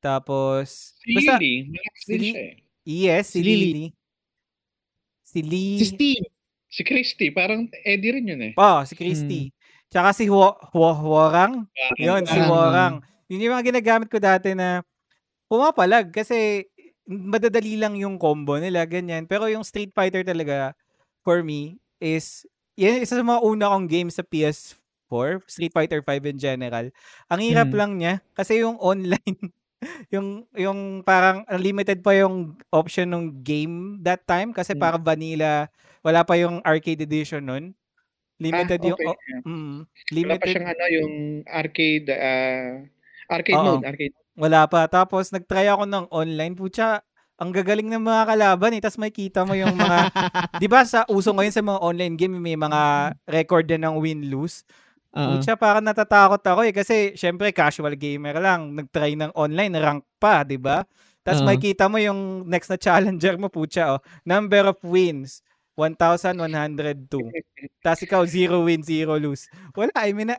tapos 0.00 0.96
Si 0.98 1.14
basta 1.14 1.38
Lily, 1.38 1.54
si 1.94 2.10
din 2.10 2.18
Li- 2.20 2.32
siya 2.32 2.42
eh. 2.42 2.54
yes, 2.82 3.24
si 3.28 3.38
Si 3.38 3.40
Lily. 3.42 3.62
Lily. 3.62 3.86
Si 5.22 5.40
Lee. 5.42 5.78
Si 5.78 5.86
Steve. 5.90 6.26
Si 6.66 6.82
Christy, 6.82 7.30
parang 7.30 7.70
Eddie 7.82 8.10
rin 8.12 8.26
yun 8.26 8.42
eh. 8.42 8.52
Oh, 8.54 8.82
si 8.82 8.94
Christy. 8.94 9.54
Tsaka 9.86 10.10
si 10.12 10.26
Huo, 10.26 10.50
Huo, 10.74 10.90
Huorang. 10.92 11.62
Yun, 11.96 12.26
si. 12.26 12.36
Huorang. 12.36 13.00
Yun 13.30 13.42
yung 13.42 13.54
mga 13.54 13.66
ginagamit 13.70 14.08
ko 14.10 14.18
dati 14.18 14.50
na 14.52 14.82
pumapalag 15.50 16.10
kasi 16.14 16.66
madadali 17.08 17.78
lang 17.78 17.94
yung 17.98 18.18
combo 18.18 18.58
nila, 18.58 18.84
ganyan. 18.88 19.26
Pero 19.30 19.46
yung 19.50 19.62
Street 19.66 19.92
Fighter 19.94 20.22
talaga, 20.26 20.74
for 21.26 21.42
me, 21.46 21.78
is, 22.02 22.46
yan 22.78 23.02
isa 23.02 23.18
sa 23.18 23.24
mga 23.26 23.42
una 23.46 23.70
kong 23.74 23.86
games 23.90 24.18
sa 24.18 24.24
PS4, 24.26 25.42
Street 25.48 25.72
Fighter 25.74 26.02
5 26.02 26.24
in 26.26 26.38
general. 26.40 26.90
Ang 27.30 27.40
hirap 27.46 27.70
Mm. 27.70 27.76
lang 27.76 27.92
niya 28.00 28.14
kasi 28.36 28.62
yung 28.62 28.76
online, 28.82 29.38
yung 30.14 30.46
yung 30.56 31.02
parang 31.06 31.44
unlimited 31.50 32.02
pa 32.04 32.14
yung 32.18 32.56
option 32.74 33.10
ng 33.12 33.42
game 33.44 34.00
that 34.04 34.24
time 34.28 34.52
kasi 34.54 34.72
Hmm. 34.72 34.78
parang 34.78 35.02
vanilla, 35.04 35.68
wala 36.06 36.22
pa 36.26 36.36
yung 36.40 36.60
arcade 36.66 37.02
edition 37.04 37.44
nun. 37.46 37.64
Limited 38.42 38.80
Ah, 38.80 38.86
yung 38.86 38.98
okay, 38.98 39.06
o 39.06 39.16
yeah. 39.28 39.42
mm, 39.48 39.86
Wala 40.22 40.34
pa 40.40 40.46
limited 40.46 40.50
siyang 40.50 40.68
ano, 40.72 40.84
yung 40.92 41.14
arcade, 41.48 42.06
ah, 42.12 42.82
arcade 43.30 43.60
Oo. 43.60 43.64
mode, 43.64 43.84
arcade. 43.86 44.14
Wala 44.36 44.68
pa. 44.68 44.84
Tapos 44.86 45.32
nag-try 45.32 45.66
ako 45.72 45.88
ng 45.88 46.04
online, 46.12 46.52
putya, 46.52 47.00
ang 47.36 47.52
gagaling 47.52 47.88
ng 47.88 48.04
mga 48.04 48.22
kalaban 48.36 48.76
eh. 48.76 48.80
Tapos 48.84 49.00
makikita 49.00 49.44
mo 49.48 49.56
yung 49.56 49.76
mga, 49.76 49.98
di 50.62 50.68
ba 50.68 50.84
sa 50.84 51.04
uso 51.08 51.32
ngayon 51.32 51.54
sa 51.56 51.64
mga 51.64 51.80
online 51.80 52.14
game, 52.16 52.36
may 52.36 52.56
mga 52.56 53.12
record 53.28 53.64
din 53.68 53.84
ng 53.84 53.96
win-lose. 53.96 54.64
Oo. 55.16 55.40
Putya, 55.40 55.56
parang 55.56 55.84
natatakot 55.84 56.40
ako 56.44 56.60
eh. 56.68 56.72
Kasi 56.76 57.16
syempre 57.16 57.52
casual 57.52 57.96
gamer 57.96 58.36
lang. 58.40 58.76
Nag-try 58.76 59.16
ng 59.16 59.32
online, 59.32 59.72
rank 59.80 60.04
pa, 60.20 60.44
di 60.44 60.60
ba? 60.60 60.84
Tapos 61.24 61.40
Oo. 61.40 61.48
makikita 61.48 61.88
mo 61.88 61.96
yung 61.96 62.44
next 62.44 62.68
na 62.68 62.76
challenger 62.76 63.40
mo, 63.40 63.48
putya, 63.48 63.96
oh. 63.96 64.00
Number 64.24 64.68
of 64.68 64.78
wins, 64.84 65.40
1,102. 65.76 67.20
Tapos 67.84 68.00
ikaw, 68.04 68.22
zero 68.24 68.64
win, 68.64 68.80
zero 68.80 69.16
lose. 69.20 69.48
Wala 69.76 69.92
eh, 70.08 70.12
mina, 70.16 70.36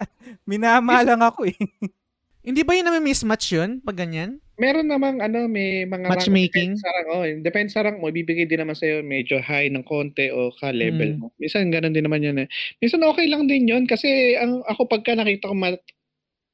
minama 0.49 1.01
lang 1.05 1.21
ako 1.21 1.49
eh. 1.49 1.57
Hindi 2.45 2.61
ba 2.61 2.77
yun 2.77 2.85
na 2.85 2.93
may 2.93 3.01
mismatch 3.03 3.49
yun 3.53 3.81
pag 3.81 3.97
ganyan? 3.97 4.37
Meron 4.57 4.89
namang 4.89 5.21
ano, 5.21 5.45
may 5.45 5.85
mga 5.85 6.05
rank, 6.09 6.13
Matchmaking? 6.17 6.71
depende 6.77 6.81
sa 6.81 6.89
rank, 6.93 7.07
oh, 7.13 7.23
depende 7.45 7.69
sa 7.69 7.81
rank 7.85 7.97
mo, 8.01 8.09
ibibigay 8.09 8.49
din 8.49 8.57
naman 8.61 8.73
sa'yo 8.73 9.05
medyo 9.05 9.37
high 9.37 9.69
ng 9.69 9.85
konti 9.85 10.33
o 10.33 10.49
ka-level 10.57 11.13
Mm. 11.13 11.19
mo. 11.21 11.27
Minsan 11.37 11.69
ganun 11.69 11.93
din 11.93 12.05
naman 12.09 12.25
yun 12.25 12.41
eh. 12.41 12.47
Minsan 12.81 13.05
okay 13.05 13.29
lang 13.29 13.45
din 13.45 13.69
yun 13.69 13.85
kasi 13.85 14.33
ang, 14.33 14.65
ako 14.65 14.89
pagka 14.89 15.13
nakita 15.13 15.53
ko 15.53 15.55
mat, 15.57 15.77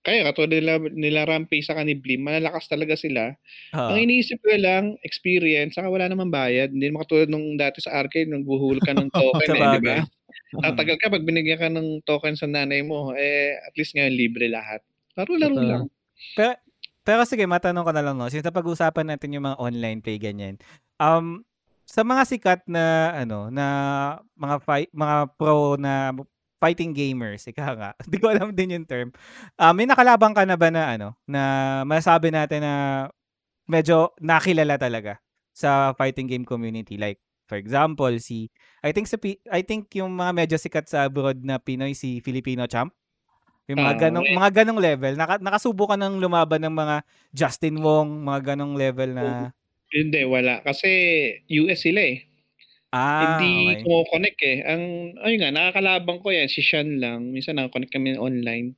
kaya 0.03 0.27
katulad 0.27 0.51
nila, 0.51 0.73
nila 0.91 1.21
Rampage 1.23 1.63
sa 1.63 1.79
ni 1.79 1.95
Blim, 1.95 2.27
malalakas 2.27 2.67
talaga 2.67 2.95
sila. 2.99 3.35
Oo. 3.71 3.89
Ang 3.95 4.07
iniisip 4.11 4.39
ko 4.43 4.51
lang, 4.59 4.99
experience, 5.07 5.79
saka 5.79 5.87
wala 5.87 6.11
namang 6.11 6.31
bayad. 6.31 6.75
Hindi 6.75 6.91
naman 6.91 7.07
katulad 7.07 7.31
nung 7.31 7.55
dati 7.55 7.79
sa 7.79 7.95
arcade, 8.03 8.27
nung 8.27 8.43
buhul 8.43 8.83
ka 8.83 8.91
ng 8.91 9.07
token 9.15 9.55
eh, 9.55 9.79
di 9.79 9.81
ba? 9.83 10.03
Tatagal 10.59 10.97
ka 10.99 11.07
pag 11.07 11.23
binigyan 11.23 11.59
ka 11.59 11.69
ng 11.71 12.03
token 12.03 12.35
sa 12.35 12.51
nanay 12.51 12.83
mo, 12.83 13.15
eh, 13.15 13.55
at 13.63 13.73
least 13.79 13.95
ngayon 13.95 14.11
libre 14.15 14.51
lahat. 14.51 14.83
Laro-laro 15.17 15.55
Totoo. 15.55 15.69
lang. 15.69 15.85
Pero, 16.37 16.53
pero 17.03 17.21
sige, 17.27 17.43
matanong 17.45 17.85
ko 17.85 17.91
na 17.91 18.03
lang, 18.03 18.15
no? 18.15 18.29
Since 18.31 18.47
pag-usapan 18.47 19.13
natin 19.13 19.35
yung 19.35 19.45
mga 19.45 19.59
online 19.59 19.99
play, 19.99 20.17
ganyan. 20.17 20.55
Um, 20.97 21.43
sa 21.83 22.01
mga 22.01 22.23
sikat 22.25 22.61
na, 22.65 23.11
ano, 23.13 23.51
na 23.51 23.65
mga 24.39 24.55
fight, 24.63 24.89
mga 24.95 25.15
pro 25.35 25.75
na 25.75 26.15
fighting 26.63 26.95
gamers, 26.95 27.43
ika 27.43 27.75
nga, 27.75 27.91
hindi 28.07 28.17
ko 28.23 28.31
alam 28.31 28.55
din 28.55 28.79
yung 28.79 28.87
term. 28.87 29.11
Ah, 29.59 29.75
may 29.75 29.83
nakalabang 29.83 30.31
ka 30.31 30.47
na 30.47 30.55
ba 30.55 30.71
na, 30.71 30.95
ano, 30.95 31.19
na 31.27 31.41
masabi 31.83 32.31
natin 32.31 32.63
na 32.63 32.73
medyo 33.67 34.15
nakilala 34.23 34.79
talaga 34.79 35.19
sa 35.51 35.91
fighting 35.99 36.31
game 36.31 36.47
community? 36.47 36.95
Like, 36.95 37.19
for 37.51 37.59
example, 37.59 38.15
si, 38.23 38.47
I 38.79 38.95
think, 38.95 39.11
sa, 39.11 39.19
I 39.51 39.61
think 39.61 39.91
yung 39.99 40.15
mga 40.15 40.31
medyo 40.31 40.57
sikat 40.57 40.87
sa 40.87 41.11
abroad 41.11 41.43
na 41.43 41.59
Pinoy, 41.59 41.91
si 41.93 42.23
Filipino 42.23 42.63
Champ. 42.63 42.95
Yung 43.69 43.79
mga 43.79 43.95
Ah, 43.95 43.99
ganong, 44.11 44.27
mga 44.27 44.49
ganong 44.63 44.81
level. 44.81 45.13
Naka, 45.15 45.39
nakasubo 45.39 45.87
ka 45.87 45.95
ng 45.95 46.19
lumaban 46.19 46.59
ng 46.67 46.75
mga 46.75 46.95
Justin 47.31 47.79
Wong, 47.79 48.19
mga 48.27 48.39
ganong 48.55 48.75
level 48.75 49.09
na, 49.15 49.55
Hindi, 49.91 50.25
wala. 50.25 50.63
Kasi 50.65 50.89
US 51.61 51.85
sila 51.85 52.01
eh. 52.01 52.25
ah, 52.91 53.37
Hindi 53.37 53.51
okay. 53.71 53.83
kumo-connect 53.85 54.39
eh. 54.45 54.57
Ang, 54.65 54.83
ayun 55.21 55.39
nga, 55.43 55.51
nakakalabang 55.53 56.19
ko 56.23 56.29
yan, 56.33 56.49
si 56.51 56.61
Sean 56.65 56.97
lang. 57.01 57.31
Minsan 57.33 57.57
nakakonect 57.61 57.93
kami 57.93 58.17
online. 58.17 58.75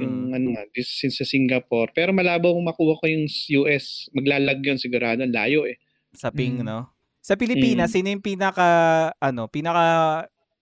Yung 0.00 0.30
Mm. 0.30 0.36
ano 0.36 0.46
nga, 0.56 0.64
this 0.74 0.88
since 0.90 1.18
sa 1.20 1.26
Singapore. 1.28 1.92
Pero 1.94 2.12
malabo 2.16 2.54
kung 2.56 2.66
makuha 2.68 2.98
ko 3.00 3.06
yung 3.08 3.26
US. 3.62 4.08
Maglalag 4.16 4.60
yun 4.64 4.78
sigurado. 4.80 5.24
Layo 5.28 5.66
eh. 5.68 5.78
Sa 6.12 6.28
ping, 6.28 6.60
Mm. 6.60 6.66
no? 6.66 6.92
Sa 7.24 7.38
Pilipinas, 7.40 7.88
Mm. 7.88 7.94
sino 7.94 8.08
yung 8.12 8.24
pinaka, 8.24 8.68
ano, 9.16 9.48
pinaka, 9.48 9.82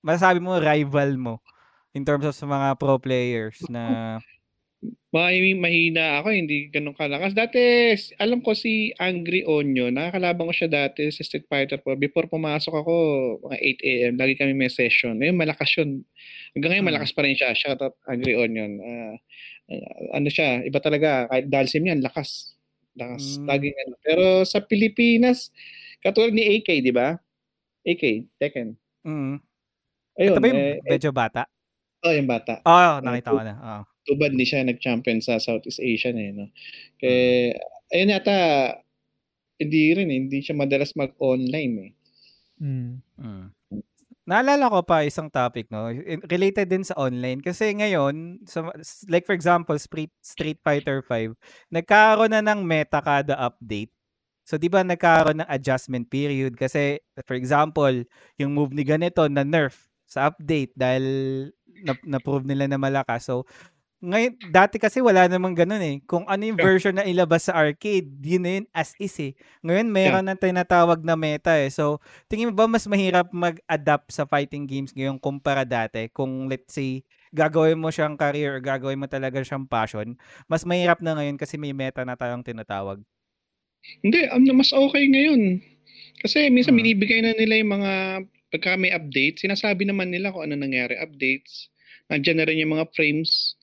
masasabi 0.05 0.39
mo, 0.39 0.57
rival 0.63 1.19
mo 1.19 1.43
in 1.95 2.05
terms 2.05 2.25
of 2.25 2.35
sa 2.35 2.47
mga 2.47 2.79
pro 2.79 2.99
players 2.99 3.59
na, 3.69 4.19
May 5.13 5.53
mahina 5.53 6.23
ako, 6.23 6.33
hindi 6.33 6.73
ganun 6.73 6.97
kalakas. 6.97 7.37
Dati, 7.37 7.93
alam 8.17 8.41
ko 8.41 8.57
si 8.57 8.95
Angry 8.97 9.45
Onion, 9.45 9.93
nakakalabang 9.93 10.49
ko 10.49 10.55
siya 10.57 10.71
dati 10.73 11.11
sa 11.13 11.21
Street 11.21 11.45
Fighter 11.51 11.77
4. 11.85 12.01
Before 12.01 12.25
pumasok 12.31 12.73
ako, 12.73 12.95
mga 13.45 13.57
8 13.61 13.91
a.m., 13.91 14.13
lagi 14.17 14.35
kami 14.41 14.57
may 14.57 14.73
session. 14.73 15.21
Ngayon, 15.21 15.37
malakas 15.37 15.69
yun. 15.77 16.01
Hanggang 16.57 16.71
ngayon, 16.73 16.85
Mm. 16.87 16.91
malakas 16.97 17.11
pa 17.13 17.21
rin 17.27 17.37
siya. 17.37 17.53
Shout 17.53 17.83
out 17.85 17.99
Angry 18.09 18.33
Onion. 18.33 18.81
Ah, 18.81 19.15
ah, 19.69 20.17
ano 20.17 20.33
siya, 20.33 20.65
iba 20.65 20.81
talaga. 20.81 21.29
Kahit 21.29 21.53
Dalsim 21.53 21.85
yan, 21.85 22.01
lakas. 22.01 22.57
Lakas. 22.97 23.37
Mm. 23.37 23.45
Laging 23.53 23.77
ano. 23.85 23.95
Pero 24.01 24.25
sa 24.49 24.65
Pilipinas, 24.65 25.53
katulad 26.01 26.33
ni 26.33 26.57
AK, 26.57 26.81
di 26.81 26.93
ba? 26.95 27.21
AK, 27.85 28.05
Tekken. 28.41 28.79
mm. 29.05 29.35
Ayun, 30.17 30.31
Ito 30.33 30.41
ba 30.41 30.47
yung 30.49 30.57
eh, 30.57 30.81
eh, 30.81 30.89
medyo 30.89 31.11
bata? 31.13 31.45
Oh, 32.05 32.13
yung 32.13 32.29
bata. 32.31 32.61
Oo, 32.65 32.73
oh, 32.73 32.97
nakita 33.03 33.31
ko 33.33 33.43
na. 33.45 33.55
Oo. 33.61 33.83
tubad 34.09 34.33
ni 34.33 34.49
siya 34.49 34.65
nag-champion 34.65 35.21
sa 35.23 35.39
Southeast 35.39 35.79
Asian 35.79 36.17
eh, 36.19 36.33
no? 36.35 36.49
Kaya, 36.99 37.55
ayun 37.95 38.15
yata, 38.17 38.37
hindi 39.61 39.93
rin 39.93 40.09
eh, 40.09 40.19
hindi 40.25 40.39
siya 40.41 40.57
madalas 40.57 40.97
mag-online 40.97 41.75
eh. 41.79 41.93
Mm. 42.61 43.05
Mm. 43.21 43.47
Naalala 44.31 44.71
ko 44.71 44.81
pa 44.87 45.03
isang 45.03 45.27
topic, 45.27 45.67
no? 45.75 45.91
Related 46.31 46.71
din 46.71 46.87
sa 46.87 46.95
online. 46.95 47.43
Kasi 47.43 47.75
ngayon, 47.75 48.45
sa, 48.47 48.71
like 49.11 49.27
for 49.27 49.35
example, 49.35 49.75
Street, 49.75 50.13
Street 50.23 50.61
Fighter 50.63 51.03
5, 51.03 51.35
nagkaroon 51.73 52.31
na 52.31 52.45
ng 52.45 52.63
meta 52.63 53.03
kada 53.03 53.35
update. 53.35 53.91
So, 54.47 54.55
di 54.55 54.71
ba 54.71 54.87
nagkaroon 54.87 55.43
ng 55.43 55.51
adjustment 55.51 56.07
period? 56.11 56.55
Kasi, 56.55 57.03
for 57.27 57.35
example, 57.35 58.07
yung 58.39 58.55
move 58.55 58.71
ni 58.71 58.87
ganito 58.87 59.27
na 59.27 59.43
nerf 59.43 59.91
sa 60.07 60.31
update 60.31 60.75
dahil 60.75 61.07
na, 61.83 61.95
na-prove 62.05 62.45
nila 62.47 62.67
na 62.71 62.79
malakas. 62.79 63.27
So, 63.29 63.45
ngayon, 64.01 64.41
dati 64.49 64.81
kasi 64.81 65.05
wala 65.05 65.29
namang 65.29 65.53
ganun 65.53 65.85
eh. 65.85 66.01
Kung 66.09 66.25
ano 66.25 66.41
yung 66.41 66.57
version 66.57 66.97
na 66.97 67.05
ilabas 67.05 67.49
sa 67.49 67.57
arcade, 67.57 68.09
yun 68.25 68.43
na 68.43 68.51
yun 68.61 68.67
as 68.73 68.97
is 68.97 69.13
eh. 69.21 69.33
Ngayon, 69.61 69.93
mayroon 69.93 70.25
na 70.25 70.37
tinatawag 70.37 71.05
na 71.05 71.17
meta 71.21 71.53
eh. 71.61 71.69
So, 71.69 72.01
tingin 72.25 72.49
mo 72.49 72.57
ba 72.57 72.65
mas 72.65 72.89
mahirap 72.89 73.29
mag-adapt 73.31 74.09
sa 74.09 74.25
fighting 74.25 74.65
games 74.65 74.97
ngayon 74.97 75.21
kumpara 75.21 75.69
dati? 75.69 76.09
Kung 76.17 76.49
let's 76.49 76.73
say, 76.73 77.05
gagawin 77.31 77.77
mo 77.79 77.93
siyang 77.93 78.17
career 78.17 78.57
or 78.57 78.63
gagawin 78.65 78.99
mo 78.99 79.07
talaga 79.07 79.39
siyang 79.45 79.69
passion, 79.69 80.17
mas 80.49 80.65
mahirap 80.65 80.99
na 81.05 81.15
ngayon 81.21 81.37
kasi 81.37 81.61
may 81.61 81.77
meta 81.77 82.01
na 82.03 82.17
tayong 82.17 82.43
tinatawag. 82.43 83.05
Hindi, 84.05 84.29
um, 84.33 84.45
mas 84.57 84.73
okay 84.73 85.09
ngayon. 85.09 85.61
Kasi 86.21 86.53
minsan 86.53 86.77
Mm. 86.77 86.81
binibigay 86.85 87.21
na 87.25 87.33
nila 87.37 87.55
yung 87.61 87.73
mga, 87.81 87.93
pagka 88.51 88.77
may 88.77 88.91
update, 88.93 89.41
sinasabi 89.41 89.87
naman 89.87 90.11
nila 90.13 90.35
kung 90.35 90.45
ano 90.51 90.59
nangyari, 90.59 90.99
updates. 90.99 91.70
Nandiyan 92.11 92.39
na 92.43 92.47
rin 92.47 92.61
yung 92.61 92.75
mga 92.75 92.91
frames. 92.91 93.55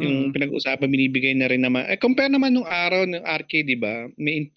Yung 0.00 0.30
Mm. 0.30 0.32
pinag-uusapan, 0.32 0.88
binibigay 0.88 1.34
na 1.36 1.50
rin 1.50 1.60
naman. 1.60 1.84
Eh, 1.84 2.00
compare 2.00 2.32
naman 2.32 2.56
nung 2.56 2.64
araw 2.64 3.04
ng 3.04 3.20
arcade, 3.22 3.68
di 3.68 3.76
ba? 3.76 4.08
May, 4.16 4.46
in- 4.46 4.54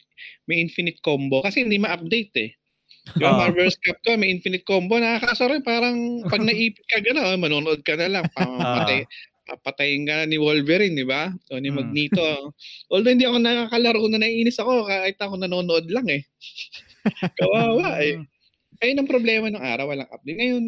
may 0.47 0.63
infinite 0.63 1.01
combo. 1.01 1.43
Kasi 1.43 1.67
hindi 1.67 1.75
ma-update 1.75 2.33
eh. 2.39 2.51
Di 3.11 3.21
ba? 3.21 3.35
Oo. 3.35 3.39
Marvel's 3.43 3.75
Capcom, 3.77 4.15
may 4.15 4.31
infinite 4.31 4.63
combo. 4.63 4.95
Nakakasaro 4.95 5.59
rin. 5.59 5.65
Parang 5.65 5.97
pag 6.25 6.39
naipit 6.47 6.85
ka 6.87 7.03
gano'n, 7.03 7.35
manonood 7.35 7.83
ka 7.83 7.99
na 7.99 8.07
lang. 8.07 8.25
Papatay, 8.31 9.03
papatayin 9.45 10.07
ka 10.07 10.23
na 10.23 10.25
ni 10.25 10.39
Wolverine, 10.39 10.95
di 10.95 11.03
ba? 11.03 11.29
O 11.51 11.59
ni 11.59 11.67
Mm. 11.67 11.77
Magneto. 11.83 12.55
Although 12.87 13.11
hindi 13.11 13.27
ako 13.27 13.37
nakakalaro 13.37 14.01
na 14.07 14.23
naiinis 14.23 14.57
ako 14.57 14.87
kahit 14.87 15.19
ako 15.19 15.35
nanonood 15.35 15.85
lang 15.91 16.07
eh. 16.09 16.21
Kawawa 17.37 17.99
eh. 18.01 18.17
Mm. 18.17 18.25
Ayun 18.81 18.99
ang 19.03 19.09
problema 19.11 19.47
ng 19.47 19.61
araw, 19.61 19.91
walang 19.91 20.09
update. 20.09 20.35
Ngayon, 20.39 20.63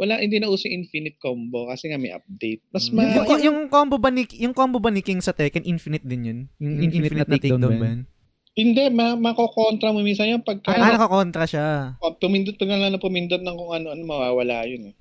wala 0.00 0.16
hindi 0.16 0.40
na 0.40 0.48
uso 0.48 0.64
infinite 0.64 1.20
combo 1.20 1.68
kasi 1.68 1.92
nga 1.92 2.00
may 2.00 2.08
update. 2.08 2.64
Mas 2.72 2.88
Mm. 2.88 2.96
ma 2.96 3.02
Yung, 3.04 3.26
yung, 3.28 3.42
yung 3.44 3.58
combo 3.68 4.00
ba 4.00 4.08
ni 4.08 4.24
yung 4.34 4.56
combo 4.56 4.80
ba 4.80 4.88
ni 4.88 5.04
King 5.04 5.20
sa 5.20 5.30
Tekken 5.30 5.62
infinite 5.62 6.02
din 6.02 6.24
yun? 6.24 6.38
Yung 6.56 6.80
infinite, 6.80 7.12
infinite 7.12 7.28
na 7.28 7.36
takedown 7.36 7.60
takedown 7.60 7.76
ba 7.76 7.86
yun? 7.86 8.02
hindi 8.50 8.82
ma 8.90 9.14
makokontra 9.14 9.94
mo 9.94 10.02
minsan 10.02 10.26
yan 10.28 10.42
pagka 10.42 10.74
Ah, 10.74 10.90
nakakontra 10.90 11.46
siya. 11.46 11.94
pag 11.96 12.18
pumindot 12.18 12.56
ka 12.56 12.66
na 12.66 12.76
lang 12.76 12.92
na 12.92 12.98
pumindot 12.98 13.38
ng 13.38 13.56
kung 13.56 13.72
ano-ano 13.72 14.02
mawawala 14.02 14.66
yun 14.66 14.90
eh. 14.90 14.94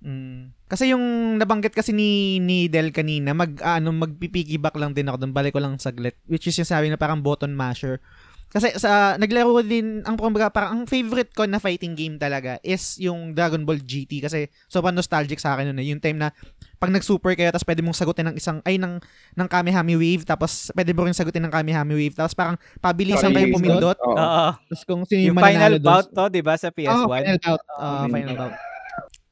Mm. 0.00 0.52
Kasi 0.64 0.90
yung 0.90 1.04
nabanggit 1.36 1.72
kasi 1.72 1.92
ni 1.92 2.36
ni 2.38 2.68
Del 2.68 2.90
kanina, 2.90 3.32
mag 3.32 3.56
ano 3.58 3.88
magpipiggyback 3.90 4.76
lang 4.76 4.92
din 4.92 5.06
ako 5.06 5.16
doon, 5.18 5.32
balik 5.32 5.52
ko 5.52 5.60
lang 5.60 5.76
saglit. 5.76 6.16
Which 6.24 6.44
is 6.44 6.56
yung 6.56 6.66
sabi 6.66 6.88
na 6.88 6.96
parang 6.96 7.20
button 7.20 7.52
masher. 7.52 8.00
Kasi 8.54 8.70
sa 8.78 9.18
naglaro 9.18 9.58
din 9.66 9.98
ang 10.06 10.14
kumbaga 10.14 10.46
parang 10.46 10.70
ang 10.70 10.82
favorite 10.86 11.34
ko 11.34 11.42
na 11.42 11.58
fighting 11.58 11.98
game 11.98 12.14
talaga 12.22 12.62
is 12.62 13.02
yung 13.02 13.34
Dragon 13.34 13.66
Ball 13.66 13.82
GT 13.82 14.22
kasi 14.22 14.46
sobrang 14.70 14.94
nostalgic 14.94 15.42
sa 15.42 15.58
akin 15.58 15.74
noon 15.74 15.82
eh. 15.82 15.90
Yung 15.90 15.98
time 15.98 16.22
na 16.22 16.30
pag 16.78 16.94
nag-super 16.94 17.34
kayo 17.34 17.50
tapos 17.50 17.66
pwede 17.66 17.82
mong 17.82 17.98
sagutin 17.98 18.30
ng 18.30 18.36
isang 18.38 18.62
ay 18.62 18.78
ng 18.78 19.02
ng 19.34 19.48
Kamehame 19.50 19.98
Wave 19.98 20.22
tapos 20.22 20.70
pwede 20.70 20.94
mo 20.94 21.02
rin 21.02 21.18
sagutin 21.18 21.42
ng 21.42 21.50
Kamehame 21.50 21.98
Wave 21.98 22.14
tapos 22.14 22.30
parang 22.38 22.54
pabilisan 22.78 23.34
kayo 23.34 23.50
pumindot. 23.50 23.98
Oo. 23.98 24.14
Oo. 24.14 24.48
Tapos 24.54 24.82
kung 24.86 25.02
sino 25.02 25.34
Yung 25.34 25.34
yung, 25.34 25.42
final 25.42 25.74
bout 25.82 26.06
to, 26.14 26.24
di 26.30 26.38
ba, 26.38 26.54
sa 26.54 26.70
Oh, 26.70 26.78
PS1? 26.78 27.10
final 27.10 27.38
bout. 27.42 27.62
Mm. 27.74 28.06
final 28.14 28.34
bout. 28.38 28.54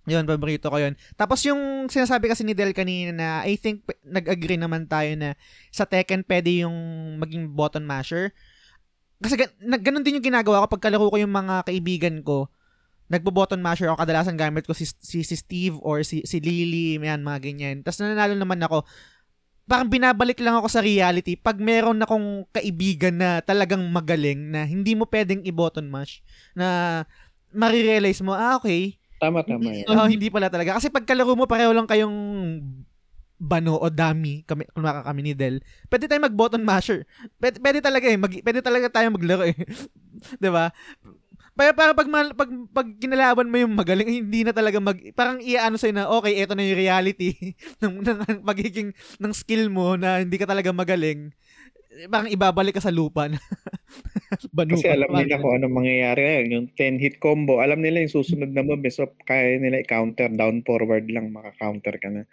Yun, 0.03 0.27
paborito 0.27 0.67
ko 0.67 0.83
yun. 0.83 0.99
Tapos 1.15 1.39
yung 1.47 1.87
sinasabi 1.87 2.27
kasi 2.27 2.43
ni 2.43 2.59
Del 2.59 2.75
kanina 2.75 3.15
na 3.15 3.29
I 3.47 3.55
think 3.55 3.87
p- 3.87 3.95
nag-agree 4.03 4.59
naman 4.59 4.91
tayo 4.91 5.15
na 5.15 5.39
sa 5.71 5.87
Tekken 5.87 6.27
pwede 6.27 6.67
yung 6.67 6.75
maging 7.23 7.47
button 7.55 7.87
masher. 7.87 8.35
Kasi 9.23 9.35
ga- 9.39 9.55
na, 9.63 9.79
ganun 9.79 10.03
din 10.03 10.19
yung 10.19 10.27
ginagawa 10.27 10.67
ko 10.67 10.77
pag 10.77 10.91
kalaro 10.91 11.07
ko 11.09 11.17
yung 11.17 11.31
mga 11.31 11.65
kaibigan 11.71 12.19
ko. 12.27 12.51
Nagbo-button 13.07 13.63
masher 13.63 13.87
ako. 13.89 14.03
Kadalasan 14.03 14.35
gamit 14.35 14.67
ko 14.67 14.75
si, 14.75 14.89
si, 14.89 15.23
si 15.23 15.37
Steve 15.39 15.79
or 15.81 16.03
si, 16.03 16.27
si 16.27 16.43
Lily, 16.43 16.99
yan, 16.99 17.23
mga 17.23 17.39
ganyan. 17.39 17.77
Tapos 17.87 18.03
nananalo 18.03 18.35
naman 18.35 18.59
ako. 18.61 18.83
Parang 19.71 19.87
binabalik 19.87 20.43
lang 20.43 20.59
ako 20.59 20.67
sa 20.67 20.83
reality 20.83 21.39
pag 21.39 21.55
meron 21.63 22.03
akong 22.03 22.51
kaibigan 22.51 23.15
na 23.15 23.39
talagang 23.39 23.81
magaling 23.95 24.51
na 24.51 24.67
hindi 24.67 24.99
mo 24.99 25.07
pwedeng 25.07 25.47
i-button 25.47 25.87
mash 25.87 26.19
na 26.59 27.07
marirealize 27.55 28.19
mo, 28.27 28.35
ah, 28.35 28.59
okay, 28.59 28.99
Tama, 29.23 29.47
tama 29.47 29.71
yan. 29.71 29.87
Oo, 29.95 30.05
hindi 30.11 30.27
pala 30.35 30.51
talaga. 30.51 30.75
Kasi 30.83 30.91
pag 30.91 31.07
kalaro 31.07 31.39
mo, 31.39 31.47
pareho 31.47 31.71
lang 31.71 31.87
kayong 31.87 32.11
bano 33.43 33.75
o 33.75 33.91
dami, 33.91 34.47
kami, 34.47 34.71
kunwaka 34.71 35.03
kami 35.11 35.21
ni 35.27 35.33
Del, 35.35 35.59
pwede 35.91 36.07
tayo 36.07 36.23
mag-button 36.23 36.63
masher. 36.63 37.03
Pwede, 37.43 37.59
pwede 37.59 37.83
talaga 37.83 38.07
eh. 38.07 38.15
Mag, 38.15 38.31
pwede 38.31 38.61
talaga 38.63 38.87
tayo 38.87 39.11
maglaro 39.11 39.51
eh. 39.51 39.59
ba? 40.55 40.71
Para, 41.53 41.77
para 41.77 41.93
pag, 41.93 42.09
mal- 42.09 42.33
pag, 42.39 42.49
pag 42.73 42.89
kinalaban 42.97 43.51
mo 43.51 43.59
yung 43.59 43.75
magaling, 43.75 44.25
hindi 44.25 44.47
na 44.47 44.55
talaga 44.55 44.79
mag, 44.79 44.97
parang 45.13 45.43
iaano 45.43 45.77
sa'yo 45.77 45.93
na, 45.93 46.09
okay, 46.09 46.39
eto 46.39 46.55
na 46.55 46.65
yung 46.65 46.79
reality 46.79 47.35
ng, 47.83 48.01
ng, 48.01 48.41
pagiging, 48.47 48.95
ng 48.95 49.33
skill 49.35 49.69
mo 49.69 49.99
na 49.99 50.23
hindi 50.23 50.39
ka 50.39 50.47
talaga 50.47 50.71
magaling. 50.71 51.35
Parang 52.09 52.31
ibabalik 52.33 52.79
ka 52.79 52.81
sa 52.81 52.95
lupa 52.95 53.29
na. 53.29 53.37
Kasi 54.73 54.89
ka. 54.89 54.97
alam 54.97 55.13
nila 55.13 55.45
kung 55.45 55.61
anong 55.61 55.77
mangyayari 55.77 56.21
ngayon. 56.25 56.47
Yung 56.49 56.67
10 56.73 57.05
hit 57.05 57.21
combo, 57.21 57.61
alam 57.61 57.85
nila 57.85 58.01
yung 58.01 58.17
susunod 58.17 58.49
na 58.49 58.65
move. 58.65 58.89
So, 58.89 59.13
kaya 59.29 59.61
nila 59.61 59.85
i-counter. 59.85 60.33
Down 60.33 60.65
forward 60.65 61.05
lang, 61.13 61.37
maka-counter 61.37 62.01
ka 62.01 62.09
na. 62.09 62.25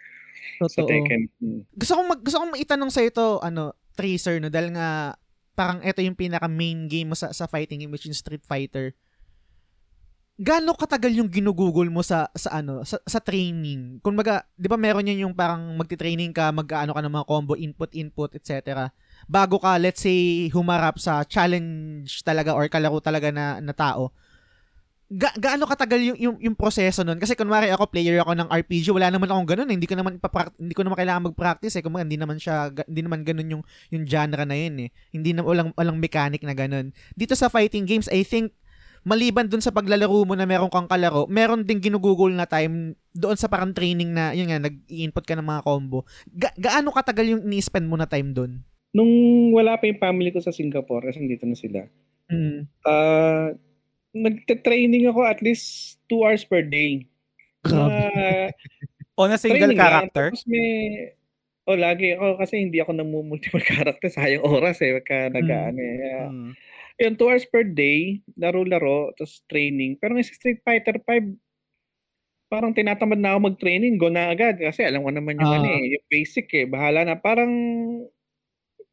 Sa 0.68 0.84
Totoo. 0.84 0.92
Tekken. 0.92 1.22
Hmm. 1.40 1.62
gusto 1.72 1.92
kong 1.96 2.08
mag, 2.10 2.20
gusto 2.20 2.38
kong 2.42 2.54
itanong 2.60 2.90
sa 2.92 3.00
ito 3.00 3.40
ano 3.40 3.72
Tracer 3.96 4.40
no 4.40 4.52
dahil 4.52 4.76
nga 4.76 5.16
parang 5.56 5.80
ito 5.80 6.00
yung 6.04 6.16
pinaka 6.16 6.48
main 6.48 6.88
game 6.88 7.12
mo 7.12 7.16
sa 7.16 7.32
sa 7.32 7.48
fighting 7.48 7.84
game 7.84 7.92
which 7.92 8.04
is 8.04 8.20
Street 8.20 8.44
Fighter 8.44 8.92
gaano 10.40 10.72
katagal 10.72 11.12
yung 11.20 11.28
ginugugol 11.28 11.84
mo 11.92 12.00
sa 12.00 12.32
sa 12.32 12.64
ano 12.64 12.80
sa, 12.80 12.96
sa 13.04 13.20
training 13.20 14.00
kung 14.00 14.16
maga 14.16 14.48
'di 14.56 14.72
ba 14.72 14.80
meron 14.80 15.04
yan 15.04 15.28
yung 15.28 15.36
parang 15.36 15.76
magti-training 15.76 16.32
ka 16.32 16.48
mag-ano 16.48 16.96
ka 16.96 17.00
ng 17.04 17.12
mga 17.12 17.28
combo 17.28 17.52
input 17.60 17.92
input 17.92 18.32
etc 18.32 18.88
bago 19.28 19.60
ka 19.60 19.76
let's 19.76 20.00
say 20.00 20.48
humarap 20.48 20.96
sa 20.96 21.28
challenge 21.28 22.24
talaga 22.24 22.56
or 22.56 22.64
kalaro 22.72 23.04
talaga 23.04 23.28
na 23.28 23.60
na 23.60 23.76
tao 23.76 24.16
Ga- 25.10 25.34
gaano 25.34 25.66
katagal 25.66 26.14
yung, 26.14 26.18
yung 26.22 26.36
yung 26.38 26.54
proseso 26.54 27.02
nun? 27.02 27.18
Kasi 27.18 27.34
kunwari 27.34 27.66
ako 27.74 27.90
player 27.90 28.22
ako 28.22 28.30
ng 28.38 28.46
RPG 28.46 28.94
wala 28.94 29.10
naman 29.10 29.26
akong 29.26 29.58
ganun 29.58 29.66
eh. 29.66 29.74
hindi 29.74 29.90
ko 29.90 29.98
naman 29.98 30.22
hindi 30.56 30.74
ko 30.74 30.86
naman 30.86 30.96
kailangan 31.02 31.26
mag-practice 31.34 31.74
eh. 31.74 31.82
Kumbaga 31.82 32.06
hindi 32.06 32.14
naman 32.14 32.38
siya 32.38 32.70
ga- 32.70 32.86
hindi 32.86 33.02
naman 33.02 33.26
ganun 33.26 33.48
yung 33.58 33.62
yung 33.90 34.04
genre 34.06 34.46
na 34.46 34.54
yun 34.54 34.86
eh. 34.86 34.88
Hindi 35.10 35.34
na 35.34 35.42
walang 35.42 35.74
walang 35.74 35.98
mechanic 35.98 36.46
na 36.46 36.54
ganun. 36.54 36.94
Dito 37.18 37.34
sa 37.34 37.50
fighting 37.50 37.90
games 37.90 38.06
I 38.06 38.22
think 38.22 38.54
maliban 39.02 39.50
dun 39.50 39.64
sa 39.64 39.74
paglalaro 39.74 40.28
mo 40.28 40.38
na 40.38 40.44
meron 40.44 40.68
kang 40.68 40.84
kalaro 40.84 41.24
meron 41.24 41.64
ding 41.64 41.80
ginugugol 41.80 42.28
na 42.30 42.44
time 42.44 42.92
doon 43.16 43.32
sa 43.32 43.48
parang 43.48 43.72
training 43.72 44.12
na 44.12 44.36
yun 44.36 44.52
nga 44.52 44.60
nag-input 44.62 45.26
ka 45.26 45.34
ng 45.34 45.46
mga 45.46 45.64
combo. 45.66 46.06
Ga- 46.30 46.54
gaano 46.54 46.94
katagal 46.94 47.34
yung 47.34 47.42
ni-spend 47.50 47.88
mo 47.88 47.98
na 47.98 48.06
time 48.06 48.30
doon 48.30 48.62
Nung 48.90 49.10
wala 49.54 49.78
pa 49.78 49.86
yung 49.86 50.02
family 50.02 50.34
ko 50.34 50.42
sa 50.42 50.50
Singapore, 50.50 51.10
kasi 51.10 51.22
dito 51.22 51.46
na 51.46 51.54
sila, 51.54 51.86
mm. 52.26 52.58
ah 52.86 53.54
nagte-training 54.12 55.06
ako 55.06 55.20
at 55.22 55.38
least 55.40 55.98
2 56.08 56.22
hours 56.22 56.42
per 56.42 56.62
day. 56.62 57.06
Ah, 57.64 58.50
On 59.16 59.28
a 59.28 59.36
single 59.36 59.76
character? 59.76 60.32
Tapos 60.32 60.48
may, 60.48 61.12
oh, 61.68 61.76
lagi 61.76 62.16
ako 62.16 62.40
kasi 62.40 62.64
hindi 62.64 62.80
ako 62.80 62.96
namumultiple 62.96 63.60
character. 63.70 64.08
Sayang 64.08 64.42
oras 64.42 64.80
eh. 64.80 64.96
Pagka 64.96 65.28
nag 65.28 65.44
Mm. 65.44 65.60
ano 65.68 65.80
eh. 65.80 65.98
Ah, 66.16 66.28
Hmm. 66.30 66.52
Yun, 67.00 67.16
2 67.16 67.28
hours 67.32 67.48
per 67.48 67.64
day, 67.64 68.20
laro-laro, 68.36 69.08
tapos 69.16 69.40
training. 69.48 69.96
Pero 69.96 70.12
ngayon 70.12 70.28
sa 70.28 70.36
Street 70.36 70.60
Fighter 70.60 71.00
5, 71.00 71.32
parang 72.48 72.74
tinatamad 72.74 73.16
na 73.16 73.32
ako 73.32 73.54
mag-training, 73.54 73.96
go 73.96 74.10
na 74.10 74.28
agad. 74.28 74.58
Kasi 74.58 74.84
alam 74.84 75.00
ko 75.00 75.10
naman 75.14 75.38
yung 75.38 75.48
Ah. 75.48 75.56
ano 75.60 75.68
eh, 75.70 75.96
yung 75.96 76.06
basic 76.08 76.50
eh. 76.52 76.66
Bahala 76.66 77.06
na. 77.06 77.16
Parang, 77.16 77.48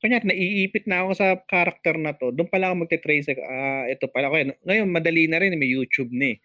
kanya 0.03 0.21
naiipit 0.25 0.85
na 0.89 1.03
ako 1.05 1.11
sa 1.17 1.27
character 1.49 1.95
na 1.97 2.13
to. 2.13 2.29
Doon 2.35 2.49
pala 2.51 2.69
ako 2.71 2.85
magte-trace. 2.85 3.33
Ah, 3.41 3.85
ito 3.89 4.05
pala 4.11 4.29
ko. 4.29 4.35
Ngayon, 4.67 4.87
madali 4.91 5.25
na 5.29 5.41
rin. 5.41 5.55
May 5.57 5.69
YouTube 5.73 6.11
na 6.13 6.35
eh. 6.35 6.37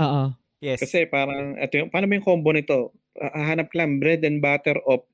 Oo. 0.00 0.32
Yes. 0.62 0.80
Kasi 0.80 1.04
parang, 1.10 1.58
ito 1.60 1.74
yung, 1.78 1.90
paano 1.92 2.06
mo 2.08 2.14
yung 2.16 2.26
combo 2.26 2.50
nito? 2.54 2.94
Ah, 3.18 3.32
Hahanap 3.52 3.68
ka 3.72 3.76
lang, 3.82 4.00
bread 4.00 4.24
and 4.24 4.40
butter 4.40 4.78
of 4.88 5.04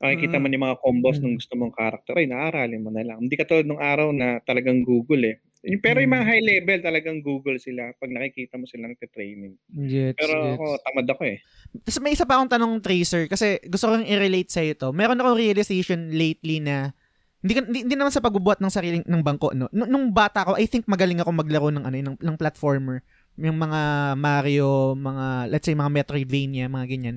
Makikita 0.00 0.36
Mm. 0.36 0.42
mo 0.44 0.46
yung 0.52 0.64
mga 0.68 0.78
combos 0.84 1.16
Mm. 1.16 1.24
ng 1.24 1.34
gusto 1.40 1.52
mong 1.56 1.72
character. 1.72 2.12
Ay, 2.20 2.28
naaralin 2.28 2.84
mo 2.84 2.92
na 2.92 3.00
lang. 3.00 3.24
Hindi 3.24 3.32
katulad 3.40 3.64
nung 3.64 3.80
araw 3.80 4.12
na 4.12 4.44
talagang 4.44 4.84
Google 4.84 5.24
eh. 5.24 5.36
Yung- 5.66 5.82
Pero 5.82 5.98
yung 5.98 6.14
mga 6.14 6.26
high 6.30 6.44
level 6.46 6.78
talagang 6.78 7.18
Google 7.26 7.58
sila 7.58 7.90
pag 7.98 8.10
nakikita 8.14 8.54
mo 8.54 8.70
sila 8.70 8.86
nagte-training. 8.86 9.58
Gets, 9.66 10.14
Pero 10.14 10.34
gets. 10.38 10.54
ako, 10.54 10.66
tamad 10.86 11.06
ako 11.10 11.22
eh. 11.26 11.38
Tapos 11.82 11.98
may 11.98 12.14
isa 12.14 12.22
pa 12.22 12.38
akong 12.38 12.52
tanong, 12.54 12.72
Tracer, 12.78 13.26
kasi 13.26 13.58
gusto 13.66 13.90
kong 13.90 14.06
i-relate 14.06 14.50
sa 14.50 14.62
ito. 14.62 14.86
Meron 14.94 15.18
akong 15.18 15.34
realization 15.34 16.14
lately 16.14 16.62
na 16.62 16.94
hindi, 17.42 17.52
hindi, 17.62 17.78
hindi 17.86 17.94
naman 17.94 18.14
sa 18.14 18.22
pagbubuhat 18.22 18.58
ng 18.58 18.72
sariling 18.72 19.04
ng 19.06 19.22
bangko, 19.22 19.54
no? 19.54 19.70
Nung, 19.70 19.90
nung 19.90 20.06
bata 20.10 20.42
ko, 20.42 20.58
I 20.58 20.66
think 20.66 20.86
magaling 20.90 21.22
ako 21.22 21.30
maglaro 21.30 21.70
ng 21.70 21.84
ano, 21.84 21.94
ng, 21.94 22.18
ng 22.18 22.36
platformer. 22.38 23.06
Yung 23.36 23.54
mga 23.60 23.80
Mario, 24.16 24.96
mga, 24.96 25.52
let's 25.52 25.68
say, 25.68 25.76
mga 25.76 25.92
Metroidvania, 25.92 26.66
mga 26.66 26.86
ganyan. 26.88 27.16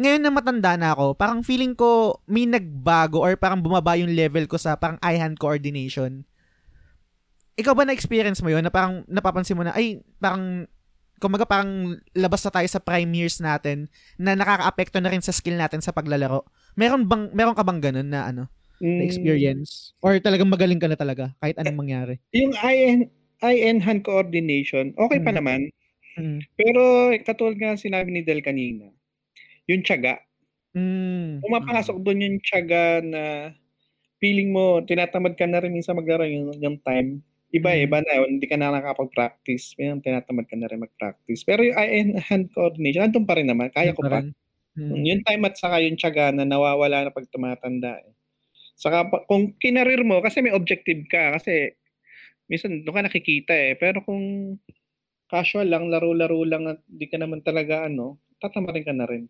Ngayon 0.00 0.22
na 0.24 0.32
matanda 0.32 0.72
na 0.80 0.96
ako, 0.96 1.14
parang 1.14 1.44
feeling 1.44 1.76
ko 1.76 2.20
may 2.24 2.48
nagbago 2.48 3.20
or 3.20 3.36
parang 3.36 3.60
bumaba 3.60 3.96
yung 4.00 4.12
level 4.12 4.48
ko 4.48 4.56
sa 4.56 4.76
parang 4.76 4.96
eye-hand 5.04 5.36
coordination. 5.36 6.24
Ikaw 7.58 7.72
ba 7.76 7.84
na-experience 7.84 8.40
mo 8.40 8.48
yun 8.48 8.64
na 8.64 8.72
parang 8.72 9.04
napapansin 9.04 9.56
mo 9.56 9.64
na, 9.64 9.76
ay, 9.76 10.00
parang 10.16 10.64
kumaga 11.20 11.46
parang 11.46 11.94
labas 12.18 12.42
na 12.42 12.50
tayo 12.50 12.66
sa 12.66 12.82
prime 12.82 13.12
years 13.14 13.38
natin 13.38 13.86
na 14.18 14.34
nakakaapekto 14.34 14.98
na 14.98 15.12
rin 15.12 15.22
sa 15.22 15.30
skill 15.30 15.54
natin 15.60 15.78
sa 15.78 15.94
paglalaro. 15.94 16.42
Meron 16.74 17.06
bang 17.06 17.30
meron 17.30 17.54
ka 17.54 17.62
bang 17.62 17.78
ganun 17.78 18.08
na 18.10 18.26
ano, 18.26 18.42
na 18.82 19.04
Mm, 19.04 19.06
experience 19.06 19.94
or 20.02 20.18
talagang 20.18 20.50
magaling 20.50 20.82
ka 20.82 20.90
na 20.90 20.98
talaga 20.98 21.30
kahit 21.38 21.54
anong 21.62 21.78
mangyari? 21.78 22.14
Yung 22.34 22.50
eye 22.58 23.06
eye 23.38 23.60
and 23.70 23.78
hand 23.78 24.02
coordination, 24.02 24.90
okay 24.98 25.22
pa 25.22 25.30
Mm. 25.30 25.38
naman. 25.38 25.60
Mm. 26.18 26.40
Pero 26.58 26.82
katulad 27.22 27.54
nga 27.60 27.78
sinabi 27.78 28.10
ni 28.10 28.26
Del 28.26 28.42
kanina, 28.42 28.90
yung 29.70 29.86
tiyaga. 29.86 30.18
Mm. 30.74 31.46
Pumapasok 31.46 32.02
doon 32.02 32.18
yung 32.26 32.36
tiyaga 32.42 32.98
na 33.06 33.22
feeling 34.18 34.50
mo, 34.50 34.82
tinatamad 34.82 35.38
ka 35.38 35.46
na 35.46 35.62
rin 35.62 35.70
minsan 35.70 35.94
maglaro 35.94 36.26
yung, 36.26 36.50
yung 36.58 36.78
time. 36.82 37.22
Iba 37.52 37.68
Mm. 37.68 37.76
eh, 37.76 37.84
iba 37.84 37.98
na. 38.00 38.12
Hindi 38.24 38.46
ka 38.48 38.56
na 38.56 38.72
nakakapag-practice. 38.72 39.76
May 39.76 39.92
tinatamad 40.00 40.48
ka 40.48 40.56
na 40.56 40.66
rin 40.72 40.80
mag-practice. 40.80 41.44
Pero 41.44 41.60
yung 41.60 41.76
eye 41.76 41.92
and 42.00 42.12
hand 42.16 42.48
coordination, 42.56 43.04
andun 43.04 43.28
pa 43.28 43.36
rin 43.36 43.44
naman. 43.44 43.68
Kaya 43.68 43.92
ko 43.92 44.00
pa. 44.08 44.24
Mm. 44.72 45.04
Yung 45.04 45.20
time 45.20 45.42
at 45.44 45.60
saka 45.60 45.84
yung 45.84 46.00
tiyaga 46.00 46.32
na 46.32 46.48
nawawala 46.48 47.04
na 47.04 47.12
pag 47.12 47.28
tumatanda. 47.28 48.00
Eh. 48.00 48.16
Saka 48.72 49.04
pa- 49.04 49.24
kung 49.28 49.52
kinarir 49.60 50.00
mo, 50.00 50.24
kasi 50.24 50.40
may 50.40 50.56
objective 50.56 51.04
ka. 51.12 51.36
Kasi 51.36 51.76
minsan 52.48 52.80
doon 52.80 52.96
ka 52.96 53.02
nakikita 53.04 53.52
eh. 53.52 53.76
Pero 53.76 54.00
kung 54.00 54.56
casual 55.28 55.68
lang, 55.68 55.92
laro-laro 55.92 56.40
lang 56.48 56.64
at 56.72 56.80
di 56.88 57.04
ka 57.04 57.20
naman 57.20 57.44
talaga 57.44 57.84
ano, 57.84 58.16
tatamarin 58.40 58.84
ka 58.88 58.96
na 58.96 59.04
rin. 59.04 59.28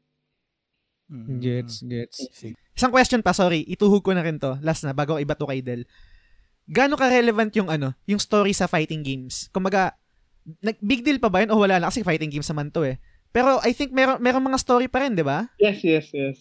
Mm. 1.10 1.42
Gets, 1.42 1.74
gets. 1.90 2.18
Isang 2.72 2.94
question 2.94 3.20
pa, 3.20 3.34
sorry. 3.34 3.66
Ituhog 3.66 4.00
ko 4.00 4.14
na 4.14 4.22
rin 4.22 4.38
to. 4.38 4.56
Last 4.62 4.86
na, 4.86 4.94
bago 4.94 5.18
iba 5.18 5.34
to 5.34 5.44
kay 5.44 5.58
Del. 5.60 5.84
Gaano 6.72 6.96
ka-relevant 6.96 7.52
yung 7.52 7.68
ano, 7.68 7.92
yung 8.08 8.16
story 8.16 8.56
sa 8.56 8.64
fighting 8.64 9.04
games? 9.04 9.52
Kumaga, 9.52 9.92
nag, 10.64 10.80
big 10.80 11.04
deal 11.04 11.20
pa 11.20 11.28
ba 11.28 11.44
yun 11.44 11.52
o 11.52 11.60
wala 11.60 11.76
na? 11.76 11.92
Kasi 11.92 12.00
fighting 12.00 12.32
games 12.32 12.48
naman 12.48 12.72
to 12.72 12.88
eh. 12.88 12.96
Pero 13.28 13.60
I 13.60 13.76
think 13.76 13.92
meron, 13.92 14.16
meron 14.24 14.40
mga 14.40 14.56
story 14.56 14.88
pa 14.88 15.04
rin, 15.04 15.12
di 15.12 15.20
ba? 15.20 15.52
Yes, 15.60 15.84
yes, 15.84 16.08
yes. 16.16 16.40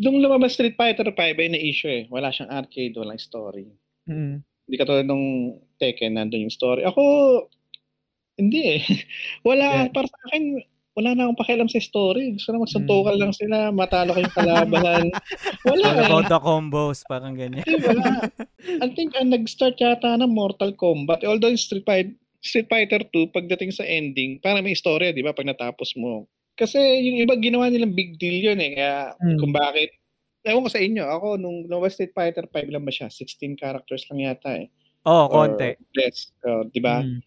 Nung 0.00 0.24
lumabas 0.24 0.56
Street 0.56 0.72
Fighter 0.72 1.04
5 1.04 1.16
ay 1.16 1.48
na-issue 1.52 1.90
eh. 1.90 2.02
Wala 2.08 2.32
siyang 2.32 2.48
arcade, 2.48 2.96
walang 2.96 3.20
story. 3.20 3.68
Mm. 4.08 4.40
Hindi 4.40 4.76
katulad 4.76 5.04
nung 5.04 5.56
Tekken, 5.76 6.16
nandun 6.16 6.48
yung 6.48 6.54
story. 6.54 6.84
Ako, 6.84 7.02
hindi 8.36 8.78
eh. 8.78 8.82
Wala, 9.48 9.88
Yeah. 9.88 9.92
para 9.92 10.08
sa 10.08 10.18
akin, 10.32 10.64
wala 10.98 11.14
na 11.14 11.30
akong 11.30 11.38
pakialam 11.38 11.70
sa 11.70 11.78
story. 11.78 12.34
Gusto 12.34 12.50
na 12.50 12.66
magsuntukan 12.66 13.14
lang 13.14 13.30
sila, 13.30 13.70
matalo 13.70 14.18
ko 14.18 14.20
yung 14.26 14.34
kalabanan. 14.34 15.06
wala 15.70 15.86
eh. 15.94 16.06
about 16.10 16.26
the 16.26 16.40
combos, 16.42 17.06
parang 17.06 17.38
ganyan. 17.38 17.62
Hindi, 17.62 17.86
wala. 17.86 18.26
I 18.82 18.90
think 18.98 19.14
ang 19.14 19.30
nag-start 19.30 19.78
yata 19.78 20.18
ng 20.18 20.34
Mortal 20.34 20.74
Kombat. 20.74 21.22
Although 21.22 21.54
yung 21.54 21.62
Street 21.62 21.86
Fighter, 21.86 22.18
Street 22.42 22.66
Fighter 22.66 23.06
2, 23.14 23.30
pagdating 23.30 23.70
sa 23.70 23.86
ending, 23.86 24.42
parang 24.42 24.66
may 24.66 24.74
istorya, 24.74 25.14
di 25.14 25.22
ba, 25.22 25.30
pag 25.30 25.46
natapos 25.46 25.94
mo. 25.94 26.26
Kasi 26.58 26.74
yung 27.06 27.22
iba 27.22 27.38
ginawa 27.38 27.70
nilang 27.70 27.94
big 27.94 28.18
deal 28.18 28.50
yun 28.50 28.58
eh. 28.58 28.74
Kaya 28.74 29.14
Mm. 29.22 29.38
kung 29.38 29.54
bakit, 29.54 29.94
ewan 30.42 30.66
ko 30.66 30.70
sa 30.74 30.82
inyo, 30.82 31.04
ako 31.06 31.38
nung 31.38 31.70
lumabas 31.70 31.94
Street 31.94 32.10
Fighter 32.10 32.50
5 32.50 32.74
lang 32.74 32.82
ba 32.82 32.90
siya? 32.90 33.06
16 33.06 33.54
characters 33.54 34.02
lang 34.10 34.26
yata 34.26 34.50
eh. 34.58 34.66
Oh, 35.06 35.30
konti. 35.30 35.78
less, 35.94 36.34
uh, 36.42 36.66
di 36.66 36.82
ba? 36.82 37.06
Mm. 37.06 37.22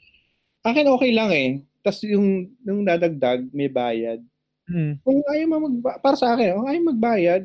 Akin 0.68 0.92
okay 0.92 1.12
lang 1.16 1.32
eh. 1.32 1.64
Tas 1.82 2.00
yung 2.06 2.50
nung 2.62 2.86
dadagdag 2.86 3.50
may 3.52 3.68
bayad. 3.68 4.22
Mm. 4.70 5.02
Kung 5.04 5.20
ayaw 5.26 5.46
mo 5.50 5.58
mag 5.68 5.76
para 6.00 6.16
sa 6.16 6.34
akin, 6.34 6.56
kung 6.56 6.68
ayaw 6.70 6.84
magbayad, 6.94 7.44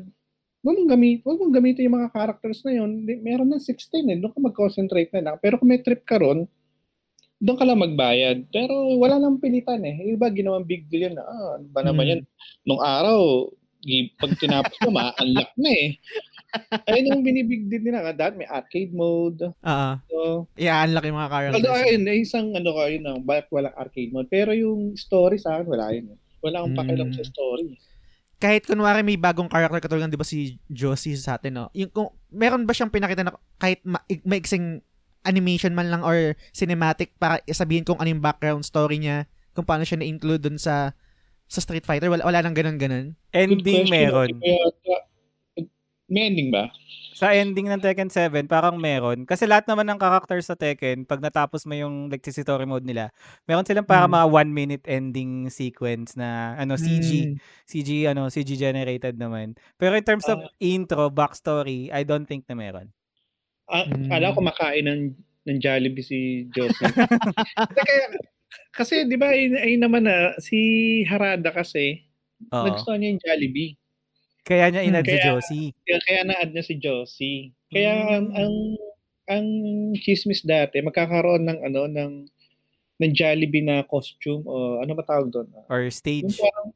wag 0.63 0.75
mong 0.77 0.89
gamit, 0.89 1.19
wag 1.25 1.39
mong 1.39 1.55
gamitin 1.55 1.85
yung 1.89 1.97
mga 1.99 2.13
characters 2.13 2.59
na. 2.63 2.85
Di- 3.03 3.21
Meron 3.21 3.49
ng 3.51 3.61
16 3.61 4.07
eh, 4.07 4.17
doon 4.19 4.33
ka 4.33 4.39
mag-concentrate 4.39 5.11
na 5.15 5.31
lang. 5.31 5.35
Pero 5.41 5.57
kung 5.59 5.69
may 5.69 5.81
trip 5.81 6.03
ka 6.07 6.19
ron, 6.21 6.45
doon 7.37 7.57
ka 7.57 7.65
lang 7.65 7.79
magbayad. 7.81 8.37
Pero 8.49 8.73
wala 8.97 9.21
nang 9.21 9.37
pilitan 9.37 9.81
eh. 9.85 9.95
Iba 10.09 10.29
ginawang 10.33 10.65
big 10.65 10.89
deal 10.89 11.11
yun 11.11 11.15
na, 11.17 11.23
ah, 11.25 11.61
ano 11.61 11.65
ba 11.69 11.81
naman 11.85 12.03
Hmm. 12.05 12.11
yan? 12.17 12.21
Nung 12.65 12.81
araw, 12.81 13.47
pag 14.17 14.33
tinapos 14.41 14.75
mo, 14.83 14.89
ma-unlock 14.97 15.51
na 15.55 15.69
eh. 15.71 15.87
Ayun 16.87 17.09
yung 17.09 17.23
binibig 17.23 17.67
deal 17.67 17.83
nila. 17.83 18.11
Dahil 18.11 18.35
may 18.35 18.45
arcade 18.45 18.91
mode. 18.91 19.51
Ah, 19.59 19.99
So, 20.05 20.47
i-unlock 20.53 21.03
yung 21.03 21.15
mga 21.15 21.29
characters. 21.29 21.55
although 21.57 21.77
ayun, 21.77 22.03
eh, 22.03 22.17
isang 22.17 22.47
ano 22.51 22.69
ko, 22.69 22.81
yun 22.83 23.03
lang, 23.03 23.17
bakit 23.21 23.45
walang 23.49 23.75
arcade 23.75 24.09
mode. 24.09 24.27
Pero 24.27 24.51
yung 24.51 24.93
story 24.93 25.35
sa 25.35 25.55
akin, 25.55 25.67
wala 25.67 25.91
yun. 25.91 26.09
eh. 26.09 26.17
Wala 26.39 26.61
akong 26.61 26.75
pakialam 26.75 27.09
Hmm. 27.09 27.17
sa 27.17 27.23
story. 27.23 27.75
kahit 28.37 28.63
kunwari 28.63 29.01
may 29.01 29.17
bagong 29.17 29.49
character 29.49 29.81
katulad 29.81 30.05
ng 30.05 30.13
'di 30.13 30.21
ba 30.21 30.23
si 30.23 30.37
Josie 30.67 31.17
sa 31.17 31.41
atin 31.41 31.57
no. 31.57 31.65
Yung 31.73 31.89
kung 31.89 32.13
meron 32.29 32.63
ba 32.63 32.71
siyang 32.71 32.93
pinakita 32.93 33.25
na 33.25 33.33
kahit 33.57 33.81
ma- 33.81 34.05
maiksing 34.21 34.85
animation 35.23 35.73
man 35.73 35.89
lang 35.89 36.05
or 36.05 36.13
cinematic 36.51 37.17
para 37.17 37.41
sabihin 37.49 37.81
kung 37.81 37.97
ano 37.97 38.05
yung 38.07 38.21
background 38.21 38.61
story 38.61 39.01
niya, 39.01 39.25
kung 39.51 39.65
paano 39.65 39.81
siya 39.81 39.97
na-include 39.97 40.37
dun 40.43 40.55
sa 40.55 40.93
sa 41.45 41.59
Street 41.59 41.81
Fighter, 41.81 42.07
wala 42.07 42.21
wala 42.21 42.39
nang 42.39 42.53
ganun 42.53 42.77
ganun. 42.77 43.17
Good 43.27 43.65
Ending 43.65 43.89
meron. 43.89 44.37
Kaya, 44.37 44.69
may 46.09 46.27
ending 46.27 46.49
ba? 46.51 46.71
Sa 47.17 47.33
ending 47.33 47.65
ng 47.71 47.81
Tekken 47.81 48.13
7, 48.13 48.45
parang 48.45 48.77
meron. 48.77 49.25
Kasi 49.25 49.49
lahat 49.49 49.65
naman 49.65 49.89
ng 49.89 49.97
characters 49.97 50.45
sa 50.47 50.53
Tekken, 50.53 51.01
pag 51.07 51.17
natapos 51.17 51.65
mo 51.65 51.73
yung 51.73 52.13
like, 52.13 52.21
story 52.21 52.67
mode 52.69 52.85
nila, 52.85 53.09
meron 53.49 53.65
silang 53.65 53.87
para 53.89 54.05
Mm. 54.05 54.13
mga 54.13 54.25
one 54.29 54.51
minute 54.53 54.83
ending 54.85 55.49
sequence 55.49 56.13
na 56.13 56.53
ano 56.55 56.77
CG, 56.77 57.25
Mm. 57.25 57.35
CG 57.65 57.89
ano, 58.05 58.29
CG 58.29 58.53
generated 58.53 59.17
naman. 59.17 59.57
Pero 59.81 59.97
in 59.97 60.05
terms 60.05 60.29
of 60.29 60.37
Ah. 60.39 60.51
intro, 60.61 61.09
backstory, 61.09 61.89
I 61.89 62.05
don't 62.05 62.29
think 62.29 62.45
na 62.45 62.53
meron. 62.53 62.93
Ah, 63.67 63.83
Mm. 63.83 64.07
Kala 64.07 64.31
ko 64.31 64.39
kumakain 64.39 64.85
ng, 64.87 65.01
ng 65.47 65.57
Jollibee 65.59 66.05
si 66.05 66.19
Josie. 66.55 66.87
Kaya, 67.75 68.05
kasi 68.75 69.03
di 69.09 69.17
ba, 69.19 69.31
ay, 69.33 69.51
ay 69.57 69.73
naman 69.79 70.05
na, 70.07 70.35
si 70.39 70.59
Harada 71.09 71.51
kasi, 71.51 72.03
Oo. 72.53 72.63
nagustuhan 72.67 72.99
niya 73.01 73.09
yung 73.15 73.23
Jollibee. 73.23 73.73
Kaya 74.47 74.71
niya 74.71 74.81
Hmm, 74.81 74.89
inad 74.89 75.03
si 75.03 75.11
kaya- 75.11 75.25
Josie. 75.27 75.67
Kaya, 75.83 75.99
kaya 76.01 76.21
na-add 76.23 76.51
niya 76.51 76.63
si 76.63 76.75
Josie. 76.77 77.39
Kaya 77.67 77.91
ang, 78.15 78.25
Mm. 78.31 78.39
ang, 78.39 78.53
ang 79.27 79.47
chismis 79.99 80.41
dati, 80.41 80.79
magkakaroon 80.79 81.43
ng 81.43 81.59
ano, 81.61 81.81
ng 81.85 82.13
ng 82.97 83.13
Jollibee 83.13 83.61
na 83.61 83.85
costume 83.85 84.41
o 84.41 84.81
ano 84.81 84.91
ba 84.91 85.05
tawag 85.05 85.29
doon? 85.29 85.45
Or 85.69 85.85
Yung 85.85 85.93
stage. 85.93 86.33
parang, 86.33 86.73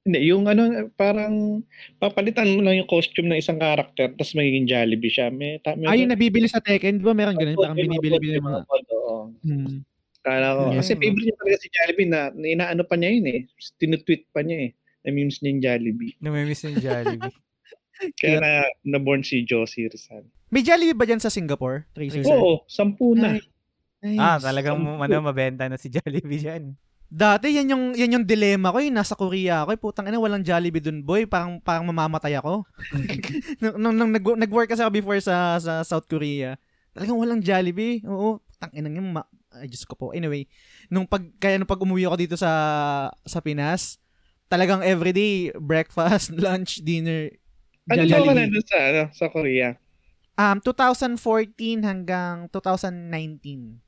hindi, 0.00 0.18
yung 0.24 0.44
ano, 0.46 0.62
parang 0.94 1.60
papalitan 1.98 2.48
mo 2.48 2.64
lang 2.64 2.78
yung 2.78 2.88
costume 2.88 3.28
ng 3.28 3.36
isang 3.36 3.58
karakter 3.58 4.08
tapos 4.10 4.32
magiging 4.32 4.64
Jollibee 4.64 5.12
siya. 5.12 5.28
May, 5.28 5.60
ta, 5.60 5.74
may, 5.74 5.84
Ay, 5.84 6.00
yung 6.00 6.14
nabibili 6.14 6.46
sa 6.46 6.62
Tekken, 6.62 6.96
'di 6.96 7.04
ba 7.04 7.12
meron 7.12 7.36
ganun, 7.36 7.58
parang 7.58 7.76
binibili-bili 7.76 8.38
yung 8.38 8.46
mga. 8.46 8.60
oo. 8.94 9.36
Hmm. 9.42 9.84
Kala 10.22 10.56
ko. 10.56 10.62
Yeah. 10.64 10.76
Kasi 10.80 10.90
favorite 10.96 11.26
niya 11.26 11.36
talaga 11.36 11.56
si 11.58 11.68
Jollibee 11.68 12.08
na, 12.08 12.20
na 12.30 12.46
inaano 12.48 12.82
pa 12.82 12.96
niya 12.96 13.10
yun 13.12 13.26
eh. 13.28 13.40
Tinutweet 13.76 14.24
pa 14.30 14.40
niya 14.40 14.58
eh. 14.64 14.70
Na-memes 15.04 15.38
niya 15.40 15.48
yung 15.52 15.62
Jollibee. 15.62 16.12
Namimiss 16.18 16.64
yung 16.64 16.80
Jollibee. 16.80 17.36
Kaya 18.20 18.40
na, 18.40 18.50
na-born 18.82 19.20
si 19.22 19.44
Josie 19.44 19.86
Rizal. 19.86 20.24
May 20.48 20.64
Jollibee 20.64 20.96
ba 20.96 21.04
dyan 21.04 21.20
sa 21.20 21.30
Singapore? 21.30 21.86
Tracer? 21.92 22.24
Oo, 22.26 22.64
sampu 22.66 23.12
na. 23.14 23.36
Nice. 24.04 24.20
ah, 24.20 24.36
talagang 24.40 24.80
Sampu. 24.80 25.04
ano, 25.04 25.16
mabenta 25.24 25.68
na 25.68 25.76
si 25.76 25.92
Jollibee 25.92 26.40
dyan. 26.40 26.76
Dati 27.14 27.52
yan 27.52 27.70
yung 27.70 27.84
yan 27.94 28.16
yung 28.20 28.26
dilemma 28.26 28.74
ko, 28.74 28.82
yung 28.82 28.96
nasa 28.96 29.14
Korea 29.14 29.62
ako, 29.62 29.70
eh, 29.76 29.80
putang 29.80 30.08
ina 30.08 30.18
walang 30.18 30.42
Jollibee 30.42 30.82
dun, 30.82 31.04
boy, 31.04 31.28
parang 31.28 31.60
parang 31.62 31.86
mamamatay 31.86 32.34
ako. 32.40 32.66
nung, 33.62 33.76
nung, 33.78 33.94
nung 33.94 34.12
nag, 34.12 34.24
nag-work 34.24 34.72
kasi 34.72 34.82
ako 34.82 34.92
before 34.92 35.20
sa 35.22 35.60
sa 35.62 35.84
South 35.86 36.08
Korea. 36.10 36.58
Talagang 36.96 37.20
walang 37.20 37.44
Jollibee. 37.44 38.02
Oo, 38.08 38.42
tang 38.58 38.72
ina 38.74 38.90
yung 38.90 39.14
ma- 39.14 39.28
ay, 39.54 39.70
Diyos 39.70 39.86
ko 39.86 39.94
po. 39.94 40.06
Anyway, 40.10 40.50
nung 40.90 41.06
pag 41.06 41.22
kaya 41.38 41.54
nung 41.54 41.70
pag 41.70 41.78
umuwi 41.78 42.10
ako 42.10 42.16
dito 42.18 42.34
sa 42.34 42.50
sa 43.22 43.38
Pinas, 43.38 44.02
talagang 44.54 44.86
everyday 44.86 45.50
breakfast, 45.58 46.30
lunch, 46.44 46.78
dinner 46.86 47.34
Ano 47.90 48.06
ka 48.06 48.32
nandun 48.32 48.64
sa, 48.64 48.78
ano, 48.80 49.02
sa 49.10 49.26
Korea? 49.28 49.76
Um 50.34 50.58
2014 50.62 51.82
hanggang 51.84 52.48
2019. 52.50 53.84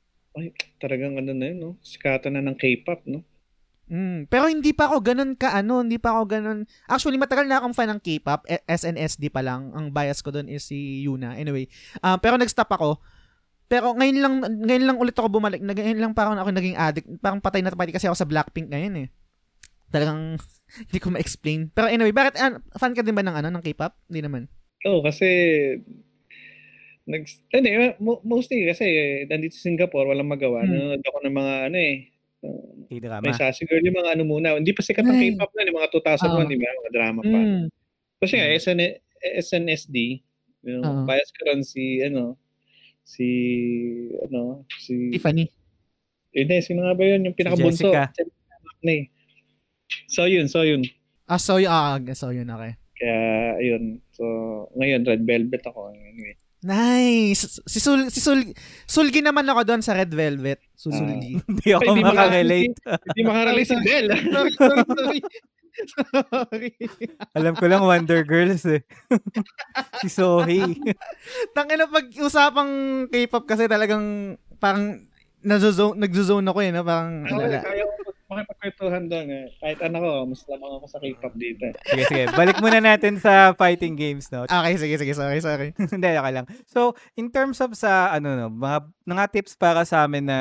Talagang 0.77 1.17
ano 1.17 1.31
na 1.33 1.45
yun, 1.49 1.57
no? 1.57 1.71
Sikatan 1.81 2.37
na 2.37 2.45
ng 2.45 2.55
K-pop, 2.55 3.03
no? 3.09 3.25
Mm, 3.87 4.27
pero 4.27 4.51
hindi 4.51 4.75
pa 4.75 4.91
ako 4.91 4.99
ganun 4.99 5.31
ka 5.39 5.55
ano, 5.55 5.79
hindi 5.79 5.95
pa 5.95 6.11
ako 6.13 6.23
ganun. 6.27 6.59
Actually, 6.91 7.15
matagal 7.15 7.47
na 7.47 7.63
akong 7.63 7.71
fan 7.71 7.87
ng 7.87 8.03
K-pop, 8.03 8.43
eh, 8.51 8.59
SNSD 8.67 9.31
pa 9.31 9.39
lang. 9.39 9.71
Ang 9.71 9.95
bias 9.95 10.19
ko 10.19 10.29
doon 10.29 10.51
is 10.51 10.67
si 10.67 11.07
Yuna. 11.07 11.39
Anyway, 11.39 11.71
ah, 12.03 12.19
pero 12.19 12.35
nag-stop 12.35 12.67
ako. 12.67 12.99
Pero 13.67 13.95
ngayon 13.95 14.17
lang 14.23 14.33
ngayon 14.63 14.85
lang 14.87 14.97
ulit 14.99 15.15
ako 15.15 15.27
bumalik. 15.27 15.59
Ngayon 15.59 15.99
lang 15.99 16.11
parang 16.15 16.39
ako 16.39 16.51
naging 16.51 16.75
addict. 16.79 17.07
Parang 17.19 17.43
patay 17.43 17.59
na 17.63 17.71
patay 17.71 17.95
kasi 17.95 18.07
ako 18.07 18.15
sa 18.15 18.27
Blackpink 18.27 18.71
ngayon 18.71 18.95
eh. 19.03 19.07
Talagang 19.91 20.39
hindi 20.87 20.99
ko 20.99 21.07
ma-explain. 21.11 21.71
Pero 21.71 21.87
anyway, 21.87 22.11
bakit 22.11 22.35
ah, 22.39 22.59
fan 22.75 22.93
ka 22.93 23.01
din 23.01 23.15
ba 23.15 23.23
ng 23.23 23.37
ano 23.39 23.49
ng 23.51 23.63
K-pop? 23.63 23.93
Hindi 24.11 24.21
naman. 24.23 24.43
Oo, 24.85 25.01
kasi 25.01 25.27
nag 27.07 27.23
hindi, 27.55 27.69
mo- 28.03 28.21
mostly 28.27 28.67
kasi 28.67 28.85
nandito 29.31 29.55
sa 29.55 29.71
Singapore, 29.71 30.11
walang 30.11 30.27
magawa. 30.27 30.67
Hmm. 30.67 30.71
Nanonood 30.75 31.03
ako 31.07 31.17
ng 31.23 31.35
mga 31.35 31.53
ano 31.71 31.77
eh. 31.79 31.95
uh, 32.43 32.71
K-drama. 32.91 33.23
May 33.23 33.35
sassy 33.35 33.63
girl 33.63 33.83
yung 33.83 33.97
mga 33.97 34.11
ano 34.19 34.23
muna. 34.27 34.47
Hindi 34.59 34.75
pa 34.75 34.83
sikat 34.83 35.07
ng 35.07 35.15
Ay. 35.15 35.23
K-pop 35.33 35.51
na, 35.55 35.67
yung 35.67 35.79
mga 35.79 35.91
2001, 35.95 36.27
Oo. 36.27 36.49
di 36.51 36.57
ba? 36.59 36.69
Mga 36.83 36.91
drama 36.93 37.19
pa. 37.23 37.39
Mm. 37.39 37.65
Kasi 38.17 38.33
nga, 38.35 38.47
SN, 38.49 38.79
SNSD, 39.39 39.97
you 40.67 40.71
know, 40.77 40.83
Oo. 40.83 41.03
bias 41.07 41.31
ko 41.31 41.41
ron 41.47 41.61
si, 41.63 42.03
ano, 42.03 42.35
si, 43.07 43.27
ano, 44.27 44.67
si, 44.83 45.15
Tiffany. 45.15 45.47
yun 46.35 46.49
eh, 46.51 46.61
sino 46.61 46.83
nga 46.83 46.93
ba 46.93 47.03
yun? 47.07 47.23
Yung 47.29 47.37
pinakabunso. 47.37 47.87
Jessica. 47.87 48.11
Na 48.83 48.91
eh. 48.93 49.05
So 50.07 50.27
yun, 50.27 50.47
so 50.47 50.63
yun. 50.63 50.83
Ah, 51.27 51.39
so 51.39 51.59
yun, 51.59 51.71
ah, 51.71 51.99
so 52.15 52.31
yun, 52.31 52.47
okay. 52.47 52.79
Kaya, 52.97 53.59
ayun. 53.61 54.01
So, 54.09 54.25
ngayon, 54.73 55.05
Red 55.05 55.23
Velvet 55.27 55.63
ako. 55.67 55.93
Anyway. 55.93 56.39
Nice. 56.65 57.61
Si 57.69 57.77
Sul, 57.77 58.09
si 58.09 58.17
Sul, 58.17 58.41
Sulgi 58.89 59.21
naman 59.21 59.45
ako 59.45 59.61
doon 59.61 59.81
sa 59.85 59.93
Red 59.93 60.09
Velvet. 60.09 60.57
Susulgi. 60.73 61.37
Hindi 61.45 61.69
ako 61.69 61.83
Ay, 61.85 61.93
di 61.93 62.03
makarelate. 62.03 62.77
Hindi 63.13 63.21
makarelate 63.21 63.69
si 63.69 63.77
Bell. 63.85 64.07
sorry, 64.33 64.51
sorry, 64.57 64.83
sorry. 64.89 65.19
sorry. 66.33 66.71
Alam 67.37 67.53
ko 67.53 67.65
lang 67.69 67.85
Wonder 67.85 68.25
Girls 68.25 68.65
eh. 68.65 68.81
si 70.01 70.09
Sohei. 70.09 70.73
Tangina 71.53 71.85
pag 71.85 72.09
usapang 72.17 73.05
K-pop 73.13 73.45
kasi 73.45 73.69
talagang 73.69 74.37
parang 74.57 75.05
nagzo-zone, 75.45 76.01
nagzo-zone 76.01 76.47
ako 76.49 76.59
eh, 76.65 76.73
no? 76.73 76.81
Parang 76.81 77.21
wala. 77.29 77.61
kaya 77.61 77.85
ko 77.85 77.96
makipagkwentuhan 78.27 79.03
doon 79.07 79.27
eh. 79.31 79.45
Kahit 79.57 79.79
ano 79.83 79.97
ko, 80.03 80.11
mas 80.27 80.41
lamang 80.51 80.71
ako 80.77 80.85
sa 80.91 80.99
K-pop 80.99 81.33
dito. 81.39 81.63
eh. 81.63 81.73
Sige, 81.87 82.03
sige. 82.11 82.23
Balik 82.35 82.59
muna 82.59 82.79
natin 82.83 83.15
sa 83.17 83.55
fighting 83.55 83.95
games, 83.95 84.27
no? 84.29 84.43
Okay, 84.43 84.75
sige, 84.75 84.95
sige, 84.99 85.13
sorry, 85.15 85.39
sorry. 85.39 85.71
Hindi, 85.95 86.11
okay 86.11 86.33
lang. 86.35 86.45
So, 86.67 86.93
in 87.15 87.31
terms 87.31 87.63
of 87.63 87.71
sa, 87.79 88.11
ano, 88.11 88.35
no, 88.35 88.47
mga, 88.51 88.79
mga 89.07 89.23
tips 89.31 89.55
para 89.55 89.87
sa 89.87 90.03
amin 90.03 90.27
na 90.27 90.39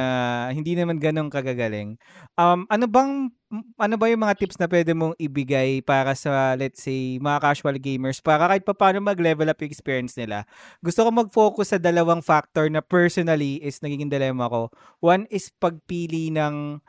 hindi 0.50 0.74
naman 0.74 0.98
ganun 0.98 1.30
kagagaling, 1.30 1.94
um, 2.34 2.66
ano 2.66 2.84
bang, 2.90 3.30
ano 3.78 3.94
ba 3.94 4.10
yung 4.10 4.26
mga 4.26 4.34
tips 4.42 4.58
na 4.58 4.66
pwede 4.66 4.90
mong 4.90 5.14
ibigay 5.22 5.78
para 5.78 6.18
sa, 6.18 6.58
let's 6.58 6.82
say, 6.82 7.22
mga 7.22 7.38
casual 7.38 7.78
gamers 7.78 8.18
para 8.18 8.50
kahit 8.50 8.66
pa 8.66 8.74
paano 8.74 8.98
mag-level 8.98 9.46
up 9.46 9.62
yung 9.62 9.70
experience 9.70 10.18
nila? 10.18 10.42
Gusto 10.82 11.06
ko 11.06 11.14
mag-focus 11.14 11.70
sa 11.70 11.78
dalawang 11.78 12.26
factor 12.26 12.66
na 12.66 12.82
personally 12.82 13.62
is 13.62 13.78
nagiging 13.78 14.10
dilemma 14.10 14.50
ko. 14.50 14.74
One 14.98 15.30
is 15.30 15.54
pagpili 15.54 16.34
ng 16.34 16.82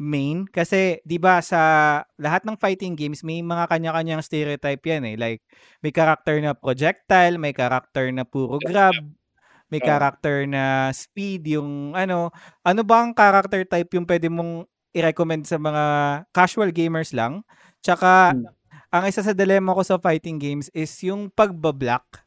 main 0.00 0.44
kasi 0.48 0.98
'di 1.06 1.18
ba 1.22 1.40
sa 1.44 1.60
lahat 2.20 2.42
ng 2.48 2.56
fighting 2.58 2.94
games 2.98 3.22
may 3.24 3.40
mga 3.44 3.68
kanya-kanyang 3.70 4.22
stereotype 4.24 4.82
yan 4.86 5.04
eh 5.06 5.16
like 5.20 5.40
may 5.84 5.92
character 5.94 6.36
na 6.42 6.52
projectile, 6.56 7.36
may 7.40 7.52
character 7.56 8.08
na 8.12 8.24
puro 8.26 8.58
grab, 8.62 8.98
may 9.72 9.80
character 9.82 10.44
na 10.48 10.90
speed, 10.94 11.46
yung 11.48 11.94
ano, 11.96 12.30
ano 12.66 12.82
ba 12.86 13.04
ang 13.06 13.12
character 13.16 13.64
type 13.66 13.90
yung 13.96 14.06
pwede 14.08 14.28
mong 14.32 14.66
i-recommend 14.96 15.44
sa 15.48 15.56
mga 15.60 15.84
casual 16.36 16.70
gamers 16.74 17.12
lang? 17.16 17.42
Tsaka, 17.84 18.34
Hmm. 18.34 18.46
ang 18.94 19.04
isa 19.10 19.22
sa 19.26 19.34
dilemma 19.36 19.74
ko 19.76 19.82
sa 19.84 19.98
fighting 20.00 20.38
games 20.40 20.70
is 20.74 20.90
yung 21.04 21.28
pagbablock. 21.34 22.21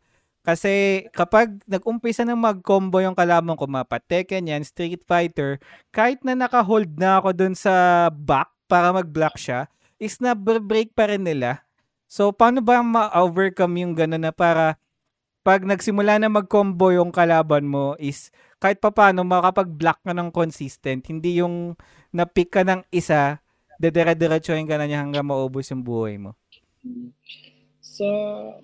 Kasi 0.46 1.06
kapag 1.10 1.58
nag-umpisa 1.66 2.22
na 2.22 2.38
mag-combo 2.38 3.02
yung 3.02 3.18
kalaban 3.18 3.58
ko, 3.58 3.66
mapa 3.66 3.98
Tekken 3.98 4.46
yan, 4.46 4.62
Street 4.62 5.02
Fighter, 5.02 5.58
kahit 5.90 6.22
na 6.22 6.38
naka-hold 6.38 7.02
na 7.02 7.18
ako 7.18 7.34
dun 7.34 7.58
sa 7.58 8.08
back 8.14 8.54
para 8.70 8.94
mag-block 8.94 9.42
siya, 9.42 9.66
is 9.98 10.22
na 10.22 10.38
break 10.38 10.94
pa 10.94 11.10
rin 11.10 11.26
nila. 11.26 11.66
So, 12.06 12.30
paano 12.30 12.62
ba 12.62 12.86
ma-overcome 12.86 13.82
yung 13.82 13.98
gano'n 13.98 14.30
na 14.30 14.30
para 14.30 14.78
pag 15.42 15.66
nagsimula 15.66 16.22
na 16.22 16.30
mag-combo 16.30 16.94
yung 16.94 17.10
kalaban 17.10 17.66
mo 17.66 17.98
is 17.98 18.30
kahit 18.62 18.78
pa 18.78 18.94
paano 18.94 19.26
makapag-block 19.26 20.06
ka 20.06 20.14
ng 20.14 20.30
consistent, 20.30 21.06
hindi 21.10 21.42
yung 21.42 21.74
na 22.14 22.30
pick 22.30 22.54
ka 22.54 22.62
ng 22.62 22.86
isa, 22.94 23.42
dedire-diretsuhin 23.82 24.70
ka 24.70 24.78
na 24.78 24.86
niya 24.86 25.02
hanggang 25.02 25.26
maubos 25.26 25.74
yung 25.74 25.82
buhay 25.82 26.22
mo? 26.22 26.38
So, 27.82 28.06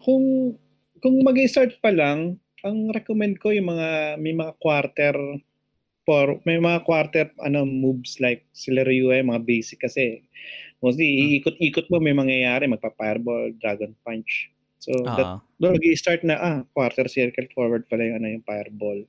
kung 0.05 0.57
kung 1.01 1.19
mag-start 1.21 1.81
pa 1.81 1.89
lang, 1.89 2.37
ang 2.61 2.93
recommend 2.93 3.41
ko 3.41 3.49
yung 3.49 3.73
mga 3.73 4.21
may 4.21 4.31
mga 4.31 4.53
quarter 4.57 5.15
for 6.01 6.37
may 6.45 6.57
mga 6.57 6.81
quarter 6.81 7.25
ano 7.41 7.61
moves 7.61 8.17
like 8.17 8.45
sila 8.53 8.81
Ryu 8.81 9.09
eh, 9.09 9.21
mga 9.21 9.41
basic 9.41 9.81
kasi 9.81 10.21
mostly 10.81 11.05
iikot-ikot 11.37 11.89
mo 11.89 11.97
may 11.97 12.13
mangyayari 12.13 12.65
magpa-fireball, 12.65 13.53
dragon 13.57 13.93
punch. 14.01 14.49
So 14.81 14.93
that 15.05 15.21
Oo. 15.21 15.37
doon 15.57 15.77
mag-start 15.77 16.21
na 16.21 16.35
ah 16.37 16.57
quarter 16.73 17.05
circle 17.05 17.45
forward 17.53 17.85
pala 17.85 18.01
yung 18.05 18.17
ano 18.17 18.27
yung 18.33 18.45
fireball. 18.45 19.05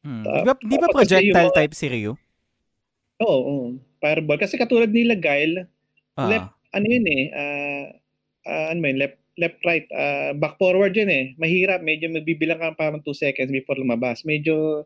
Hmm. 0.00 0.24
Ta- 0.24 0.32
Di 0.32 0.44
ba, 0.44 0.52
di 0.56 0.76
ba 0.76 0.88
projectile 0.88 1.36
mga- 1.36 1.56
type 1.56 1.74
si 1.76 1.86
Ryu? 1.88 2.12
Oo, 3.20 3.38
oo, 3.44 3.64
fireball 4.00 4.40
kasi 4.40 4.56
katulad 4.56 4.88
nila 4.88 5.12
Guile, 5.12 5.68
Ah. 6.16 6.24
left 6.24 6.52
ano 6.72 6.86
yun 6.88 7.04
eh, 7.04 7.24
ah 7.30 7.84
ah, 8.48 8.66
ano 8.72 8.80
yun, 8.80 8.96
left 8.96 9.19
left 9.40 9.60
right, 9.64 9.88
ah, 9.90 10.36
back 10.36 10.60
forward 10.60 10.92
yun 10.92 11.08
eh. 11.08 11.24
Mahirap, 11.40 11.80
medyo 11.80 12.12
magbibilang 12.12 12.60
ka 12.60 12.76
parang 12.76 13.00
2 13.00 13.16
seconds 13.16 13.48
before 13.48 13.80
lumabas. 13.80 14.22
Medyo 14.22 14.84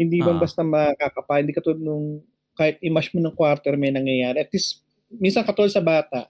hindi 0.00 0.18
Ah. 0.24 0.34
basta 0.36 0.64
makakapa, 0.64 1.40
hindi 1.44 1.52
katulad 1.52 1.80
nung 1.80 2.24
kahit 2.56 2.80
i-mash 2.82 3.12
mo 3.12 3.20
ng 3.20 3.36
quarter 3.36 3.76
may 3.76 3.92
nangyayari. 3.92 4.40
At 4.40 4.50
least 4.52 4.82
minsan 5.12 5.44
katulad 5.44 5.72
sa 5.72 5.84
bata, 5.84 6.28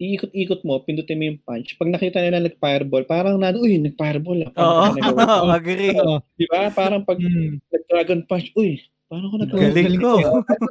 iikot-ikot 0.00 0.62
mo, 0.66 0.82
pindutin 0.82 1.16
mo 1.16 1.24
yung 1.30 1.40
punch. 1.42 1.78
Pag 1.78 1.90
nakita 1.92 2.18
nila 2.20 2.42
nag-fireball, 2.42 3.06
parang 3.06 3.36
na, 3.38 3.54
uy, 3.54 3.78
nag-fireball. 3.78 4.50
Ah. 4.54 4.90
Oo, 4.90 4.94
ko 4.94 5.00
nagawa?" 5.00 5.24
agree. 5.58 5.94
Di 6.36 6.46
ba? 6.50 6.68
Parang 6.74 7.02
pag 7.06 7.18
Mm. 7.20 7.62
nag-dragon 7.72 8.20
punch, 8.28 8.50
uy, 8.58 8.82
paano 9.06 9.26
ko 9.28 9.36
nagawa? 9.36 9.60
Galing 9.60 9.98
ko. 9.98 10.12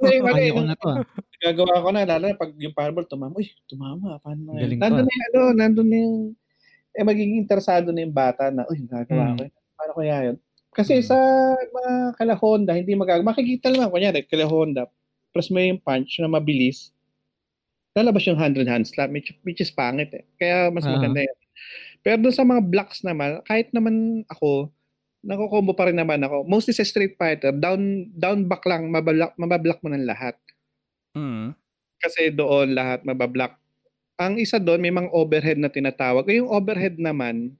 Kaya 0.01 0.19
ko 0.21 0.37
yung- 0.39 0.67
na 0.67 0.75
to. 0.75 0.87
ah. 0.89 0.99
Gagawa 1.39 1.73
ko 1.79 1.89
na, 1.91 2.01
lalo 2.07 2.23
na 2.25 2.35
pag 2.35 2.51
yung 2.55 2.71
fireball 2.71 3.05
tumama, 3.05 3.35
uy, 3.35 3.47
tumama, 3.67 4.17
paano 4.19 4.41
na 4.49 4.61
yun? 4.63 4.79
Nandun 4.79 5.03
ko. 5.03 5.07
na 5.07 5.13
yung, 5.13 5.25
ano, 5.27 5.39
nandun 5.53 5.87
na 5.87 5.97
yung, 5.99 6.17
eh, 6.93 7.03
magiging 7.03 7.37
interesado 7.37 7.89
na 7.89 8.01
yung 8.01 8.15
bata 8.15 8.47
na, 8.49 8.63
uy, 8.67 8.79
gagawa 8.83 9.33
Mm. 9.33 9.35
ko 9.35 9.41
yun. 9.43 9.53
Paano 9.75 9.91
kaya 9.93 10.17
yun? 10.27 10.37
Kasi 10.73 10.93
Mm. 10.99 11.05
sa 11.05 11.17
mga 11.53 11.91
kala 12.15 12.33
Honda, 12.35 12.71
hindi 12.73 12.91
magagawa. 12.93 13.29
Makikita 13.29 13.69
naman, 13.69 13.89
kunyari, 13.89 14.25
kala 14.25 14.45
Honda, 14.45 14.83
plus 15.29 15.49
may 15.49 15.69
yung 15.69 15.79
punch 15.79 16.17
na 16.17 16.27
mabilis, 16.27 16.89
lalabas 17.93 18.25
yung 18.25 18.37
100 18.37 18.65
hand 18.65 18.85
slap, 18.85 19.09
which, 19.09 19.29
which 19.43 19.59
is 19.59 19.69
pangit 19.69 20.09
eh. 20.11 20.25
Kaya 20.35 20.69
mas 20.69 20.83
Ah. 20.83 20.93
maganda 20.93 21.21
yun. 21.21 21.37
Pero 22.01 22.17
doon 22.19 22.33
sa 22.33 22.43
mga 22.43 22.61
blocks 22.63 22.99
naman, 23.01 23.39
kahit 23.43 23.69
naman 23.69 24.25
ako, 24.27 24.67
nakukombo 25.23 25.73
pa 25.73 25.87
rin 25.89 25.97
naman 25.97 26.19
ako. 26.23 26.43
Mostly 26.45 26.75
sa 26.75 26.85
Street 26.85 27.15
Fighter, 27.15 27.55
down 27.55 28.11
down 28.13 28.45
back 28.45 28.63
lang, 28.67 28.91
mabablock, 28.91 29.33
mabablock 29.39 29.79
mo 29.83 29.89
ng 29.95 30.05
lahat 30.05 30.35
Mm. 31.15 31.53
kasi 32.01 32.33
doon 32.33 32.73
lahat 32.73 33.05
mabablock. 33.05 33.55
Ang 34.21 34.37
isa 34.41 34.57
doon, 34.61 34.81
may 34.81 34.93
mga 34.93 35.09
overhead 35.13 35.57
na 35.57 35.69
tinatawag. 35.73 36.25
Yung 36.29 36.49
overhead 36.49 36.97
naman, 37.01 37.57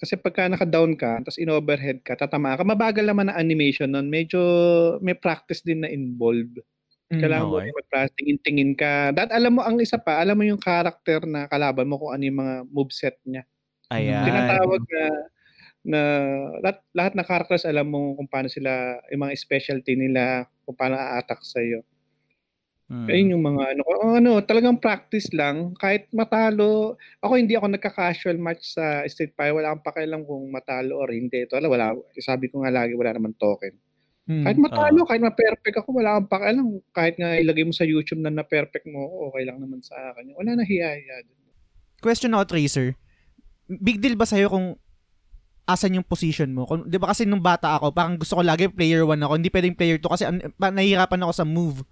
kasi 0.00 0.16
pagka 0.16 0.48
naka-down 0.48 0.96
ka, 0.96 1.20
tapos 1.24 1.36
in-overhead 1.40 2.00
ka, 2.04 2.16
tatama 2.16 2.56
ka, 2.56 2.64
mabagal 2.64 3.04
naman 3.04 3.28
ang 3.28 3.38
animation 3.40 3.92
nun. 3.92 4.08
Medyo 4.08 4.40
may 5.04 5.12
practice 5.16 5.60
din 5.64 5.84
na 5.84 5.90
involved. 5.92 6.60
Mm. 7.12 7.20
Kailangan 7.20 7.46
mo 7.48 7.56
okay. 7.60 7.64
rin 7.68 7.76
mag-practice, 7.76 8.16
tingin-tingin 8.20 8.72
ka. 8.78 9.12
Dahil 9.16 9.30
alam 9.34 9.52
mo, 9.58 9.62
ang 9.64 9.76
isa 9.80 9.98
pa, 10.00 10.20
alam 10.22 10.36
mo 10.40 10.44
yung 10.46 10.60
character 10.60 11.24
na 11.28 11.48
kalaban 11.50 11.88
mo 11.88 12.00
kung 12.00 12.12
ano 12.16 12.22
yung 12.24 12.38
mga 12.40 12.54
moveset 12.72 13.16
niya. 13.28 13.44
Ayan. 13.92 14.24
Tinatawag 14.24 14.82
na 14.86 15.02
na 15.80 16.00
lahat, 16.60 16.78
lahat 16.92 17.12
ng 17.16 17.26
characters 17.26 17.64
alam 17.64 17.88
mo 17.88 18.12
kung 18.16 18.28
paano 18.28 18.52
sila, 18.52 19.00
yung 19.08 19.24
mga 19.24 19.36
specialty 19.36 19.96
nila, 19.96 20.44
kung 20.68 20.76
paano 20.76 21.00
a-attack 21.00 21.40
sa'yo. 21.40 21.80
Mm. 22.90 23.06
Ayun 23.06 23.32
yung 23.38 23.44
mga 23.46 23.62
ano, 23.70 23.82
ko- 23.86 24.18
ano, 24.18 24.32
talagang 24.42 24.82
practice 24.82 25.30
lang. 25.30 25.78
Kahit 25.78 26.10
matalo, 26.10 26.98
ako 27.22 27.38
hindi 27.38 27.54
ako 27.54 27.70
nagka-casual 27.70 28.34
match 28.34 28.74
sa 28.74 29.06
Street 29.06 29.30
Fighter. 29.38 29.54
Wala 29.54 29.70
akong 29.70 29.86
pakialam 29.86 30.26
kung 30.26 30.50
matalo 30.50 30.98
or 30.98 31.14
hindi. 31.14 31.46
Ito, 31.46 31.62
wala, 31.62 31.70
wala. 31.70 31.86
Sabi 32.18 32.50
ko 32.50 32.66
nga 32.66 32.74
lagi, 32.74 32.98
wala 32.98 33.14
naman 33.14 33.38
token. 33.38 33.78
Mm. 34.26 34.42
Kahit 34.42 34.58
matalo, 34.58 35.00
kahit 35.06 35.22
ma-perfect 35.22 35.76
ako, 35.78 35.88
wala 36.02 36.18
akong 36.18 36.30
pakialam. 36.34 36.66
Kahit 36.90 37.14
nga 37.14 37.30
ilagay 37.38 37.62
mo 37.62 37.70
sa 37.70 37.86
YouTube 37.86 38.26
na 38.26 38.34
na-perfect 38.34 38.90
mo, 38.90 39.30
okay 39.30 39.46
lang 39.46 39.62
naman 39.62 39.78
sa 39.86 39.94
akin. 40.10 40.34
Wala 40.34 40.58
na 40.58 40.66
hiya-hiya. 40.66 41.30
Question 42.02 42.34
ako, 42.34 42.58
Tracer. 42.58 42.98
Big 43.70 44.02
deal 44.02 44.18
ba 44.18 44.26
sa'yo 44.26 44.50
kung 44.50 44.74
asan 45.70 45.96
yung 45.96 46.06
position 46.06 46.50
mo? 46.50 46.66
Kung, 46.66 46.84
di 46.84 46.98
ba 46.98 47.10
kasi 47.10 47.24
nung 47.24 47.40
bata 47.40 47.78
ako, 47.78 47.90
parang 47.90 48.18
gusto 48.18 48.36
ko 48.36 48.42
lagi 48.42 48.66
player 48.66 49.02
1 49.02 49.18
ako. 49.20 49.32
Hindi 49.38 49.50
pwedeng 49.50 49.74
player 49.74 49.98
2 49.98 50.06
kasi 50.06 50.24
an, 50.26 50.36
pa, 50.54 50.68
nahihirapan 50.68 51.22
ako 51.22 51.32
sa 51.32 51.46
move. 51.46 51.82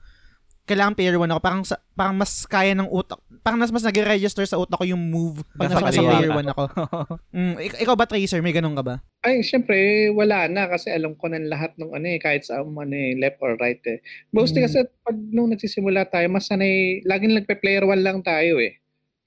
Kailangan 0.69 0.93
player 0.93 1.17
1 1.17 1.33
ako. 1.33 1.41
Parang, 1.41 1.63
sa, 1.65 1.81
parang 1.97 2.13
mas 2.13 2.45
kaya 2.45 2.77
ng 2.77 2.93
utak. 2.93 3.17
Parang 3.41 3.57
mas, 3.57 3.73
mas 3.73 3.81
nag-register 3.81 4.45
sa 4.45 4.61
utak 4.61 4.77
ko 4.77 4.85
yung 4.85 5.01
move 5.01 5.41
pag 5.57 5.73
Nasa 5.73 5.81
nasa, 5.81 5.97
player 5.97 6.29
ka. 6.29 6.37
1 6.45 6.53
ako. 6.53 6.63
Mm, 7.39 7.55
ik- 7.63 7.81
ikaw 7.81 7.95
ba, 7.97 8.05
Tracer? 8.05 8.45
May 8.45 8.53
ganun 8.53 8.77
ka 8.77 8.85
ba? 8.85 8.95
Ay, 9.25 9.41
syempre, 9.41 10.11
wala 10.13 10.45
na 10.51 10.69
kasi 10.69 10.93
alam 10.93 11.17
ko 11.17 11.31
ng 11.33 11.49
lahat 11.49 11.73
ng 11.81 11.89
ano 11.95 12.07
eh, 12.07 12.21
kahit 12.21 12.45
sa 12.45 12.61
ano 12.61 12.85
eh, 12.85 13.17
left 13.17 13.41
or 13.41 13.57
right 13.57 13.81
eh. 13.89 14.03
Mostly 14.29 14.61
Mm. 14.61 14.65
kasi 14.69 14.79
pag 15.01 15.17
nung 15.33 15.49
nagsisimula 15.49 16.05
tayo, 16.11 16.29
mas 16.29 16.45
sanay, 16.45 17.01
laging 17.09 17.33
nagpe-player 17.33 17.89
one 17.89 18.05
lang 18.05 18.21
tayo 18.21 18.61
eh. 18.61 18.77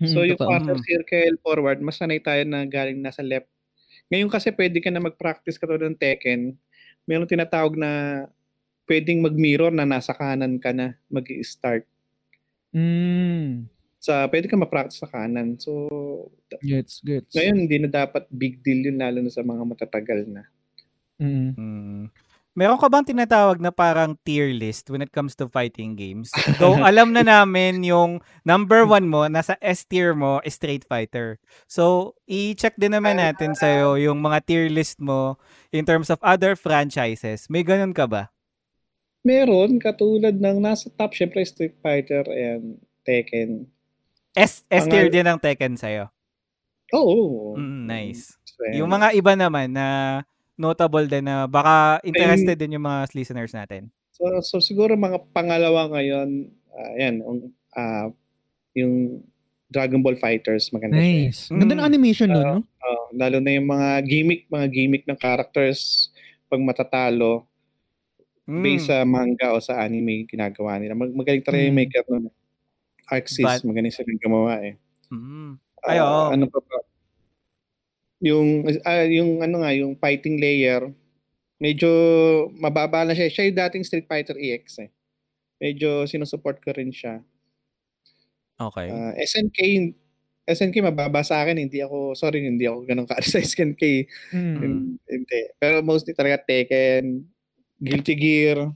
So 0.01 0.25
Mm, 0.25 0.33
yung 0.33 0.41
quarter 0.41 0.77
circle 0.81 1.37
forward, 1.45 1.77
mas 1.81 2.01
sanay 2.01 2.17
tayo 2.17 2.41
na 2.41 2.65
galing 2.65 3.01
nasa 3.01 3.21
left. 3.21 3.45
Ngayon 4.11 4.29
kasi 4.29 4.51
pwede 4.51 4.83
ka 4.83 4.91
na 4.91 4.99
mag-practice 4.99 5.55
katulad 5.55 5.87
ng 5.87 5.97
Tekken. 5.97 6.53
Meron 7.07 7.25
tinatawag 7.31 7.79
na 7.79 7.91
pwedeng 8.85 9.23
mag-mirror 9.23 9.71
na 9.71 9.87
nasa 9.87 10.11
kanan 10.11 10.59
ka 10.59 10.75
na 10.75 10.99
mag 11.07 11.25
start 11.41 11.87
Mm. 12.71 13.67
Sa, 14.01 14.25
pwede 14.31 14.47
ka 14.49 14.57
ma-practice 14.57 15.03
sa 15.03 15.11
kanan. 15.11 15.59
So, 15.61 15.87
Gets, 16.63 17.03
gets. 17.05 17.35
ngayon 17.35 17.57
hindi 17.67 17.77
na 17.83 17.89
dapat 17.91 18.25
big 18.31 18.63
deal 18.65 18.87
yun 18.89 18.97
lalo 18.97 19.21
na 19.21 19.31
sa 19.31 19.45
mga 19.45 19.63
matatagal 19.67 20.25
na. 20.25 20.43
Mm. 21.21 21.53
Mm. 21.53 22.03
Meron 22.51 22.75
ka 22.75 22.91
bang 22.91 23.07
tinatawag 23.07 23.63
na 23.63 23.71
parang 23.71 24.19
tier 24.27 24.51
list 24.51 24.91
when 24.91 24.99
it 24.99 25.15
comes 25.15 25.39
to 25.39 25.47
fighting 25.47 25.95
games? 25.95 26.35
Though 26.59 26.75
alam 26.83 27.15
na 27.15 27.23
namin 27.23 27.79
yung 27.87 28.19
number 28.43 28.83
one 28.83 29.07
mo, 29.07 29.23
nasa 29.31 29.55
S 29.63 29.87
tier 29.87 30.11
mo, 30.11 30.43
Street 30.43 30.83
Fighter. 30.83 31.39
So, 31.71 32.15
i-check 32.27 32.75
din 32.75 32.91
naman 32.91 33.23
natin 33.23 33.55
sa'yo 33.55 33.95
yung 33.95 34.19
mga 34.19 34.43
tier 34.43 34.67
list 34.67 34.99
mo 34.99 35.39
in 35.71 35.87
terms 35.87 36.11
of 36.11 36.19
other 36.19 36.59
franchises. 36.59 37.47
May 37.47 37.63
ganun 37.63 37.95
ka 37.95 38.03
ba? 38.03 38.35
Meron, 39.23 39.79
katulad 39.79 40.35
ng 40.35 40.59
nasa 40.59 40.91
top, 40.91 41.15
syempre 41.15 41.47
Street 41.47 41.79
Fighter 41.79 42.27
and 42.27 42.83
Tekken. 43.07 43.71
S, 44.35 44.67
S 44.67 44.91
tier 44.91 45.07
din 45.07 45.23
ang 45.23 45.39
Tekken 45.39 45.79
sa'yo. 45.79 46.11
Oo. 46.91 47.55
Mm, 47.55 47.87
nice. 47.87 48.35
So, 48.43 48.67
Yung 48.75 48.91
mga 48.91 49.15
iba 49.15 49.39
naman 49.39 49.71
na 49.71 49.87
notable 50.61 51.03
din 51.03 51.25
na 51.25 51.49
baka 51.49 51.97
interested 52.05 52.53
din 52.55 52.77
yung 52.77 52.85
mga 52.85 53.09
listeners 53.11 53.51
natin. 53.51 53.89
So, 54.13 54.29
so 54.45 54.55
siguro 54.61 54.93
mga 54.93 55.33
pangalawa 55.33 55.89
ngayon, 55.89 56.29
ah, 56.71 56.93
yan, 56.95 57.13
yung, 57.19 57.39
ah, 57.73 58.07
yung 58.77 58.93
Dragon 59.65 60.03
Ball 60.03 60.15
Fighters, 60.15 60.69
maganda 60.69 60.99
siya. 60.99 61.07
Nice. 61.25 61.41
Ganda 61.49 61.73
ng 61.73 61.81
Mm. 61.81 61.89
animation 61.89 62.29
nun, 62.29 62.43
no? 62.45 62.57
Oh, 62.61 63.05
lalo 63.15 63.39
na 63.39 63.55
yung 63.55 63.65
mga 63.65 63.89
gimmick, 64.03 64.45
mga 64.47 64.67
gimmick 64.69 65.03
ng 65.07 65.15
characters 65.15 66.11
pag 66.45 66.59
matatalo 66.59 67.47
Mm. 68.45 68.61
based 68.61 68.91
sa 68.91 69.07
manga 69.07 69.55
o 69.55 69.63
sa 69.63 69.79
anime 69.79 70.27
ginagawa 70.27 70.75
nila. 70.75 70.91
Mag 70.91 71.15
magaling 71.15 71.39
talaga 71.41 71.63
yung 71.63 71.73
Mm. 71.73 71.81
maker 71.87 72.03
nun. 72.05 72.25
Arxis, 73.07 73.43
But- 73.43 73.63
magaling 73.63 73.91
silang 73.95 74.19
gumawa 74.19 74.59
eh. 74.61 74.75
Mm. 75.07 75.55
Ah, 75.81 75.87
Ay, 75.87 75.97
oo. 75.99 76.23
Ano 76.35 76.45
pa 76.45 76.59
ba? 76.61 76.77
Yung, 78.21 78.69
ah, 78.85 79.05
yung 79.09 79.41
ano 79.41 79.65
nga, 79.65 79.71
yung 79.73 79.97
fighting 79.97 80.37
layer, 80.37 80.93
medyo 81.57 81.89
mababa 82.57 83.05
na 83.05 83.17
siya. 83.17 83.29
Siya 83.29 83.49
yung 83.49 83.57
dating 83.57 83.83
Street 83.85 84.07
Fighter 84.09 84.37
EX 84.37 84.85
eh. 84.85 84.89
Medyo 85.61 86.05
sinusupport 86.05 86.61
ko 86.61 86.73
rin 86.73 86.93
siya. 86.93 87.21
Okay. 88.57 88.93
Ah, 88.93 89.13
SNK, 89.17 89.57
SNK 90.45 90.85
mababa 90.85 91.25
sa 91.25 91.41
akin. 91.41 91.57
Hindi 91.57 91.81
ako, 91.81 92.13
sorry, 92.13 92.45
hindi 92.45 92.69
ako 92.69 92.85
ganun 92.85 93.09
ka 93.09 93.17
sa 93.25 93.41
SNK. 93.41 93.83
Mm. 94.33 95.01
Hindi. 95.01 95.39
Pero 95.57 95.81
mostly 95.81 96.13
talaga 96.13 96.41
Tekken, 96.45 97.25
Guilty 97.81 98.13
Gear. 98.13 98.69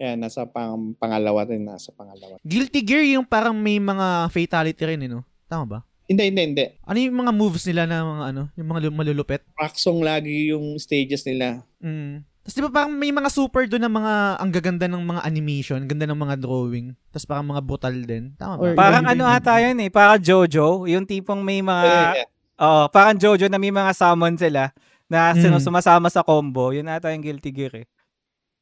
Yan, 0.00 0.18
nasa 0.24 0.48
pang, 0.48 0.96
pangalawa 0.96 1.44
din. 1.44 1.68
Nasa 1.68 1.92
pangalawa. 1.92 2.40
Guilty 2.40 2.80
Gear 2.80 3.04
yung 3.12 3.28
parang 3.28 3.52
may 3.54 3.76
mga 3.76 4.32
fatality 4.32 4.82
rin, 4.88 5.04
eh, 5.04 5.10
no? 5.12 5.22
Tama 5.46 5.64
ba? 5.68 5.78
Hindi, 6.12 6.28
hindi, 6.28 6.42
hindi. 6.44 6.66
Ano 6.84 6.98
yung 7.00 7.16
mga 7.16 7.32
moves 7.32 7.64
nila 7.64 7.82
na 7.88 8.04
mga 8.04 8.24
ano, 8.30 8.42
yung 8.52 8.68
mga 8.68 8.80
lu- 8.84 8.96
malulupet? 8.96 9.40
Rock 9.56 9.74
song 9.74 10.04
lagi 10.04 10.52
yung 10.52 10.76
stages 10.76 11.24
nila. 11.24 11.64
Mm. 11.80 12.22
Tapos 12.42 12.54
di 12.58 12.62
ba 12.66 12.70
parang 12.74 12.92
may 12.92 13.14
mga 13.14 13.30
super 13.30 13.70
doon 13.70 13.86
na 13.86 13.92
mga, 13.92 14.12
ang 14.36 14.50
gaganda 14.50 14.86
ng 14.90 15.04
mga 15.06 15.22
animation, 15.22 15.78
ganda 15.86 16.04
ng 16.04 16.18
mga 16.18 16.36
drawing. 16.42 16.90
Tapos 17.08 17.22
parang 17.24 17.46
mga 17.46 17.62
brutal 17.62 17.94
din. 18.02 18.34
Tama 18.34 18.58
ba? 18.58 18.62
Or- 18.66 18.74
Parang 18.74 19.06
ano 19.06 19.24
ata 19.24 19.62
yun 19.62 19.78
eh, 19.78 19.88
parang 19.88 20.18
Jojo, 20.18 20.84
yung 20.84 21.06
tipong 21.06 21.38
may 21.38 21.62
mga, 21.62 22.18
Eh, 22.18 22.26
oh, 22.58 22.90
parang 22.90 23.14
Jojo 23.14 23.46
na 23.46 23.62
may 23.62 23.70
mga 23.70 23.94
summon 23.94 24.34
sila 24.34 24.74
na 25.06 25.30
Mm. 25.32 25.38
sino 25.38 25.56
sumasama 25.62 26.10
sa 26.10 26.26
combo, 26.26 26.74
yun 26.74 26.90
ata 26.90 27.14
yung 27.14 27.22
Guilty 27.22 27.54
Gear 27.54 27.74
eh. 27.78 27.86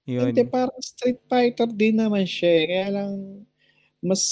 Yun. 0.04 0.34
Hindi, 0.36 0.44
parang 0.44 0.76
Street 0.76 1.24
Fighter 1.24 1.66
din 1.66 1.96
naman 1.96 2.28
siya 2.28 2.50
eh. 2.52 2.64
Kaya 2.66 2.86
lang, 2.92 3.10
mas, 4.04 4.22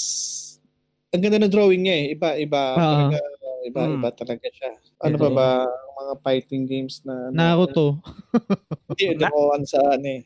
ang 1.09 1.21
ganda 1.21 1.37
ng 1.39 1.49
drawing 1.49 1.81
niya 1.81 1.95
eh. 1.95 2.05
Iba, 2.13 2.29
iba, 2.35 2.61
Oo. 2.71 2.81
talaga, 3.09 3.17
iba, 3.63 3.81
Mm. 3.81 3.93
iba 3.95 4.09
talaga 4.13 4.47
siya. 4.49 4.71
Ano 4.99 5.15
pa 5.15 5.27
Oo. 5.27 5.35
ba, 5.35 5.47
ang 5.65 5.95
mga 5.97 6.13
fighting 6.21 6.63
games 6.65 7.01
na, 7.03 7.15
Naruto. 7.29 7.97
Hindi, 8.89 9.03
hindi 9.13 9.25
ko 9.25 9.39
on 9.51 9.63
sa 9.63 9.79
ano 9.89 10.07
eh. 10.07 10.23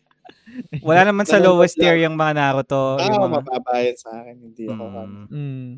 Wala 0.79 1.01
naman 1.05 1.25
sa 1.25 1.37
lowest 1.37 1.75
tier 1.75 1.97
yung 1.97 2.15
mga 2.15 2.33
Naruto. 2.33 2.95
Ah, 2.95 3.07
yung 3.07 3.27
mga, 3.27 3.41
mababayad 3.41 3.95
sa 3.95 4.09
akin. 4.17 4.35
Hindi 4.41 4.63
ako. 4.65 4.83
ano. 4.85 5.19
Mm. 5.27 5.27
Mm. 5.31 5.69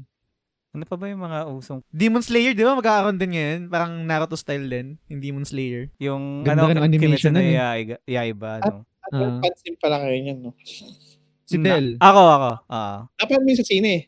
ano 0.76 0.84
pa 0.84 1.00
ba 1.00 1.08
yung 1.08 1.24
mga 1.24 1.40
usong 1.50 1.80
Demon 1.88 2.20
Slayer, 2.20 2.52
di 2.52 2.60
ba? 2.60 2.76
Magkakaroon 2.76 3.16
din 3.16 3.32
ngayon. 3.32 3.62
Parang 3.70 4.04
Naruto 4.04 4.36
style 4.36 4.68
din. 4.68 4.88
Yung 5.08 5.22
Demon 5.24 5.48
Slayer. 5.48 5.88
yung 5.98 6.44
Ganda 6.44 6.68
ano 6.68 6.76
ng 6.76 6.84
animation 6.84 7.32
no 7.32 7.40
nun 7.40 7.48
eh. 7.48 7.56
Yaiba, 7.56 7.96
Yaiba 8.04 8.52
no? 8.60 8.84
Ano, 9.06 9.24
Ah. 9.24 9.40
pansin 9.40 9.78
pala 9.78 10.02
kayo 10.02 10.18
niyan, 10.18 10.40
no? 10.42 10.52
Si 11.46 11.56
Na- 11.56 11.78
Del. 11.78 11.96
Ako, 11.96 12.22
ako. 12.28 12.52
Ah. 12.68 13.06
Napanood 13.16 13.44
mo 13.46 13.50
yun 13.50 13.60
sa 13.62 13.68
sine 13.70 13.88
eh. 13.88 14.02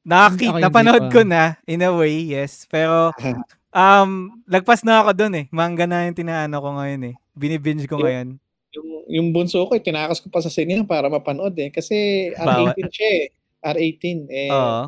Nakakit, 0.00 0.48
Ako 0.48 0.56
hindi 0.56 0.64
napanood 0.64 1.04
pa. 1.06 1.12
ko 1.12 1.20
na, 1.22 1.42
in 1.64 1.84
a 1.84 1.92
way, 1.92 2.24
yes. 2.26 2.64
Pero, 2.66 3.12
um, 3.76 4.10
lagpas 4.48 4.80
na 4.80 5.04
ako 5.04 5.10
dun 5.12 5.34
eh. 5.36 5.46
Manga 5.50 5.84
na 5.84 6.08
yung 6.08 6.16
tinaano 6.16 6.56
ko 6.56 6.68
ngayon 6.74 7.02
eh. 7.10 7.14
Binibinge 7.32 7.84
ko 7.84 7.96
Yung- 7.96 8.04
ngayon. 8.04 8.28
Yung, 8.70 8.88
yung 9.10 9.28
bunso 9.30 9.66
ko, 9.66 9.74
eh, 9.74 9.82
tinakas 9.82 10.22
ko 10.22 10.30
pa 10.30 10.38
sa 10.38 10.48
sine 10.48 10.80
para 10.84 11.10
mapanood 11.10 11.52
eh. 11.58 11.68
Kasi 11.68 12.30
Bawal. 12.32 12.72
R18 12.72 12.88
siya 12.88 13.10
eh. 13.10 13.24
R18. 13.60 14.04
Eh, 14.26 14.48
Oo. 14.48 14.80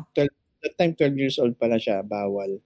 that 0.63 0.73
time 0.79 0.95
12 0.95 1.13
years 1.13 1.35
old 1.37 1.53
pala 1.57 1.75
siya, 1.75 1.99
bawal. 2.01 2.57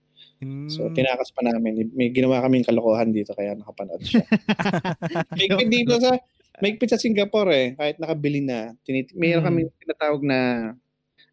So, 0.70 0.86
Mm. 0.86 0.94
tinakas 0.94 1.34
pa 1.34 1.42
namin. 1.42 1.90
May 1.92 2.14
ginawa 2.14 2.38
kaming 2.38 2.62
kalokohan 2.62 3.10
dito 3.10 3.34
kaya 3.34 3.58
nakapanood 3.58 3.98
siya. 4.00 4.22
Mahigpit 5.34 5.66
dito 5.68 5.98
sa, 5.98 6.14
mahigpit 6.58 6.88
sa 6.88 7.02
Singapore 7.02 7.50
eh. 7.50 7.68
Kahit 7.74 7.98
nakabili 7.98 8.38
na. 8.38 8.70
Tinit 8.86 9.10
mayroon 9.12 9.42
Mm. 9.42 9.48
kami 9.50 9.60
tinatawag 9.82 10.22
na 10.22 10.38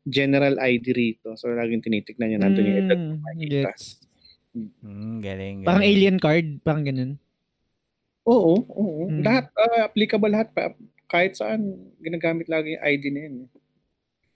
general 0.06 0.56
ID 0.56 0.86
rito. 0.90 1.34
So, 1.34 1.49
laging 1.49 1.82
tinitignan 1.82 2.30
niya 2.30 2.40
nandun 2.40 2.64
yung 2.64 2.80
edad. 2.80 2.98
Mm, 2.98 3.18
makikita. 3.19 3.53
gets. 3.68 3.86
Mm, 4.53 4.73
galing, 5.19 5.19
galing. 5.19 5.56
Parang 5.64 5.84
alien 5.84 6.18
card, 6.18 6.48
parang 6.61 6.84
ganun. 6.84 7.11
Oo, 8.23 8.53
oo. 8.64 9.03
Mm. 9.07 9.22
Lahat, 9.22 9.45
ah, 9.53 9.86
applicable 9.86 10.30
lahat 10.30 10.49
pa. 10.49 10.73
Kahit 11.06 11.36
saan, 11.36 11.61
ginagamit 11.99 12.48
lagi 12.48 12.73
yung 12.73 12.84
ID 12.84 13.03
na 13.07 13.22
yun. 13.22 13.36
eh. 13.40 13.49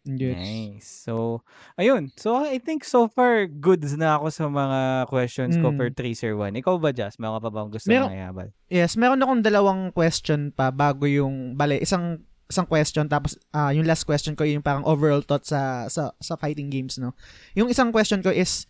Gets. 0.09 0.41
Nice. 0.41 0.89
So, 1.03 1.43
ayun. 1.75 2.09
So, 2.15 2.33
I 2.35 2.57
think 2.57 2.81
so 2.81 3.05
far, 3.05 3.45
goods 3.45 3.93
na 3.93 4.15
ako 4.15 4.27
sa 4.29 4.45
mga 4.47 4.79
questions 5.05 5.53
ko 5.55 5.69
Mm. 5.69 5.75
for 5.75 5.87
Tracer 5.91 6.33
1. 6.33 6.55
Ikaw 6.55 6.75
ba, 6.75 6.89
Jas? 6.89 7.15
Mga 7.15 7.37
pa 7.37 7.49
bang 7.51 7.69
gusto 7.69 7.87
Meron- 7.87 8.07
mong 8.07 8.15
mayabal? 8.15 8.47
Yes, 8.67 8.95
meron 8.95 9.19
akong 9.19 9.43
dalawang 9.43 9.81
question 9.91 10.49
pa 10.49 10.69
bago 10.69 11.05
yung, 11.05 11.53
bale, 11.53 11.77
isang 11.77 12.25
isang 12.49 12.65
question 12.65 13.05
tapos 13.05 13.37
ah, 13.53 13.69
yung 13.69 13.85
last 13.85 14.03
question 14.03 14.33
ko 14.33 14.41
yung 14.41 14.65
parang 14.65 14.81
overall 14.83 15.21
thought 15.21 15.45
sa 15.45 15.85
sa 15.85 16.11
sa 16.17 16.33
fighting 16.33 16.73
games 16.73 16.97
no. 16.97 17.13
Yung 17.53 17.69
isang 17.69 17.93
question 17.93 18.25
ko 18.25 18.33
is 18.33 18.65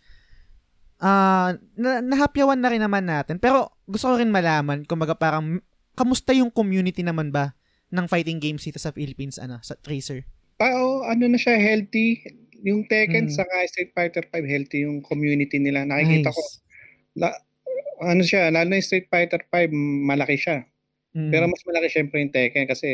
ah 1.00 1.56
na, 1.80 2.04
nahapyawan 2.04 2.60
na 2.60 2.68
rin 2.68 2.84
naman 2.84 3.08
natin 3.08 3.40
pero 3.40 3.72
gusto 3.88 4.12
ko 4.12 4.20
rin 4.20 4.28
malaman 4.28 4.84
kumbaga 4.84 5.16
parang 5.16 5.64
kamusta 5.96 6.36
yung 6.36 6.52
community 6.52 7.00
naman 7.00 7.32
ba 7.32 7.56
ng 7.88 8.04
fighting 8.04 8.36
games 8.38 8.62
dito 8.62 8.76
sa 8.76 8.92
Philippines 8.92 9.40
ano 9.40 9.58
sa 9.64 9.74
Tracer. 9.80 10.22
Ah, 10.60 10.76
oo, 10.76 11.02
ano 11.08 11.24
na 11.24 11.40
siya, 11.40 11.56
healthy. 11.56 12.20
Yung 12.60 12.84
Tekken 12.84 13.26
Mm. 13.26 13.34
saka 13.34 13.64
Street 13.64 13.96
Fighter 13.96 14.20
5, 14.28 14.44
healthy 14.44 14.84
yung 14.84 15.00
community 15.00 15.56
nila. 15.56 15.88
Nakikita 15.88 16.28
ko, 16.28 16.36
Nice. 16.44 16.60
la, 17.16 17.28
ano 18.04 18.20
siya, 18.20 18.52
lalo 18.52 18.68
na 18.68 18.76
yung 18.76 18.84
Street 18.84 19.08
Fighter 19.08 19.40
5, 19.48 19.72
malaki 20.04 20.36
siya. 20.36 20.68
Mm. 21.16 21.32
Pero 21.32 21.44
mas 21.48 21.64
malaki 21.64 21.88
syempre 21.88 22.20
yung 22.20 22.28
Tekken 22.30 22.68
kasi 22.68 22.88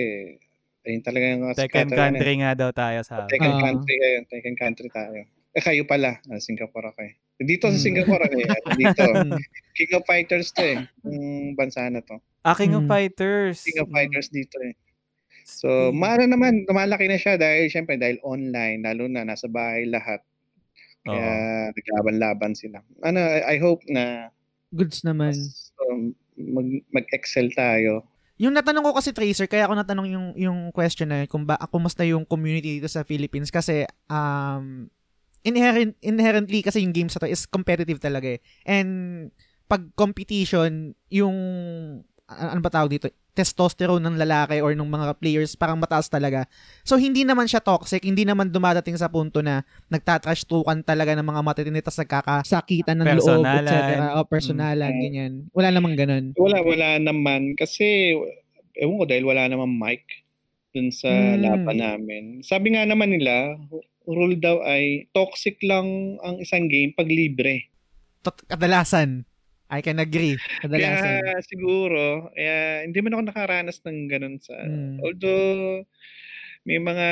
ayun 0.87 1.03
talaga 1.03 1.25
yung 1.27 1.43
Second 1.51 1.59
sikatan 1.59 1.99
country 2.15 2.33
nga 2.39 2.51
daw 2.55 2.71
tayo 2.71 2.99
sa... 3.03 3.27
Tekken 3.27 3.53
Ah. 3.53 3.61
country 3.61 3.95
ayun, 3.99 4.25
Tekken 4.25 4.55
country 4.55 4.89
tayo. 4.89 5.21
Eh 5.51 5.61
kayo 5.61 5.83
pala, 5.83 6.21
ah, 6.23 6.39
Singapore 6.39 6.91
ako 6.91 7.01
eh. 7.03 7.13
Dito 7.37 7.67
sa 7.67 7.75
Mm. 7.75 7.83
Singapore 7.83 8.23
ako 8.23 8.37
eh. 8.37 8.49
Dito, 8.81 9.03
Mm. 9.05 9.41
King 9.73 9.93
of 9.93 10.05
Fighters 10.05 10.49
to 10.51 10.63
eh. 10.63 10.79
Yung 11.03 11.27
bansa 11.53 11.85
na 11.87 12.01
to. 12.01 12.17
Ah, 12.41 12.55
King 12.55 12.73
of 12.73 12.85
Mm. 12.85 12.91
Fighters. 12.91 13.61
King 13.61 13.83
of. 13.83 13.89
Fighters 13.89 14.29
dito 14.29 14.57
eh. 14.63 14.73
So, 15.43 15.91
maara 15.91 16.27
naman, 16.27 16.67
lumalaki 16.67 17.07
na 17.07 17.15
siya 17.17 17.35
dahil 17.35 17.67
syempre 17.67 17.95
dahil 17.95 18.19
online, 18.21 18.83
lalo 18.83 19.07
na 19.07 19.23
nasa 19.23 19.47
bahay 19.47 19.87
lahat. 19.87 20.19
Kaya 21.03 21.31
naglaban-laban 21.71 22.53
sila. 22.53 22.83
Ano, 23.01 23.23
I, 23.23 23.55
I 23.55 23.57
hope 23.57 23.87
na 23.87 24.35
Goods 24.75 25.07
naman. 25.07 25.39
um, 25.87 26.11
mag, 26.35 26.67
mag-excel 26.93 27.55
tayo. 27.55 28.03
Yung 28.37 28.53
natanong 28.53 28.85
ko 28.85 28.93
kasi 28.93 29.17
Tracer, 29.17 29.49
kaya 29.49 29.65
ako 29.65 29.75
natanong 29.81 30.09
yung 30.13 30.27
yung 30.37 30.59
question 30.69 31.09
na 31.09 31.25
yun, 31.25 31.29
kung 31.29 31.45
ba 31.49 31.57
kumusta 31.73 32.05
yung 32.05 32.29
community 32.29 32.77
dito 32.81 32.89
sa 32.89 33.01
Philippines 33.01 33.49
kasi 33.49 33.89
um 34.13 34.93
inherent 35.41 35.97
inherently 36.05 36.61
kasi 36.61 36.85
yung 36.85 36.93
games 36.93 37.17
na 37.17 37.25
to 37.25 37.33
is 37.33 37.49
competitive 37.49 37.97
talaga 37.97 38.37
eh. 38.37 38.41
And 38.69 38.91
pag 39.67 39.89
competition, 39.97 40.93
yung 41.09 41.37
ano 42.29 42.61
ba 42.61 42.69
tawag 42.69 42.93
dito? 42.93 43.09
Testosterone 43.37 44.01
ng 44.01 44.17
lalaki 44.17 44.65
or 44.65 44.73
ng 44.73 44.89
mga 44.89 45.21
players 45.21 45.53
parang 45.53 45.77
mataas 45.77 46.09
talaga. 46.09 46.49
So 46.83 46.97
hindi 46.97 47.21
naman 47.21 47.45
siya 47.45 47.61
toxic, 47.61 48.01
hindi 48.01 48.25
naman 48.25 48.49
dumadating 48.49 48.97
sa 48.97 49.13
punto 49.13 49.45
na 49.45 49.61
nagtatrash 49.87 50.49
talkan 50.49 50.81
talaga 50.81 51.13
ng 51.13 51.23
mga 51.23 51.41
matitindi 51.45 51.85
tas 51.85 52.01
nagkakasakitan 52.01 52.97
ng 52.97 53.07
loob, 53.13 53.45
Personalan. 53.45 53.69
etc. 53.69 54.17
O 54.17 54.25
personalan, 54.25 54.91
Mm. 54.91 55.01
ganyan. 55.05 55.33
Wala 55.53 55.69
namang 55.69 55.95
ganun. 55.95 56.25
Wala, 56.35 56.65
wala 56.65 56.97
naman. 56.97 57.53
Kasi, 57.53 58.17
ewan 58.75 58.97
ko, 58.97 59.05
dahil 59.05 59.25
wala 59.25 59.45
naman 59.47 59.69
mic 59.71 60.09
dun 60.73 60.89
sa 60.89 61.09
Hmm. 61.09 61.41
laban 61.41 61.77
namin. 61.77 62.23
Sabi 62.41 62.73
nga 62.73 62.85
naman 62.85 63.13
nila, 63.13 63.57
rule 64.05 64.37
daw 64.37 64.63
ay 64.63 65.09
toxic 65.11 65.61
lang 65.61 66.17
ang 66.21 66.39
isang 66.39 66.69
game 66.69 66.93
pag 66.93 67.09
libre. 67.09 67.69
Tot- 68.21 68.45
kadalasan. 68.47 69.25
I 69.71 69.83
can 69.83 69.99
agree. 69.99 70.39
Kadalasan. 70.63 71.27
Kaya 71.27 71.43
siguro, 71.43 72.31
kaya 72.35 72.87
hindi 72.87 72.99
man 73.03 73.15
ako 73.19 73.23
nakaranas 73.31 73.79
ng 73.83 73.99
ganun 74.07 74.37
sa 74.39 74.55
Mm. 74.63 75.03
although 75.03 75.83
may 76.67 76.79
mga 76.83 77.09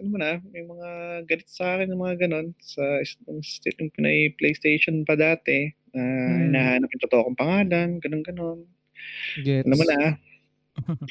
ano 0.00 0.06
mo 0.12 0.16
na, 0.20 0.32
may 0.52 0.64
mga 0.64 0.88
galit 1.28 1.48
sa 1.48 1.76
akin 1.76 1.88
ng 1.92 2.00
mga 2.00 2.16
ganun 2.28 2.52
sa 2.60 2.82
yung 3.28 3.40
state 3.44 3.78
yung 3.80 3.92
Pinay 3.96 4.32
PlayStation 4.36 5.04
pa 5.08 5.16
dati 5.16 5.72
na 5.96 6.02
Mm. 6.04 6.40
hinahanap 6.52 6.88
yung 6.92 7.04
totoo 7.08 7.22
kong 7.32 7.40
pangalan, 7.40 7.88
ganun 8.00 8.22
ganun. 8.24 8.58
Gets. 9.36 9.66
Ano 9.68 9.74
mo 9.80 9.84
na? 9.88 9.98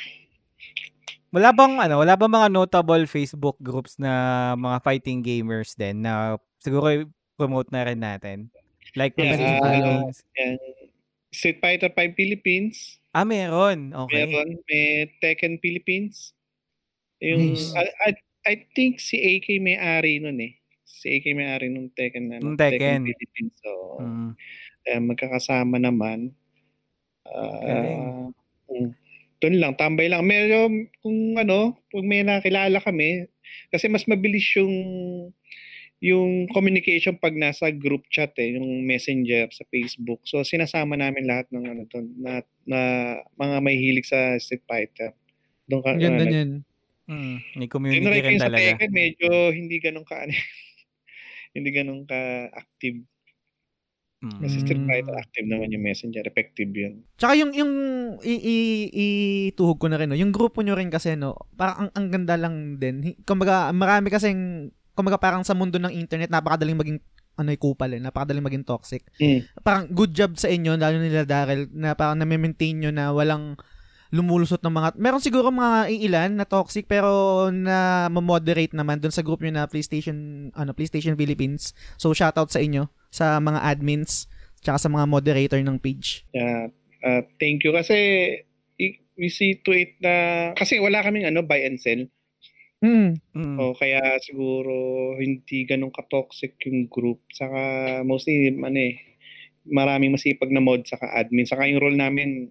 Wala 1.33 1.53
bang 1.53 1.77
ano, 1.77 2.01
wala 2.01 2.17
bang 2.17 2.33
mga 2.33 2.49
notable 2.49 3.05
Facebook 3.05 3.53
groups 3.61 4.01
na 4.01 4.11
mga 4.57 4.81
fighting 4.81 5.21
gamers 5.21 5.77
din 5.77 6.01
na 6.01 6.41
siguro 6.57 7.05
promote 7.37 7.69
na 7.69 7.85
rin 7.85 8.01
natin? 8.01 8.49
Like 8.95 9.13
Yeah, 9.17 9.25
ah, 9.25 9.33
Philippines. 9.35 10.17
Yan. 10.37 10.57
Street 11.29 11.59
Fighter 11.61 11.91
5 11.93 12.17
Philippines, 12.17 12.97
Ah, 13.09 13.25
meron. 13.25 13.89
Okay. 13.93 14.25
meron, 14.25 14.61
may 14.69 15.09
Tekken 15.17 15.57
Philippines. 15.61 16.33
Yung 17.19 17.57
Nice. 17.57 17.73
I, 17.73 17.85
I, 18.05 18.11
I 18.45 18.53
think 18.73 19.01
si 19.01 19.17
AK 19.17 19.57
may-ari 19.59 20.21
nun 20.21 20.37
eh. 20.39 20.53
Si 20.85 21.09
AK 21.17 21.25
may-ari 21.33 21.69
nung 21.69 21.89
Tekken 21.93 22.29
na 22.29 22.37
Nung 22.37 22.57
Tekken. 22.57 23.05
Philippines. 23.05 23.53
So, 23.61 23.97
Mm. 24.01 24.31
eh, 24.85 25.01
magkakasama 25.01 25.77
naman. 25.77 26.33
Galing. 27.29 28.33
mm, 28.69 28.89
doon 29.39 29.55
lang, 29.57 29.73
tambay 29.77 30.09
lang. 30.09 30.25
Meron, 30.25 30.89
kung 31.01 31.37
ano, 31.37 31.77
kung 31.89 32.05
may 32.05 32.21
nakilala 32.21 32.77
kami, 32.81 33.25
kasi 33.69 33.89
mas 33.89 34.05
mabilis 34.05 34.45
yung 34.57 34.73
yung 35.99 36.47
communication 36.55 37.19
pag 37.19 37.35
nasa 37.35 37.67
group 37.75 38.07
chat 38.07 38.31
eh, 38.39 38.55
yung 38.55 38.87
messenger 38.87 39.51
sa 39.51 39.67
Facebook. 39.67 40.23
So 40.23 40.47
sinasama 40.47 40.95
namin 40.95 41.27
lahat 41.27 41.51
ng 41.51 41.65
ano 41.67 41.83
doon 41.91 42.07
na, 42.15 42.33
na 42.63 42.79
mga 43.35 43.57
may 43.59 43.75
hilig 43.75 44.07
sa 44.07 44.39
Street 44.39 44.63
Fighter. 44.63 45.11
Doon 45.67 45.83
ka 45.83 45.91
ganda 45.99 46.23
ano, 46.23 46.31
niyan. 46.31 46.51
Mm. 47.09 47.35
May 47.59 47.67
Yun 47.67 47.71
community 47.71 47.99
rin 47.99 48.13
rin 48.15 48.23
kayo 48.23 48.39
sa 48.39 48.47
talaga. 48.47 48.63
Tekken, 48.79 48.91
medyo 48.95 49.29
hindi 49.51 49.75
ganun 49.83 50.07
ka 50.07 50.15
hindi 51.55 51.69
ganun 51.75 52.01
ka 52.07 52.19
active. 52.55 53.03
Mm. 54.23 54.39
Kasi 54.39 54.55
Street. 54.63 54.83
Fighter 54.87 55.15
active 55.19 55.47
naman 55.51 55.75
yung 55.75 55.83
messenger, 55.83 56.23
effective 56.23 56.71
yun. 56.71 57.03
Tsaka 57.19 57.35
yung 57.35 57.51
yung 57.51 57.73
i- 58.23 58.43
i- 58.43 58.91
ituhog 59.51 59.83
ko 59.83 59.91
na 59.91 59.99
rin 59.99 60.07
no. 60.07 60.15
Yung 60.15 60.31
grupo 60.31 60.63
nyo 60.63 60.79
rin 60.79 60.87
kasi 60.87 61.19
no, 61.19 61.35
parang 61.59 61.87
ang, 61.87 61.91
ang 61.91 62.07
ganda 62.07 62.39
lang 62.39 62.79
din. 62.79 63.19
Kumbaga 63.27 63.75
marami 63.75 64.07
kasing 64.07 64.71
kumbaga 64.99 65.15
parang 65.15 65.47
sa 65.47 65.55
mundo 65.55 65.79
ng 65.79 65.95
internet 65.95 66.27
napakadaling 66.27 66.75
maging 66.75 66.99
ano 67.39 67.55
kupal 67.55 67.87
eh, 67.95 68.03
napakadaling 68.03 68.43
maging 68.43 68.67
toxic. 68.67 69.07
Mm. 69.15 69.47
Parang 69.63 69.87
good 69.87 70.11
job 70.11 70.35
sa 70.35 70.51
inyo 70.51 70.75
lalo 70.75 70.99
nila 70.99 71.23
Daryl 71.23 71.71
na 71.71 71.95
parang 71.95 72.19
na-maintain 72.19 72.75
nyo 72.75 72.91
na 72.91 73.15
walang 73.15 73.55
lumulusot 74.11 74.59
ng 74.59 74.75
mga 74.75 74.89
meron 74.99 75.23
siguro 75.23 75.47
mga 75.47 75.87
iilan 75.87 76.31
na 76.35 76.43
toxic 76.43 76.89
pero 76.89 77.47
na 77.53 78.09
moderate 78.11 78.75
naman 78.75 78.99
doon 78.99 79.13
sa 79.13 79.23
group 79.23 79.39
nyo 79.39 79.55
na 79.55 79.69
PlayStation 79.71 80.49
ano 80.51 80.75
PlayStation 80.75 81.15
Philippines. 81.15 81.71
So 81.95 82.11
shoutout 82.11 82.51
sa 82.51 82.59
inyo 82.59 82.91
sa 83.07 83.39
mga 83.39 83.63
admins 83.63 84.27
tsaka 84.59 84.75
sa 84.75 84.91
mga 84.91 85.07
moderator 85.07 85.61
ng 85.63 85.79
page. 85.79 86.27
Yeah. 86.35 86.75
Uh, 86.99 87.23
thank 87.39 87.63
you 87.63 87.71
kasi 87.71 87.95
we 89.19 89.27
see 89.27 89.59
to 89.63 89.75
it 89.75 89.99
na 89.99 90.51
kasi 90.55 90.79
wala 90.79 91.03
kaming 91.03 91.27
ano 91.27 91.43
buy 91.43 91.63
and 91.63 91.79
sell. 91.79 92.03
Mm. 92.79 93.19
Mm. 93.35 93.57
O 93.59 93.75
kaya 93.75 93.99
siguro 94.23 94.71
hindi 95.19 95.67
ganun 95.67 95.91
ka-toxic 95.91 96.55
yung 96.63 96.87
group. 96.87 97.19
Saka 97.35 97.59
mostly 98.07 98.47
ano 98.55 98.79
eh, 98.79 98.95
maraming 99.67 100.15
masipag 100.15 100.47
na 100.51 100.63
mod 100.63 100.87
saka 100.87 101.11
admin. 101.11 101.43
Saka 101.43 101.67
yung 101.67 101.83
role 101.83 101.99
namin, 101.99 102.47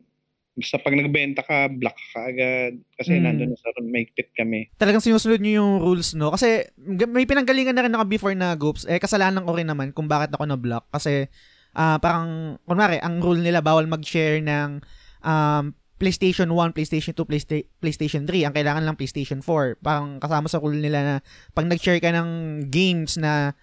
basta 0.53 0.77
pag 0.77 0.93
nagbenta 1.01 1.41
ka, 1.41 1.73
block 1.73 1.97
ka 2.13 2.29
agad. 2.29 2.77
Kasi 3.01 3.17
Mm. 3.17 3.25
nandun 3.25 3.49
na 3.53 3.57
sa 3.57 3.73
maigpit 3.81 4.29
kami. 4.37 4.69
Talagang 4.77 5.01
sinusunod 5.01 5.41
nyo 5.41 5.53
yung 5.65 5.73
rules, 5.81 6.13
no? 6.13 6.29
Kasi 6.29 6.61
may 7.09 7.25
pinanggalingan 7.25 7.73
na 7.73 7.85
rin 7.89 7.97
ako 7.97 8.05
before 8.05 8.37
na 8.37 8.53
groups. 8.53 8.85
Eh, 8.85 9.01
kasalanan 9.01 9.49
ko 9.49 9.57
rin 9.57 9.73
naman 9.73 9.97
kung 9.97 10.13
bakit 10.13 10.29
ako 10.37 10.45
na-block. 10.45 10.93
Kasi 10.93 11.25
ah 11.73 11.97
parang, 11.97 12.59
kunwari, 12.69 13.01
ang 13.01 13.23
rule 13.25 13.41
nila 13.41 13.65
bawal 13.65 13.89
mag-share 13.89 14.45
ng 14.45 14.83
um, 15.25 15.73
PlayStation 15.99 16.55
1, 16.55 16.73
PlayStation 16.73 17.13
2, 17.13 17.27
Playsta- 17.27 17.67
PlayStation 17.83 18.23
3. 18.25 18.47
Ang 18.47 18.55
kailangan 18.55 18.83
lang 18.87 18.95
PlayStation 18.95 19.43
4. 19.43 19.83
Parang 19.83 20.23
kasama 20.23 20.47
sa 20.47 20.63
rule 20.63 20.79
nila 20.79 21.01
na 21.03 21.15
pag 21.53 21.67
nag-share 21.67 21.99
ka 21.99 22.15
ng 22.15 22.31
games 22.71 23.19
na 23.19 23.59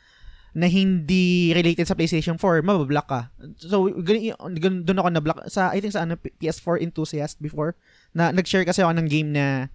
na 0.55 0.71
hindi 0.71 1.51
related 1.51 1.83
sa 1.83 1.99
PlayStation 1.99 2.39
4, 2.39 2.63
mabablock 2.63 3.07
ka. 3.11 3.21
So, 3.59 3.91
doon 3.91 4.99
ako 5.03 5.09
na-block. 5.11 5.51
Sa, 5.51 5.75
I 5.75 5.83
think 5.83 5.91
sa 5.91 6.07
ano, 6.07 6.15
P- 6.15 6.31
PS4 6.39 6.79
enthusiast 6.79 7.43
before, 7.43 7.75
na 8.15 8.31
nag-share 8.31 8.63
kasi 8.63 8.79
ako 8.79 8.95
ng 8.95 9.07
game 9.11 9.35
na 9.35 9.67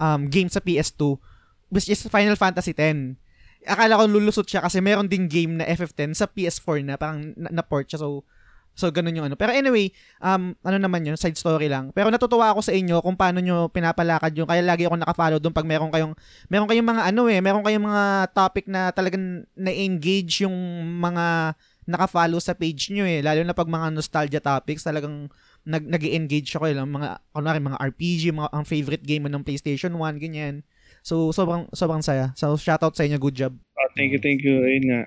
um, 0.00 0.24
game 0.32 0.48
sa 0.48 0.64
PS2, 0.64 1.20
which 1.68 1.92
is 1.92 2.00
Final 2.08 2.32
Fantasy 2.40 2.72
10. 2.72 3.20
Akala 3.68 4.00
ko 4.00 4.08
lulusot 4.08 4.48
siya 4.48 4.64
kasi 4.64 4.80
meron 4.80 5.04
ding 5.06 5.28
game 5.28 5.60
na 5.60 5.68
FF10 5.68 6.16
sa 6.16 6.24
PS4 6.24 6.80
na 6.80 6.96
parang 6.96 7.36
na- 7.36 7.60
na-port 7.60 7.92
siya. 7.92 8.00
So, 8.00 8.24
so 8.72 8.88
ganun 8.88 9.16
yung 9.16 9.26
ano. 9.28 9.36
Pero 9.36 9.52
anyway, 9.52 9.92
um, 10.18 10.56
ano 10.64 10.76
naman 10.80 11.04
yun, 11.04 11.16
side 11.16 11.36
story 11.36 11.68
lang. 11.68 11.92
Pero 11.92 12.08
natutuwa 12.08 12.52
ako 12.52 12.60
sa 12.64 12.72
inyo 12.72 13.00
kung 13.04 13.16
paano 13.16 13.40
nyo 13.40 13.68
pinapalakad 13.68 14.32
yung, 14.36 14.48
kaya 14.48 14.64
lagi 14.64 14.88
ako 14.88 14.96
nakafollow 15.00 15.38
doon 15.38 15.54
pag 15.54 15.68
meron 15.68 15.92
kayong, 15.92 16.14
meron 16.48 16.68
kayong 16.68 16.88
mga 16.88 17.02
ano 17.12 17.22
eh, 17.28 17.40
meron 17.40 17.64
kayong 17.64 17.84
mga 17.84 18.04
topic 18.32 18.64
na 18.66 18.90
talagang 18.92 19.44
na-engage 19.56 20.44
yung 20.44 20.56
mga 21.00 21.56
nakafollow 21.86 22.38
sa 22.38 22.54
page 22.54 22.94
nyo 22.94 23.02
eh. 23.02 23.20
Lalo 23.20 23.42
na 23.42 23.54
pag 23.54 23.66
mga 23.66 23.90
nostalgia 23.90 24.38
topics, 24.38 24.86
talagang 24.86 25.26
nag 25.66 25.84
nag 25.86 26.02
engage 26.02 26.54
ako 26.54 26.70
eh. 26.70 26.74
Mga, 26.78 27.08
kunwari, 27.34 27.58
mga 27.58 27.78
RPG, 27.78 28.22
mga, 28.30 28.50
ang 28.54 28.64
favorite 28.66 29.04
game 29.04 29.26
mo 29.26 29.30
ng 29.30 29.42
PlayStation 29.42 29.94
1, 29.94 30.22
ganyan. 30.22 30.62
So, 31.02 31.34
sobrang, 31.34 31.66
sobrang 31.74 32.02
saya. 32.02 32.30
So, 32.38 32.54
shoutout 32.54 32.94
sa 32.94 33.02
inyo. 33.02 33.18
Good 33.18 33.34
job. 33.34 33.52
Oh, 33.58 33.90
thank 33.98 34.14
you, 34.14 34.22
thank 34.22 34.46
you. 34.46 34.62
Ayun 34.62 34.84
nga. 34.86 35.02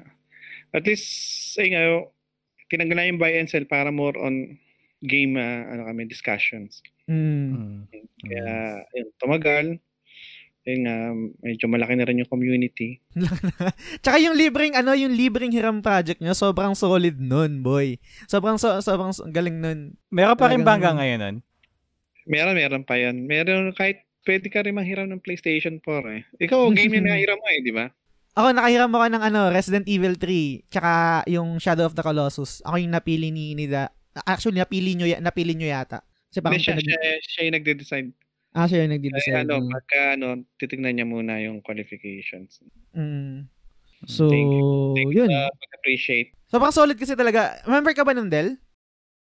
At 0.75 0.83
least, 0.83 1.07
ayun 1.55 1.71
nga, 1.71 1.83
tinanggal 2.67 2.97
na 2.97 3.07
yung 3.07 3.21
buy 3.21 3.33
and 3.35 3.47
sell 3.47 3.65
para 3.65 3.89
more 3.89 4.15
on 4.15 4.57
game, 5.01 5.37
ah, 5.37 5.69
ano 5.69 5.85
kami, 5.85 6.05
discussions. 6.05 6.81
Mm. 7.05 7.53
Mm. 7.53 7.81
Kaya, 8.25 8.45
ayun, 8.89 9.09
tumagal. 9.21 9.65
Ayun 10.65 10.81
nga, 10.81 10.97
medyo 11.45 11.65
malaki 11.69 11.93
na 11.93 12.05
rin 12.09 12.25
yung 12.25 12.31
community. 12.31 12.97
Tsaka 14.01 14.17
yung 14.17 14.33
libreng, 14.33 14.73
ano, 14.73 14.97
yung 14.97 15.13
libreng 15.13 15.53
hiram 15.53 15.85
project 15.85 16.17
nyo, 16.17 16.33
sobrang 16.33 16.73
solid 16.73 17.21
nun, 17.21 17.61
boy. 17.61 18.01
Sobrang, 18.25 18.57
so, 18.57 18.81
sobrang 18.81 19.13
so- 19.13 19.29
galing 19.29 19.61
nun. 19.61 19.93
Meron 20.09 20.33
pa 20.33 20.49
rin 20.49 20.65
ba 20.65 20.73
hanggang 20.73 20.97
Talagang- 20.97 20.97
ngayon 20.97 21.19
nun? 21.21 21.35
Meron, 22.25 22.55
meron 22.57 22.83
pa 22.83 22.97
yan. 22.97 23.29
Meron 23.29 23.69
kahit 23.77 24.01
pwede 24.25 24.49
ka 24.49 24.65
rin 24.65 24.73
manghiram 24.73 25.05
ng 25.05 25.21
PlayStation 25.21 25.77
4 25.77 26.17
eh. 26.17 26.21
Ikaw, 26.41 26.73
game 26.73 26.97
yung 26.97 27.05
nahiram 27.13 27.37
mo 27.37 27.45
eh, 27.45 27.61
di 27.61 27.69
ba? 27.69 27.85
Ako, 28.35 28.51
nakahiram 28.51 28.91
ako 28.91 29.05
ng 29.15 29.23
ano, 29.23 29.41
Resident 29.47 29.87
Evil 29.87 30.19
3, 30.19 30.67
tsaka 30.67 31.23
yung 31.31 31.55
Shadow 31.55 31.87
of 31.87 31.95
the 31.95 32.03
Colossus. 32.03 32.59
Ako 32.67 32.75
yung 32.83 32.91
napili 32.91 33.31
ni 33.31 33.55
Nida. 33.55 33.95
Actually, 34.27 34.59
napili 34.59 34.91
nyo, 34.91 35.07
napili 35.23 35.55
nyo 35.55 35.63
yata. 35.63 36.03
Kasi 36.27 36.43
parang 36.43 36.59
siya, 36.59 36.75
pinag- 36.75 36.99
siya, 36.99 37.11
siya 37.23 37.41
yung 37.47 37.55
nagde-decide. 37.55 38.09
Ah, 38.51 38.67
siya 38.67 38.83
yung 38.83 38.91
Kaya 38.91 38.95
nagdi-decide. 38.99 39.39
ano, 39.47 39.55
no? 39.63 39.71
pagka 39.71 39.99
ano, 40.19 40.27
titignan 40.59 40.99
niya 40.99 41.07
muna 41.07 41.39
yung 41.39 41.63
qualifications. 41.63 42.59
Mm. 42.91 43.47
So, 44.03 44.27
Thank 44.27 44.51
Thank 44.99 45.11
you 45.15 45.23
yun. 45.23 45.31
sa 45.31 45.47
pag-appreciate. 45.55 46.35
Sobrang 46.51 46.75
solid 46.75 46.99
kasi 46.99 47.15
talaga. 47.15 47.63
Member 47.63 47.95
ka 47.95 48.03
ba 48.03 48.11
ng 48.11 48.27
Del? 48.27 48.59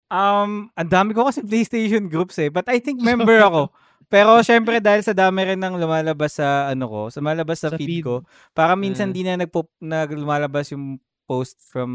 Um, 0.09 0.73
ang 0.73 0.89
dami 0.89 1.13
ko 1.13 1.29
kasi 1.29 1.45
PlayStation 1.45 2.09
groups 2.09 2.41
eh. 2.41 2.49
But 2.49 2.65
I 2.69 2.81
think 2.81 3.05
member 3.05 3.37
ako. 3.37 3.69
Pero 4.07 4.39
syempre 4.41 4.77
dahil 4.79 5.01
sa 5.01 5.11
dami 5.11 5.43
rin 5.43 5.59
ng 5.59 5.75
lumalabas 5.75 6.37
sa 6.37 6.69
ano 6.69 6.85
ko, 6.85 7.01
sa 7.09 7.19
malabas 7.19 7.59
sa, 7.59 7.69
Sa 7.71 7.77
feed, 7.77 7.89
feed. 7.89 8.03
ko, 8.03 8.15
para 8.51 8.73
minsan 8.73 9.09
Ah. 9.09 9.13
di 9.13 9.21
na 9.21 9.35
nagpo, 9.35 9.65
nag 9.79 10.11
lumalabas 10.11 10.69
yung 10.69 10.97
post 11.25 11.57
from 11.63 11.91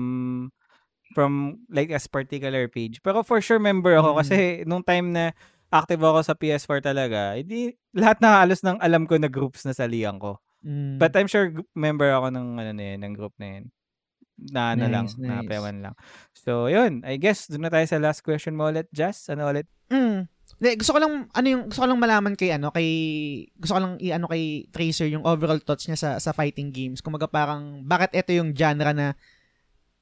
from 1.11 1.59
like 1.67 1.91
as 1.91 2.07
particular 2.07 2.67
page. 2.67 3.03
Pero 3.03 3.23
for 3.23 3.39
sure 3.41 3.59
member 3.59 3.95
ako 3.95 4.15
Mm. 4.15 4.19
kasi 4.19 4.37
nung 4.63 4.83
time 4.83 5.11
na 5.11 5.25
active 5.69 5.99
ako 5.99 6.23
sa 6.23 6.35
PS4 6.35 6.79
talaga, 6.81 7.35
hindi 7.35 7.75
lahat 7.93 8.19
na 8.19 8.39
halos 8.39 8.63
ng 8.63 8.79
alam 8.79 9.07
ko 9.07 9.19
na 9.19 9.27
groups 9.27 9.63
na 9.63 9.71
salihan 9.71 10.19
ko. 10.19 10.39
Mm. 10.63 10.99
But 10.99 11.15
I'm 11.15 11.27
sure 11.27 11.51
member 11.73 12.11
ako 12.11 12.31
ng 12.31 12.47
ano 12.57 12.71
na 12.71 12.85
yun, 12.85 13.01
ng 13.01 13.15
group 13.15 13.35
na 13.39 13.59
yun. 13.59 13.65
Na 14.41 14.73
ano 14.73 14.87
lang, 14.87 15.05
Nice, 15.05 15.19
na 15.19 15.43
nice. 15.43 15.49
pewan 15.49 15.77
lang. 15.81 15.95
So, 16.33 16.65
yun. 16.67 17.05
I 17.05 17.17
guess, 17.17 17.45
doon 17.45 17.67
na 17.67 17.71
tayo 17.71 17.85
sa 17.85 18.01
last 18.01 18.23
question 18.23 18.57
mo 18.57 18.67
ulit, 18.67 18.89
Jess. 18.89 19.29
Ano 19.29 19.45
ulit? 19.47 19.69
Mm. 19.89 20.31
Hindi, 20.61 20.77
gusto 20.77 20.93
ko 20.93 21.01
lang 21.01 21.13
ano 21.33 21.47
yung 21.49 21.63
gusto 21.73 21.81
ko 21.81 21.89
lang 21.89 21.97
malaman 21.97 22.37
kay 22.37 22.53
ano 22.53 22.69
kay 22.69 22.89
gusto 23.57 23.73
ko 23.75 23.81
lang 23.81 23.97
i-ano 23.97 24.29
kay 24.29 24.69
Tracer 24.69 25.09
yung 25.09 25.25
overall 25.25 25.57
thoughts 25.57 25.89
niya 25.89 25.97
sa 25.97 26.11
sa 26.21 26.37
fighting 26.37 26.69
games. 26.69 27.01
Kumaga 27.01 27.25
parang 27.25 27.81
bakit 27.89 28.13
ito 28.13 28.37
yung 28.37 28.53
genre 28.53 28.93
na 28.93 29.17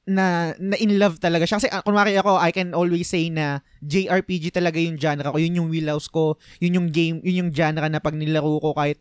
na 0.03 0.51
na 0.59 0.75
in 0.75 0.99
love 0.99 1.15
talaga 1.23 1.47
siya. 1.47 1.63
Kasi 1.63 1.67
uh, 1.71 1.79
kunwari 1.79 2.19
ako, 2.19 2.35
I 2.43 2.51
can 2.51 2.75
always 2.75 3.07
say 3.07 3.31
na 3.31 3.63
JRPG 3.79 4.51
talaga 4.51 4.83
yung 4.83 4.99
genre 4.99 5.31
ko. 5.31 5.39
Yun 5.39 5.63
yung 5.63 5.69
wheelhouse 5.71 6.11
ko. 6.11 6.35
Yun 6.59 6.75
yung 6.75 6.87
game, 6.91 7.17
yun 7.23 7.47
yung 7.47 7.51
genre 7.55 7.87
na 7.87 8.03
pag 8.03 8.19
nilaro 8.19 8.59
ko 8.59 8.75
kahit 8.75 8.99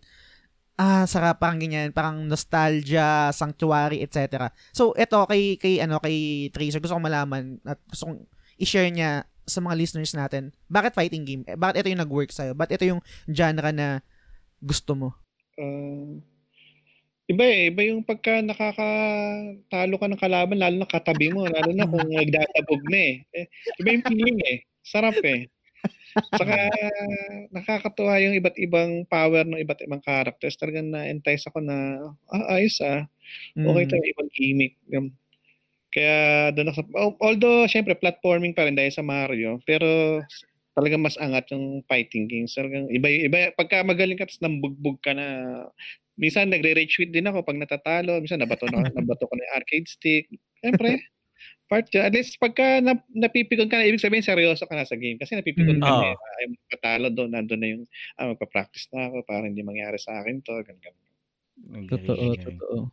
ah, 0.79 1.11
sarap 1.11 1.43
parang 1.43 1.59
ganyan, 1.59 1.91
parang 1.91 2.23
nostalgia, 2.31 3.35
sanctuary, 3.35 3.99
etc. 3.99 4.55
So, 4.71 4.95
eto 4.95 5.27
kay 5.27 5.59
kay 5.59 5.83
ano 5.83 5.99
kay 5.99 6.49
Tracer 6.55 6.79
gusto 6.79 6.95
ko 6.95 7.03
malaman 7.03 7.59
at 7.67 7.83
gusto 7.91 8.15
kong 8.15 8.23
i-share 8.63 8.95
niya 8.95 9.27
sa 9.49 9.65
mga 9.65 9.75
listeners 9.75 10.12
natin. 10.12 10.53
Bakit 10.69 10.93
fighting 10.95 11.25
game? 11.25 11.43
Eh, 11.49 11.57
Bakit 11.57 11.81
ito 11.83 11.89
yung 11.91 12.03
nag-work 12.05 12.31
sa'yo? 12.31 12.53
Bakit 12.55 12.79
ito 12.79 12.85
yung 12.95 13.01
genre 13.27 13.70
na 13.73 14.05
gusto 14.61 14.93
mo? 14.95 15.09
Uh, 15.59 16.20
iba 17.27 17.45
eh. 17.45 17.73
Iba 17.73 17.83
yung 17.89 18.05
pagka 18.07 18.39
nakakatalo 18.45 19.95
ka 19.99 20.07
ng 20.07 20.20
kalaban, 20.20 20.61
lalo 20.61 20.77
na 20.79 20.89
katabi 20.89 21.33
mo, 21.33 21.49
lalo 21.49 21.73
na 21.73 21.89
kung 21.89 22.07
nagdadabog 22.07 22.83
na 22.93 22.99
eh. 23.01 23.15
eh. 23.35 23.47
Iba 23.81 23.89
yung 23.97 24.07
feeling 24.07 24.39
eh. 24.45 24.59
Sarap 24.85 25.19
eh. 25.25 25.49
Saka 26.35 26.57
nakakatuwa 27.55 28.19
yung 28.19 28.35
iba't 28.35 28.57
ibang 28.59 29.07
power 29.07 29.47
ng 29.47 29.61
iba't 29.62 29.81
ibang 29.85 30.03
characters. 30.03 30.59
Talagang 30.59 30.91
na-entice 30.91 31.47
ako 31.47 31.62
na, 31.62 31.77
ah, 32.33 32.57
ayos 32.59 32.81
ah. 32.83 33.07
Okay 33.55 33.85
Mm. 33.87 33.91
to, 33.91 33.97
ibang 33.99 34.31
gimmick. 34.35 34.75
Kaya 35.94 36.51
doon 36.52 36.69
ako 36.74 36.81
although 37.24 37.65
syempre 37.70 37.97
platforming 37.97 38.52
pa 38.52 38.69
rin 38.69 38.77
dahil 38.77 38.93
sa 38.93 39.01
Mario, 39.06 39.60
pero 39.65 40.20
talagang 40.78 41.02
mas 41.05 41.16
angat 41.20 41.51
yung 41.52 41.85
fighting 41.90 42.27
games. 42.31 42.55
Talagang 42.56 42.89
iba, 42.93 43.09
iba, 43.10 43.39
pagka 43.59 43.82
magaling 43.85 44.16
ka, 44.16 44.24
tapos 44.28 44.40
nambugbog 44.44 44.98
ka 45.05 45.12
na, 45.16 45.27
minsan 46.16 46.48
nagre-rage 46.52 46.94
quit 46.97 47.12
din 47.12 47.27
ako 47.28 47.44
pag 47.44 47.59
natatalo, 47.60 48.20
minsan 48.23 48.40
nabato, 48.40 48.69
na, 48.70 48.81
nabato 48.97 49.27
ko 49.28 49.35
na 49.36 49.44
yung 49.51 49.56
arcade 49.62 49.89
stick. 49.90 50.27
Siyempre, 50.65 51.02
part 51.70 51.86
yun. 51.94 52.05
At 52.09 52.15
least 52.16 52.39
pagka 52.43 52.81
na, 52.85 52.97
napipikon 53.15 53.69
ka 53.73 53.78
na, 53.81 53.86
ibig 53.89 54.02
sabihin 54.02 54.24
seryoso 54.27 54.66
ka 54.69 54.74
na 54.78 54.86
sa 54.89 54.97
game. 54.98 55.19
Kasi 55.20 55.36
napipikon 55.39 55.78
Mm. 55.78 55.82
ka 55.82 55.90
na, 55.94 56.05
eh, 56.12 56.16
ayaw 56.43 56.48
mo 56.52 56.59
patalo 56.73 57.06
doon, 57.15 57.31
nandun 57.35 57.60
na 57.62 57.69
yung, 57.74 57.85
ah, 58.20 58.32
magpa-practice 58.35 58.89
na 58.94 59.09
ako 59.12 59.24
para 59.28 59.47
hindi 59.48 59.62
mangyari 59.66 59.98
sa 60.01 60.20
akin 60.23 60.40
to, 60.44 60.55
ganun, 60.66 60.81
ganun. 60.82 61.06
Totoo, 61.89 62.36
totoo. 62.36 62.93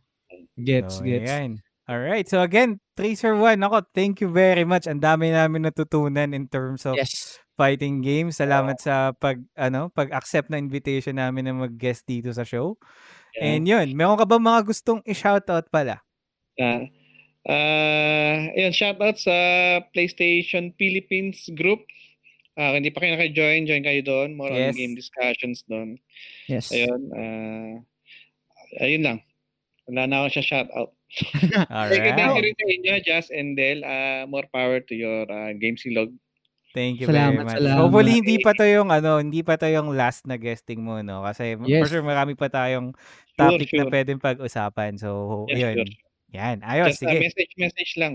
Gets, 0.56 1.00
So, 1.00 1.04
gets. 1.04 1.42
ayan. 1.42 1.62
Alright. 1.86 2.26
So 2.26 2.42
again, 2.42 2.82
Tracer 2.98 3.38
1, 3.38 3.62
ako, 3.62 3.86
thank 3.94 4.18
you 4.18 4.26
very 4.26 4.66
much. 4.66 4.90
Ang 4.90 4.98
dami 4.98 5.30
namin 5.30 5.70
natutunan 5.70 6.34
in 6.34 6.50
terms 6.50 6.82
of 6.82 6.98
Yes. 6.98 7.38
fighting 7.54 8.02
games. 8.02 8.42
Salamat 8.42 8.82
sa 8.82 9.14
pag 9.14 9.38
ano, 9.54 9.94
pag-accept 9.94 10.50
na 10.50 10.58
invitation 10.58 11.14
namin 11.14 11.46
na 11.46 11.54
mag-guest 11.54 12.02
dito 12.02 12.34
sa 12.34 12.42
show. 12.42 12.74
Yeah. 13.38 13.46
And 13.54 13.62
yun, 13.70 13.94
meron 13.94 14.18
ka 14.18 14.26
ba 14.26 14.42
mga 14.42 14.66
gustong 14.66 14.98
i-shoutout 15.06 15.70
pala? 15.70 16.02
Ah, 16.58 16.90
ah, 17.46 18.50
ayun, 18.50 18.74
shoutout 18.74 19.22
sa 19.22 19.36
PlayStation 19.94 20.74
Philippines 20.74 21.46
group. 21.54 21.86
Ah, 22.58 22.74
kung 22.74 22.82
hindi 22.82 22.90
pa 22.90 23.04
kayo 23.04 23.14
naka-join, 23.14 23.68
join 23.68 23.84
kayo 23.86 24.02
doon. 24.02 24.34
More 24.34 24.50
Yes. 24.50 24.74
on 24.74 24.80
game 24.80 24.94
discussions 24.98 25.62
doon. 25.70 26.02
Yes. 26.50 26.74
Ayun, 26.74 27.02
ah, 27.14 27.74
ayun 28.82 29.02
lang. 29.06 29.18
Wala 29.86 30.02
na 30.06 30.14
ako 30.22 30.28
siya 30.34 30.44
shoutout. 30.44 30.90
Thank 31.86 32.02
you, 32.02 32.14
thank 32.18 32.34
you 32.34 32.42
rin 32.42 32.56
sa 32.58 32.66
inyo, 32.66 32.94
Jazz 33.00 33.26
and 33.30 33.54
Del. 33.54 33.86
Ah, 33.86 34.26
more 34.26 34.50
power 34.50 34.82
to 34.82 34.94
your 34.98 35.22
ah, 35.30 35.54
game 35.54 35.78
silog. 35.78 36.10
Thank 36.74 37.00
you 37.00 37.08
Salamat, 37.08 37.40
very 37.40 37.46
much. 37.46 37.56
salamat. 37.56 37.78
Hopefully 37.80 38.12
hindi 38.20 38.36
pa 38.36 38.52
to 38.52 38.66
yung 38.68 38.90
ano, 38.92 39.16
hindi 39.16 39.40
pa 39.40 39.56
to 39.56 39.64
yung 39.64 39.96
last 39.96 40.28
na 40.28 40.36
guesting 40.36 40.84
mo 40.84 41.00
no 41.00 41.24
kasi 41.24 41.56
for 41.56 41.64
Yes. 41.64 41.88
sure 41.88 42.04
marami 42.04 42.36
pa 42.36 42.52
tayong 42.52 42.92
Sure, 43.32 43.56
topic 43.56 43.68
na 43.72 43.84
sure. 43.86 43.92
pwedeng 43.94 44.20
pag-usapan. 44.20 44.92
So, 45.00 45.44
Yes, 45.48 45.56
yun. 45.62 45.74
sure. 45.80 45.92
Yan. 46.36 46.56
Ayos, 46.60 47.00
Just 47.00 47.06
ah, 47.06 47.16
sige. 47.16 47.20
message, 47.24 47.52
message 47.56 47.92
lang. 47.96 48.14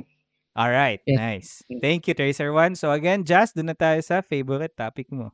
Alright, 0.54 1.02
Yes. 1.08 1.18
nice. 1.18 1.52
Thank 1.80 2.06
you, 2.06 2.14
Tracer 2.14 2.52
One. 2.54 2.76
So 2.76 2.92
again, 2.92 3.24
Jazz, 3.24 3.56
doon 3.56 3.72
na 3.72 3.78
tayo 3.80 3.98
sa 4.04 4.20
favorite 4.22 4.76
topic 4.76 5.08
mo. 5.10 5.32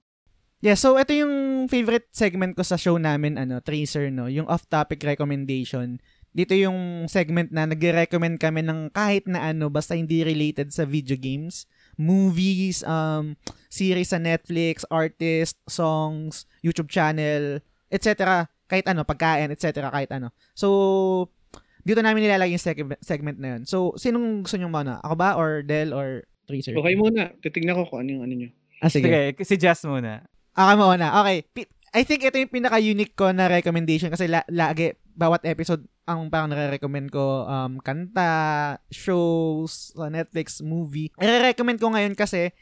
Yeah, 0.58 0.74
so 0.74 0.98
ito 0.98 1.14
yung 1.14 1.66
favorite 1.70 2.10
segment 2.16 2.58
ko 2.58 2.64
sa 2.66 2.80
show 2.80 2.98
namin, 2.98 3.38
ano, 3.38 3.62
Tracer, 3.62 4.10
no? 4.10 4.26
Yung 4.26 4.50
off-topic 4.50 4.98
recommendation. 5.06 6.02
Dito 6.38 6.54
yung 6.54 7.10
segment 7.10 7.50
na 7.50 7.66
nagre-recommend 7.66 8.38
kami 8.38 8.62
ng 8.62 8.94
kahit 8.94 9.26
na 9.26 9.50
ano, 9.50 9.74
basta 9.74 9.98
hindi 9.98 10.22
related 10.22 10.70
sa 10.70 10.86
video 10.86 11.18
games, 11.18 11.66
movies, 11.98 12.86
um, 12.86 13.34
series 13.74 14.14
sa 14.14 14.22
Netflix, 14.22 14.86
artist, 14.94 15.58
songs, 15.66 16.46
YouTube 16.62 16.94
channel, 16.94 17.58
etc. 17.90 18.46
Kahit 18.70 18.86
ano, 18.86 19.02
pagkain, 19.02 19.50
etc. 19.50 19.90
Kahit 19.90 20.14
ano. 20.14 20.30
So, 20.54 21.34
dito 21.82 22.06
namin 22.06 22.30
nilalagay 22.30 22.54
yung 22.54 22.62
segment, 22.62 23.02
segment 23.02 23.42
na 23.42 23.58
yun. 23.58 23.62
So, 23.66 23.98
sinong 23.98 24.46
gusto 24.46 24.62
nyo 24.62 24.70
muna? 24.70 25.02
Ako 25.02 25.18
ba? 25.18 25.34
Or 25.42 25.66
Del? 25.66 25.90
Or 25.90 26.22
Tracer? 26.46 26.78
Okay 26.78 26.94
muna. 26.94 27.34
Titignan 27.42 27.82
ko 27.82 27.90
kung 27.90 28.06
ano 28.06 28.10
yung 28.14 28.24
ano 28.30 28.34
nyo. 28.38 28.50
Ah, 28.78 28.94
sige. 28.94 29.10
Sige, 29.10 29.42
si 29.42 29.56
Jazz 29.58 29.82
muna. 29.90 30.22
Ako 30.54 30.86
muna. 30.86 31.18
Okay. 31.26 31.66
I 31.98 32.06
think 32.06 32.22
ito 32.22 32.38
yung 32.38 32.54
pinaka-unique 32.54 33.18
ko 33.18 33.34
na 33.34 33.50
recommendation 33.50 34.14
kasi 34.14 34.30
la- 34.30 34.46
lagi, 34.54 34.94
bawat 35.18 35.42
episode, 35.50 35.82
ang 36.08 36.32
parang 36.32 36.48
nare-recommend 36.48 37.12
ko, 37.12 37.44
um, 37.44 37.84
kanta, 37.84 38.80
shows, 38.88 39.92
sa 39.92 40.08
Netflix, 40.08 40.64
movie. 40.64 41.12
I-recommend 41.20 41.84
ko 41.84 41.92
ngayon 41.92 42.16
kasi 42.16 42.56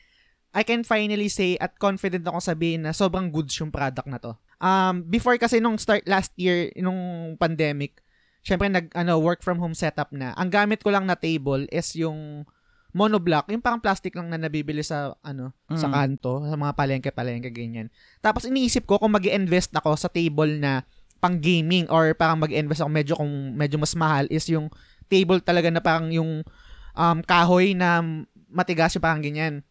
I 0.49 0.65
can 0.65 0.81
finally 0.81 1.29
say 1.29 1.53
at 1.61 1.77
confident 1.77 2.25
ako 2.25 2.41
sabihin 2.41 2.89
na 2.89 2.95
sobrang 2.95 3.29
goods 3.29 3.53
yung 3.61 3.69
product 3.69 4.09
na 4.09 4.17
to. 4.17 4.33
Um, 4.57 5.05
before 5.05 5.37
kasi 5.37 5.61
nung 5.61 5.77
start 5.77 6.09
last 6.09 6.33
year, 6.39 6.73
nung 6.79 7.35
pandemic, 7.37 8.01
syempre 8.41 8.65
nag 8.71 8.89
ano 8.97 9.21
work 9.21 9.45
from 9.45 9.61
home 9.61 9.77
setup 9.77 10.09
na. 10.09 10.33
Ang 10.39 10.49
gamit 10.49 10.81
ko 10.81 10.89
lang 10.89 11.05
na 11.05 11.13
table 11.19 11.69
is 11.69 11.93
yung 11.93 12.49
monoblock, 12.95 13.51
yung 13.51 13.59
parang 13.59 13.83
plastic 13.83 14.15
lang 14.15 14.31
na 14.31 14.39
nabibili 14.39 14.79
sa 14.79 15.11
ano, 15.19 15.51
sa 15.75 15.91
Mm. 15.91 15.93
kanto, 15.93 16.33
sa 16.47 16.55
mga 16.55 16.73
palengke-palengke 16.73 17.51
ganyan. 17.51 17.91
Tapos 18.23 18.47
iniisip 18.47 18.87
ko 18.87 18.95
kung 18.95 19.11
mag 19.11 19.27
invest 19.27 19.75
ako 19.75 19.99
sa 19.99 20.07
table 20.07 20.55
na 20.55 20.87
pang 21.25 21.41
gaming 21.41 21.89
or 21.89 22.13
parang 22.13 22.37
mag-invest 22.37 22.85
ako 22.85 22.91
medyo 22.93 23.13
kung 23.17 23.57
medyo 23.57 23.81
mas 23.81 23.97
mahal 23.97 24.29
is 24.29 24.45
yung 24.45 24.69
table 25.09 25.41
talaga 25.41 25.73
na 25.73 25.81
parang 25.81 26.13
yung 26.13 26.45
um, 26.93 27.17
kahoy 27.25 27.73
na 27.73 28.05
matigas 28.53 28.93
yung 28.93 29.01
parang 29.01 29.25
ganyan. 29.25 29.65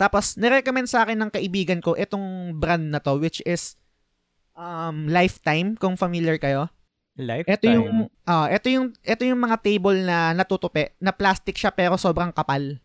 Tapos, 0.00 0.40
nirecommend 0.40 0.88
sa 0.88 1.04
akin 1.04 1.20
ng 1.20 1.30
kaibigan 1.30 1.84
ko 1.84 1.92
itong 1.92 2.56
brand 2.56 2.88
na 2.88 3.04
to 3.04 3.20
which 3.20 3.44
is 3.44 3.76
um, 4.56 5.04
Lifetime, 5.12 5.76
kung 5.76 6.00
familiar 6.00 6.40
kayo. 6.40 6.72
Lifetime. 7.20 7.52
Ito 7.52 7.66
yung 7.68 7.88
ah, 8.24 8.48
ito 8.48 8.66
yung 8.72 8.86
ito 9.04 9.22
yung 9.28 9.40
mga 9.40 9.60
table 9.60 9.98
na 10.04 10.32
natutupi, 10.32 10.96
na 11.02 11.12
plastic 11.12 11.52
siya 11.58 11.68
pero 11.68 12.00
sobrang 12.00 12.32
kapal. 12.32 12.80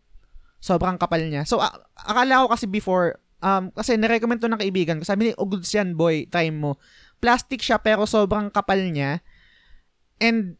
Sobrang 0.60 1.00
kapal 1.00 1.24
niya. 1.24 1.48
So 1.48 1.62
a- 1.62 1.88
akala 1.96 2.44
ko 2.44 2.52
kasi 2.52 2.68
before 2.68 3.16
um 3.40 3.72
kasi 3.72 3.96
nirecommend 3.96 4.44
to 4.44 4.50
ng 4.50 4.60
kaibigan 4.60 5.00
ko. 5.00 5.04
Sabi 5.08 5.30
ni, 5.30 5.32
"Oh, 5.40 5.48
goods 5.48 5.72
yan, 5.72 5.96
boy. 5.96 6.28
Try 6.28 6.52
mo." 6.52 6.76
Plastic 7.18 7.64
siya 7.64 7.80
pero 7.80 8.04
sobrang 8.04 8.52
kapal 8.52 8.80
niya. 8.92 9.20
And 10.20 10.56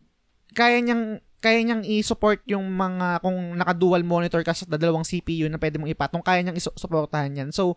kaya 0.56 0.80
niyang 0.80 1.20
kaya 1.46 1.62
niyang 1.62 1.84
i-support 1.84 2.42
yung 2.48 2.64
mga 2.74 3.20
kung 3.20 3.54
naka-dual 3.54 4.02
monitor 4.02 4.40
ka 4.40 4.56
sa 4.56 4.66
dalawang 4.66 5.04
CPU 5.04 5.46
na 5.46 5.60
pwede 5.60 5.76
mong 5.76 5.92
ipatong, 5.92 6.24
kaya 6.24 6.42
niyang 6.42 6.58
i-supportahan 6.58 7.38
yan. 7.38 7.48
So, 7.52 7.76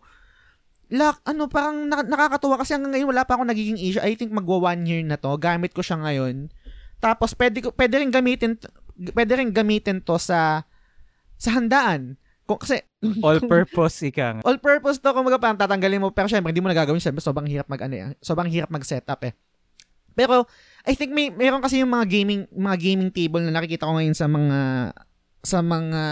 lak, 0.90 1.22
ano, 1.22 1.46
parang 1.46 1.86
na- 1.86 2.02
nakakatuwa 2.02 2.58
kasi 2.58 2.74
hanggang 2.74 2.98
ngayon 2.98 3.14
wala 3.14 3.22
pa 3.22 3.38
ako 3.38 3.46
nagiging 3.46 3.78
issue. 3.78 4.02
I 4.02 4.18
think 4.18 4.34
magwa 4.34 4.74
one 4.74 4.88
year 4.88 5.04
na 5.06 5.20
to. 5.20 5.36
Gamit 5.38 5.70
ko 5.70 5.84
siya 5.84 6.00
ngayon. 6.02 6.50
Tapos, 6.98 7.36
pwede, 7.38 7.62
ko, 7.62 7.70
pwede 7.76 8.02
rin 8.02 8.10
gamitin, 8.10 8.58
pwede 9.14 9.32
rin 9.38 9.54
gamitin 9.54 10.02
to 10.02 10.18
sa, 10.18 10.66
sa 11.38 11.50
handaan. 11.54 12.18
Kung, 12.50 12.58
kasi, 12.58 12.82
All-purpose 13.22 14.10
ika 14.10 14.26
nga. 14.34 14.42
all 14.42 14.58
purpose 14.58 14.98
to, 14.98 15.14
kung 15.14 15.22
parang 15.38 15.54
tatanggalin 15.54 16.02
mo, 16.02 16.10
pero 16.10 16.26
syempre, 16.26 16.50
hindi 16.50 16.58
mo 16.58 16.66
nagagawin, 16.66 16.98
syempre, 16.98 17.22
sobrang 17.22 17.46
hirap 17.46 17.70
mag, 17.70 17.78
ano, 17.86 17.94
eh, 17.94 18.18
sobrang 18.18 18.50
hirap 18.50 18.74
mag 18.74 18.82
setup 18.82 19.22
eh. 19.22 19.38
Pero, 20.18 20.50
I 20.82 20.98
think 20.98 21.14
may, 21.14 21.30
meron 21.30 21.62
kasi 21.62 21.78
yung 21.78 21.94
mga 21.94 22.10
gaming, 22.10 22.50
mga 22.50 22.76
gaming 22.82 23.14
table 23.14 23.46
na 23.46 23.54
nakikita 23.54 23.86
ko 23.86 23.94
ngayon 23.94 24.18
sa 24.18 24.26
mga, 24.26 24.58
sa 25.46 25.58
mga, 25.62 26.02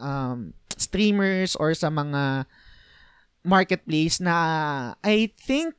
um, 0.00 0.56
streamers 0.80 1.52
or 1.60 1.76
sa 1.76 1.92
mga 1.92 2.48
marketplace 3.44 4.20
na 4.20 4.36
I 5.00 5.32
think 5.36 5.76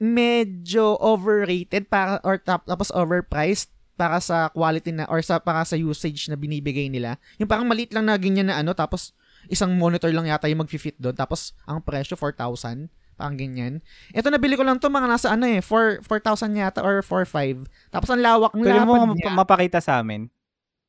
medyo 0.00 0.96
overrated 0.98 1.92
para 1.92 2.18
or 2.24 2.40
tap, 2.40 2.64
tapos 2.64 2.88
overpriced 2.96 3.68
para 4.00 4.16
sa 4.16 4.48
quality 4.48 4.96
na 4.96 5.04
or 5.12 5.20
sa 5.20 5.36
para 5.36 5.60
sa 5.68 5.76
usage 5.76 6.32
na 6.32 6.40
binibigay 6.40 6.88
nila. 6.88 7.20
Yung 7.36 7.46
parang 7.46 7.68
maliit 7.68 7.92
lang 7.92 8.08
na 8.08 8.16
ganyan 8.16 8.48
na 8.48 8.56
ano 8.56 8.72
tapos 8.72 9.12
isang 9.48 9.72
monitor 9.74 10.10
lang 10.10 10.26
yata 10.26 10.50
yung 10.50 10.60
mag-fit 10.60 10.98
doon 10.98 11.14
tapos 11.14 11.56
ang 11.64 11.80
presyo 11.80 12.18
4,000 12.18 12.90
parang 13.14 13.36
ganyan. 13.36 13.84
Ito 14.10 14.32
nabili 14.32 14.56
ko 14.56 14.64
lang 14.64 14.80
to 14.80 14.88
mga 14.88 15.04
nasa 15.06 15.28
ano 15.30 15.44
eh 15.44 15.60
4 15.60 16.00
4,000 16.04 16.56
yata 16.56 16.80
or 16.80 17.04
4,500. 17.04 17.68
Tapos 17.88 18.08
ang 18.08 18.24
lawak 18.24 18.52
ang 18.52 18.64
Pwede 18.64 18.80
mo 18.80 18.96
lapad 18.96 19.08
map- 19.08 19.16
niya. 19.16 19.32
mapakita 19.36 19.78
sa 19.78 20.00
amin. 20.00 20.32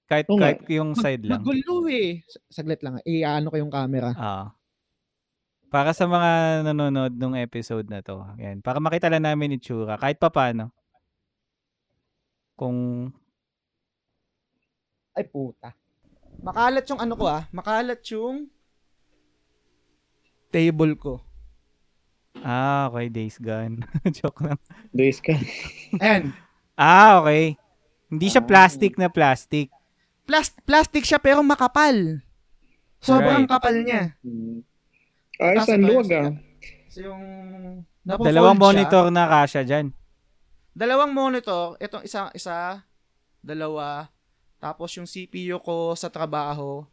Kahit, 0.07 0.27
nga. 0.27 0.39
kahit 0.51 0.63
yung 0.67 0.91
side 0.91 1.23
lang. 1.23 1.39
Magulo 1.39 1.87
eh. 1.87 2.19
Saglit 2.47 2.83
lang. 2.83 2.99
I-ano 3.03 3.47
ko 3.47 3.55
yung 3.55 3.71
camera. 3.71 4.11
Ah. 4.15 4.51
Para 5.67 5.95
sa 5.95 6.03
mga 6.03 6.31
nanonood 6.67 7.15
nung 7.15 7.31
episode 7.31 7.87
na 7.87 8.03
to. 8.03 8.19
Yan. 8.35 8.59
Para 8.59 8.83
makita 8.83 9.07
lang 9.07 9.23
namin 9.23 9.55
itsura. 9.55 9.95
Kahit 9.95 10.19
pa 10.19 10.27
paano. 10.27 10.71
Kung 12.55 13.07
Ay 15.11 15.27
puta. 15.27 15.75
Makalat 16.41 16.85
yung 16.85 16.99
ano 16.99 17.13
ko 17.13 17.25
ah. 17.25 17.45
Makalat 17.49 18.01
yung 18.09 18.49
table 20.49 20.93
ko. 20.95 21.13
Ah, 22.41 22.89
okay. 22.89 23.07
Days 23.07 23.37
Gone. 23.37 23.85
Joke 24.17 24.41
lang. 24.43 24.59
Days 24.89 25.21
ka. 25.21 25.37
Ayan. 25.97 26.33
Ah, 26.73 27.21
okay. 27.21 27.55
Hindi 28.09 28.27
siya 28.27 28.41
plastic 28.41 28.97
na 28.97 29.07
plastic. 29.07 29.69
Plas- 30.25 30.57
plastic 30.65 31.03
siya 31.03 31.19
pero 31.19 31.39
makapal. 31.41 32.19
Sobrang 32.97 33.45
Right. 33.45 33.49
kapal 33.49 33.75
niya. 33.81 34.17
Hmm. 34.21 34.61
Tapos 35.35 35.67
ang 35.67 35.81
ito, 35.81 35.87
luwag 35.87 36.09
ah. 36.11 36.29
So 36.87 36.97
yung 37.03 37.23
Dalawang 38.01 38.57
siya. 38.57 38.63
monitor 38.65 39.05
na 39.09 39.23
kasha 39.25 39.61
dyan. 39.61 39.93
Dalawang 40.73 41.13
monitor. 41.13 41.77
Itong 41.77 42.03
isa, 42.03 42.29
isa, 42.33 42.81
dalawa. 43.39 44.09
Tapos 44.61 44.93
yung 44.93 45.09
CPU 45.09 45.57
ko 45.57 45.97
sa 45.97 46.13
trabaho. 46.13 46.85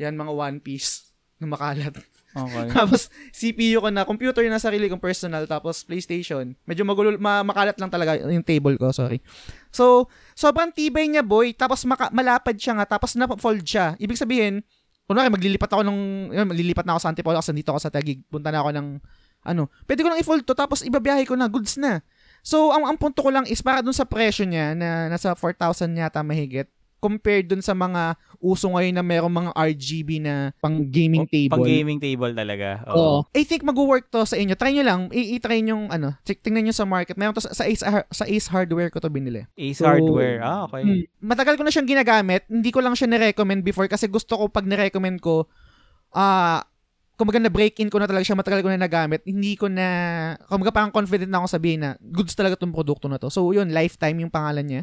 Yan, 0.00 0.16
mga 0.16 0.32
one 0.32 0.56
piece 0.58 1.12
na 1.40 1.46
makalat. 1.52 1.92
Okay. 2.32 2.64
Tapos, 2.72 3.12
CPU 3.28 3.84
ko 3.84 3.92
na, 3.92 4.08
computer 4.08 4.40
na 4.48 4.56
sarili 4.56 4.88
kong 4.88 5.04
personal, 5.04 5.44
tapos 5.44 5.84
PlayStation. 5.84 6.56
Medyo 6.64 6.80
magulo, 6.80 7.12
ma- 7.20 7.44
makalat 7.44 7.76
lang 7.76 7.92
talaga 7.92 8.16
yung 8.24 8.40
table 8.40 8.80
ko, 8.80 8.88
sorry. 8.88 9.20
So, 9.68 10.08
sobrang 10.32 10.72
tibay 10.72 11.12
niya, 11.12 11.20
boy. 11.20 11.52
Tapos, 11.52 11.84
maka- 11.84 12.08
malapad 12.08 12.56
siya 12.56 12.80
nga, 12.80 12.96
tapos 12.96 13.20
na-fold 13.20 13.60
siya. 13.68 14.00
Ibig 14.00 14.16
sabihin, 14.16 14.64
kunwari, 15.04 15.28
maglilipat 15.28 15.76
ako 15.76 15.84
nung, 15.84 16.32
yun, 16.32 16.48
maglilipat 16.48 16.88
na 16.88 16.96
ako 16.96 17.00
sa 17.04 17.10
Antipolo 17.12 17.36
kasi 17.36 17.52
dito 17.52 17.68
ako 17.68 17.80
sa 17.84 17.92
Tagig. 17.92 18.24
Punta 18.32 18.48
na 18.48 18.64
ako 18.64 18.72
ng, 18.72 18.88
ano, 19.44 19.68
pwede 19.84 20.00
ko 20.00 20.08
lang 20.08 20.20
i-fold 20.24 20.48
to, 20.48 20.56
tapos 20.56 20.80
ibabiyahe 20.88 21.28
ko 21.28 21.36
na, 21.36 21.52
goods 21.52 21.76
na. 21.76 22.00
So, 22.42 22.74
ang, 22.74 22.84
ang 22.84 22.98
punto 22.98 23.22
ko 23.22 23.30
lang 23.30 23.46
is, 23.46 23.62
para 23.62 23.80
dun 23.80 23.94
sa 23.94 24.04
presyo 24.04 24.42
niya, 24.42 24.74
na 24.74 25.06
nasa 25.06 25.32
4,000 25.34 25.94
yata 25.94 26.26
mahigit, 26.26 26.66
compared 27.02 27.50
dun 27.50 27.58
sa 27.58 27.74
mga 27.74 28.14
uso 28.38 28.70
ngayon 28.70 28.94
na 28.94 29.02
merong 29.02 29.34
mga 29.34 29.50
RGB 29.58 30.22
na 30.22 30.54
pang 30.62 30.86
gaming 30.86 31.26
table. 31.26 31.58
Pang 31.58 31.66
gaming 31.66 31.98
table 31.98 32.30
talaga. 32.30 32.86
Oo. 32.94 33.26
I 33.34 33.42
think 33.42 33.66
mag-work 33.66 34.06
to 34.14 34.22
sa 34.22 34.38
inyo. 34.38 34.54
Try 34.54 34.70
nyo 34.70 34.86
lang. 34.86 35.00
I-try 35.10 35.66
nyo 35.66 35.82
yung 35.82 35.86
ano. 35.90 36.14
Tingnan 36.22 36.70
nyo 36.70 36.74
sa 36.74 36.86
market. 36.86 37.18
Meron 37.18 37.34
to 37.34 37.42
sa, 37.42 37.50
sa 37.50 37.66
Ace, 37.66 37.82
sa 38.06 38.24
Ace 38.24 38.46
Hardware 38.46 38.94
ko 38.94 39.02
to 39.02 39.10
binili. 39.10 39.42
Ace 39.58 39.82
So, 39.82 39.90
Hardware. 39.90 40.38
Ah, 40.46 40.70
okay. 40.70 40.82
Hmm. 40.86 41.02
Matagal 41.18 41.58
ko 41.58 41.66
na 41.66 41.74
siyang 41.74 41.90
ginagamit. 41.90 42.46
Hindi 42.46 42.70
ko 42.70 42.78
lang 42.78 42.94
siya 42.94 43.10
ni-recommend 43.10 43.66
before 43.66 43.90
kasi 43.90 44.06
gusto 44.06 44.38
ko 44.38 44.46
pag 44.46 44.62
ni-recommend 44.62 45.18
ko, 45.18 45.50
ah, 46.14 46.62
kumbaga 47.16 47.38
na 47.38 47.52
break 47.52 47.78
in 47.78 47.92
ko 47.92 48.00
na 48.00 48.08
talaga 48.08 48.24
siya, 48.24 48.38
matagal 48.38 48.64
ko 48.64 48.68
na 48.72 48.80
nagamit. 48.80 49.22
Hindi 49.22 49.54
ko 49.54 49.68
na, 49.68 49.86
kumbaga 50.48 50.72
parang 50.72 50.92
confident 50.94 51.28
na 51.28 51.44
ako 51.44 51.48
sabihin 51.48 51.80
na 51.84 51.90
goods 52.00 52.32
talaga 52.34 52.56
tong 52.56 52.72
produkto 52.72 53.06
na 53.06 53.20
to. 53.20 53.28
So 53.28 53.52
yun, 53.52 53.70
lifetime 53.70 54.18
yung 54.20 54.32
pangalan 54.32 54.66
niya. 54.66 54.82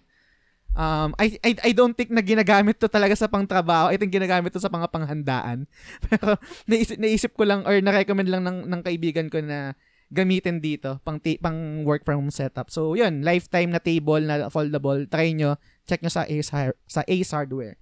Um, 0.78 1.18
I, 1.18 1.34
I, 1.42 1.52
I 1.66 1.72
don't 1.74 1.98
think 1.98 2.14
na 2.14 2.22
ginagamit 2.22 2.78
to 2.78 2.86
talaga 2.86 3.18
sa 3.18 3.26
pangtrabaho. 3.26 3.90
I 3.90 3.98
think 3.98 4.14
ginagamit 4.14 4.54
to 4.54 4.62
sa 4.62 4.70
mga 4.70 4.88
panghandaan. 4.94 5.66
Pero 6.06 6.38
naisip, 6.70 6.98
naisip 7.02 7.32
ko 7.34 7.44
lang 7.44 7.66
or 7.66 7.74
na-recommend 7.82 8.30
lang 8.30 8.46
ng, 8.46 8.70
ng 8.70 8.82
kaibigan 8.86 9.28
ko 9.34 9.42
na 9.42 9.74
gamitin 10.10 10.58
dito 10.58 10.98
pang 11.06 11.22
ti- 11.22 11.38
pang 11.38 11.86
work 11.86 12.06
from 12.06 12.22
home 12.22 12.34
setup. 12.34 12.70
So, 12.70 12.94
yun, 12.98 13.22
lifetime 13.26 13.74
na 13.74 13.82
table 13.82 14.22
na 14.22 14.50
foldable. 14.50 15.10
Try 15.10 15.34
nyo. 15.34 15.58
Check 15.90 16.06
nyo 16.06 16.14
sa 16.14 16.26
Ace, 16.30 16.50
Har- 16.54 16.78
sa 16.86 17.02
Ace 17.06 17.34
Hardware. 17.34 17.78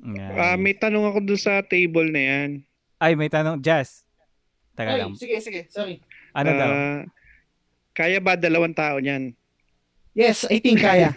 Yan. 0.00 0.32
Ah, 0.36 0.56
may 0.56 0.76
tanong 0.76 1.12
ako 1.12 1.18
dun 1.24 1.40
sa 1.40 1.60
table 1.64 2.08
na 2.08 2.20
yan. 2.20 2.50
Ay, 3.00 3.16
may 3.16 3.32
tanong. 3.32 3.64
Jazz. 3.64 4.04
Teka 4.76 4.92
Ay, 4.92 5.00
lang. 5.00 5.16
sige, 5.16 5.40
sige. 5.40 5.66
Sorry. 5.72 6.04
Ano 6.36 6.50
daw? 6.52 6.70
Ah, 6.70 7.02
kaya 7.96 8.20
ba 8.20 8.36
dalawang 8.36 8.76
tao 8.76 9.00
niyan? 9.00 9.32
Yes, 10.12 10.44
I 10.52 10.60
think 10.60 10.84
kaya. 10.84 11.16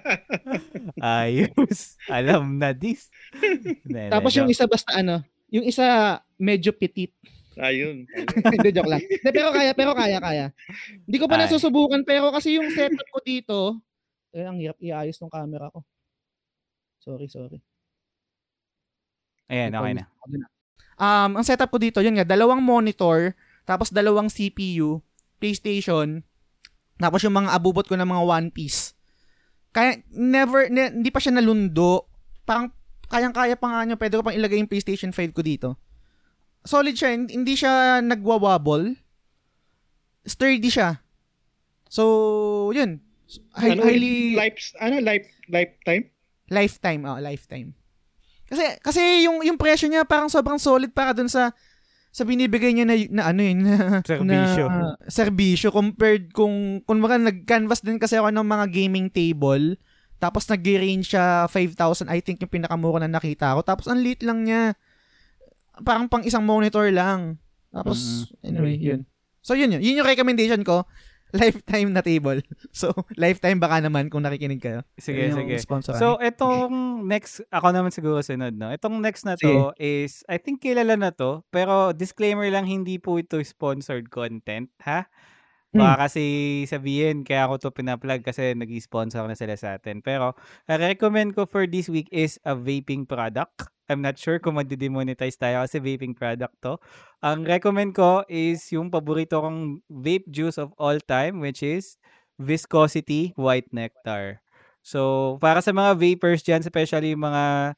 Ayos. 1.02 2.00
Alam 2.08 2.56
na 2.56 2.72
this. 2.72 3.10
Tapos 4.08 4.32
yung 4.32 4.48
isa 4.48 4.64
basta 4.64 4.96
ano, 4.96 5.20
yung 5.52 5.66
isa 5.66 6.18
medyo 6.40 6.72
petit. 6.72 7.12
Ayun. 7.54 8.06
Hindi, 8.54 8.70
joke 8.74 8.90
lang. 8.90 9.02
Hindi, 9.02 9.30
pero 9.30 9.50
kaya, 9.54 9.70
pero 9.74 9.92
kaya, 9.94 10.18
kaya. 10.18 10.46
Hindi 11.06 11.18
ko 11.22 11.26
pa 11.30 11.38
Ay. 11.38 11.46
nasusubukan, 11.46 12.02
pero 12.02 12.34
kasi 12.34 12.58
yung 12.58 12.70
setup 12.74 13.06
ko 13.14 13.18
dito, 13.22 13.58
eh, 14.34 14.42
ang 14.42 14.58
hirap 14.58 14.78
iayos 14.82 15.14
ng 15.22 15.30
camera 15.30 15.70
ko. 15.70 15.86
Sorry, 16.98 17.30
sorry. 17.30 17.62
Ayan, 19.48 19.70
okay 19.74 19.92
na. 19.94 20.04
Um, 20.94 21.30
ang 21.36 21.44
setup 21.44 21.68
ko 21.68 21.78
dito, 21.78 21.98
yun 21.98 22.14
nga, 22.14 22.24
dalawang 22.24 22.62
monitor, 22.62 23.34
tapos 23.66 23.90
dalawang 23.90 24.30
CPU, 24.30 25.02
PlayStation, 25.36 26.22
tapos 26.96 27.26
yung 27.26 27.34
mga 27.34 27.50
abubot 27.50 27.84
ko 27.84 27.98
ng 27.98 28.06
mga 28.06 28.22
One 28.22 28.48
Piece. 28.48 28.94
Kaya, 29.74 29.98
never, 30.14 30.70
ne- 30.70 30.94
hindi 30.94 31.10
pa 31.10 31.18
siya 31.18 31.34
nalundo. 31.34 32.06
Parang, 32.46 32.70
kayang-kaya 33.10 33.58
pa 33.58 33.66
nga 33.66 33.80
niya, 33.82 33.98
pwede 33.98 34.14
ko 34.14 34.22
pang 34.22 34.36
ilagay 34.38 34.62
yung 34.62 34.70
PlayStation 34.70 35.10
5 35.10 35.34
ko 35.34 35.42
dito. 35.42 35.68
Solid 36.62 36.94
siya, 36.94 37.10
hin- 37.10 37.28
hindi 37.28 37.58
siya 37.58 37.98
nagwawabble. 38.00 38.94
Sturdy 40.24 40.70
siya. 40.70 41.02
So, 41.90 42.70
yun. 42.70 43.02
Hi- 43.58 43.74
ano, 43.74 43.82
highly, 43.82 44.38
life, 44.38 44.72
ano, 44.78 45.02
life, 45.02 45.26
lifetime? 45.50 46.04
Lifetime, 46.48 47.02
oh, 47.04 47.18
lifetime. 47.18 47.74
Kasi 48.54 48.66
kasi 48.78 49.00
yung 49.26 49.42
yung 49.42 49.58
presyo 49.58 49.90
niya 49.90 50.06
parang 50.06 50.30
sobrang 50.30 50.62
solid 50.62 50.94
para 50.94 51.10
dun 51.10 51.26
sa 51.26 51.50
sa 52.14 52.22
binibigay 52.22 52.70
niya 52.70 52.86
na, 52.86 52.94
na 53.10 53.22
ano 53.34 53.42
yun, 53.42 53.58
na, 53.66 53.98
Serbisyo. 54.06 54.64
na 54.70 54.94
serbisyo. 55.10 55.68
Compared 55.74 56.30
kung 56.30 56.78
kung 56.86 57.02
mga 57.02 57.18
nag-canvas 57.18 57.82
din 57.82 57.98
kasi 57.98 58.14
ako 58.14 58.30
ng 58.30 58.46
mga 58.46 58.66
gaming 58.70 59.10
table 59.10 59.74
tapos 60.22 60.46
nag-range 60.46 61.12
siya 61.12 61.50
5,000 61.50 62.08
I 62.08 62.22
think 62.22 62.40
yung 62.40 62.48
pinakamura 62.48 63.02
na 63.02 63.18
nakita 63.18 63.58
ko. 63.58 63.66
Tapos 63.66 63.90
ang 63.90 63.98
liit 64.00 64.22
lang 64.22 64.46
niya. 64.46 64.78
Parang 65.82 66.06
pang 66.06 66.22
isang 66.22 66.46
monitor 66.46 66.86
lang. 66.94 67.42
Tapos 67.74 68.30
anyway 68.46 68.78
yun. 68.78 69.02
So 69.42 69.58
yun 69.58 69.74
yun. 69.74 69.82
Yun 69.82 70.00
yung 70.00 70.08
recommendation 70.08 70.62
ko 70.62 70.86
lifetime 71.42 71.90
na 71.90 72.00
table 72.00 72.38
so 72.70 72.94
lifetime 73.18 73.58
baka 73.58 73.82
naman 73.82 74.06
kung 74.06 74.22
nakikinig 74.22 74.62
kayo 74.62 74.86
Sige, 74.94 75.34
sige. 75.34 75.58
sponsor 75.58 75.98
So, 75.98 76.16
itong 76.22 77.02
next, 77.06 77.42
ako 77.50 77.74
naman 77.74 77.90
siguro 77.90 78.22
sunod, 78.22 78.54
no? 78.54 78.70
Itong 78.70 79.02
next 79.02 79.26
na 79.26 79.34
to 79.34 79.74
is, 79.76 80.22
I 80.30 80.38
think 80.38 80.62
kilala 80.62 80.94
na 80.94 81.10
to, 81.10 81.42
pero 81.50 81.90
disclaimer 81.90 82.46
lang, 82.48 82.66
hindi 82.66 82.96
po 83.02 83.18
ito 83.18 83.42
sponsored 83.42 84.08
content, 84.08 84.70
ha? 84.86 85.10
Baka 85.74 86.06
kasi 86.06 86.24
sabihin, 86.64 87.26
kaya 87.26 87.50
ako 87.50 87.54
to 87.58 87.70
pinaplug 87.74 88.22
kasi 88.22 88.54
nag-sponsor 88.54 89.26
na 89.26 89.34
sila 89.34 89.58
sa 89.58 89.74
atin. 89.76 89.98
Pero, 90.00 90.32
recommend 90.70 91.34
ko 91.34 91.44
for 91.44 91.66
this 91.66 91.90
week 91.90 92.06
is 92.14 92.38
a 92.46 92.54
vaping 92.54 93.04
product. 93.04 93.66
I'm 93.90 94.00
not 94.00 94.16
sure 94.16 94.40
kung 94.40 94.56
madi-demonetize 94.56 95.36
tayo 95.36 95.66
kasi 95.66 95.82
vaping 95.82 96.16
product 96.16 96.56
to. 96.64 96.80
Ang 97.20 97.44
recommend 97.44 97.92
ko 97.92 98.24
is 98.30 98.64
yung 98.72 98.88
paborito 98.88 99.42
kong 99.42 99.82
vape 99.90 100.24
juice 100.30 100.56
of 100.56 100.72
all 100.78 100.96
time, 101.04 101.42
which 101.42 101.60
is 101.60 101.98
Viscosity 102.40 103.34
White 103.36 103.68
Nectar. 103.74 104.40
So, 104.80 105.36
para 105.40 105.60
sa 105.60 105.72
mga 105.72 105.96
vapers 105.98 106.40
dyan, 106.44 106.62
especially 106.62 107.12
yung 107.12 107.26
mga 107.26 107.74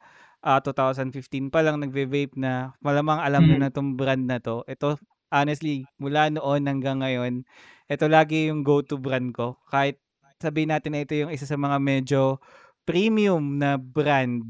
ah, 0.46 0.60
2015 0.62 1.50
pa 1.50 1.58
lang 1.58 1.82
nagve-vape 1.82 2.38
na, 2.38 2.70
malamang 2.78 3.18
alam 3.18 3.42
Mm. 3.42 3.66
na 3.66 3.68
itong 3.72 3.98
brand 3.98 4.22
na 4.30 4.38
to. 4.38 4.62
Ito, 4.70 4.94
honestly, 5.32 5.86
mula 6.00 6.30
noon 6.32 6.66
hanggang 6.68 7.02
ngayon, 7.02 7.44
ito 7.90 8.06
lagi 8.10 8.50
yung 8.50 8.62
go-to 8.66 8.98
brand 9.00 9.30
ko. 9.34 9.58
Kahit 9.70 9.98
sabihin 10.42 10.72
natin 10.74 10.94
na 10.96 11.02
ito 11.06 11.14
yung 11.16 11.32
isa 11.32 11.46
sa 11.48 11.56
mga 11.58 11.78
medyo 11.82 12.42
premium 12.86 13.58
na 13.58 13.76
brand 13.80 14.42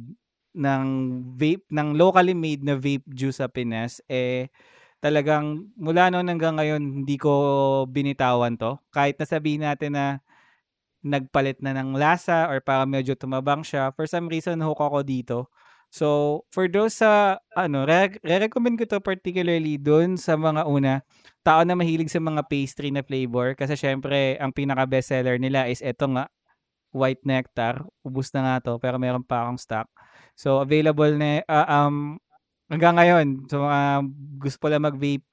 ng 0.56 0.86
vape, 1.36 1.64
ng 1.68 1.88
locally 1.96 2.32
made 2.36 2.64
na 2.64 2.76
vape 2.80 3.04
juice 3.12 3.40
sa 3.44 3.48
Pinas, 3.48 4.00
eh, 4.08 4.48
talagang 5.00 5.68
mula 5.76 6.08
noon 6.12 6.28
hanggang 6.32 6.56
ngayon, 6.60 6.82
hindi 7.04 7.16
ko 7.20 7.32
binitawan 7.88 8.56
to. 8.60 8.80
Kahit 8.92 9.20
nasabihin 9.20 9.64
natin 9.68 9.96
na 9.96 10.06
nagpalit 11.06 11.62
na 11.62 11.70
ng 11.76 11.94
lasa 11.94 12.50
or 12.50 12.58
para 12.64 12.82
medyo 12.88 13.14
tumabang 13.14 13.62
siya, 13.62 13.94
for 13.94 14.08
some 14.10 14.26
reason, 14.26 14.58
hook 14.64 14.80
ako 14.80 15.06
dito. 15.06 15.38
So, 15.90 16.42
for 16.52 16.68
those 16.68 16.98
sa, 17.00 17.40
ano, 17.56 17.86
re- 17.88 18.20
re-recommend 18.20 18.76
ko 18.76 18.84
to 18.90 19.00
particularly 19.00 19.80
doon 19.80 20.20
sa 20.20 20.36
mga 20.36 20.66
una, 20.68 21.00
tao 21.46 21.62
na 21.64 21.78
mahilig 21.78 22.10
sa 22.12 22.20
mga 22.20 22.44
pastry 22.50 22.90
na 22.92 23.06
flavor 23.06 23.54
kasi 23.56 23.78
syempre, 23.78 24.36
ang 24.42 24.52
pinaka-bestseller 24.52 25.38
nila 25.40 25.70
is 25.70 25.80
eto 25.80 26.10
nga, 26.10 26.28
white 26.96 27.22
nectar. 27.28 27.84
Ubus 28.04 28.32
na 28.32 28.40
nga 28.44 28.56
to, 28.64 28.72
pero 28.80 28.96
meron 28.96 29.24
pa 29.24 29.44
akong 29.44 29.60
stock. 29.60 29.88
So, 30.36 30.60
available 30.64 31.12
na, 31.16 31.44
ah, 31.48 31.86
um, 31.86 32.16
hanggang 32.72 32.96
ngayon, 32.98 33.26
sa 33.48 33.56
mga 33.60 33.80
gusto 34.40 34.58
pala 34.60 34.76
mag-vape, 34.80 35.24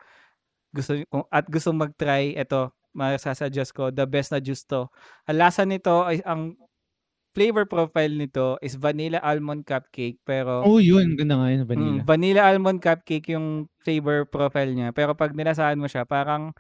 gusto, 0.74 0.98
kung- 1.10 1.30
at 1.32 1.46
gusto 1.48 1.70
mag-try, 1.74 2.34
eto, 2.38 2.74
masasuggest 2.94 3.74
ko, 3.74 3.90
the 3.90 4.06
best 4.06 4.32
na 4.34 4.40
juice 4.42 4.66
to. 4.68 4.86
Ang 5.30 5.38
lasa 5.42 5.64
nito, 5.66 6.06
ay, 6.06 6.22
ang 6.26 6.54
flavor 7.34 7.66
profile 7.66 8.14
nito 8.14 8.62
is 8.62 8.78
vanilla 8.78 9.18
almond 9.20 9.66
cupcake, 9.66 10.22
pero 10.22 10.62
Oh, 10.62 10.78
yun. 10.78 11.18
Ganda 11.18 11.36
nga 11.36 11.50
yun, 11.50 11.66
Mm, 11.66 11.70
vanilla. 11.70 12.02
vanilla 12.06 12.42
almond 12.46 12.80
cupcake 12.80 13.34
yung 13.34 13.68
flavor 13.82 14.24
profile 14.24 14.72
niya. 14.72 14.94
Pero 14.94 15.18
pag 15.18 15.34
nilasahan 15.34 15.76
mo 15.76 15.90
siya, 15.90 16.06
parang 16.06 16.54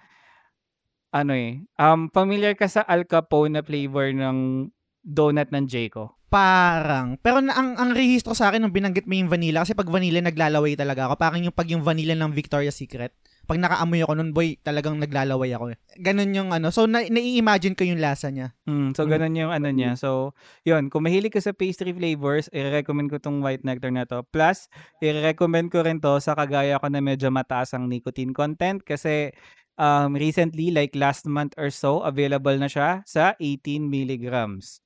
ano 1.13 1.31
eh, 1.31 1.61
um, 1.77 2.09
familiar 2.09 2.57
ka 2.57 2.65
sa 2.65 2.81
Al 2.81 3.05
Capone 3.05 3.53
na 3.53 3.61
flavor 3.61 4.09
ng 4.09 4.67
donut 4.99 5.53
ng 5.53 5.69
Jayco. 5.69 6.17
Parang. 6.27 7.21
Pero 7.21 7.37
na, 7.37 7.53
ang, 7.53 7.77
ang 7.77 7.93
rehistro 7.93 8.33
sa 8.33 8.49
akin 8.49 8.65
nung 8.65 8.73
binanggit 8.73 9.05
mo 9.05 9.13
yung 9.13 9.29
vanilla, 9.29 9.61
kasi 9.61 9.77
pag 9.77 9.85
vanilla 9.85 10.17
naglalaway 10.17 10.73
talaga 10.73 11.05
ako. 11.05 11.21
Parang 11.21 11.45
yung 11.45 11.53
pag 11.53 11.69
yung 11.69 11.85
vanilla 11.85 12.17
ng 12.17 12.33
Victoria's 12.33 12.73
Secret. 12.73 13.13
Pag 13.43 13.59
nakaamoy 13.59 13.99
ako 14.07 14.13
nun, 14.15 14.31
boy, 14.31 14.55
talagang 14.63 15.03
naglalaway 15.03 15.51
ako. 15.51 15.75
eh. 15.75 15.77
Ganon 15.99 16.31
yung 16.31 16.55
ano. 16.55 16.71
So, 16.71 16.87
na, 16.87 17.03
nai-imagine 17.03 17.75
ko 17.75 17.83
yung 17.83 17.99
lasa 17.99 18.31
niya. 18.31 18.55
Mm, 18.63 18.95
so, 18.95 19.03
ganun 19.03 19.35
yung 19.35 19.51
ano 19.51 19.67
niya. 19.67 19.99
So, 19.99 20.31
yun. 20.63 20.87
Kung 20.87 21.03
mahilig 21.03 21.35
ka 21.35 21.43
sa 21.43 21.51
pastry 21.51 21.91
flavors, 21.91 22.47
i-recommend 22.55 23.11
ko 23.11 23.19
tong 23.19 23.43
white 23.43 23.67
nectar 23.67 23.91
na 23.91 24.07
to. 24.07 24.23
Plus, 24.31 24.71
i-recommend 25.03 25.75
ko 25.75 25.83
rin 25.83 25.99
to 25.99 26.23
sa 26.23 26.39
kagaya 26.39 26.79
ko 26.79 26.87
na 26.87 27.03
medyo 27.03 27.27
mataas 27.35 27.75
ang 27.75 27.91
nicotine 27.91 28.31
content 28.31 28.79
kasi 28.79 29.35
um, 29.75 30.15
recently, 30.15 30.71
like 30.71 30.95
last 30.95 31.27
month 31.27 31.51
or 31.59 31.67
so, 31.67 31.99
available 32.07 32.55
na 32.55 32.71
siya 32.71 33.03
sa 33.03 33.35
18 33.43 33.83
milligrams. 33.83 34.79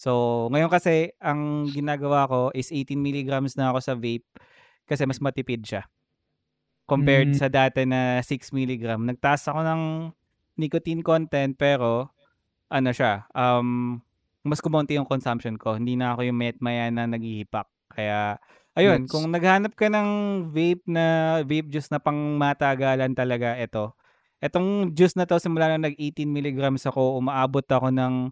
So, 0.00 0.46
ngayon 0.48 0.72
kasi, 0.72 1.12
ang 1.20 1.68
ginagawa 1.68 2.24
ko 2.24 2.54
is 2.56 2.72
18 2.72 2.96
milligrams 2.96 3.52
na 3.58 3.68
ako 3.68 3.78
sa 3.84 3.94
vape 3.98 4.24
kasi 4.88 5.04
mas 5.04 5.20
matipid 5.20 5.60
siya. 5.66 5.84
Compared 6.88 7.36
Mm. 7.36 7.38
sa 7.38 7.52
dati 7.52 7.84
na 7.84 8.24
6 8.24 8.48
milligram. 8.50 9.04
Nagtaas 9.04 9.44
ako 9.44 9.60
ng 9.60 9.82
nicotine 10.56 11.04
content 11.04 11.52
pero 11.54 12.08
ano 12.68 12.90
siya, 12.90 13.28
um, 13.32 14.00
mas 14.40 14.64
kumonti 14.64 14.96
yung 14.96 15.04
consumption 15.04 15.60
ko. 15.60 15.76
Hindi 15.76 15.94
na 15.94 16.16
ako 16.16 16.24
yung 16.24 16.38
met 16.40 16.56
maya 16.58 16.88
na 16.88 17.04
naghihipak. 17.04 17.68
Kaya, 17.92 18.40
ayun, 18.72 19.04
Yes. 19.04 19.10
kung 19.12 19.28
naghanap 19.28 19.76
ka 19.76 19.92
ng 19.92 20.08
vape 20.48 20.84
na, 20.88 21.04
vape 21.44 21.68
juice 21.68 21.92
na 21.92 22.00
pang 22.00 22.16
matagalan 22.36 23.12
talaga, 23.12 23.56
ito. 23.56 23.92
Etong 24.38 24.94
juice 24.94 25.16
na 25.18 25.26
to, 25.28 25.36
simula 25.36 25.68
na 25.68 25.88
nag-18 25.90 26.28
milligrams 26.28 26.86
ako, 26.86 27.18
umaabot 27.18 27.64
ako 27.64 27.88
ng 27.92 28.30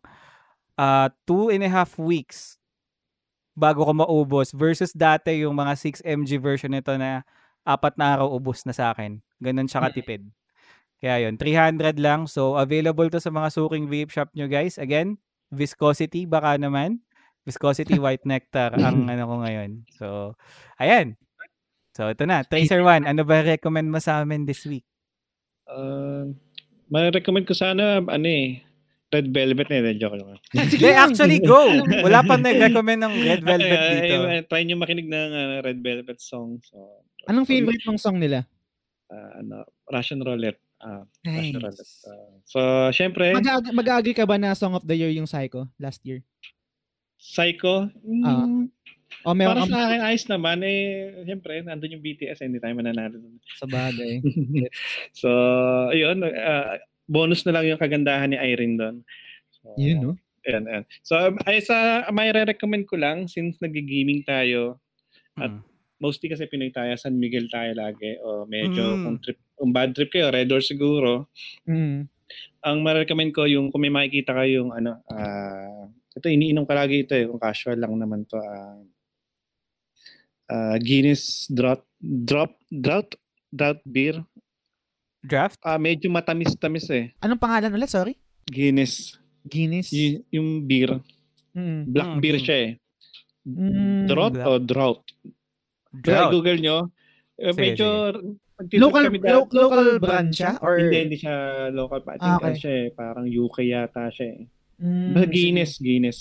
uh, 0.78 1.08
two 1.28 1.48
and 1.50 1.64
a 1.64 1.70
half 1.72 1.96
weeks 1.96 2.56
bago 3.56 3.82
ko 3.82 3.92
maubos 3.96 4.52
versus 4.52 4.92
dati 4.92 5.44
yung 5.44 5.56
mga 5.56 5.72
6 5.74 6.04
mg 6.04 6.30
version 6.38 6.70
nito 6.70 6.92
na 6.96 7.24
apat 7.66 7.98
na 7.98 8.14
araw 8.14 8.30
ubos 8.30 8.62
na 8.62 8.72
sa 8.72 8.94
akin. 8.94 9.18
Ganun 9.42 9.66
siya 9.66 9.82
katipid. 9.90 10.22
Kaya 11.02 11.28
yun, 11.28 11.36
300 11.36 11.98
lang. 12.00 12.24
So, 12.24 12.56
available 12.56 13.10
to 13.12 13.20
sa 13.20 13.28
mga 13.28 13.52
suking 13.52 13.90
vape 13.90 14.14
shop 14.14 14.32
nyo 14.32 14.48
guys. 14.48 14.80
Again, 14.80 15.20
viscosity 15.52 16.24
baka 16.24 16.56
naman. 16.56 17.04
Viscosity 17.44 18.00
white 18.02 18.24
nectar 18.24 18.72
ang 18.78 19.10
ano 19.10 19.22
ko 19.28 19.34
ngayon. 19.44 19.70
So, 19.98 20.06
ayan. 20.80 21.18
So, 21.92 22.08
ito 22.08 22.24
na. 22.24 22.44
Tracer 22.44 22.80
1, 22.80 23.08
ano 23.08 23.22
ba 23.24 23.44
recommend 23.44 23.88
mo 23.88 24.00
sa 24.00 24.20
amin 24.24 24.44
this 24.44 24.64
week? 24.68 24.84
Uh, 25.66 26.32
ma-recommend 26.92 27.48
ko 27.48 27.56
sana, 27.56 28.04
ano 28.04 28.26
eh, 28.28 28.62
Red 29.06 29.30
Velvet 29.30 29.68
na 29.70 29.76
yun. 29.80 29.96
Joke 29.96 30.18
lang. 30.18 30.36
They 30.82 30.92
actually 30.92 31.38
go. 31.40 31.70
Wala 32.02 32.26
pang 32.26 32.42
nag-recommend 32.42 33.00
ng 33.00 33.14
Red 33.22 33.42
Velvet 33.48 33.80
Ay, 33.80 33.90
dito. 33.96 34.16
ay, 34.26 34.28
ay, 34.28 34.40
try 34.44 34.62
nyo 34.66 34.76
makinig 34.76 35.08
ng 35.08 35.30
uh, 35.32 35.56
Red 35.62 35.78
Velvet 35.80 36.18
song. 36.18 36.58
So, 36.66 37.05
Anong 37.26 37.46
favorite 37.46 37.82
mong 37.84 37.98
song 37.98 38.16
nila? 38.16 38.46
uh, 39.06 39.30
ano, 39.38 39.62
Russian 39.86 40.18
Roulette. 40.18 40.58
Ah, 40.76 41.02
Russian 41.22 41.56
Roulette. 41.56 41.78
Nice. 41.78 42.04
Ah, 42.04 42.30
so, 42.44 42.58
syempre, 42.90 43.32
Mag- 43.32 43.70
mag-agree 43.72 44.12
ka 44.12 44.22
ba 44.22 44.36
na 44.36 44.52
Song 44.52 44.74
of 44.74 44.84
the 44.84 44.94
Year 44.94 45.10
yung 45.10 45.26
Psycho 45.26 45.66
last 45.76 46.02
year? 46.02 46.20
Psycho. 47.16 47.88
mm, 47.96 48.22
Ah. 48.22 48.46
O 49.22 49.32
meron 49.32 49.54
para 49.54 49.60
kang 49.62 49.70
sa 49.72 49.80
akin, 49.88 50.00
ayos 50.02 50.24
naman. 50.26 50.58
Eh, 50.62 50.82
syempre, 51.24 51.58
nandun 51.60 51.94
yung 51.94 52.04
BTS. 52.04 52.42
eh, 52.42 52.46
Hindi 52.46 52.58
tayo 52.58 52.74
mananalo 52.74 53.16
sa 53.56 53.66
bagay. 53.66 54.18
So, 55.16 55.30
ayun. 55.90 56.22
ah, 56.22 56.78
bonus 57.06 57.42
na 57.42 57.54
lang 57.54 57.66
yung 57.66 57.80
kagandahan 57.80 58.30
ni 58.30 58.38
Irene 58.38 58.76
doon. 58.76 58.96
So, 59.52 59.74
Yun, 59.78 59.98
no? 60.00 60.12
Ayan, 60.42 60.62
ayan. 60.66 60.84
So, 61.02 61.14
um, 61.16 61.38
ay 61.42 61.58
sa 61.58 61.74
may 62.10 62.30
re-recommend 62.30 62.86
ko 62.86 62.94
lang 62.94 63.26
since 63.26 63.58
nag-gaming 63.58 64.22
tayo, 64.22 64.78
At 65.34 65.50
Mm. 65.50 65.60
Mostly 65.98 66.26
kasi 66.26 66.44
Pinoy 66.44 66.70
tayo, 66.70 66.92
San 66.94 67.14
Miguel 67.14 67.46
tayo 67.46 67.72
lagi 67.72 68.16
o 68.18 68.44
medyo 68.44 68.84
Mm. 68.86 69.02
kung 69.02 69.16
trip 69.18 69.38
kung 69.52 69.70
bad 69.70 69.90
trip 69.90 70.10
kayo, 70.10 70.28
Red 70.28 70.46
Door 70.46 70.60
siguro. 70.60 71.32
Mm. 71.64 72.04
Ang 72.62 72.76
ma-recommend 72.80 73.30
ko 73.30 73.44
yung 73.44 73.70
kung 73.70 73.80
may 73.80 73.88
makikita 73.88 74.32
kayong 74.32 74.70
ano, 74.70 75.00
ah 75.06 75.86
ito 76.10 76.26
iniinom 76.26 76.64
ka 76.64 76.74
lagi 76.74 77.02
ito 77.02 77.12
eh, 77.12 77.24
kung 77.24 77.38
casual 77.38 77.76
lang 77.76 77.94
naman 77.94 78.24
to. 78.24 78.36
ah 78.36 78.80
ah, 80.46 80.76
Guinness 80.78 81.46
Drought 81.48 81.84
Drop 81.98 82.56
Drought 82.66 83.16
Drought 83.48 83.80
beer. 83.84 84.20
Draft? 85.20 85.58
Ah, 85.60 85.74
medyo 85.76 86.06
matamis-tamis 86.06 86.86
eh. 86.88 87.10
Anong 87.18 87.40
pangalan 87.40 87.72
ulit? 87.72 87.90
Sorry? 87.90 88.14
Guinness. 88.46 89.18
Guinness? 89.42 89.90
Y- 89.90 90.22
yung 90.30 90.62
beer. 90.62 91.02
Mm. 91.50 91.90
Black 91.90 92.10
Mm, 92.12 92.20
beer 92.20 92.36
mm. 92.36 92.44
siya 92.44 92.56
eh. 92.60 92.70
Mm. 93.42 94.06
Drought 94.06 94.34
black. 94.34 94.46
o 94.46 94.52
drought? 94.60 95.02
Kaya 95.92 96.02
Drought. 96.26 96.32
Google 96.32 96.58
nyo. 96.58 96.76
Eh, 97.36 97.52
Sige, 97.52 97.60
medyo 97.60 97.88
pag-trip 98.56 98.80
Local, 98.80 99.02
kami 99.04 99.18
lo- 99.20 99.50
local 99.52 99.86
brand 100.00 100.30
siya? 100.32 100.56
Or... 100.58 100.80
Hindi, 100.80 100.96
hindi 100.98 101.16
siya 101.18 101.36
local. 101.70 102.00
I 102.00 102.16
think 102.16 102.24
Ah, 102.24 102.38
okay. 102.38 102.54
siya 102.56 102.72
eh, 102.72 102.88
parang 102.90 103.24
UK 103.24 103.56
yata 103.66 104.08
siya 104.08 104.26
eh. 104.32 104.42
Mm, 104.76 105.08
Basta 105.12 105.28
Guinness, 105.28 105.72
Guinness. 105.78 106.18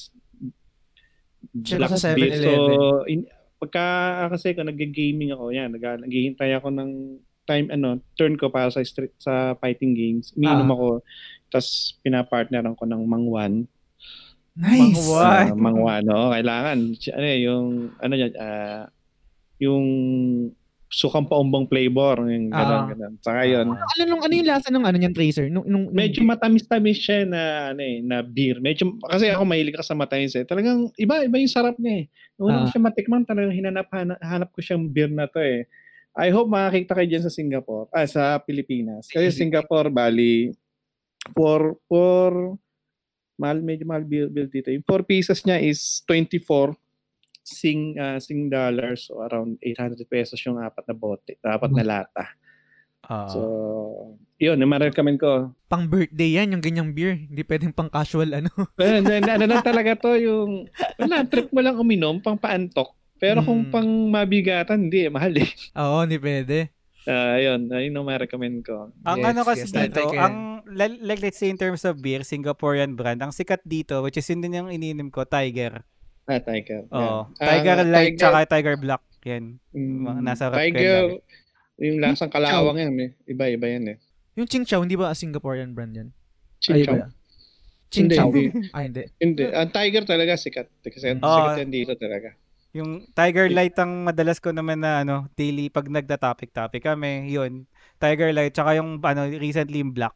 Check 1.64 1.80
Black 1.80 1.96
sa 1.96 2.12
beer. 2.12 2.36
7-Eleven. 2.36 2.76
So, 2.76 3.04
in, 3.06 3.20
pagka 3.56 3.86
kasi 4.30 4.52
ko 4.52 4.62
nag-gaming 4.62 5.32
ako, 5.32 5.50
yan, 5.50 5.72
nag 5.72 5.84
naghihintay 6.04 6.52
ako 6.54 6.68
ng 6.70 6.92
time, 7.46 7.72
ano, 7.72 8.02
turn 8.16 8.36
ko 8.36 8.50
para 8.50 8.68
sa 8.68 8.84
street, 8.84 9.16
sa 9.16 9.56
fighting 9.56 9.96
games. 9.96 10.36
Umiinom 10.36 10.68
Ah. 10.68 10.74
ako, 10.74 10.88
tapos 11.48 11.70
pinapartneran 12.02 12.76
ko 12.76 12.84
ng 12.84 13.02
mangwan. 13.06 13.54
Nice. 14.56 15.00
Mangwan. 15.00 15.48
Uh, 15.48 15.56
mangwan, 15.68 16.04
oo, 16.10 16.28
kailangan. 16.32 16.78
Ano 17.16 17.26
yung, 17.30 17.66
ano 17.96 18.14
yan, 18.14 18.32
ah, 18.36 18.92
yung 19.60 19.86
sukang 20.86 21.28
paumbong 21.28 21.68
flavor, 21.68 22.24
yung 22.30 22.54
Ah. 22.56 22.88
gano'n. 22.88 23.20
Saka 23.20 23.44
yun, 23.44 23.68
Ano, 23.68 24.02
nung, 24.08 24.22
ano 24.24 24.32
yung 24.32 24.48
lasa 24.48 24.70
ng 24.72 24.86
ano 24.86 24.96
niyan, 24.96 25.12
Tracer? 25.12 25.50
Nung, 25.52 25.66
nung, 25.68 25.90
nung- 25.90 25.92
medyo 25.92 26.24
matamis-tamis 26.24 27.00
siya 27.02 27.26
na 27.28 27.42
ano 27.74 27.82
eh, 27.84 28.00
na 28.00 28.24
beer. 28.24 28.62
Medyo 28.64 28.96
kasi 29.02 29.28
ako 29.28 29.44
mahilig 29.44 29.76
ka 29.76 29.84
sa 29.84 29.98
matamis 29.98 30.38
eh. 30.38 30.46
Talagang 30.46 30.88
iba 30.96 31.20
iba 31.20 31.36
yung 31.36 31.52
sarap 31.52 31.76
niya 31.76 31.94
eh. 32.00 32.06
Nung 32.38 32.48
una 32.48 32.60
Ah. 32.64 32.70
siya 32.70 32.80
matikman, 32.80 33.28
talagang 33.28 33.52
hinanap 33.52 33.88
hanap, 33.92 34.20
hanap 34.22 34.50
ko 34.54 34.60
siyang 34.62 34.88
beer 34.88 35.12
na 35.12 35.28
to 35.28 35.42
eh. 35.42 35.68
I 36.16 36.32
hope 36.32 36.48
makakita 36.48 36.96
kayo 36.96 37.08
dyan 37.10 37.26
sa 37.28 37.34
Singapore, 37.34 37.92
ah, 37.92 38.08
sa 38.08 38.40
Pilipinas. 38.40 39.12
Kasi 39.12 39.36
Singapore, 39.36 39.92
Bali, 39.92 40.48
for, 41.36 41.76
for, 41.92 42.56
mahal, 43.36 43.60
medyo 43.60 43.84
mahal 43.84 44.08
bill, 44.08 44.32
bill 44.32 44.48
dito. 44.48 44.72
Yung 44.72 44.86
4 44.88 45.04
pieces 45.04 45.44
niya 45.44 45.60
is 45.60 46.00
24 46.08 46.72
sing 47.46 47.94
ah, 47.96 48.18
sing 48.18 48.50
dollars 48.50 49.06
so 49.06 49.22
around 49.22 49.62
800 49.62 50.02
pesos 50.06 50.42
yung 50.42 50.58
apat 50.58 50.82
na 50.84 50.96
bote, 50.98 51.38
apat 51.40 51.70
na 51.70 51.86
lata. 51.86 52.26
Oo. 53.06 53.30
So, 53.30 53.40
yun, 54.42 54.58
yung 54.58 54.72
ma-recommend 54.74 55.22
ko. 55.22 55.54
pang 55.70 55.86
birthday 55.86 56.42
yan, 56.42 56.58
yung 56.58 56.64
ganyang 56.66 56.90
beer. 56.90 57.14
Hindi 57.14 57.46
pwedeng 57.46 57.70
pang 57.70 57.86
casual 57.88 58.34
ano. 58.34 58.50
Well, 58.82 58.98
ano, 58.98 59.14
ano 59.14 59.46
lang 59.46 59.62
talaga 59.62 59.94
to 59.96 60.18
yung, 60.18 60.66
wala, 60.98 61.22
trip 61.24 61.54
mo 61.54 61.62
lang 61.62 61.78
uminom, 61.78 62.18
pang 62.18 62.36
paantok. 62.36 62.98
Pero 63.16 63.46
kung 63.46 63.70
Mm. 63.70 63.72
pang 63.72 63.90
mabigatan, 64.10 64.90
hindi, 64.90 65.06
eh, 65.06 65.12
mahal 65.14 65.38
eh. 65.38 65.48
Oo, 65.80 66.02
hindi 66.02 66.18
pwede. 66.18 66.74
Ah, 67.06 67.38
ayun, 67.38 67.70
ayun 67.70 67.94
ang 67.94 68.10
ma-recommend 68.10 68.66
ko. 68.66 68.90
Ang 69.06 69.22
Yes, 69.22 69.30
ano 69.30 69.42
kasi 69.46 69.66
yes, 69.70 69.72
dito, 69.72 70.02
ang 70.18 70.66
li- 70.66 71.02
like 71.06 71.22
let's 71.22 71.38
say 71.38 71.54
in 71.54 71.62
terms 71.62 71.86
of 71.86 72.02
beer, 72.02 72.26
Singaporean 72.26 72.98
brand, 72.98 73.22
ang 73.22 73.30
sikat 73.30 73.62
dito, 73.62 74.02
which 74.02 74.18
is 74.18 74.26
yun 74.26 74.42
din 74.42 74.58
yung 74.58 74.74
ininom 74.74 75.14
ko, 75.14 75.22
Tiger. 75.22 75.86
Ah, 76.26 76.42
Tiger. 76.42 76.90
Oo. 76.90 77.30
Yan. 77.32 77.48
Tiger 77.48 77.76
Ah, 77.76 77.86
Light 77.86 78.06
Tiger, 78.08 78.20
tsaka 78.20 78.38
Tiger 78.48 78.76
Black. 78.76 79.02
Yan. 79.26 79.44
mm, 79.72 80.22
nasa 80.22 80.46
yan 80.48 80.58
Tiger, 80.60 81.02
yung 81.78 81.98
lasang 81.98 82.30
kalawang 82.30 82.78
yan, 82.78 82.94
eh. 82.96 83.10
Iba-iba 83.26 83.66
yan 83.68 83.86
eh. 83.94 83.98
Yung 84.34 84.46
Ching 84.46 84.64
Chow, 84.64 84.82
hindi 84.82 84.94
ba 84.94 85.12
Singaporean 85.12 85.72
brand 85.72 85.94
yan? 85.94 86.10
Chin 86.60 86.76
Ay, 86.76 86.84
chow. 86.84 86.98
Ching 87.90 88.06
Hindi, 88.06 88.16
Chow. 88.16 88.30
hindi. 88.30 88.46
Ah, 88.76 88.84
hindi. 88.84 89.04
Hindi. 89.18 89.44
Ang 89.48 89.72
Tiger 89.72 90.04
talaga 90.04 90.34
sikat. 90.36 90.68
Kasi 90.82 91.14
Mm. 91.14 91.22
Oo. 91.22 91.30
sikat 91.32 91.58
yan 91.62 91.72
dito 91.72 91.94
talaga. 91.96 92.30
Yung 92.76 93.08
Tiger 93.10 93.48
Light 93.48 93.78
ang 93.78 94.04
madalas 94.04 94.38
ko 94.38 94.52
naman 94.52 94.84
na 94.84 95.02
ano, 95.02 95.32
daily 95.34 95.70
pag 95.70 95.88
nagda-topic-topic 95.88 96.84
kami, 96.84 97.30
yun. 97.30 97.64
Tiger 97.96 98.30
Light 98.30 98.52
tsaka 98.52 98.76
yung 98.76 99.00
ano 99.00 99.22
recently 99.32 99.80
yung 99.80 99.96
Black. 99.96 100.12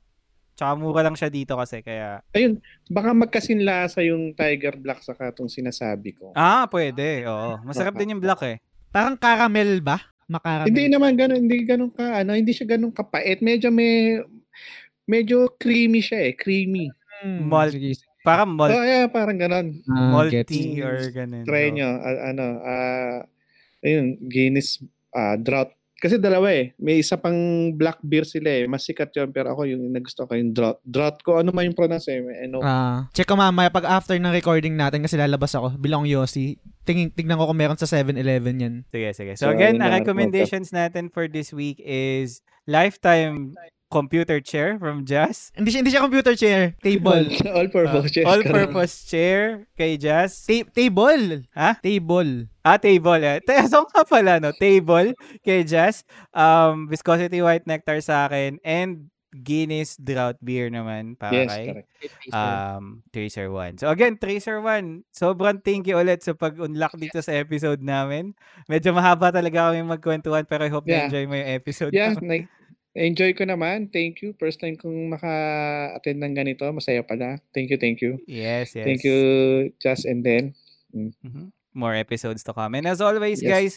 Tsaka 0.60 0.76
mura 0.76 1.00
lang 1.00 1.16
siya 1.16 1.32
dito 1.32 1.56
kasi 1.56 1.80
kaya 1.80 2.20
Ayun, 2.36 2.60
baka 2.92 3.16
magkasinlasa 3.16 4.04
yung 4.04 4.36
Tiger 4.36 4.76
Black 4.76 5.00
sa 5.00 5.16
katong 5.16 5.48
sinasabi 5.48 6.20
ko. 6.20 6.36
Ah, 6.36 6.68
pwede. 6.68 7.24
Oo. 7.32 7.64
Masarap 7.64 7.96
din 7.96 8.12
yung 8.12 8.20
Black 8.20 8.44
eh. 8.44 8.60
Parang 8.92 9.16
caramel 9.16 9.80
ba? 9.80 10.04
Makaramel. 10.28 10.68
Hindi 10.68 10.92
naman 10.92 11.16
ganun, 11.16 11.48
hindi 11.48 11.64
ganun 11.64 11.96
ka, 11.96 12.04
ano, 12.20 12.36
hindi 12.36 12.52
siya 12.52 12.76
ganun 12.76 12.92
kapait. 12.92 13.40
Medyo 13.40 13.72
may, 13.72 14.20
medyo 15.08 15.48
creamy 15.56 16.04
siya 16.04 16.28
eh, 16.28 16.36
creamy. 16.36 16.92
Hmm, 17.24 17.48
Malt. 17.48 17.80
Parang 18.20 18.52
malt, 18.52 18.76
Oh, 18.76 18.84
yeah, 18.84 19.08
parang 19.08 19.40
ganun. 19.40 19.80
Ah, 19.88 20.12
malty 20.12 20.84
or 20.84 21.00
ganun. 21.16 21.48
Try 21.48 21.72
nyo, 21.72 21.88
a- 22.04 22.36
ano, 22.36 22.46
ah, 22.68 23.18
ayun, 23.80 24.20
Guinness 24.28 24.84
ah, 25.16 25.40
Drought. 25.40 25.72
Kasi 26.00 26.16
dalawa 26.18 26.50
eh. 26.50 26.72
May 26.80 27.04
isa 27.04 27.20
pang 27.20 27.36
black 27.76 28.00
beer 28.00 28.24
sila 28.24 28.50
eh. 28.50 28.66
Mas 28.66 28.88
sikat 28.88 29.12
yun. 29.14 29.30
Pero 29.30 29.52
ako 29.52 29.68
yung 29.68 29.92
nagusto 29.92 30.24
ko 30.24 30.34
yung 30.34 30.56
Drought. 30.56 30.80
Drought 30.82 31.20
ko, 31.22 31.44
ano 31.44 31.52
man 31.52 31.68
yung 31.68 31.78
pronounce 31.78 32.08
eh. 32.10 32.24
Ano, 32.48 32.64
Ah, 32.64 33.12
check 33.12 33.28
ko 33.28 33.36
mamaya 33.36 33.68
pag 33.70 33.86
after 33.86 34.16
ng 34.16 34.32
recording 34.32 34.80
natin 34.80 35.04
kasi 35.04 35.20
lalabas 35.20 35.52
ako 35.54 35.76
bilang 35.78 36.08
Yossi. 36.08 36.58
Tingin 36.88 37.12
tignan 37.14 37.38
ko 37.38 37.46
kung 37.52 37.60
meron 37.60 37.78
sa 37.78 37.86
7-Eleven 37.86 38.56
yan. 38.64 38.76
Sige, 38.90 39.12
sige. 39.14 39.32
So, 39.38 39.52
So, 39.52 39.54
again, 39.54 39.78
ang 39.84 39.94
recommendations 39.94 40.74
natin 40.74 41.12
for 41.14 41.30
this 41.30 41.54
week 41.54 41.78
is 41.84 42.42
Lifetime 42.66 43.54
Computer 43.90 44.38
Chair 44.38 44.78
from 44.78 45.02
Jazz. 45.02 45.50
Hindi 45.58 45.74
siya 45.74 45.80
hindi 45.82 45.92
siya 45.92 46.06
computer 46.06 46.38
chair, 46.38 46.78
table. 46.78 47.26
all 47.58 47.68
purpose. 47.68 48.14
yes, 48.14 48.22
correct. 48.22 48.46
All-purpose 48.46 48.94
chair 49.04 49.66
kay 49.74 49.98
Jazz. 49.98 50.46
Ta- 50.46 50.70
table. 50.70 51.42
Ha? 51.58 51.82
Table. 51.82 52.46
Ah, 52.62 52.78
table. 52.78 53.18
Eh. 53.18 53.42
Te- 53.42 53.66
So 53.74 53.90
nga 53.90 54.06
pala, 54.06 54.38
no? 54.38 54.54
Table 54.54 55.18
kay 55.42 55.66
Jazz. 55.66 56.06
Um, 56.30 56.86
Viscosity 56.86 57.42
White 57.42 57.66
Nectar 57.66 57.98
sa 58.00 58.30
akin. 58.30 58.62
And 58.62 59.10
Guinness 59.30 59.94
Drought 59.94 60.42
Beer 60.42 60.74
naman 60.74 61.14
para 61.14 61.34
Yes, 61.34 61.50
kay 61.50 61.66
correct. 61.70 61.90
um, 62.34 63.06
Tracer 63.14 63.46
1. 63.54 63.78
So 63.78 63.90
again, 63.90 64.18
Tracer 64.18 64.58
1, 64.58 65.06
sobrang 65.14 65.62
thank 65.62 65.86
you 65.86 65.98
ulit 65.98 66.26
sa 66.26 66.34
pag-unlock 66.34 66.98
dito 66.98 67.22
sa 67.22 67.38
episode 67.38 67.78
namin. 67.78 68.34
Medyo 68.66 68.90
mahaba 68.90 69.30
talaga 69.30 69.70
kami 69.70 69.86
magkwentuhan 69.86 70.46
pero 70.46 70.66
I 70.66 70.74
hope 70.74 70.86
Yeah. 70.86 71.06
na-enjoy 71.06 71.26
mo 71.26 71.38
yung 71.38 71.52
episode. 71.54 71.94
Yeah, 71.94 72.18
na- 72.18 72.50
enjoy 72.98 73.34
ko 73.38 73.46
naman. 73.46 73.90
Thank 73.94 74.22
you. 74.22 74.34
First 74.38 74.60
time 74.60 74.78
kong 74.78 75.14
maka-attend 75.14 76.20
ng 76.20 76.34
ganito. 76.34 76.66
Masaya 76.74 77.06
pala. 77.06 77.38
Thank 77.54 77.70
you, 77.70 77.78
thank 77.78 78.02
you. 78.02 78.18
Yes, 78.26 78.74
yes. 78.74 78.86
Thank 78.86 79.02
you, 79.06 79.20
Just 79.78 80.06
and 80.06 80.26
then. 80.26 80.58
Mhm. 80.94 81.54
More 81.74 81.94
episodes 81.94 82.42
to 82.44 82.54
come. 82.54 82.74
And 82.74 82.90
as 82.90 82.98
always, 83.00 83.46
Yes. 83.46 83.50
guys, 83.54 83.74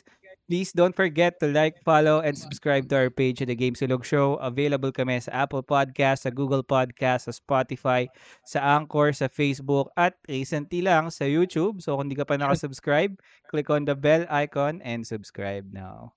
please 0.48 0.72
don't 0.72 0.97
forget 0.97 1.36
to 1.40 1.47
like, 1.47 1.76
follow, 1.84 2.24
and 2.24 2.34
subscribe 2.36 2.89
to 2.89 2.97
our 2.97 3.12
page 3.12 3.44
at 3.44 3.52
The 3.52 3.55
Game 3.55 3.76
Silog 3.76 4.02
Show. 4.02 4.40
Available 4.40 4.90
kami 4.90 5.20
sa 5.20 5.44
Apple 5.44 5.62
Podcast, 5.62 6.24
sa 6.24 6.32
Google 6.32 6.64
Podcast, 6.64 7.28
sa 7.28 7.32
Spotify, 7.36 8.09
sa 8.48 8.80
Anchor, 8.80 9.12
sa 9.12 9.28
Facebook, 9.28 9.93
at 9.94 10.16
recently 10.24 10.80
lang 10.80 11.12
sa 11.12 11.28
YouTube. 11.28 11.84
So 11.84 12.01
kung 12.01 12.09
di 12.09 12.16
ka 12.16 12.24
pa 12.24 12.40
nakasubscribe, 12.40 13.20
click 13.52 13.68
on 13.68 13.84
the 13.84 13.94
bell 13.94 14.24
icon 14.32 14.80
and 14.80 15.05
subscribe 15.05 15.68
now. 15.70 16.16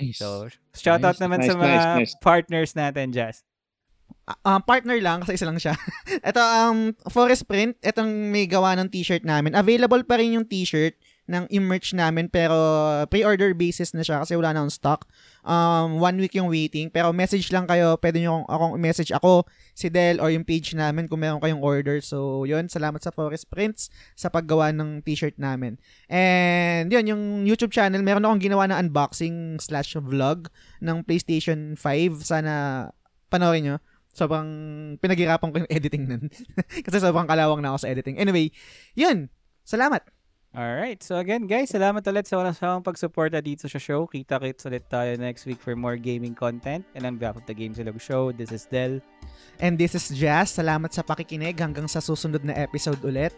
Nice. 0.00 0.18
So, 0.18 0.48
shoutout 0.72 1.18
Nice, 1.18 1.22
naman 1.22 1.38
nice, 1.44 1.48
sa 1.48 1.54
mga 1.58 1.68
nice, 1.68 1.88
nice. 2.00 2.14
partners 2.20 2.70
natin, 2.72 3.12
Jazz. 3.12 3.44
Ah, 4.22 4.56
um, 4.56 4.60
partner 4.62 5.02
lang 5.02 5.20
kasi 5.24 5.34
isa 5.34 5.48
lang 5.48 5.58
siya. 5.58 5.74
ito 6.30 6.38
um 6.38 6.94
Forest 7.10 7.44
Print, 7.48 7.74
itong 7.82 8.08
may 8.30 8.46
gawa 8.46 8.78
ng 8.78 8.88
t-shirt 8.88 9.26
namin. 9.26 9.56
Available 9.58 10.04
pa 10.06 10.20
rin 10.20 10.38
yung 10.38 10.46
t-shirt 10.46 10.94
ng 11.32 11.48
i-merch 11.48 11.96
namin 11.96 12.28
pero 12.28 12.54
pre-order 13.08 13.56
basis 13.56 13.96
na 13.96 14.04
siya 14.04 14.20
kasi 14.20 14.36
wala 14.36 14.52
na 14.52 14.68
on 14.68 14.72
stock. 14.72 15.08
Um, 15.42 15.98
one 15.98 16.20
week 16.20 16.36
yung 16.36 16.52
waiting 16.52 16.92
pero 16.92 17.10
message 17.16 17.48
lang 17.48 17.64
kayo. 17.64 17.96
Pwede 17.96 18.20
nyo 18.20 18.44
akong 18.44 18.76
message 18.76 19.08
ako, 19.16 19.48
si 19.72 19.88
Del 19.88 20.20
or 20.20 20.28
yung 20.28 20.44
page 20.44 20.76
namin 20.76 21.08
kung 21.08 21.24
meron 21.24 21.40
kayong 21.40 21.64
order. 21.64 22.04
So, 22.04 22.44
yun. 22.44 22.68
Salamat 22.68 23.00
sa 23.00 23.08
Forest 23.08 23.48
Prints 23.48 23.88
sa 24.12 24.28
paggawa 24.28 24.70
ng 24.76 25.00
t-shirt 25.00 25.40
namin. 25.40 25.80
And 26.12 26.92
yun, 26.92 27.08
yung 27.08 27.22
YouTube 27.48 27.72
channel, 27.72 28.04
meron 28.04 28.28
akong 28.28 28.44
ginawa 28.44 28.68
na 28.68 28.76
unboxing 28.76 29.56
slash 29.58 29.96
vlog 29.96 30.52
ng 30.84 31.00
PlayStation 31.08 31.80
5. 31.80 32.20
Sana 32.20 32.52
panoorin 33.32 33.64
nyo 33.64 33.78
sobrang 34.12 34.48
pinaghirapan 35.00 35.48
ko 35.50 35.56
yung 35.64 35.72
editing 35.76 36.04
nun. 36.04 36.22
Kasi 36.86 37.00
sobrang 37.00 37.26
kalawang 37.26 37.64
na 37.64 37.74
ako 37.74 37.88
sa 37.88 37.90
editing. 37.90 38.20
Anyway, 38.20 38.52
yun. 38.92 39.32
Salamat. 39.64 40.21
Alright. 40.52 41.00
So 41.00 41.16
again, 41.16 41.48
guys, 41.48 41.72
salamat 41.72 42.04
ulit 42.04 42.28
sa 42.28 42.36
walang 42.36 42.52
sawang 42.52 42.84
pagsuporta 42.84 43.40
dito 43.40 43.64
sa 43.64 43.80
show. 43.80 44.04
Kita-kits 44.04 44.68
ulit 44.68 44.84
tayo 44.84 45.16
next 45.16 45.48
week 45.48 45.56
for 45.56 45.72
more 45.72 45.96
gaming 45.96 46.36
content. 46.36 46.84
And 46.92 47.08
on 47.08 47.16
behalf 47.16 47.40
of 47.40 47.48
the 47.48 47.56
Game 47.56 47.72
Silog 47.72 47.96
Show, 47.96 48.36
this 48.36 48.52
is 48.52 48.68
Del. 48.68 49.00
And 49.64 49.80
this 49.80 49.96
is 49.96 50.12
Jazz. 50.12 50.52
Salamat 50.52 50.92
sa 50.92 51.00
pakikinig. 51.00 51.56
Hanggang 51.56 51.88
sa 51.88 52.04
susunod 52.04 52.44
na 52.44 52.52
episode 52.52 53.00
ulit. 53.00 53.32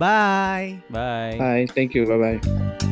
Bye! 0.00 0.80
Bye. 0.88 1.36
Bye. 1.36 1.68
Thank 1.68 1.92
you. 1.92 2.08
Bye-bye. 2.08 2.91